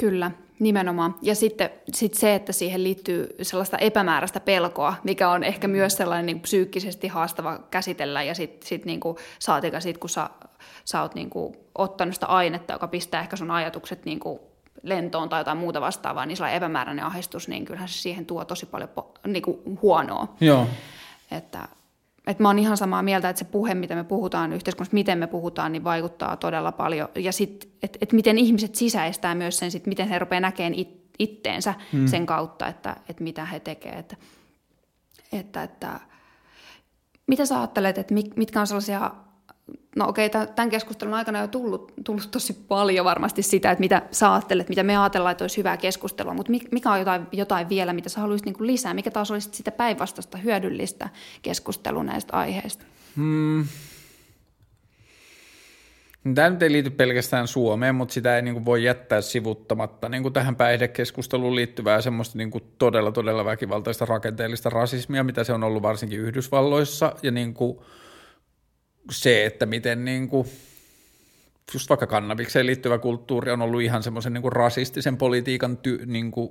Kyllä, 0.00 0.30
nimenomaan. 0.58 1.14
Ja 1.22 1.34
sitten 1.34 1.70
sit 1.94 2.14
se, 2.14 2.34
että 2.34 2.52
siihen 2.52 2.84
liittyy 2.84 3.36
sellaista 3.42 3.78
epämääräistä 3.78 4.40
pelkoa, 4.40 4.94
mikä 5.04 5.30
on 5.30 5.44
ehkä 5.44 5.68
myös 5.68 5.96
sellainen 5.96 6.26
niin 6.26 6.40
psyykkisesti 6.40 7.08
haastava 7.08 7.58
käsitellä. 7.70 8.22
Ja 8.22 8.34
sitten 8.34 8.68
sit 8.68 8.84
niin 8.84 9.00
saatika 9.38 9.80
sit, 9.80 9.98
kun 9.98 10.10
sä, 10.10 10.30
sä 10.84 11.02
oot 11.02 11.14
niin 11.14 11.30
kuin 11.30 11.56
ottanut 11.74 12.14
sitä 12.14 12.26
ainetta, 12.26 12.72
joka 12.72 12.88
pistää 12.88 13.20
ehkä 13.20 13.36
sun 13.36 13.50
ajatukset 13.50 14.04
niin 14.04 14.20
kuin 14.20 14.40
lentoon 14.82 15.28
tai 15.28 15.40
jotain 15.40 15.58
muuta 15.58 15.80
vastaavaa, 15.80 16.26
niin 16.26 16.36
sellainen 16.36 16.56
epämääräinen 16.56 17.04
ahdistus, 17.04 17.48
niin 17.48 17.64
kyllähän 17.64 17.88
se 17.88 17.98
siihen 17.98 18.26
tuo 18.26 18.44
tosi 18.44 18.66
paljon 18.66 18.90
niin 19.26 19.42
kuin 19.42 19.78
huonoa. 19.82 20.34
Joo. 20.40 20.66
Että 21.30 21.68
et 22.30 22.38
mä 22.38 22.48
oon 22.48 22.58
ihan 22.58 22.76
samaa 22.76 23.02
mieltä, 23.02 23.28
että 23.28 23.38
se 23.38 23.44
puhe, 23.44 23.74
mitä 23.74 23.94
me 23.94 24.04
puhutaan 24.04 24.52
yhteiskunnassa, 24.52 24.94
miten 24.94 25.18
me 25.18 25.26
puhutaan, 25.26 25.72
niin 25.72 25.84
vaikuttaa 25.84 26.36
todella 26.36 26.72
paljon. 26.72 27.08
Ja 27.14 27.32
sitten, 27.32 27.70
että 27.82 27.98
et 28.02 28.12
miten 28.12 28.38
ihmiset 28.38 28.74
sisäistää 28.74 29.34
myös 29.34 29.58
sen, 29.58 29.70
sit, 29.70 29.86
miten 29.86 30.08
he 30.08 30.18
rupeaa 30.18 30.40
näkemään 30.40 30.74
it, 30.74 31.00
itteensä 31.18 31.74
hmm. 31.92 32.06
sen 32.06 32.26
kautta, 32.26 32.66
että, 32.66 32.96
että 33.08 33.22
mitä 33.22 33.44
he 33.44 33.60
tekevät. 33.60 33.98
Että, 33.98 34.16
että, 35.32 35.62
että, 35.62 36.00
mitä 37.26 37.46
sä 37.46 37.58
ajattelet, 37.58 37.98
että 37.98 38.14
mitkä 38.14 38.60
on 38.60 38.66
sellaisia 38.66 39.10
no 39.96 40.08
okei, 40.08 40.26
okay, 40.26 40.46
tämän 40.46 40.70
keskustelun 40.70 41.14
aikana 41.14 41.38
on 41.38 41.44
jo 41.44 41.48
tullut, 41.48 41.92
tullut 42.04 42.30
tosi 42.30 42.52
paljon 42.52 43.04
varmasti 43.04 43.42
sitä, 43.42 43.70
että 43.70 43.80
mitä 43.80 44.02
sä 44.10 44.32
ajattelet, 44.32 44.68
mitä 44.68 44.82
me 44.82 44.96
ajatellaan, 44.96 45.32
että 45.32 45.44
olisi 45.44 45.58
hyvää 45.58 45.76
keskustelua, 45.76 46.34
mutta 46.34 46.52
mikä 46.72 46.92
on 46.92 46.98
jotain, 46.98 47.26
jotain 47.32 47.68
vielä, 47.68 47.92
mitä 47.92 48.08
sä 48.08 48.20
haluaisit 48.20 48.46
niin 48.46 48.66
lisää, 48.66 48.94
mikä 48.94 49.10
taas 49.10 49.30
olisi 49.30 49.48
sitä 49.52 49.70
päinvastaista 49.70 50.38
hyödyllistä 50.38 51.08
keskustelua 51.42 52.04
näistä 52.04 52.36
aiheista? 52.36 52.84
Hmm. 53.16 53.64
Tämä 56.34 56.50
nyt 56.50 56.62
ei 56.62 56.72
liity 56.72 56.90
pelkästään 56.90 57.48
Suomeen, 57.48 57.94
mutta 57.94 58.12
sitä 58.12 58.36
ei 58.36 58.42
niin 58.42 58.54
kuin 58.54 58.64
voi 58.64 58.84
jättää 58.84 59.20
sivuttamatta 59.20 60.08
niin 60.08 60.22
kuin 60.22 60.32
tähän 60.32 60.56
päihdekeskusteluun 60.56 61.56
liittyvää 61.56 62.00
semmoista 62.00 62.38
niin 62.38 62.50
kuin 62.50 62.64
todella, 62.78 63.12
todella 63.12 63.44
väkivaltaista 63.44 64.04
rakenteellista 64.04 64.70
rasismia, 64.70 65.24
mitä 65.24 65.44
se 65.44 65.52
on 65.52 65.64
ollut 65.64 65.82
varsinkin 65.82 66.20
Yhdysvalloissa 66.20 67.14
ja 67.22 67.30
niin 67.30 67.54
kuin– 67.54 67.78
se, 69.10 69.46
että 69.46 69.66
miten 69.66 70.04
niin 70.04 70.28
kuin, 70.28 70.48
just 71.74 71.88
vaikka 71.88 72.06
kannabikseen 72.06 72.66
liittyvä 72.66 72.98
kulttuuri 72.98 73.50
on 73.50 73.62
ollut 73.62 73.82
ihan 73.82 74.02
semmoisen 74.02 74.32
niin 74.32 74.52
rasistisen 74.52 75.16
politiikan 75.16 75.76
ty, 75.76 76.02
niin 76.06 76.30
kuin, 76.30 76.50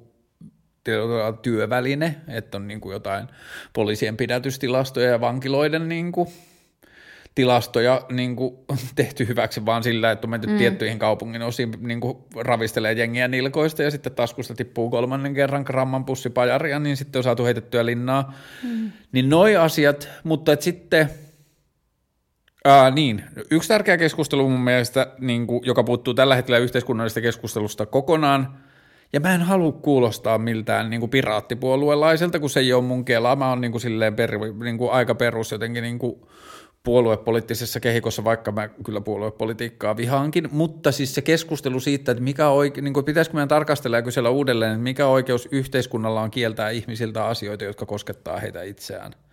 työväline, 1.41 2.15
että 2.27 2.57
on 2.57 2.67
niin 2.67 2.81
kuin 2.81 2.93
jotain 2.93 3.27
poliisien 3.73 4.17
pidätystilastoja 4.17 5.09
ja 5.09 5.21
vankiloiden 5.21 5.89
niin 5.89 6.11
kuin, 6.11 6.29
tilastoja 7.35 8.05
niin 8.11 8.35
kuin, 8.35 8.55
tehty 8.95 9.27
hyväksi 9.27 9.65
vaan 9.65 9.83
sillä, 9.83 10.11
että 10.11 10.27
on 10.27 10.29
menty 10.29 10.47
mm. 10.47 10.57
tiettyihin 10.57 10.99
kaupungin 10.99 11.41
osiin 11.41 11.71
niin 11.79 11.99
kuin, 11.99 12.17
ravistelee 12.35 12.93
jengiä 12.93 13.27
nilkoista 13.27 13.83
ja 13.83 13.91
sitten 13.91 14.11
taskusta 14.11 14.55
tippuu 14.55 14.89
kolmannen 14.89 15.33
kerran 15.33 15.63
gramman 15.63 16.05
pussipajaria, 16.05 16.79
niin 16.79 16.97
sitten 16.97 17.19
on 17.19 17.23
saatu 17.23 17.45
heitettyä 17.45 17.85
linnaa. 17.85 18.33
Mm. 18.63 18.91
Niin 19.11 19.29
noi 19.29 19.55
asiat, 19.55 20.09
mutta 20.23 20.51
että 20.53 20.63
sitten– 20.63 21.09
Ää, 22.65 22.91
niin, 22.91 23.23
yksi 23.51 23.69
tärkeä 23.69 23.97
keskustelu 23.97 24.49
mun 24.49 24.59
mielestä, 24.59 25.07
niin 25.19 25.47
kuin, 25.47 25.61
joka 25.65 25.83
puuttuu 25.83 26.13
tällä 26.13 26.35
hetkellä 26.35 26.57
yhteiskunnallisesta 26.57 27.21
keskustelusta 27.21 27.85
kokonaan, 27.85 28.59
ja 29.13 29.19
mä 29.19 29.35
en 29.35 29.41
halua 29.41 29.71
kuulostaa 29.71 30.37
miltään 30.37 30.89
niin 30.89 30.99
kuin 30.99 31.09
piraattipuoluelaiselta, 31.09 32.39
kun 32.39 32.49
se 32.49 32.59
ei 32.59 32.73
ole 32.73 32.83
mun 32.83 33.05
kela. 33.05 33.35
Mä 33.35 33.49
oon 33.49 33.61
niin 33.61 33.71
kuin, 33.71 33.81
silleen 33.81 34.15
per, 34.15 34.31
niin 34.63 34.77
kuin 34.77 34.91
aika 34.91 35.15
perus 35.15 35.51
jotenkin 35.51 35.83
niin 35.83 35.99
kuin 35.99 36.21
puoluepoliittisessa 36.83 37.79
kehikossa, 37.79 38.23
vaikka 38.23 38.51
mä 38.51 38.67
kyllä 38.67 39.01
puoluepolitiikkaa 39.01 39.97
vihaankin, 39.97 40.49
mutta 40.51 40.91
siis 40.91 41.15
se 41.15 41.21
keskustelu 41.21 41.79
siitä, 41.79 42.11
että 42.11 42.23
mikä 42.23 42.49
oike, 42.49 42.81
niin 42.81 42.93
kuin 42.93 43.05
pitäisikö 43.05 43.35
meidän 43.35 43.47
tarkastella 43.47 43.97
ja 43.97 44.01
kysellä 44.01 44.29
uudelleen, 44.29 44.71
että 44.71 44.83
mikä 44.83 45.07
oikeus 45.07 45.47
yhteiskunnalla 45.51 46.21
on 46.21 46.31
kieltää 46.31 46.69
ihmisiltä 46.69 47.25
asioita, 47.25 47.63
jotka 47.63 47.85
koskettaa 47.85 48.39
heitä 48.39 48.63
itseään– 48.63 49.11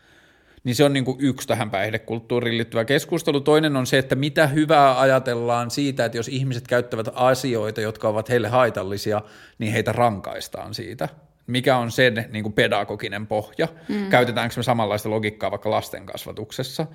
niin 0.67 0.77
se 0.77 0.85
on 0.85 0.93
niin 0.93 1.05
kuin 1.05 1.17
yksi 1.21 1.49
tähän 1.49 1.71
päihdekulttuuriin 1.71 2.57
liittyvä 2.57 2.85
keskustelu. 2.85 3.41
Toinen 3.41 3.77
on 3.77 3.87
se, 3.87 3.99
että 3.99 4.15
mitä 4.15 4.47
hyvää 4.47 5.01
ajatellaan 5.01 5.71
siitä, 5.71 6.05
että 6.05 6.19
jos 6.19 6.29
ihmiset 6.29 6.69
käyttävät 6.69 7.09
asioita, 7.15 7.81
jotka 7.81 8.09
ovat 8.09 8.29
heille 8.29 8.49
haitallisia, 8.49 9.23
niin 9.59 9.73
heitä 9.73 9.93
rankaistaan 9.93 10.75
siitä. 10.75 11.09
Mikä 11.47 11.77
on 11.77 11.91
sen 11.91 12.25
niin 12.33 12.43
kuin 12.43 12.53
pedagoginen 12.53 13.27
pohja? 13.27 13.69
Mm. 13.89 14.09
Käytetäänkö 14.09 14.55
me 14.57 14.63
samanlaista 14.63 15.11
logiikkaa 15.11 15.51
vaikka 15.51 15.71
lasten 15.71 16.07
kasvatuksessa? 16.07 16.87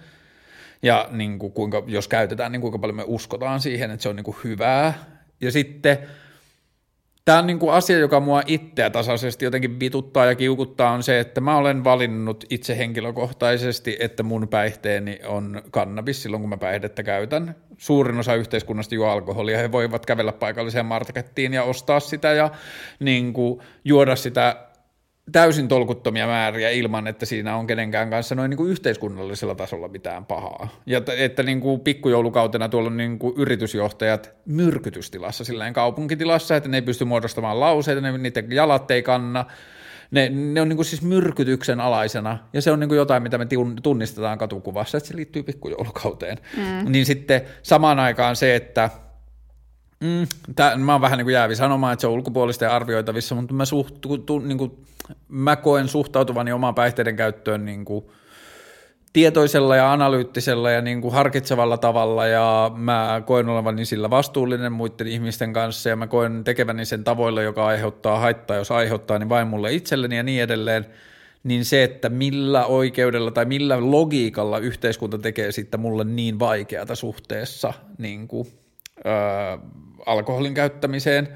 Ja 0.81 1.07
niin 1.11 1.39
kuin 1.39 1.53
kuinka, 1.53 1.83
jos 1.87 2.07
käytetään, 2.07 2.51
niin 2.51 2.61
kuinka 2.61 2.79
paljon 2.79 2.95
me 2.95 3.03
uskotaan 3.07 3.59
siihen, 3.59 3.91
että 3.91 4.03
se 4.03 4.09
on 4.09 4.15
niin 4.15 4.23
kuin 4.23 4.37
hyvää. 4.43 4.93
Ja 5.41 5.51
sitten– 5.51 5.97
Tämä 7.25 7.39
on 7.39 7.47
niin 7.47 7.59
kuin 7.59 7.73
asia, 7.73 7.97
joka 7.97 8.19
mua 8.19 8.41
itseä 8.45 8.89
tasaisesti 8.89 9.45
jotenkin 9.45 9.79
vituttaa 9.79 10.25
ja 10.25 10.35
kiukuttaa, 10.35 10.91
on 10.91 11.03
se, 11.03 11.19
että 11.19 11.41
mä 11.41 11.57
olen 11.57 11.83
valinnut 11.83 12.43
itse 12.49 12.77
henkilökohtaisesti, 12.77 13.97
että 13.99 14.23
mun 14.23 14.47
päihteeni 14.47 15.19
on 15.25 15.61
kannabis 15.71 16.23
silloin, 16.23 16.41
kun 16.41 16.49
mä 16.49 16.57
päihdettä 16.57 17.03
käytän. 17.03 17.55
Suurin 17.77 18.19
osa 18.19 18.35
yhteiskunnasta 18.35 18.95
juo 18.95 19.07
alkoholia, 19.07 19.57
he 19.57 19.71
voivat 19.71 20.05
kävellä 20.05 20.31
paikalliseen 20.31 20.85
markettiin 20.85 21.53
ja 21.53 21.63
ostaa 21.63 21.99
sitä 21.99 22.33
ja 22.33 22.49
niin 22.99 23.33
kuin, 23.33 23.59
juoda 23.85 24.15
sitä 24.15 24.70
täysin 25.31 25.67
tolkuttomia 25.67 26.27
määriä 26.27 26.69
ilman, 26.69 27.07
että 27.07 27.25
siinä 27.25 27.55
on 27.55 27.67
kenenkään 27.67 28.09
kanssa 28.09 28.35
noin 28.35 28.49
niin 28.49 28.57
kuin 28.57 28.71
yhteiskunnallisella 28.71 29.55
tasolla 29.55 29.87
mitään 29.87 30.25
pahaa. 30.25 30.67
Ja 30.85 30.97
että, 30.97 31.13
että 31.17 31.43
niin 31.43 31.61
kuin 31.61 31.79
pikkujoulukautena 31.79 32.69
tuolla 32.69 32.89
on 32.89 32.97
niin 32.97 33.19
kuin 33.19 33.33
yritysjohtajat 33.37 34.33
myrkytystilassa, 34.45 35.43
silleen 35.43 35.73
kaupunkitilassa, 35.73 36.55
että 36.55 36.69
ne 36.69 36.77
ei 36.77 36.81
pysty 36.81 37.05
muodostamaan 37.05 37.59
lauseita, 37.59 38.01
ne, 38.01 38.17
niiden 38.17 38.51
jalat 38.51 38.91
ei 38.91 39.03
kanna, 39.03 39.45
ne, 40.11 40.29
ne 40.29 40.61
on 40.61 40.69
niin 40.69 40.77
kuin 40.77 40.85
siis 40.85 41.01
myrkytyksen 41.01 41.79
alaisena, 41.79 42.37
ja 42.53 42.61
se 42.61 42.71
on 42.71 42.79
niin 42.79 42.87
kuin 42.87 42.97
jotain, 42.97 43.23
mitä 43.23 43.37
me 43.37 43.47
tunnistetaan 43.83 44.37
katukuvassa, 44.37 44.97
että 44.97 45.07
se 45.07 45.15
liittyy 45.15 45.43
pikkujoulukauteen. 45.43 46.37
Mm. 46.57 46.91
Niin 46.91 47.05
sitten 47.05 47.41
samaan 47.63 47.99
aikaan 47.99 48.35
se, 48.35 48.55
että– 48.55 48.89
Mm, 50.01 50.27
tää, 50.55 50.77
mä 50.77 50.91
oon 50.91 51.01
vähän 51.01 51.17
niin 51.17 51.25
kuin 51.25 51.33
jäävi 51.33 51.55
sanomaan, 51.55 51.93
että 51.93 52.01
se 52.01 52.07
on 52.07 52.13
ulkopuolista 52.13 52.65
ja 52.65 52.75
arvioitavissa, 52.75 53.35
mutta 53.35 53.53
mä, 53.53 53.65
suht, 53.65 53.95
tu, 54.25 54.39
niin 54.39 54.57
kuin, 54.57 54.71
mä 55.27 55.55
koen 55.55 55.87
suhtautuvani 55.87 56.51
omaan 56.51 56.75
päihteiden 56.75 57.15
käyttöön 57.15 57.65
niin 57.65 57.85
kuin, 57.85 58.05
tietoisella 59.13 59.75
ja 59.75 59.93
analyyttisella 59.93 60.71
ja 60.71 60.81
niin 60.81 61.01
kuin 61.01 61.13
harkitsevalla 61.13 61.77
tavalla 61.77 62.27
ja 62.27 62.71
mä 62.75 63.21
koen 63.25 63.49
olevani 63.49 63.85
sillä 63.85 64.09
vastuullinen 64.09 64.71
muiden 64.71 65.07
ihmisten 65.07 65.53
kanssa 65.53 65.89
ja 65.89 65.95
mä 65.95 66.07
koen 66.07 66.43
tekeväni 66.43 66.85
sen 66.85 67.03
tavoilla, 67.03 67.41
joka 67.41 67.65
aiheuttaa 67.65 68.19
haittaa, 68.19 68.57
jos 68.57 68.71
aiheuttaa, 68.71 69.19
niin 69.19 69.29
vain 69.29 69.47
mulle 69.47 69.73
itselleni 69.73 70.17
ja 70.17 70.23
niin 70.23 70.43
edelleen, 70.43 70.85
niin 71.43 71.65
se, 71.65 71.83
että 71.83 72.09
millä 72.09 72.65
oikeudella 72.65 73.31
tai 73.31 73.45
millä 73.45 73.91
logiikalla 73.91 74.59
yhteiskunta 74.59 75.17
tekee 75.17 75.51
sitten 75.51 75.79
mulle 75.79 76.03
niin 76.03 76.39
vaikeata 76.39 76.95
suhteessa 76.95 77.73
niin 77.97 78.27
kuin, 78.27 78.47
öö, 79.05 79.57
alkoholin 80.05 80.53
käyttämiseen, 80.53 81.27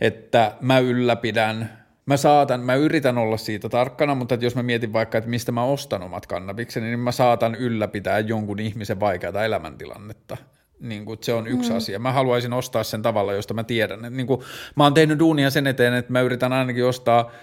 että 0.00 0.52
mä 0.60 0.78
ylläpidän 0.78 1.86
mä 2.06 2.16
saatan, 2.16 2.60
mä 2.60 2.74
yritän 2.74 3.18
olla 3.18 3.36
siitä 3.36 3.68
tarkkana, 3.68 4.14
mutta 4.14 4.34
että 4.34 4.46
jos 4.46 4.54
mä 4.54 4.62
mietin 4.62 4.92
vaikka, 4.92 5.18
että 5.18 5.30
mistä 5.30 5.52
mä 5.52 5.64
ostan 5.64 6.02
omat 6.02 6.26
kannabikseni, 6.26 6.86
niin 6.86 6.98
mä 6.98 7.12
saatan 7.12 7.54
ylläpitää 7.54 8.18
jonkun 8.18 8.58
ihmisen 8.58 9.00
vaikeata 9.00 9.44
elämäntilannetta. 9.44 10.36
Niin 10.80 11.04
kuin, 11.04 11.18
se 11.22 11.32
on 11.32 11.46
yksi 11.46 11.70
mm. 11.70 11.76
asia. 11.76 11.98
Mä 11.98 12.12
haluaisin 12.12 12.52
ostaa 12.52 12.84
sen 12.84 13.02
tavalla, 13.02 13.32
josta 13.32 13.54
mä 13.54 13.64
tiedän. 13.64 14.06
Niin 14.10 14.26
kuin, 14.26 14.40
mä 14.74 14.84
oon 14.84 14.94
tehnyt 14.94 15.18
duunia 15.18 15.50
sen 15.50 15.66
eteen, 15.66 15.94
että 15.94 16.12
mä 16.12 16.20
yritän 16.20 16.52
ainakin 16.52 16.84
ostaa– 16.84 17.30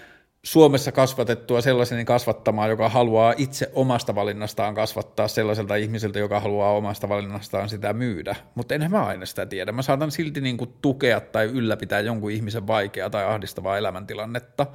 Suomessa 0.44 0.92
kasvatettua 0.92 1.60
sellaisen 1.60 2.04
kasvattamaan, 2.04 2.70
joka 2.70 2.88
haluaa 2.88 3.34
itse 3.36 3.70
omasta 3.74 4.14
valinnastaan 4.14 4.74
kasvattaa 4.74 5.28
sellaiselta 5.28 5.76
ihmiseltä, 5.76 6.18
joka 6.18 6.40
haluaa 6.40 6.72
omasta 6.72 7.08
valinnastaan 7.08 7.68
sitä 7.68 7.92
myydä. 7.92 8.36
Mutta 8.54 8.74
enhän 8.74 8.90
mä 8.90 9.06
aina 9.06 9.26
sitä 9.26 9.46
tiedä. 9.46 9.72
Mä 9.72 9.82
saatan 9.82 10.10
silti 10.10 10.40
niin 10.40 10.56
kuin 10.56 10.70
tukea 10.82 11.20
tai 11.20 11.44
ylläpitää 11.44 12.00
jonkun 12.00 12.30
ihmisen 12.30 12.66
vaikeaa 12.66 13.10
tai 13.10 13.24
ahdistavaa 13.24 13.78
elämäntilannetta 13.78 14.66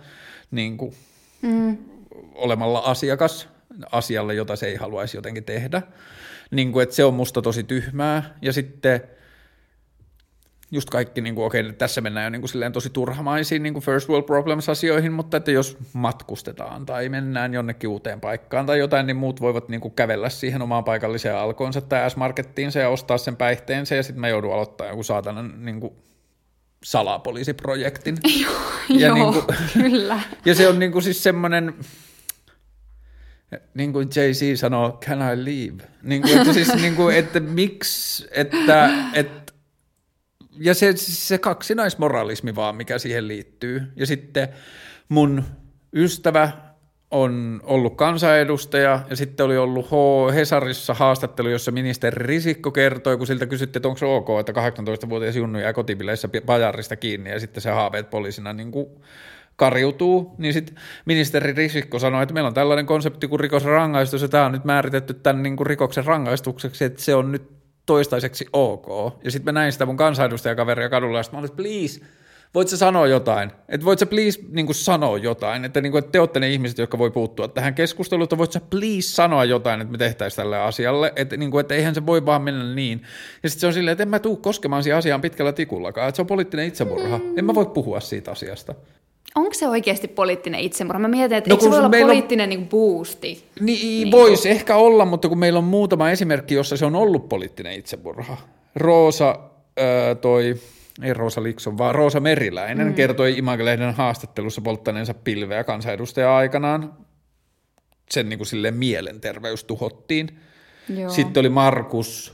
niin 0.52 0.78
kuin 0.78 0.94
mm. 1.42 1.78
olemalla 2.36 2.80
asiakas 2.80 3.50
asialle, 3.92 4.34
jota 4.34 4.56
se 4.56 4.68
ei 4.68 4.76
haluaisi 4.76 5.18
jotenkin 5.18 5.44
tehdä. 5.44 5.82
Niin 6.52 6.72
kuin, 6.72 6.84
että 6.84 6.96
se 6.96 7.04
on 7.04 7.14
musta 7.14 7.42
tosi 7.42 7.64
tyhmää. 7.64 8.38
Ja 8.42 8.54
sitten– 8.54 9.02
just 10.72 10.90
kaikki, 10.90 11.22
niin 11.22 11.36
kuin, 11.36 11.46
okei, 11.46 11.74
tässä 11.74 12.02
mennään 12.02 12.24
jo 12.24 12.30
niin 12.30 12.42
kuin, 12.42 12.50
silleen 12.50 12.72
tosi 12.72 12.90
turhamaisiin 12.90 13.64
niin 13.64 13.74
kuin 13.74 13.84
first 13.84 14.10
world 14.10 14.26
problems-asioihin, 14.26 15.12
mutta 15.12 15.38
että 15.38 15.52
jos 15.52 15.78
matkustetaan 15.94 16.86
tai 16.86 17.10
mennään 17.10 17.54
jonnekin 17.54 17.90
uuteen 17.90 18.22
paikkaan 18.22 18.66
tai 18.66 18.80
jotain, 18.80 19.08
niin 19.08 19.18
muut 19.18 19.42
voivat 19.42 19.70
niin 19.70 19.82
kuin, 19.82 19.94
kävellä 19.94 20.30
siihen 20.30 20.62
omaan 20.62 20.84
paikalliseen 20.84 21.36
alkoonsa 21.36 21.82
tai 21.82 22.12
S-Markettiinsa 22.12 22.80
ja 22.80 22.90
ostaa 22.90 23.18
sen 23.18 23.36
päihteensä 23.36 23.96
ja 23.96 24.04
sitten 24.04 24.22
mä 24.22 24.28
joudun 24.28 24.54
aloittaa 24.54 24.88
joku 24.88 25.04
saatana 25.04 25.42
niin 25.42 25.80
kuin, 25.80 25.94
salapoliisiprojektin. 26.84 28.18
ja 28.90 29.08
joo, 29.08 29.16
niin 29.16 29.34
kuin, 29.34 29.58
kyllä. 29.74 30.20
Ja 30.46 30.56
se 30.56 30.68
on 30.68 30.80
niin 30.80 30.92
kuin, 30.92 31.04
siis 31.04 31.24
semmoinen, 31.24 31.74
niin 33.74 33.94
kuin 33.94 34.10
Jay-Z 34.16 34.60
sanoo, 34.60 35.00
can 35.06 35.20
I 35.22 35.46
leave? 35.46 35.84
Niin 36.04 36.22
kuin, 36.22 36.38
että, 36.38 36.54
siis, 36.54 36.76
niin 36.76 36.96
kuin, 36.96 37.16
että 37.16 37.40
miksi, 37.40 38.28
että, 38.32 38.90
että 39.14 39.49
ja 40.60 40.74
se, 40.74 40.94
se 40.96 41.38
kaksinaismoralismi 41.38 42.56
vaan, 42.56 42.76
mikä 42.76 42.98
siihen 42.98 43.28
liittyy. 43.28 43.82
Ja 43.96 44.06
sitten 44.06 44.48
mun 45.10 45.44
ystävä 45.94 46.52
on 47.12 47.62
ollut 47.64 47.96
kansanedustaja 47.96 49.00
ja 49.10 49.16
sitten 49.16 49.46
oli 49.46 49.58
ollut 49.58 49.86
H- 49.86 50.34
Hesarissa 50.34 50.94
haastattelu, 50.94 51.50
jossa 51.50 51.72
ministeri 51.72 52.28
Risikko 52.28 52.72
kertoi, 52.72 53.18
kun 53.18 53.28
siltä 53.28 53.46
kysyttiin, 53.46 53.80
että 53.80 53.88
onko 53.88 53.98
se 53.98 54.06
ok, 54.06 54.28
että 54.40 54.52
18-vuotias 54.52 55.36
Junnu 55.36 55.60
jää 55.60 55.74
kotipileissä 55.74 56.30
pajarista 56.46 56.96
kiinni 56.96 57.30
ja 57.30 57.40
sitten 57.40 57.62
se 57.62 57.70
haaveet 57.70 58.10
poliisina 58.10 58.54
niin 58.54 58.72
kuin 58.72 58.88
kariutuu, 59.56 60.36
niin 60.38 60.54
sitten 60.54 60.76
ministeri 61.06 61.54
Risikko 61.54 62.00
sanoi, 62.00 62.24
että 62.24 62.34
meillä 62.34 62.48
on 62.48 62.54
tällainen 62.54 62.86
konsepti 62.86 63.28
kuin 63.28 63.40
rikosrangaistus 63.40 64.22
ja 64.22 64.28
tämä 64.28 64.46
on 64.46 64.52
nyt 64.52 64.66
määritetty 64.66 65.14
tämän 65.14 65.44
niin 65.44 65.58
kuin 65.58 65.68
rikoksen 65.68 66.06
rangaistukseksi, 66.06 66.86
että 66.86 67.02
se 67.02 67.16
on 67.16 67.32
nyt 67.32 67.59
toistaiseksi 67.90 68.46
ok. 68.54 68.88
Ja 69.24 69.32
sitten 69.32 69.54
mä 69.54 69.60
näin 69.60 69.72
sitä 69.72 69.86
mun 69.86 69.98
kansanedustajakaveria 69.98 70.90
kadulla, 70.90 71.18
ja 71.18 71.24
mä 71.32 71.40
olin, 71.40 71.52
please, 71.52 72.02
voit 72.56 72.68
sä 72.68 72.78
sanoa 72.78 73.08
jotain? 73.08 73.52
Että 73.70 73.86
voit 73.86 74.00
sä 74.00 74.06
please 74.06 74.40
niin 74.52 74.66
kuin 74.66 74.76
sanoa 74.76 75.18
jotain? 75.18 75.66
Että, 75.66 75.82
niin 75.82 75.92
kuin, 75.92 76.00
että 76.00 76.12
te 76.12 76.20
olette 76.20 76.40
ne 76.40 76.50
ihmiset, 76.50 76.78
jotka 76.78 76.98
voi 76.98 77.12
puuttua 77.12 77.48
tähän 77.48 77.74
keskusteluun, 77.74 78.24
että 78.24 78.38
voit 78.38 78.52
sä 78.52 78.62
please 78.70 79.02
sanoa 79.02 79.46
jotain, 79.46 79.82
että 79.82 79.92
me 79.92 79.98
tehtäisiin 79.98 80.36
tälle 80.36 80.58
asialle? 80.58 81.14
Että, 81.16 81.38
niin 81.38 81.52
kuin, 81.52 81.62
että 81.62 81.76
eihän 81.76 81.96
se 81.96 82.06
voi 82.06 82.26
vaan 82.26 82.42
mennä 82.42 82.76
niin. 82.76 83.02
Ja 83.44 83.50
sitten 83.50 83.62
se 83.62 83.68
on 83.68 83.74
silleen, 83.74 83.92
että 83.92 84.04
en 84.04 84.10
mä 84.10 84.20
tuu 84.20 84.38
koskemaan 84.38 84.84
siihen 84.84 84.98
asiaan 84.98 85.22
pitkällä 85.22 85.54
tikullakaan, 85.54 86.10
että 86.10 86.16
se 86.16 86.22
on 86.22 86.28
poliittinen 86.28 86.68
itsemurha. 86.68 87.20
En 87.38 87.46
mä 87.46 87.56
voi 87.56 87.66
puhua 87.66 88.00
siitä 88.00 88.32
asiasta. 88.32 88.76
Onko 89.36 89.54
se 89.54 89.68
oikeasti 89.68 90.08
poliittinen 90.08 90.60
itsemurha? 90.60 91.00
Mä 91.00 91.08
mietin, 91.08 91.38
että 91.38 91.50
no, 91.50 91.54
eikö 91.54 91.64
se 91.64 91.70
voi 91.70 91.80
olla 91.80 91.90
poliittinen 91.90 92.44
on... 92.44 92.50
niin 92.50 92.68
boosti? 92.68 93.44
Niin, 93.60 93.82
niin 93.82 94.12
voisi 94.12 94.50
ehkä 94.50 94.76
olla, 94.76 95.06
mutta 95.06 95.30
kun 95.30 95.40
meillä 95.40 95.60
on 95.60 95.64
muutama 95.64 96.12
esimerkki, 96.12 96.56
jossa 96.56 96.78
se 96.78 96.86
on 96.86 96.96
ollut 96.96 97.30
poliittinen 97.30 97.74
itsemurha. 97.74 98.38
Roosa 98.76 99.30
äh, 99.30 100.18
toi, 100.22 100.56
ei 101.04 101.14
Roosa 101.14 101.44
Likson, 101.44 101.78
vaan 101.78 101.96
Roosa 101.96 102.20
Meriläinen 102.20 102.88
mm. 102.88 102.94
kertoi 102.94 103.38
Imagelehden 103.38 103.94
haastattelussa 103.94 104.62
polttaneensa 104.62 105.14
pilveä 105.14 105.64
kansanedustaja 105.64 106.36
aikanaan. 106.36 106.94
Sen 108.12 108.30
niin 108.30 108.40
kuin 108.40 108.48
silleen 108.48 108.76
mielenterveys 108.76 109.64
tuhottiin. 109.64 110.40
Joo. 110.98 111.10
Sitten 111.10 111.42
oli 111.42 111.50
Markus 111.50 112.34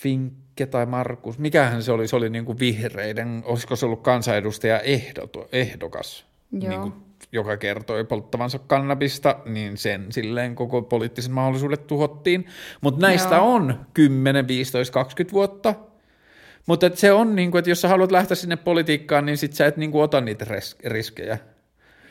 Fink 0.00 0.43
Mikke 0.54 0.66
tai 0.66 0.86
Markus, 0.86 1.38
mikähän 1.38 1.82
se 1.82 1.92
oli, 1.92 2.08
se 2.08 2.16
oli 2.16 2.30
niin 2.30 2.44
kuin 2.44 2.58
vihreiden, 2.58 3.42
olisiko 3.44 3.76
se 3.76 3.86
ollut 3.86 4.02
kansanedustaja 4.02 4.80
ehdotu, 4.80 5.46
ehdokas, 5.52 6.26
niin 6.50 6.80
kuin, 6.80 6.92
joka 7.32 7.56
kertoi 7.56 8.04
polttavansa 8.04 8.58
kannabista, 8.58 9.36
niin 9.44 9.76
sen 9.76 10.06
silleen 10.12 10.54
koko 10.54 10.82
poliittiset 10.82 11.32
mahdollisuudet 11.32 11.86
tuhottiin. 11.86 12.46
Mutta 12.80 13.06
näistä 13.06 13.34
Joo. 13.34 13.54
on 13.54 13.80
10, 13.94 14.48
15, 14.48 14.92
20 14.92 15.32
vuotta, 15.32 15.74
mutta 16.66 16.90
se 16.94 17.12
on, 17.12 17.36
niin 17.36 17.50
kuin, 17.50 17.58
että 17.58 17.70
jos 17.70 17.80
sä 17.80 17.88
haluat 17.88 18.12
lähteä 18.12 18.34
sinne 18.34 18.56
politiikkaan, 18.56 19.26
niin 19.26 19.36
sit 19.36 19.52
sä 19.52 19.66
et 19.66 19.76
niin 19.76 19.90
kuin, 19.90 20.02
ota 20.02 20.20
niitä 20.20 20.46
riskejä. 20.84 21.38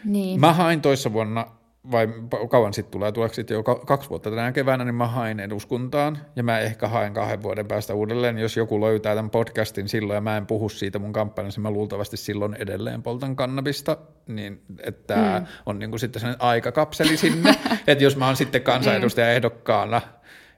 Niin. 0.06 0.40
Mä 0.40 0.54
hain 0.54 0.82
toissa 0.82 1.14
vuonna 1.14 1.48
vai 1.92 2.08
kauan 2.50 2.74
sitten 2.74 2.92
tulee, 2.92 3.12
tuleeko 3.12 3.34
sitten 3.36 3.56
jo 3.56 3.64
kaksi 3.64 4.10
vuotta 4.10 4.30
tänä 4.30 4.52
keväänä, 4.52 4.86
niin 4.86 4.96
mä 4.96 5.08
hain 5.08 5.40
eduskuntaan 5.40 6.18
ja 6.36 6.44
mä 6.44 6.60
ehkä 6.60 6.88
haen 6.88 7.14
kahden 7.14 7.44
vuoden 7.44 7.68
päästä 7.68 7.94
uudelleen, 7.94 8.38
jos 8.38 8.58
joku 8.58 8.82
löytää 8.82 9.16
tämän 9.16 9.30
podcastin 9.30 9.90
silloin 9.90 10.16
ja 10.16 10.22
mä 10.22 10.38
en 10.38 10.46
puhu 10.46 10.70
siitä 10.70 11.00
mun 11.00 11.14
kampanjassa, 11.14 11.62
mä 11.62 11.72
luultavasti 11.72 12.18
silloin 12.18 12.56
edelleen 12.60 13.04
poltan 13.04 13.36
kannabista, 13.36 13.98
niin 14.28 14.62
että 14.84 15.16
mm. 15.16 15.46
on 15.66 15.80
niin 15.80 15.90
kuin 15.90 16.00
sitten 16.00 16.20
sellainen 16.20 16.46
aikakapseli 16.46 17.18
sinne, 17.18 17.56
että 17.88 18.04
jos 18.04 18.18
mä 18.18 18.26
oon 18.26 18.36
sitten 18.36 18.62
kansanedustaja 18.62 19.32
ehdokkaana, 19.32 20.02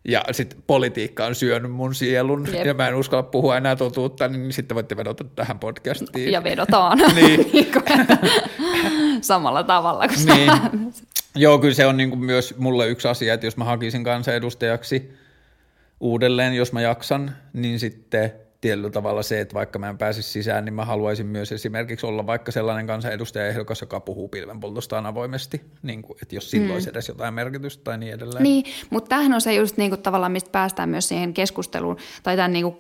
ja 0.08 0.24
sitten 0.32 0.64
politiikka 0.68 1.26
on 1.26 1.36
syönyt 1.36 1.72
mun 1.72 1.96
sielun 1.96 2.48
Jep. 2.54 2.66
ja 2.66 2.74
mä 2.74 2.88
en 2.88 2.96
uskalla 2.96 3.24
puhua 3.24 3.58
enää 3.58 3.76
totuutta, 3.76 4.28
niin 4.28 4.54
sitten 4.54 4.76
voitte 4.76 4.98
vedota 4.98 5.24
tähän 5.24 5.60
podcastiin. 5.60 6.32
Ja 6.32 6.44
vedotaan. 6.44 6.98
niin. 7.16 7.52
Samalla 9.22 9.64
tavalla 9.64 10.08
kuin 10.08 10.26
niin. 10.26 10.52
Joo, 11.36 11.60
kyllä 11.60 11.74
se 11.74 11.86
on 11.86 11.98
niin 11.98 12.10
kuin 12.10 12.26
myös 12.26 12.58
mulle 12.58 12.88
yksi 12.88 13.08
asia, 13.08 13.34
että 13.34 13.48
jos 13.48 13.58
mä 13.58 13.64
hakisin 13.64 14.04
kansanedustajaksi 14.04 15.12
uudelleen, 16.00 16.54
jos 16.54 16.74
mä 16.74 16.82
jaksan, 16.82 17.36
niin 17.54 17.80
sitten 17.80 18.34
tietyllä 18.62 18.90
tavalla 18.90 19.24
se, 19.24 19.42
että 19.42 19.54
vaikka 19.54 19.80
mä 19.80 19.90
en 19.90 19.98
pääsisi 19.98 20.30
sisään, 20.30 20.66
niin 20.66 20.74
mä 20.74 20.86
haluaisin 20.86 21.26
myös 21.26 21.52
esimerkiksi 21.52 22.06
olla 22.06 22.28
vaikka 22.28 22.52
sellainen 22.52 22.88
kansanedustajaehdokas, 22.88 23.82
joka 23.82 24.00
puhuu 24.00 24.28
pilvenpoltostaan 24.28 25.06
avoimesti, 25.06 25.62
niin 25.84 26.02
kuin, 26.02 26.18
että 26.22 26.36
jos 26.36 26.52
silloin 26.52 26.70
mm. 26.70 26.74
olisi 26.74 26.90
edes 26.90 27.08
jotain 27.08 27.34
merkitystä 27.34 27.84
tai 27.84 27.98
niin 27.98 28.14
edelleen. 28.14 28.44
Niin, 28.44 28.66
mutta 28.90 29.10
tämähän 29.10 29.34
on 29.34 29.42
se 29.42 29.54
just 29.54 29.78
niin 29.78 29.92
kuin 29.92 30.02
tavallaan, 30.02 30.32
mistä 30.32 30.50
päästään 30.52 30.90
myös 30.90 31.08
siihen 31.08 31.34
keskusteluun, 31.34 31.98
tai 32.24 32.36
tämän 32.36 32.54
niin 32.54 32.64
kuin 32.64 32.78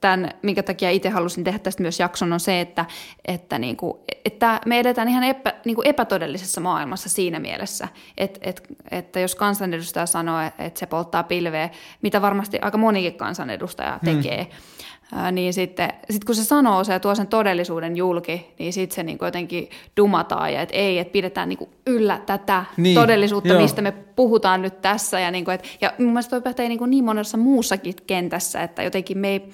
tämän, 0.00 0.30
minkä 0.42 0.62
takia 0.62 0.90
itse 0.90 1.08
halusin 1.08 1.44
tehdä 1.44 1.58
tästä 1.58 1.82
myös 1.82 2.00
jakson, 2.00 2.32
on 2.32 2.40
se, 2.40 2.60
että, 2.60 2.84
että, 3.24 3.58
niin 3.58 3.76
kuin, 3.76 3.98
että 4.24 4.60
me 4.66 4.78
edetään 4.78 5.08
ihan 5.08 5.24
epä, 5.24 5.54
niin 5.64 5.74
kuin 5.74 5.86
epätodellisessa 5.86 6.60
maailmassa 6.60 7.08
siinä 7.08 7.38
mielessä, 7.38 7.88
että, 8.18 8.40
että, 8.42 8.62
että 8.90 9.20
jos 9.20 9.34
kansanedustaja 9.34 10.06
sanoo, 10.06 10.40
että 10.58 10.80
se 10.80 10.86
polttaa 10.86 11.22
pilveä, 11.22 11.70
mitä 12.02 12.22
varmasti 12.22 12.58
aika 12.62 12.78
monikin 12.78 13.14
kansanedustaja 13.14 13.98
hmm. 14.02 14.16
tekee, 14.16 14.42
hmm 14.42 14.52
niin 15.32 15.54
sitten 15.54 15.92
sit 16.10 16.24
kun 16.24 16.34
se 16.34 16.44
sanoo 16.44 16.84
se 16.84 16.92
ja 16.92 17.00
tuo 17.00 17.14
sen 17.14 17.26
todellisuuden 17.26 17.96
julki, 17.96 18.54
niin 18.58 18.72
sitten 18.72 18.94
se 18.94 19.02
niin 19.02 19.18
jotenkin 19.22 19.70
dumataan 19.96 20.52
ja 20.52 20.62
että 20.62 20.76
ei, 20.76 20.98
että 20.98 21.12
pidetään 21.12 21.48
niin 21.48 21.68
yllä 21.86 22.20
tätä 22.26 22.64
niin, 22.76 22.94
todellisuutta, 22.94 23.48
joo. 23.48 23.62
mistä 23.62 23.82
me 23.82 23.92
puhutaan 23.92 24.62
nyt 24.62 24.82
tässä. 24.82 25.20
Ja, 25.20 25.30
niin 25.30 25.44
kuin, 25.44 25.54
et, 25.54 25.64
ja 25.80 25.92
mun 25.98 26.08
mielestä 26.08 26.30
toi 26.30 26.40
pätee 26.40 26.68
niin, 26.68 26.90
niin 26.90 27.04
monessa 27.04 27.36
muussakin 27.36 27.94
kentässä, 28.06 28.62
että 28.62 28.82
jotenkin 28.82 29.18
me 29.18 29.28
ei, 29.28 29.48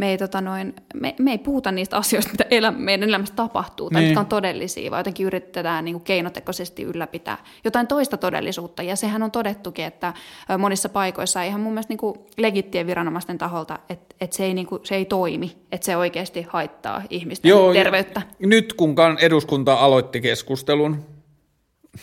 me 0.00 0.10
ei, 0.10 0.18
tota 0.18 0.40
noin, 0.40 0.74
me, 0.94 1.14
me 1.18 1.30
ei 1.30 1.38
puhuta 1.38 1.72
niistä 1.72 1.96
asioista, 1.96 2.30
mitä 2.30 2.44
elä, 2.50 2.70
meidän 2.70 3.08
elämässä 3.08 3.34
tapahtuu 3.34 3.90
tai 3.90 4.00
niin. 4.00 4.08
mitkä 4.08 4.20
on 4.20 4.26
todellisia, 4.26 4.90
vaan 4.90 5.00
jotenkin 5.00 5.26
yritetään 5.26 5.84
niin 5.84 5.94
kuin 5.94 6.04
keinotekoisesti 6.04 6.82
ylläpitää 6.82 7.38
jotain 7.64 7.86
toista 7.86 8.16
todellisuutta. 8.16 8.82
Ja 8.82 8.96
sehän 8.96 9.22
on 9.22 9.30
todettukin, 9.30 9.84
että 9.84 10.14
monissa 10.58 10.88
paikoissa 10.88 11.42
ihan 11.42 11.60
mun 11.60 11.72
mielestä 11.72 11.90
niin 11.90 11.98
kuin 11.98 12.18
legittien 12.36 12.86
viranomaisten 12.86 13.38
taholta, 13.38 13.78
että, 13.88 14.14
että 14.20 14.36
se, 14.36 14.44
ei, 14.44 14.54
niin 14.54 14.66
kuin, 14.66 14.80
se 14.84 14.94
ei 14.94 15.04
toimi, 15.04 15.56
että 15.72 15.84
se 15.84 15.96
oikeasti 15.96 16.46
haittaa 16.48 17.02
ihmisten 17.10 17.48
Joo, 17.48 17.72
terveyttä. 17.72 18.22
Nyt 18.38 18.72
kun 18.72 18.94
eduskunta 19.20 19.74
aloitti 19.74 20.20
keskustelun 20.20 21.04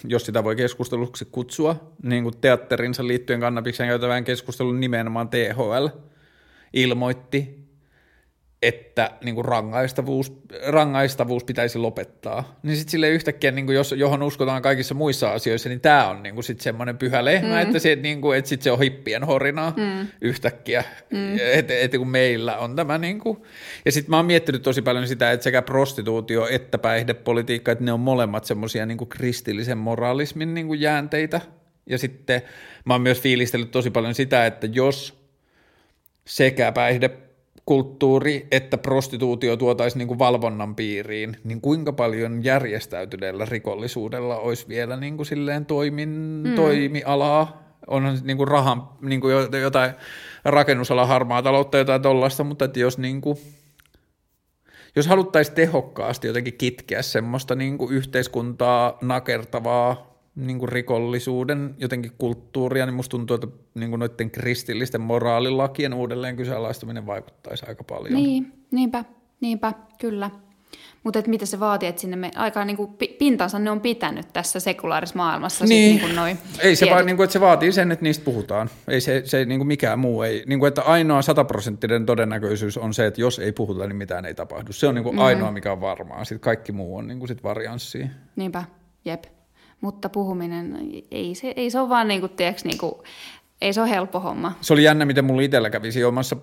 jos 0.07 0.25
sitä 0.25 0.43
voi 0.43 0.55
keskusteluksi 0.55 1.27
kutsua, 1.31 1.75
niin 2.03 2.23
kuin 2.23 2.37
teatterinsa 2.41 3.07
liittyen 3.07 3.39
kannabikseen 3.39 3.89
käytävään 3.89 4.23
keskustelun 4.23 4.79
nimenomaan 4.79 5.29
THL 5.29 5.87
ilmoitti, 6.73 7.66
että 8.61 9.11
niin 9.23 9.35
kuin 9.35 9.45
rangaistavuus, 9.45 10.33
rangaistavuus 10.67 11.43
pitäisi 11.43 11.77
lopettaa. 11.77 12.59
Niin 12.63 12.75
sitten 12.77 12.91
sille 12.91 13.09
yhtäkkiä, 13.09 13.51
niin 13.51 13.65
kuin 13.65 13.75
jos, 13.75 13.91
johon 13.97 14.23
uskotaan 14.23 14.61
kaikissa 14.61 14.95
muissa 14.95 15.31
asioissa, 15.31 15.69
niin 15.69 15.81
tämä 15.81 16.07
on 16.07 16.23
niin 16.23 16.35
kuin 16.35 16.43
sit 16.43 16.61
semmoinen 16.61 16.97
pyhä 16.97 17.25
lehmä, 17.25 17.55
mm. 17.55 17.61
että, 17.61 17.79
se, 17.79 17.95
niin 17.95 18.21
kuin, 18.21 18.37
että 18.37 18.49
sit 18.49 18.61
se 18.61 18.71
on 18.71 18.79
hippien 18.79 19.23
horinaa 19.23 19.73
mm. 19.77 20.07
yhtäkkiä, 20.21 20.83
mm. 21.11 21.37
että 21.53 21.73
et, 21.79 21.91
kun 21.97 22.09
meillä 22.09 22.57
on 22.57 22.75
tämä. 22.75 22.97
Niin 22.97 23.19
kuin. 23.19 23.37
Ja 23.85 23.91
sitten 23.91 24.09
mä 24.09 24.17
oon 24.17 24.25
miettinyt 24.25 24.61
tosi 24.61 24.81
paljon 24.81 25.07
sitä, 25.07 25.31
että 25.31 25.43
sekä 25.43 25.61
prostituutio 25.61 26.47
että 26.47 26.77
päihdepolitiikka, 26.77 27.71
että 27.71 27.83
ne 27.83 27.93
on 27.93 27.99
molemmat 27.99 28.45
semmoisia 28.45 28.85
niin 28.85 29.09
kristillisen 29.09 29.77
moraalismin 29.77 30.53
niin 30.53 30.67
kuin 30.67 30.81
jäänteitä. 30.81 31.41
Ja 31.89 31.97
sitten 31.97 32.41
mä 32.85 32.93
oon 32.93 33.01
myös 33.01 33.21
fiilistellyt 33.21 33.71
tosi 33.71 33.91
paljon 33.91 34.15
sitä, 34.15 34.45
että 34.45 34.67
jos 34.71 35.27
sekä 36.25 36.71
päihde 36.71 37.09
kulttuuri, 37.67 38.47
että 38.51 38.77
prostituutio 38.77 39.57
tuotaisiin 39.57 39.99
niin 39.99 40.07
kuin 40.07 40.19
valvonnan 40.19 40.75
piiriin, 40.75 41.37
niin 41.43 41.61
kuinka 41.61 41.93
paljon 41.93 42.43
järjestäytyneellä 42.43 43.45
rikollisuudella 43.45 44.37
olisi 44.37 44.67
vielä 44.67 44.97
niin 44.97 45.17
kuin 45.17 45.25
silleen 45.25 45.65
toimin, 45.65 46.09
mm. 46.43 46.55
toimialaa? 46.55 47.63
Onhan 47.87 48.17
niin 48.23 48.37
kuin 48.37 48.47
rahan, 48.47 48.89
niin 49.01 49.21
kuin 49.21 49.33
jotain 49.61 49.91
rakennusala 50.45 51.05
harmaa 51.05 51.41
taloutta, 51.41 51.77
jotain 51.77 52.01
tollasta, 52.01 52.43
mutta 52.43 52.65
että 52.65 52.79
jos 52.79 52.97
niin 52.97 53.21
kuin, 53.21 53.37
jos 54.95 55.07
haluttaisiin 55.07 55.55
tehokkaasti 55.55 56.27
jotenkin 56.27 56.57
kitkeä 56.57 57.01
semmoista 57.01 57.55
niin 57.55 57.77
kuin 57.77 57.93
yhteiskuntaa 57.93 58.97
nakertavaa 59.01 60.06
niin 60.37 60.59
kuin 60.59 60.69
rikollisuuden 60.69 61.75
jotenkin 61.77 62.11
kulttuuria, 62.17 62.85
niin 62.85 62.93
musta 62.93 63.11
tuntuu, 63.11 63.35
että 63.35 63.47
niin 63.75 63.89
kuin 63.89 63.99
noiden 63.99 64.31
kristillisten 64.31 65.01
moraalilakien 65.01 65.93
uudelleen 65.93 66.35
kyseenalaistaminen 66.35 67.05
vaikuttaisi 67.05 67.65
aika 67.67 67.83
paljon. 67.83 68.13
Niin, 68.13 68.53
niinpä, 68.71 69.05
niinpä, 69.41 69.73
kyllä. 69.99 70.29
Mutta 71.03 71.23
mitä 71.27 71.45
se 71.45 71.59
vaatii, 71.59 71.89
että 71.89 72.01
sinne 72.01 72.15
me, 72.15 72.31
aika 72.35 72.65
niin 72.65 72.77
kuin 72.77 72.97
pintansa 73.19 73.59
ne 73.59 73.71
on 73.71 73.81
pitänyt 73.81 74.33
tässä 74.33 74.59
sekulaarisessa 74.59 75.17
maailmassa. 75.17 75.65
Niin. 75.65 75.93
Sit, 75.93 76.07
niin 76.07 76.15
noi 76.15 76.37
ei 76.59 76.75
se 76.75 76.89
vaan, 76.89 77.05
niin 77.05 77.17
kuin, 77.17 77.23
että 77.23 77.33
se 77.33 77.41
vaatii 77.41 77.71
sen, 77.71 77.91
että 77.91 78.03
niistä 78.03 78.25
puhutaan. 78.25 78.69
Ei 78.87 79.01
se, 79.01 79.21
se 79.25 79.45
niin 79.45 79.59
kuin 79.59 79.67
mikään 79.67 79.99
muu. 79.99 80.21
Ei, 80.21 80.43
niin 80.47 80.59
kuin, 80.59 80.67
että 80.67 80.81
ainoa 80.81 81.21
sataprosenttinen 81.21 82.05
todennäköisyys 82.05 82.77
on 82.77 82.93
se, 82.93 83.05
että 83.05 83.21
jos 83.21 83.39
ei 83.39 83.51
puhuta, 83.51 83.87
niin 83.87 83.95
mitään 83.95 84.25
ei 84.25 84.33
tapahdu. 84.33 84.73
Se 84.73 84.87
on 84.87 84.95
niin 84.95 85.03
kuin 85.03 85.15
mm-hmm. 85.15 85.25
ainoa, 85.25 85.51
mikä 85.51 85.71
on 85.71 85.81
varmaa. 85.81 86.23
Sitten 86.23 86.39
kaikki 86.39 86.71
muu 86.71 86.97
on 86.97 87.07
niin 87.07 87.19
kuin 87.19 87.27
sit 87.27 87.43
varianssia. 87.43 88.07
Niinpä, 88.35 88.63
jep 89.05 89.23
mutta 89.81 90.09
puhuminen, 90.09 90.77
ei 91.11 91.35
se, 91.35 91.53
ei 91.55 91.69
se 91.69 91.79
ole 91.79 91.89
vaan 91.89 92.07
niin 92.07 92.19
kuin, 92.19 92.31
tiiäks, 92.31 92.65
niin 92.65 92.77
kuin, 92.77 92.93
ei 93.61 93.73
se 93.73 93.81
ole 93.81 93.89
helppo 93.89 94.19
homma. 94.19 94.51
Se 94.61 94.73
oli 94.73 94.83
jännä, 94.83 95.05
miten 95.05 95.25
mulla 95.25 95.41
itsellä 95.41 95.69
kävisi 95.69 96.03
omassa 96.03 96.37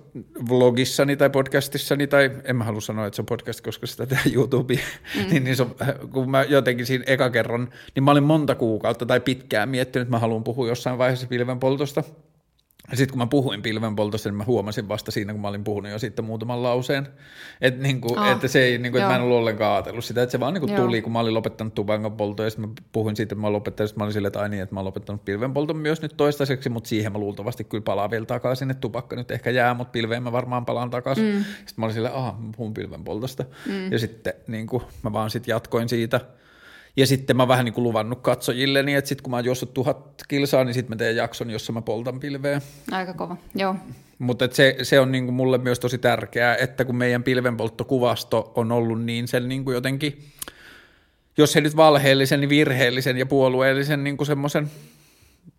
vlogissani 0.49 1.17
tai 1.17 1.31
podcastissani, 1.31 2.07
tai 2.07 2.31
en 2.45 2.57
mä 2.57 2.65
halua 2.65 2.81
sanoa, 2.81 3.07
että 3.07 3.17
se 3.17 3.23
on 3.23 3.27
podcast, 3.27 3.61
koska 3.61 3.87
sitä 3.87 4.07
tehdään 4.07 4.35
YouTubeen, 4.35 4.81
mm. 5.15 5.23
niin, 5.31 5.45
niin 5.45 5.57
se, 5.57 5.67
kun 6.13 6.31
mä 6.31 6.43
jotenkin 6.43 6.87
siinä 6.87 7.05
eka 7.07 7.31
kerran, 7.31 7.69
niin 7.95 8.05
mä 8.05 8.11
olin 8.11 8.25
monta 8.25 8.55
kuukautta 8.55 9.07
tai 9.07 9.21
pitkään 9.21 9.69
miettinyt, 9.69 10.07
että 10.07 10.17
mä 10.17 10.19
haluan 10.19 10.45
puhua 10.45 10.69
jossain 10.69 10.99
vaiheessa 10.99 11.27
pilvenpoltosta. 11.27 12.01
Ja 12.01 12.05
sitten 12.93 13.11
kun 13.11 13.19
mä 13.19 13.27
puhuin 13.27 13.63
pilvenpoltosta, 13.63 14.29
niin 14.29 14.37
mä 14.37 14.45
huomasin 14.45 14.89
vasta 14.89 15.11
siinä, 15.11 15.33
kun 15.33 15.43
mä 15.43 15.49
olin 15.49 15.65
puhunut 15.65 15.93
jo 15.93 15.99
sitten 15.99 16.25
muutaman 16.25 16.63
lauseen, 16.63 17.09
että, 17.61 17.83
niin 17.83 18.01
kuin, 18.01 18.19
oh, 18.19 18.27
että, 18.27 18.49
se 18.49 18.63
ei, 18.63 18.79
niin 18.79 18.93
kuin, 18.93 19.03
että 19.03 19.13
mä 19.13 19.17
en 19.17 19.23
ollut 19.23 19.39
ollenkaan 19.39 19.73
ajatellut 19.73 20.05
sitä, 20.05 20.23
että 20.23 20.31
se 20.31 20.41
vaan 20.41 20.55
niin 20.55 20.61
kuin 20.61 20.75
tuli, 20.75 21.03
kun 21.03 21.13
mä 21.13 21.21
olin 21.21 21.35
lopettanut 21.35 21.75
tupakan 21.75 22.13
polton, 22.13 22.47
ja 22.47 22.51
sitten 22.51 22.69
mä 22.69 22.75
puhuin 22.93 23.17
siitä, 23.17 23.35
että 23.35 23.41
mä 23.41 23.53
lopettanut, 23.53 23.89
sitten 23.89 24.01
mä 24.01 24.05
olin 24.05 24.13
silleen, 24.13 24.29
että 24.29 24.41
ai 24.41 24.49
niin, 24.49 24.63
että 24.63 24.75
mä 24.75 24.81
oon 24.81 24.87
lopettanut 24.87 25.25
pilvenpolton 25.25 25.77
myös 25.77 26.03
nyt 26.03 26.15
toistaiseksi, 26.17 26.69
mutta 26.69 26.89
siihen 26.89 27.13
mä 27.13 27.19
luultavasti 27.19 27.65
kyllä 27.65 27.83
palaan 27.83 28.11
vielä 28.11 28.27
takaisin, 28.27 28.71
että 28.71 28.81
tupakka 28.81 29.17
nyt 29.17 29.31
ehkä 29.31 29.51
jää, 29.51 29.75
mutta 29.75 29.91
pilveen 29.91 30.23
mä 30.23 30.33
varmaan 30.33 30.67
palaan 30.67 30.91
takaisin. 30.91 31.35
Mm. 31.35 31.45
Sitten 31.45 31.75
mä 31.77 31.87
olin 31.87 31.95
silleen, 31.95 32.15
aha, 32.15 32.37
mä 32.41 32.53
puhun 32.57 32.75
pilvenpoltosta. 32.75 33.45
Mm. 33.67 33.93
Ja 33.93 33.99
sitten 33.99 34.35
niin 34.47 34.67
kuin, 34.67 34.83
mä 35.03 35.13
vaan 35.13 35.31
sitten 35.31 35.53
jatkoin 35.53 35.89
siitä, 35.89 36.21
ja 36.97 37.07
sitten 37.07 37.37
mä 37.37 37.49
vähän 37.49 37.65
niin 37.65 37.73
kuin 37.73 37.85
luvannut 37.85 38.21
katsojilleni, 38.21 38.95
että 38.95 39.09
sitten 39.09 39.23
kun 39.23 39.31
mä 39.31 39.37
oon 39.37 39.45
juossut 39.45 39.75
tuhat 39.75 40.23
kilsaa, 40.29 40.65
niin 40.65 40.75
sitten 40.75 40.97
mä 40.97 40.97
teen 40.97 41.17
jakson, 41.17 41.51
jossa 41.51 41.73
mä 41.73 41.83
poltan 41.83 42.21
pilveä. 42.21 42.61
Aika 42.91 43.15
kova, 43.15 43.37
joo. 43.55 43.77
Mutta 44.19 44.49
se, 44.53 44.77
se 44.83 45.01
on 45.01 45.13
niin 45.13 45.25
kuin 45.25 45.35
mulle 45.35 45.59
myös 45.59 45.81
tosi 45.81 45.99
tärkeää, 45.99 46.57
että 46.57 46.85
kun 46.85 46.97
meidän 46.97 47.23
pilvenpolttokuvasto 47.23 48.53
on 48.55 48.73
ollut 48.73 49.03
niin 49.03 49.29
sen 49.29 49.49
niin 49.49 49.65
kuin 49.65 49.75
jotenkin, 49.75 50.25
jos 51.37 51.57
ei 51.57 51.63
nyt 51.63 51.77
valheellisen, 51.77 52.41
niin 52.41 52.49
virheellisen 52.49 53.17
ja 53.17 53.27
puolueellisen 53.27 54.05
niin 54.05 54.17
kuin 54.17 54.27
semmoisen 54.27 54.71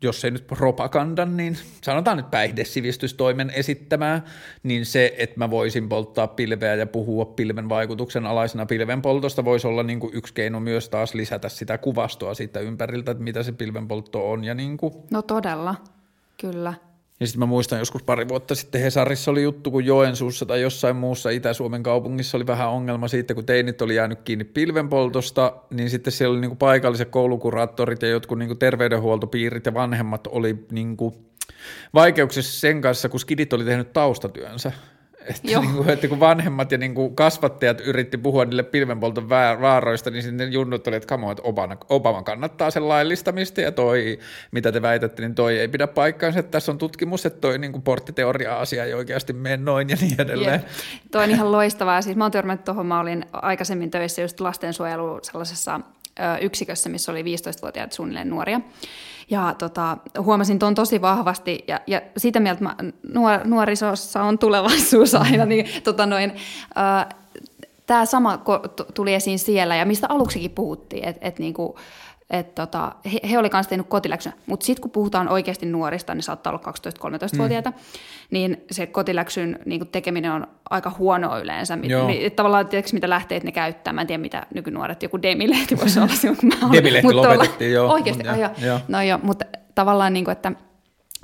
jos 0.01 0.25
ei 0.25 0.31
nyt 0.31 0.47
propagandan, 0.47 1.37
niin 1.37 1.57
sanotaan 1.81 2.17
nyt 2.17 2.31
päihdesivistystoimen 2.31 3.49
esittämää, 3.49 4.21
niin 4.63 4.85
se, 4.85 5.15
että 5.17 5.39
mä 5.39 5.49
voisin 5.49 5.89
polttaa 5.89 6.27
pilveä 6.27 6.75
ja 6.75 6.87
puhua 6.87 7.25
pilven 7.25 7.69
vaikutuksen 7.69 8.25
alaisena 8.25 8.65
pilven 8.65 9.01
poltosta, 9.01 9.45
voisi 9.45 9.67
olla 9.67 9.83
niin 9.83 9.99
kuin 9.99 10.15
yksi 10.15 10.33
keino 10.33 10.59
myös 10.59 10.89
taas 10.89 11.13
lisätä 11.13 11.49
sitä 11.49 11.77
kuvastoa 11.77 12.33
siitä 12.33 12.59
ympäriltä, 12.59 13.11
että 13.11 13.23
mitä 13.23 13.43
se 13.43 13.51
pilvenpoltto 13.51 14.31
on. 14.31 14.43
Ja 14.43 14.53
niin 14.53 14.77
kuin. 14.77 14.93
No 15.11 15.21
todella, 15.21 15.75
kyllä. 16.41 16.73
Ja 17.19 17.27
sitten 17.27 17.39
mä 17.39 17.45
muistan 17.45 17.79
joskus 17.79 18.03
pari 18.03 18.27
vuotta 18.27 18.55
sitten 18.55 18.81
Hesarissa 18.81 19.31
oli 19.31 19.43
juttu, 19.43 19.71
kun 19.71 19.85
Joensuussa 19.85 20.45
tai 20.45 20.61
jossain 20.61 20.95
muussa 20.95 21.29
Itä-Suomen 21.29 21.83
kaupungissa 21.83 22.37
oli 22.37 22.47
vähän 22.47 22.69
ongelma 22.69 23.07
siitä, 23.07 23.33
kun 23.33 23.45
teinit 23.45 23.81
oli 23.81 23.95
jäänyt 23.95 24.19
kiinni 24.21 24.43
pilvenpoltosta, 24.43 25.53
niin 25.69 25.89
sitten 25.89 26.13
siellä 26.13 26.33
oli 26.33 26.41
niinku 26.41 26.55
paikalliset 26.55 27.09
koulukuraattorit 27.09 28.01
ja 28.01 28.07
jotkut 28.07 28.39
niinku 28.39 28.55
terveydenhuoltopiirit 28.55 29.65
ja 29.65 29.73
vanhemmat 29.73 30.27
oli 30.27 30.65
niinku 30.71 31.25
vaikeuksissa 31.93 32.59
sen 32.59 32.81
kanssa, 32.81 33.09
kun 33.09 33.19
skidit 33.19 33.53
oli 33.53 33.65
tehnyt 33.65 33.93
taustatyönsä. 33.93 34.71
Että, 35.29 35.41
niin 35.43 35.73
kuin, 35.75 35.89
että 35.89 36.07
kun 36.07 36.19
vanhemmat 36.19 36.71
ja 36.71 36.77
niin 36.77 36.95
kuin 36.95 37.15
kasvattajat 37.15 37.81
yritti 37.81 38.17
puhua 38.17 38.45
niille 38.45 38.63
pilvenpolton 38.63 39.29
vaaroista, 39.29 40.09
niin 40.09 40.23
sitten 40.23 40.53
junnut 40.53 40.87
oli, 40.87 40.95
että 40.95 41.07
kamo, 41.07 41.31
että 41.31 41.43
Obama, 41.43 41.77
Obama 41.89 42.23
kannattaa 42.23 42.71
sen 42.71 42.89
laillistamista 42.89 43.61
ja 43.61 43.71
toi, 43.71 44.19
mitä 44.51 44.71
te 44.71 44.81
väitätte, 44.81 45.21
niin 45.21 45.35
toi 45.35 45.59
ei 45.59 45.67
pidä 45.67 45.87
paikkaansa. 45.87 46.39
Että 46.39 46.51
tässä 46.51 46.71
on 46.71 46.77
tutkimus, 46.77 47.25
että 47.25 47.41
toi 47.41 47.57
niin 47.57 47.71
kuin 47.71 47.81
porttiteoria-asia 47.81 48.85
ei 48.85 48.93
oikeasti 48.93 49.33
mene 49.33 49.57
noin 49.57 49.89
ja 49.89 49.97
niin 50.01 50.21
edelleen. 50.21 50.53
Jep. 50.53 50.67
Toi 51.11 51.23
on 51.23 51.29
ihan 51.29 51.51
loistavaa. 51.51 52.01
Siis 52.01 52.15
mä 52.15 52.23
oon 52.23 52.31
törmännyt 52.31 52.65
tuohon, 52.65 52.85
mä 52.85 52.99
olin 52.99 53.25
aikaisemmin 53.31 53.91
töissä 53.91 54.21
just 54.21 54.39
lastensuojelu 54.39 55.19
sellaisessa 55.21 55.79
yksikössä, 56.41 56.89
missä 56.89 57.11
oli 57.11 57.23
15-vuotiaat 57.23 57.91
suunnilleen 57.91 58.29
nuoria. 58.29 58.61
Ja 59.29 59.55
tota, 59.57 59.97
huomasin 60.19 60.59
tuon 60.59 60.75
tosi 60.75 61.01
vahvasti, 61.01 61.63
ja, 61.67 61.79
ja 61.87 62.01
sitä 62.17 62.39
mieltä 62.39 62.63
mä, 62.63 62.75
nuor, 63.13 63.39
nuorisossa 63.43 64.23
on 64.23 64.37
tulevaisuus 64.37 65.15
aina, 65.15 65.45
niin 65.45 65.65
tota 65.83 66.05
noin, 66.05 66.31
äh, 66.77 67.15
tämä 67.85 68.05
sama 68.05 68.43
tuli 68.93 69.13
esiin 69.13 69.39
siellä, 69.39 69.75
ja 69.75 69.85
mistä 69.85 70.07
aluksikin 70.09 70.51
puhuttiin, 70.51 71.07
että 71.07 71.27
et 71.27 71.39
niinku, 71.39 71.75
et 72.29 72.55
tota, 72.55 72.91
he, 73.13 73.19
he 73.29 73.37
oli 73.39 73.49
kanssa 73.49 73.69
tehnyt 73.69 73.87
kotiläksyn, 73.89 74.33
mutta 74.45 74.65
sitten 74.65 74.81
kun 74.81 74.91
puhutaan 74.91 75.29
oikeasti 75.29 75.65
nuorista, 75.65 76.15
niin 76.15 76.23
saattaa 76.23 76.53
olla 76.53 76.61
12-13-vuotiaita, 77.35 77.69
mm. 77.69 77.75
niin 78.31 78.65
se 78.71 78.87
kotiläksyn 78.87 79.59
niin 79.65 79.87
tekeminen 79.87 80.31
on 80.31 80.47
aika 80.69 80.91
huono 80.97 81.39
yleensä. 81.39 81.77
Joo. 81.83 82.07
Niin, 82.07 82.31
tavallaan 82.31 82.67
tiedätkö, 82.67 82.91
mitä 82.93 83.09
lähteet 83.09 83.43
ne 83.43 83.51
käyttää, 83.51 83.93
mä 83.93 84.01
en 84.01 84.07
tiedä 84.07 84.21
mitä 84.21 84.45
nykynuoret, 84.53 85.03
joku 85.03 85.21
demilehti 85.21 85.77
voisi 85.79 85.99
olla 85.99 86.13
silloin, 86.21 86.37
kun 86.39 86.49
mä 86.49 86.55
olen. 86.61 86.73
Demilehti 86.73 87.13
lopetettiin, 87.13 87.73
joo. 87.73 87.93
Oikeasti, 87.93 88.27
ja, 88.27 88.49
jo. 88.67 88.79
no 88.87 89.01
joo, 89.01 89.19
mutta 89.23 89.45
tavallaan 89.75 90.13
niin 90.13 90.25
kuin, 90.25 90.31
että 90.33 90.51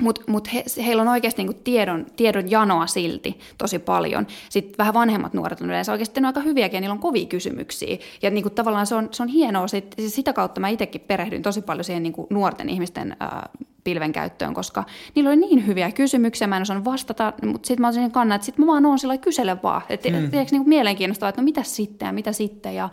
mutta 0.02 0.22
mut 0.28 0.54
he, 0.54 0.64
heillä 0.86 1.02
on 1.02 1.08
oikeasti 1.08 1.44
niinku 1.44 1.62
tiedon, 1.64 2.06
tiedon 2.16 2.52
janoa 2.52 2.88
silti 2.88 3.40
tosi 3.58 3.80
paljon. 3.80 4.28
Sitten 4.50 4.78
vähän 4.78 4.94
vanhemmat 4.94 5.34
nuoret 5.34 5.62
on 5.62 5.68
yleensä 5.68 5.92
oikeasti 5.92 6.22
aika 6.26 6.40
hyviäkin 6.40 6.78
ja 6.78 6.82
niillä 6.82 6.94
on 6.94 7.00
kovia 7.00 7.26
kysymyksiä. 7.26 7.98
Ja 8.22 8.30
niinku 8.30 8.50
tavallaan 8.50 8.88
se 8.88 8.96
on, 8.96 9.10
se 9.12 9.24
on 9.24 9.30
hienoa. 9.30 9.68
Sit, 9.68 9.96
sitä 10.08 10.34
kautta 10.34 10.62
mä 10.62 10.70
itsekin 10.70 11.02
perehdyin 11.02 11.42
tosi 11.42 11.62
paljon 11.62 11.84
siihen 11.84 12.04
niinku 12.04 12.28
nuorten 12.30 12.70
ihmisten 12.70 13.16
ää, 13.20 13.50
pilven 13.84 14.12
käyttöön, 14.12 14.54
koska 14.54 14.84
niillä 15.16 15.30
oli 15.30 15.38
niin 15.38 15.68
hyviä 15.68 15.92
kysymyksiä, 15.92 16.48
mä 16.48 16.56
en 16.56 16.62
osannut 16.62 16.86
vastata, 16.86 17.34
mutta 17.46 17.68
sitten 17.68 17.82
mä 17.82 17.88
olisin 17.88 18.12
kannan, 18.12 18.36
että 18.36 18.46
sitten 18.46 18.66
mä 18.66 18.72
vaan 18.72 18.86
oon 18.86 19.00
sillä 19.00 19.18
kysele 19.18 19.58
vaan. 19.64 19.82
Että 19.90 20.10
mm. 20.10 20.30
niinku 20.32 20.70
mielenkiinnostavaa, 20.70 21.30
että 21.30 21.42
no 21.42 21.46
mitä 21.46 21.64
sitten 21.64 22.06
ja 22.06 22.14
mitä 22.14 22.32
sitten. 22.32 22.76
Ja, 22.76 22.90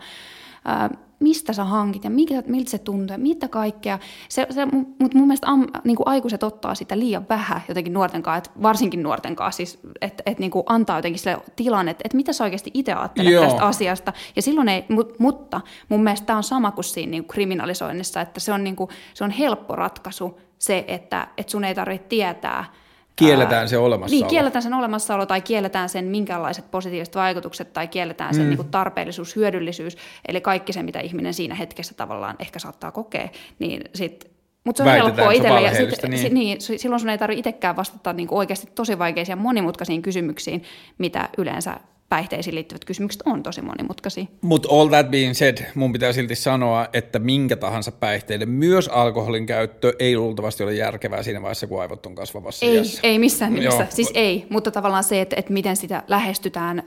ää, 0.65 0.89
mistä 1.19 1.53
sä 1.53 1.63
hankit 1.63 2.03
ja 2.03 2.09
mikä, 2.09 2.43
miltä 2.47 2.69
se 2.69 2.77
tuntuu 2.77 3.13
ja 3.13 3.17
mitä 3.17 3.47
kaikkea. 3.47 3.99
Se, 4.29 4.47
se, 4.49 4.65
mutta 4.65 5.17
mun 5.17 5.27
mielestä 5.27 5.47
am, 5.47 5.67
niin 5.83 5.97
kuin 5.97 6.07
aikuiset 6.07 6.43
ottaa 6.43 6.75
sitä 6.75 6.99
liian 6.99 7.25
vähän 7.29 7.61
jotenkin 7.67 7.93
nuorten 7.93 8.23
kanssa, 8.23 8.37
että 8.37 8.61
varsinkin 8.61 9.03
nuorten 9.03 9.35
kanssa, 9.35 9.57
siis, 9.57 9.79
että 10.01 10.23
et, 10.25 10.39
niin 10.39 10.51
kuin 10.51 10.63
antaa 10.65 10.97
jotenkin 10.97 11.19
sille 11.19 11.37
tilan, 11.55 11.87
että, 11.87 12.01
että 12.05 12.17
mitä 12.17 12.33
sä 12.33 12.43
oikeasti 12.43 12.71
itse 12.73 12.93
ajattelet 12.93 13.33
Joo. 13.33 13.45
tästä 13.45 13.65
asiasta. 13.65 14.13
Ja 14.35 14.41
silloin 14.41 14.69
ei, 14.69 14.85
mutta 15.19 15.61
mun 15.89 16.03
mielestä 16.03 16.25
tämä 16.25 16.37
on 16.37 16.43
sama 16.43 16.71
kuin 16.71 16.85
siinä 16.85 17.11
niin 17.11 17.23
kuin 17.23 17.33
kriminalisoinnissa, 17.33 18.21
että 18.21 18.39
se 18.39 18.53
on, 18.53 18.63
niin 18.63 18.75
kuin, 18.75 18.89
se 19.13 19.23
on 19.23 19.31
helppo 19.31 19.75
ratkaisu 19.75 20.39
se, 20.59 20.85
että, 20.87 21.27
että 21.37 21.51
sun 21.51 21.63
ei 21.63 21.75
tarvitse 21.75 22.07
tietää– 22.07 22.65
Kielletään 23.19 23.69
se 23.69 23.77
olemassaolo. 23.77 24.21
Niin, 24.21 24.29
kielletään 24.29 24.63
sen 24.63 24.73
olemassaolo 24.73 25.25
tai 25.25 25.41
kielletään 25.41 25.89
sen 25.89 26.05
minkälaiset 26.05 26.71
positiiviset 26.71 27.15
vaikutukset 27.15 27.73
tai 27.73 27.87
kielletään 27.87 28.33
sen 28.33 28.43
mm. 28.43 28.49
niin 28.49 28.57
kuin 28.57 28.71
tarpeellisuus, 28.71 29.35
hyödyllisyys, 29.35 29.97
eli 30.27 30.41
kaikki 30.41 30.73
se, 30.73 30.83
mitä 30.83 30.99
ihminen 30.99 31.33
siinä 31.33 31.55
hetkessä 31.55 31.93
tavallaan 31.93 32.35
ehkä 32.39 32.59
saattaa 32.59 32.91
kokea, 32.91 33.29
niin 33.59 33.81
sitten 33.95 34.31
mutta 34.63 34.83
se 34.83 34.89
on 34.89 34.95
helppoa 34.95 35.31
itselle. 35.31 35.61
Ja 35.61 35.75
sit, 35.75 36.03
niin. 36.03 36.19
Si, 36.19 36.29
niin, 36.29 36.61
silloin 36.61 36.99
sun 36.99 37.09
ei 37.09 37.17
tarvitse 37.17 37.39
itsekään 37.39 37.75
vastata 37.75 38.13
niin 38.13 38.27
oikeasti 38.31 38.67
tosi 38.75 38.99
vaikeisiin 38.99 39.33
ja 39.33 39.41
monimutkaisiin 39.41 40.01
kysymyksiin, 40.01 40.63
mitä 40.97 41.29
yleensä 41.37 41.79
päihteisiin 42.09 42.55
liittyvät 42.55 42.85
kysymykset 42.85 43.21
on 43.25 43.43
tosi 43.43 43.61
monimutkaisia. 43.61 44.25
Mutta 44.41 44.69
all 44.71 44.87
that 44.87 45.11
being 45.11 45.33
said, 45.33 45.57
mun 45.75 45.93
pitää 45.93 46.13
silti 46.13 46.35
sanoa, 46.35 46.87
että 46.93 47.19
minkä 47.19 47.55
tahansa 47.55 47.91
päihteiden, 47.91 48.49
myös 48.49 48.87
alkoholin 48.87 49.45
käyttö 49.45 49.93
ei 49.99 50.17
luultavasti 50.17 50.63
ole 50.63 50.73
järkevää 50.73 51.23
siinä 51.23 51.41
vaiheessa, 51.41 51.67
kun 51.67 51.81
aivot 51.81 52.05
on 52.05 52.15
kasvavassa 52.15 52.65
Ei, 52.65 52.75
iässä. 52.75 52.99
ei 53.03 53.19
missään 53.19 53.53
nimessä. 53.53 53.83
Joo. 53.83 53.91
Siis 53.91 54.11
ei, 54.13 54.45
mutta 54.49 54.71
tavallaan 54.71 55.03
se, 55.03 55.21
että, 55.21 55.35
että 55.39 55.53
miten 55.53 55.75
sitä 55.75 56.03
lähestytään 56.07 56.83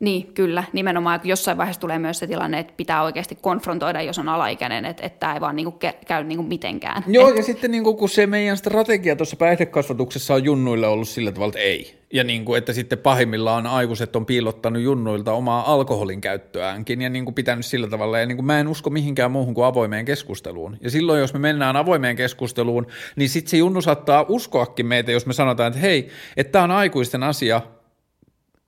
niin, 0.00 0.34
kyllä. 0.34 0.64
Nimenomaan 0.72 1.20
jossain 1.24 1.58
vaiheessa 1.58 1.80
tulee 1.80 1.98
myös 1.98 2.18
se 2.18 2.26
tilanne, 2.26 2.58
että 2.58 2.72
pitää 2.76 3.02
oikeasti 3.02 3.38
konfrontoida, 3.40 4.02
jos 4.02 4.18
on 4.18 4.28
alaikäinen, 4.28 4.84
että, 4.84 5.06
että 5.06 5.20
tämä 5.20 5.34
ei 5.34 5.40
vaan 5.40 5.56
niinku 5.56 5.78
käy 6.06 6.24
niinku 6.24 6.42
mitenkään. 6.42 7.04
Joo, 7.06 7.28
et... 7.28 7.36
ja 7.36 7.42
sitten 7.42 7.70
niinku, 7.70 7.94
kun 7.94 8.08
se 8.08 8.26
meidän 8.26 8.56
strategia 8.56 9.16
tuossa 9.16 9.36
päihdekasvatuksessa 9.36 10.34
on 10.34 10.44
junnuille 10.44 10.86
ollut 10.86 11.08
sillä 11.08 11.32
tavalla, 11.32 11.50
että 11.50 11.60
ei. 11.60 11.98
Ja 12.12 12.24
niinku, 12.24 12.54
että 12.54 12.72
sitten 12.72 12.98
pahimmillaan 12.98 13.66
aikuiset 13.66 14.16
on 14.16 14.26
piilottanut 14.26 14.82
junnuilta 14.82 15.32
omaa 15.32 15.72
alkoholin 15.72 16.20
käyttöäänkin 16.20 17.02
ja 17.02 17.10
niinku 17.10 17.32
pitänyt 17.32 17.66
sillä 17.66 17.88
tavalla. 17.88 18.18
Ja 18.18 18.26
niinku 18.26 18.42
mä 18.42 18.60
en 18.60 18.68
usko 18.68 18.90
mihinkään 18.90 19.30
muuhun 19.30 19.54
kuin 19.54 19.66
avoimeen 19.66 20.04
keskusteluun. 20.04 20.76
Ja 20.80 20.90
silloin, 20.90 21.20
jos 21.20 21.32
me 21.32 21.38
mennään 21.38 21.76
avoimeen 21.76 22.16
keskusteluun, 22.16 22.86
niin 23.16 23.28
sitten 23.28 23.50
se 23.50 23.56
junnu 23.56 23.82
saattaa 23.82 24.26
uskoakin 24.28 24.86
meitä, 24.86 25.12
jos 25.12 25.26
me 25.26 25.32
sanotaan, 25.32 25.68
että 25.68 25.80
hei, 25.80 26.08
että 26.36 26.52
tämä 26.52 26.64
on 26.64 26.70
aikuisten 26.70 27.22
asia, 27.22 27.60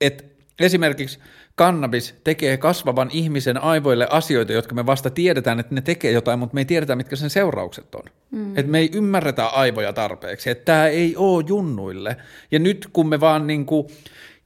että 0.01 0.30
Esimerkiksi 0.61 1.19
kannabis 1.55 2.15
tekee 2.23 2.57
kasvavan 2.57 3.09
ihmisen 3.13 3.63
aivoille 3.63 4.07
asioita, 4.09 4.53
jotka 4.53 4.75
me 4.75 4.85
vasta 4.85 5.09
tiedetään, 5.09 5.59
että 5.59 5.75
ne 5.75 5.81
tekee 5.81 6.11
jotain, 6.11 6.39
mutta 6.39 6.53
me 6.53 6.61
ei 6.61 6.65
tiedetä, 6.65 6.95
mitkä 6.95 7.15
sen 7.15 7.29
seuraukset 7.29 7.95
on. 7.95 8.03
Mm. 8.31 8.57
Että 8.57 8.71
me 8.71 8.79
ei 8.79 8.89
ymmärretä 8.93 9.45
aivoja 9.45 9.93
tarpeeksi, 9.93 10.49
että 10.49 10.65
tämä 10.65 10.87
ei 10.87 11.15
ole 11.15 11.43
junnuille. 11.47 12.17
Ja 12.51 12.59
nyt 12.59 12.87
kun 12.93 13.09
me 13.09 13.19
vaan 13.19 13.47
niin 13.47 13.65
kuin 13.65 13.87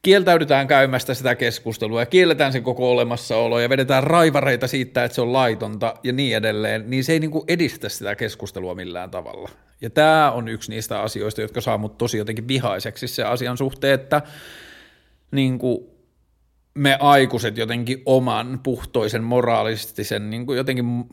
kieltäydytään 0.01 0.67
käymästä 0.67 1.13
sitä 1.13 1.35
keskustelua 1.35 1.99
ja 1.99 2.05
kielletään 2.05 2.51
sen 2.51 2.63
koko 2.63 2.91
olemassaolo 2.91 3.59
ja 3.59 3.69
vedetään 3.69 4.03
raivareita 4.03 4.67
siitä, 4.67 5.03
että 5.03 5.15
se 5.15 5.21
on 5.21 5.33
laitonta 5.33 5.93
ja 6.03 6.13
niin 6.13 6.37
edelleen, 6.37 6.89
niin 6.89 7.03
se 7.03 7.13
ei 7.13 7.19
niin 7.19 7.31
kuin 7.31 7.43
edistä 7.47 7.89
sitä 7.89 8.15
keskustelua 8.15 8.75
millään 8.75 9.11
tavalla. 9.11 9.49
Ja 9.81 9.89
tämä 9.89 10.31
on 10.31 10.47
yksi 10.47 10.71
niistä 10.71 11.01
asioista, 11.01 11.41
jotka 11.41 11.61
saa 11.61 11.77
mut 11.77 11.97
tosi 11.97 12.17
jotenkin 12.17 12.47
vihaiseksi 12.47 13.07
se 13.07 13.23
asian 13.23 13.57
suhteen, 13.57 13.93
että 13.93 14.21
niin 15.31 15.59
kuin 15.59 15.94
me 16.75 16.97
aikuiset 16.99 17.57
jotenkin 17.57 18.01
oman 18.05 18.59
puhtoisen 18.63 19.23
moraalistisen, 19.23 20.29
niin 20.29 20.45
kuin 20.45 20.57
jotenkin 20.57 21.05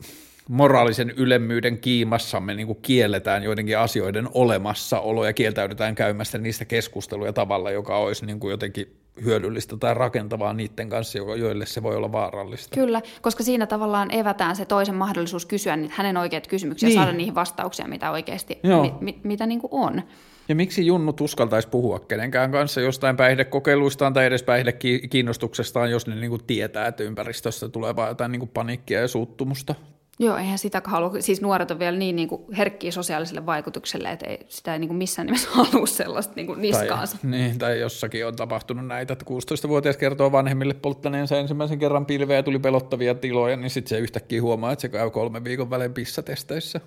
moraalisen 0.49 1.09
ylemmyyden 1.09 1.79
kiimassamme 1.79 2.55
niin 2.55 2.67
kuin 2.67 2.79
kielletään 2.81 3.43
joidenkin 3.43 3.77
asioiden 3.77 4.29
olemassaolo 4.33 5.25
ja 5.25 5.33
kieltäydytään 5.33 5.95
käymästä 5.95 6.37
niistä 6.37 6.65
keskusteluja 6.65 7.33
tavalla, 7.33 7.71
joka 7.71 7.97
olisi 7.97 8.25
niin 8.25 8.39
kuin 8.39 8.51
jotenkin 8.51 8.95
hyödyllistä 9.23 9.77
tai 9.77 9.93
rakentavaa 9.93 10.53
niiden 10.53 10.89
kanssa, 10.89 11.17
joille 11.17 11.65
se 11.65 11.83
voi 11.83 11.95
olla 11.95 12.11
vaarallista. 12.11 12.75
Kyllä, 12.75 13.01
koska 13.21 13.43
siinä 13.43 13.65
tavallaan 13.65 14.13
evätään 14.13 14.55
se 14.55 14.65
toisen 14.65 14.95
mahdollisuus 14.95 15.45
kysyä 15.45 15.77
hänen 15.89 16.17
oikeat 16.17 16.47
kysymyksiä 16.47 16.89
niin. 16.89 16.95
ja 16.95 17.03
saada 17.03 17.17
niihin 17.17 17.35
vastauksia, 17.35 17.87
mitä 17.87 18.11
oikeasti, 18.11 18.59
mi, 18.81 18.93
mi, 19.01 19.19
mitä 19.23 19.45
niin 19.45 19.61
kuin 19.61 19.73
on. 19.73 20.01
Ja 20.47 20.55
miksi 20.55 20.85
Junnu 20.85 21.13
uskaltaisi 21.21 21.67
puhua 21.67 21.99
kenenkään 21.99 22.51
kanssa 22.51 22.81
jostain 22.81 23.17
päihdekokeiluistaan 23.17 24.13
tai 24.13 24.25
edes 24.25 24.43
päihdekiinnostuksestaan, 24.43 25.91
jos 25.91 26.07
ne 26.07 26.15
niin 26.15 26.45
tietää, 26.47 26.87
että 26.87 27.03
ympäristössä 27.03 27.69
tulee 27.69 27.95
vaan 27.95 28.09
jotain 28.09 28.31
niin 28.31 28.47
paniikkia 28.47 29.01
ja 29.01 29.07
suuttumusta? 29.07 29.75
Joo, 30.19 30.37
eihän 30.37 30.59
sitä 30.59 30.81
halua. 30.85 31.11
Siis 31.19 31.41
nuoret 31.41 31.71
on 31.71 31.79
vielä 31.79 31.97
niin, 31.97 32.15
niin 32.15 32.27
kuin 32.27 32.41
herkkiä 32.57 32.91
sosiaaliselle 32.91 33.45
vaikutukselle, 33.45 34.11
että 34.11 34.25
ei, 34.25 34.45
sitä 34.49 34.73
ei 34.73 34.79
niin 34.79 34.87
kuin 34.87 34.97
missään 34.97 35.25
nimessä 35.25 35.49
halua 35.63 35.85
sellaista 35.85 36.33
niin 36.35 36.47
kuin 36.47 36.61
niskaansa. 36.61 37.17
Tai, 37.21 37.31
niin, 37.31 37.59
tai 37.59 37.79
jossakin 37.79 38.27
on 38.27 38.35
tapahtunut 38.35 38.87
näitä, 38.87 39.13
että 39.13 39.25
16-vuotias 39.29 39.97
kertoo 39.97 40.31
vanhemmille 40.31 40.73
polttaneensa 40.73 41.39
ensimmäisen 41.39 41.79
kerran 41.79 42.05
pilveä 42.05 42.37
ja 42.37 42.43
tuli 42.43 42.59
pelottavia 42.59 43.15
tiloja, 43.15 43.57
niin 43.57 43.69
sitten 43.69 43.89
se 43.89 43.99
yhtäkkiä 43.99 44.41
huomaa, 44.41 44.71
että 44.71 44.81
se 44.81 44.89
käy 44.89 45.09
kolme 45.09 45.43
viikon 45.43 45.69
välein 45.69 45.93
pissatesteissä. 45.93 46.81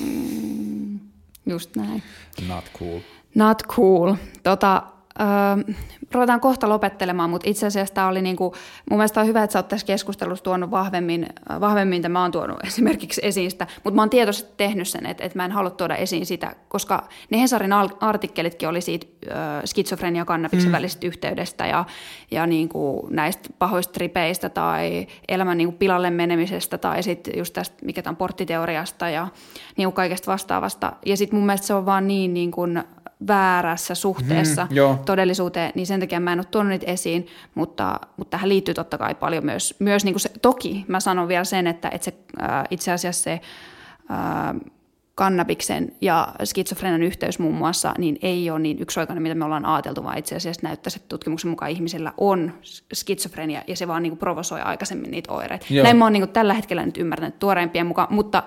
Mm, 0.00 0.95
just 1.50 1.76
näin. 1.76 2.02
Not 2.48 2.64
cool. 2.78 3.00
Not 3.34 3.62
cool. 3.76 4.16
Tota, 4.42 4.82
Öö, 5.20 5.74
ruvetaan 6.12 6.40
kohta 6.40 6.68
lopettelemaan, 6.68 7.30
mutta 7.30 7.50
itse 7.50 7.66
asiassa 7.66 7.94
tämä 7.94 8.08
oli 8.08 8.22
niinku, 8.22 8.54
mun 8.90 8.98
mielestä 8.98 9.20
on 9.20 9.26
hyvä, 9.26 9.42
että 9.42 9.52
sä 9.52 9.58
oot 9.58 9.68
tässä 9.68 9.86
keskustelussa 9.86 10.44
tuonut 10.44 10.70
vahvemmin, 10.70 11.26
vahvemmin 11.60 11.96
että 11.96 12.08
mä 12.08 12.22
oon 12.22 12.32
tuonut 12.32 12.64
esimerkiksi 12.66 13.20
esiin 13.24 13.50
sitä, 13.50 13.66
mutta 13.84 13.96
mä 13.96 14.02
oon 14.02 14.10
tietoisesti 14.10 14.52
tehnyt 14.56 14.88
sen, 14.88 15.06
että, 15.06 15.24
että 15.24 15.38
mä 15.38 15.44
en 15.44 15.52
halua 15.52 15.70
tuoda 15.70 15.96
esiin 15.96 16.26
sitä, 16.26 16.56
koska 16.68 17.08
ne 17.30 17.40
Hesarin 17.40 17.72
artikkelitkin 18.00 18.68
oli 18.68 18.80
siitä 18.80 19.06
ö, 19.26 19.32
skitsofrenia 19.64 20.24
kannabiksen 20.24 20.68
mm. 20.68 20.72
välisestä 20.72 21.06
yhteydestä 21.06 21.66
ja, 21.66 21.84
ja 22.30 22.46
niinku 22.46 23.08
näistä 23.10 23.48
pahoista 23.58 23.92
tripeistä 23.92 24.48
tai 24.48 25.06
elämän 25.28 25.58
niinku 25.58 25.76
pilalle 25.78 26.10
menemisestä 26.10 26.78
tai 26.78 27.02
sitten 27.02 27.38
just 27.38 27.54
tästä, 27.54 27.76
mikä 27.84 28.02
tämän 28.02 28.16
porttiteoriasta 28.16 29.08
ja 29.08 29.28
niinku 29.76 29.92
kaikesta 29.92 30.32
vastaavasta. 30.32 30.92
Ja 31.06 31.16
sitten 31.16 31.38
mun 31.38 31.46
mielestä 31.46 31.66
se 31.66 31.74
on 31.74 31.86
vaan 31.86 32.08
niin, 32.08 32.34
niin 32.34 32.50
kuin, 32.50 32.84
väärässä 33.26 33.94
suhteessa 33.94 34.66
mm, 34.70 34.98
todellisuuteen, 35.04 35.72
niin 35.74 35.86
sen 35.86 36.00
takia 36.00 36.20
mä 36.20 36.32
en 36.32 36.38
ole 36.38 36.46
tuonut 36.50 36.70
niitä 36.70 36.86
esiin, 36.86 37.26
mutta, 37.54 38.00
mutta 38.16 38.30
tähän 38.30 38.48
liittyy 38.48 38.74
totta 38.74 38.98
kai 38.98 39.14
paljon 39.14 39.44
myös, 39.44 39.74
myös 39.78 40.04
niin 40.04 40.12
kuin 40.12 40.20
se, 40.20 40.30
toki 40.42 40.84
mä 40.88 41.00
sanon 41.00 41.28
vielä 41.28 41.44
sen, 41.44 41.66
että, 41.66 41.88
että 41.88 42.04
se, 42.04 42.14
äh, 42.42 42.64
itse 42.70 42.92
asiassa 42.92 43.22
se 43.22 43.32
äh, 43.32 44.72
kannabiksen 45.14 45.92
ja 46.00 46.28
skitsofrenian 46.44 47.02
yhteys 47.02 47.38
muun 47.38 47.54
muassa, 47.54 47.94
niin 47.98 48.18
ei 48.22 48.50
ole 48.50 48.58
niin 48.58 48.78
yksioikainen, 48.78 49.22
mitä 49.22 49.34
me 49.34 49.44
ollaan 49.44 49.66
ajateltu, 49.66 50.04
vaan 50.04 50.18
itse 50.18 50.36
asiassa 50.36 50.66
näyttäisi, 50.66 50.98
että 50.98 51.08
tutkimuksen 51.08 51.50
mukaan 51.50 51.70
ihmisellä 51.70 52.12
on 52.16 52.52
skitsofrenia 52.94 53.62
ja 53.66 53.76
se 53.76 53.88
vaan 53.88 54.02
niin 54.02 54.10
kuin 54.10 54.18
provosoi 54.18 54.60
aikaisemmin 54.60 55.10
niitä 55.10 55.32
oireita. 55.32 55.66
Joo. 55.70 55.84
Näin 55.84 55.96
mä 55.96 56.04
oon 56.04 56.12
niin 56.12 56.22
kuin 56.22 56.32
tällä 56.32 56.54
hetkellä 56.54 56.86
nyt 56.86 56.96
ymmärtänyt 56.96 57.38
tuoreimpien 57.38 57.86
mukaan, 57.86 58.08
mutta, 58.10 58.42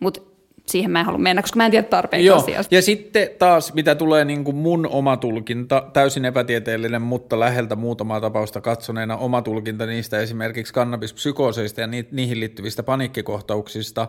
mutta 0.00 0.20
siihen 0.68 0.90
mä 0.90 1.00
en 1.00 1.06
halua 1.06 1.18
mennä, 1.18 1.42
koska 1.42 1.56
mä 1.56 1.64
en 1.64 1.70
tiedä 1.70 1.88
tarpeeksi 1.88 2.26
Joo. 2.26 2.38
asiasta. 2.38 2.74
Ja 2.74 2.82
sitten 2.82 3.28
taas, 3.38 3.74
mitä 3.74 3.94
tulee 3.94 4.24
niin 4.24 4.44
kuin 4.44 4.56
mun 4.56 4.86
oma 4.86 5.16
tulkinta, 5.16 5.82
täysin 5.92 6.24
epätieteellinen, 6.24 7.02
mutta 7.02 7.40
läheltä 7.40 7.76
muutamaa 7.76 8.20
tapausta 8.20 8.60
katsoneena 8.60 9.16
oma 9.16 9.42
tulkinta 9.42 9.86
niistä 9.86 10.20
esimerkiksi 10.20 10.74
kannabispsykooseista 10.74 11.80
ja 11.80 11.86
ni- 11.86 12.08
niihin 12.12 12.40
liittyvistä 12.40 12.82
paniikkikohtauksista 12.82 14.08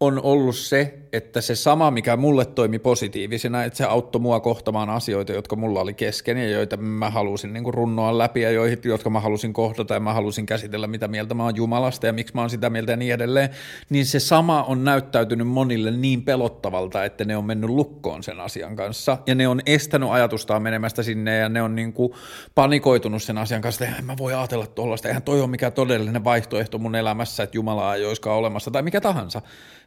on 0.00 0.20
ollut 0.22 0.56
se, 0.56 0.98
että 1.12 1.40
se 1.40 1.54
sama, 1.54 1.90
mikä 1.90 2.16
mulle 2.16 2.44
toimi 2.44 2.78
positiivisena, 2.78 3.64
että 3.64 3.76
se 3.76 3.84
auttoi 3.84 4.20
mua 4.20 4.40
kohtamaan 4.40 4.90
asioita, 4.90 5.32
jotka 5.32 5.56
mulla 5.56 5.80
oli 5.80 5.94
kesken 5.94 6.36
ja 6.36 6.50
joita 6.50 6.76
mä 6.76 7.10
halusin 7.10 7.52
niin 7.52 7.64
kuin 7.64 7.74
runnoa 7.74 8.18
läpi 8.18 8.40
ja 8.40 8.50
joihin, 8.50 8.78
jotka 8.84 9.10
mä 9.10 9.20
halusin 9.20 9.52
kohdata 9.52 9.94
ja 9.94 10.00
mä 10.00 10.12
halusin 10.12 10.46
käsitellä, 10.46 10.86
mitä 10.86 11.08
mieltä 11.08 11.34
mä 11.34 11.44
oon 11.44 11.56
Jumalasta 11.56 12.06
ja 12.06 12.12
miksi 12.12 12.34
mä 12.34 12.40
oon 12.40 12.50
sitä 12.50 12.70
mieltä 12.70 12.92
ja 12.92 12.96
niin 12.96 13.14
edelleen, 13.14 13.48
niin 13.90 14.06
se 14.06 14.20
sama 14.20 14.62
on 14.62 14.84
näyttäytynyt 14.84 15.48
monille 15.48 15.90
niin 16.00 16.22
pelottavalta, 16.22 17.04
että 17.04 17.24
ne 17.24 17.36
on 17.36 17.44
mennyt 17.44 17.70
lukkoon 17.70 18.22
sen 18.22 18.40
asian 18.40 18.76
kanssa. 18.76 19.18
Ja 19.26 19.34
ne 19.34 19.48
on 19.48 19.60
estänyt 19.66 20.10
ajatustaan 20.10 20.62
menemästä 20.62 21.02
sinne 21.02 21.36
ja 21.36 21.48
ne 21.48 21.62
on 21.62 21.74
niin 21.74 21.92
kuin 21.92 22.12
panikoitunut 22.54 23.22
sen 23.22 23.38
asian 23.38 23.60
kanssa, 23.60 23.84
että 23.84 23.98
en 23.98 24.04
mä 24.04 24.16
voi 24.18 24.34
ajatella 24.34 24.66
tuollaista, 24.66 25.08
eihän 25.08 25.22
toi 25.22 25.40
ole 25.40 25.50
mikään 25.50 25.72
todellinen 25.72 26.24
vaihtoehto 26.24 26.78
mun 26.78 26.94
elämässä, 26.94 27.42
että 27.42 27.56
Jumala 27.56 27.94
ei 27.94 28.04
olisikaan 28.04 28.38
olemassa 28.38 28.70
tai 28.70 28.82
mikä 28.82 29.00
tahansa. 29.00 29.42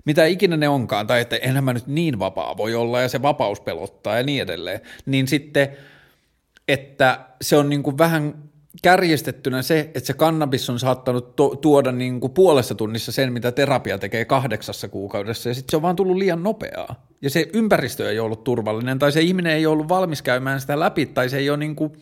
Mitä 0.05 0.25
ikinä 0.25 0.57
ne 0.57 0.69
onkaan, 0.69 1.07
tai 1.07 1.21
että 1.21 1.35
enhän 1.35 1.63
mä 1.63 1.73
nyt 1.73 1.87
niin 1.87 2.19
vapaa 2.19 2.57
voi 2.57 2.75
olla, 2.75 3.01
ja 3.01 3.09
se 3.09 3.21
vapaus 3.21 3.61
pelottaa 3.61 4.17
ja 4.17 4.23
niin 4.23 4.41
edelleen, 4.41 4.81
niin 5.05 5.27
sitten, 5.27 5.77
että 6.67 7.19
se 7.41 7.57
on 7.57 7.69
niin 7.69 7.83
kuin 7.83 7.97
vähän 7.97 8.50
kärjestettynä 8.81 9.61
se, 9.61 9.79
että 9.79 10.07
se 10.07 10.13
kannabis 10.13 10.69
on 10.69 10.79
saattanut 10.79 11.35
to- 11.35 11.55
tuoda 11.55 11.91
niin 11.91 12.19
kuin 12.19 12.33
puolessa 12.33 12.75
tunnissa 12.75 13.11
sen, 13.11 13.33
mitä 13.33 13.51
terapia 13.51 13.97
tekee 13.97 14.25
kahdeksassa 14.25 14.87
kuukaudessa, 14.87 15.49
ja 15.49 15.55
sitten 15.55 15.71
se 15.71 15.75
on 15.75 15.81
vaan 15.81 15.95
tullut 15.95 16.17
liian 16.17 16.43
nopeaa 16.43 17.10
ja 17.21 17.29
se 17.29 17.49
ympäristö 17.53 18.09
ei 18.09 18.19
ollut 18.19 18.43
turvallinen, 18.43 18.99
tai 18.99 19.11
se 19.11 19.21
ihminen 19.21 19.53
ei 19.53 19.65
ollut 19.65 19.89
valmis 19.89 20.21
käymään 20.21 20.61
sitä 20.61 20.79
läpi, 20.79 21.05
tai 21.05 21.29
se 21.29 21.37
ei 21.37 21.49
ole 21.49 21.57
niin 21.57 21.75
kuin 21.75 21.93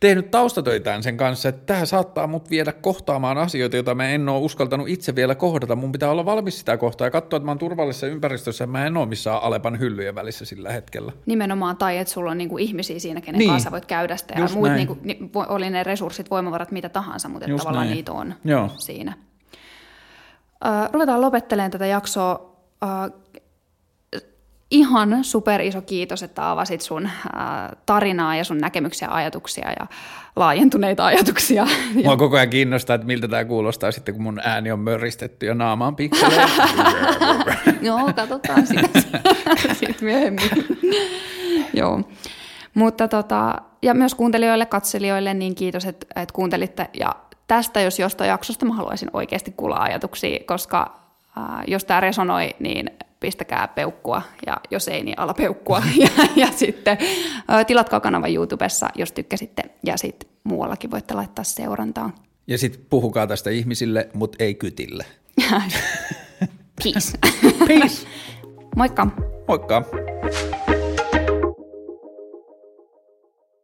tehnyt 0.00 0.30
taustatöitään 0.30 1.02
sen 1.02 1.16
kanssa, 1.16 1.48
että 1.48 1.66
tämä 1.66 1.86
saattaa 1.86 2.26
mut 2.26 2.50
viedä 2.50 2.72
kohtaamaan 2.72 3.38
asioita, 3.38 3.76
joita 3.76 3.94
mä 3.94 4.08
en 4.08 4.28
ole 4.28 4.38
uskaltanut 4.38 4.88
itse 4.88 5.14
vielä 5.14 5.34
kohdata. 5.34 5.76
Mun 5.76 5.92
pitää 5.92 6.10
olla 6.10 6.24
valmis 6.24 6.58
sitä 6.58 6.76
kohtaa 6.76 7.06
ja 7.06 7.10
katsoa, 7.10 7.36
että 7.36 7.44
mä 7.44 7.50
oon 7.50 7.58
turvallisessa 7.58 8.06
ympäristössä, 8.06 8.66
mä 8.66 8.86
en 8.86 8.96
ole 8.96 9.06
missään 9.06 9.42
Alepan 9.42 9.78
hyllyjen 9.78 10.14
välissä 10.14 10.44
sillä 10.44 10.72
hetkellä. 10.72 11.12
Nimenomaan, 11.26 11.76
tai 11.76 11.98
että 11.98 12.12
sulla 12.12 12.30
on 12.30 12.38
niin 12.38 12.48
kuin 12.48 12.64
ihmisiä 12.64 12.98
siinä, 12.98 13.20
kenen 13.20 13.38
niin. 13.38 13.50
kanssa 13.50 13.70
voit 13.70 13.86
käydä 13.86 14.16
sitä, 14.16 14.34
ja 14.34 14.48
muut, 14.54 14.72
niin 14.72 14.86
kuin, 14.86 15.46
oli 15.48 15.70
ne 15.70 15.82
resurssit, 15.82 16.30
voimavarat, 16.30 16.70
mitä 16.70 16.88
tahansa, 16.88 17.28
mutta 17.28 17.48
Just 17.48 17.58
tavallaan 17.62 17.86
näin. 17.86 17.96
niitä 17.96 18.12
on 18.12 18.34
Joo. 18.44 18.70
siinä. 18.76 19.14
Ruvetaan 20.92 21.20
lopettelemaan 21.20 21.70
tätä 21.70 21.86
jaksoa. 21.86 22.56
Ihan 24.70 25.24
super 25.24 25.60
iso 25.60 25.82
kiitos, 25.82 26.22
että 26.22 26.50
avasit 26.50 26.80
sun 26.80 27.08
tarinaa 27.86 28.36
ja 28.36 28.44
sun 28.44 28.58
näkemyksiä, 28.58 29.08
ajatuksia 29.10 29.70
ja 29.80 29.86
laajentuneita 30.36 31.06
ajatuksia. 31.06 31.66
Mua 32.04 32.16
koko 32.16 32.36
ajan 32.36 32.50
kiinnostaa, 32.50 32.94
että 32.94 33.06
miltä 33.06 33.28
tämä 33.28 33.44
kuulostaa 33.44 33.92
sitten, 33.92 34.14
kun 34.14 34.22
mun 34.22 34.40
ääni 34.44 34.72
on 34.72 34.80
möristetty 34.80 35.46
ja 35.46 35.54
naama 35.54 35.86
on 35.86 35.96
pikkuinen. 35.96 36.48
Joo, 37.82 38.12
katsotaan 38.16 38.66
sitten 38.66 39.94
myöhemmin. 40.00 40.50
Joo. 41.74 42.00
Mutta 42.74 43.08
tota, 43.08 43.62
ja 43.82 43.94
myös 43.94 44.14
kuuntelijoille, 44.14 44.66
katselijoille, 44.66 45.34
niin 45.34 45.54
kiitos, 45.54 45.84
että, 45.84 46.06
että 46.22 46.32
kuuntelitte. 46.32 46.90
Ja 47.00 47.16
tästä, 47.46 47.80
jos 47.80 47.98
jostain 47.98 48.28
jaksosta, 48.28 48.66
mä 48.66 48.74
haluaisin 48.74 49.10
oikeasti 49.12 49.54
kuulla 49.56 49.76
ajatuksia, 49.76 50.38
koska 50.46 51.00
äh, 51.38 51.44
jos 51.66 51.84
tämä 51.84 52.00
resonoi, 52.00 52.50
niin 52.58 52.90
pistäkää 53.20 53.68
peukkua, 53.68 54.22
ja 54.46 54.56
jos 54.70 54.88
ei, 54.88 55.04
niin 55.04 55.18
alapeukkua. 55.18 55.82
ja, 56.02 56.08
ja 56.36 56.48
sitten 56.56 56.98
tilatkaa 57.66 58.00
kanavan 58.00 58.34
YouTubessa, 58.34 58.88
jos 58.94 59.12
tykkäsitte, 59.12 59.62
ja 59.86 59.96
sitten 59.96 60.30
muuallakin 60.44 60.90
voitte 60.90 61.14
laittaa 61.14 61.44
seurantaan. 61.44 62.12
Ja 62.46 62.58
sitten 62.58 62.86
puhukaa 62.90 63.26
tästä 63.26 63.50
ihmisille, 63.50 64.08
mutta 64.14 64.44
ei 64.44 64.54
kytille. 64.54 65.04
Peace. 66.82 67.18
Peace. 67.68 68.06
Moikka. 68.76 69.06
Moikka. 69.48 69.82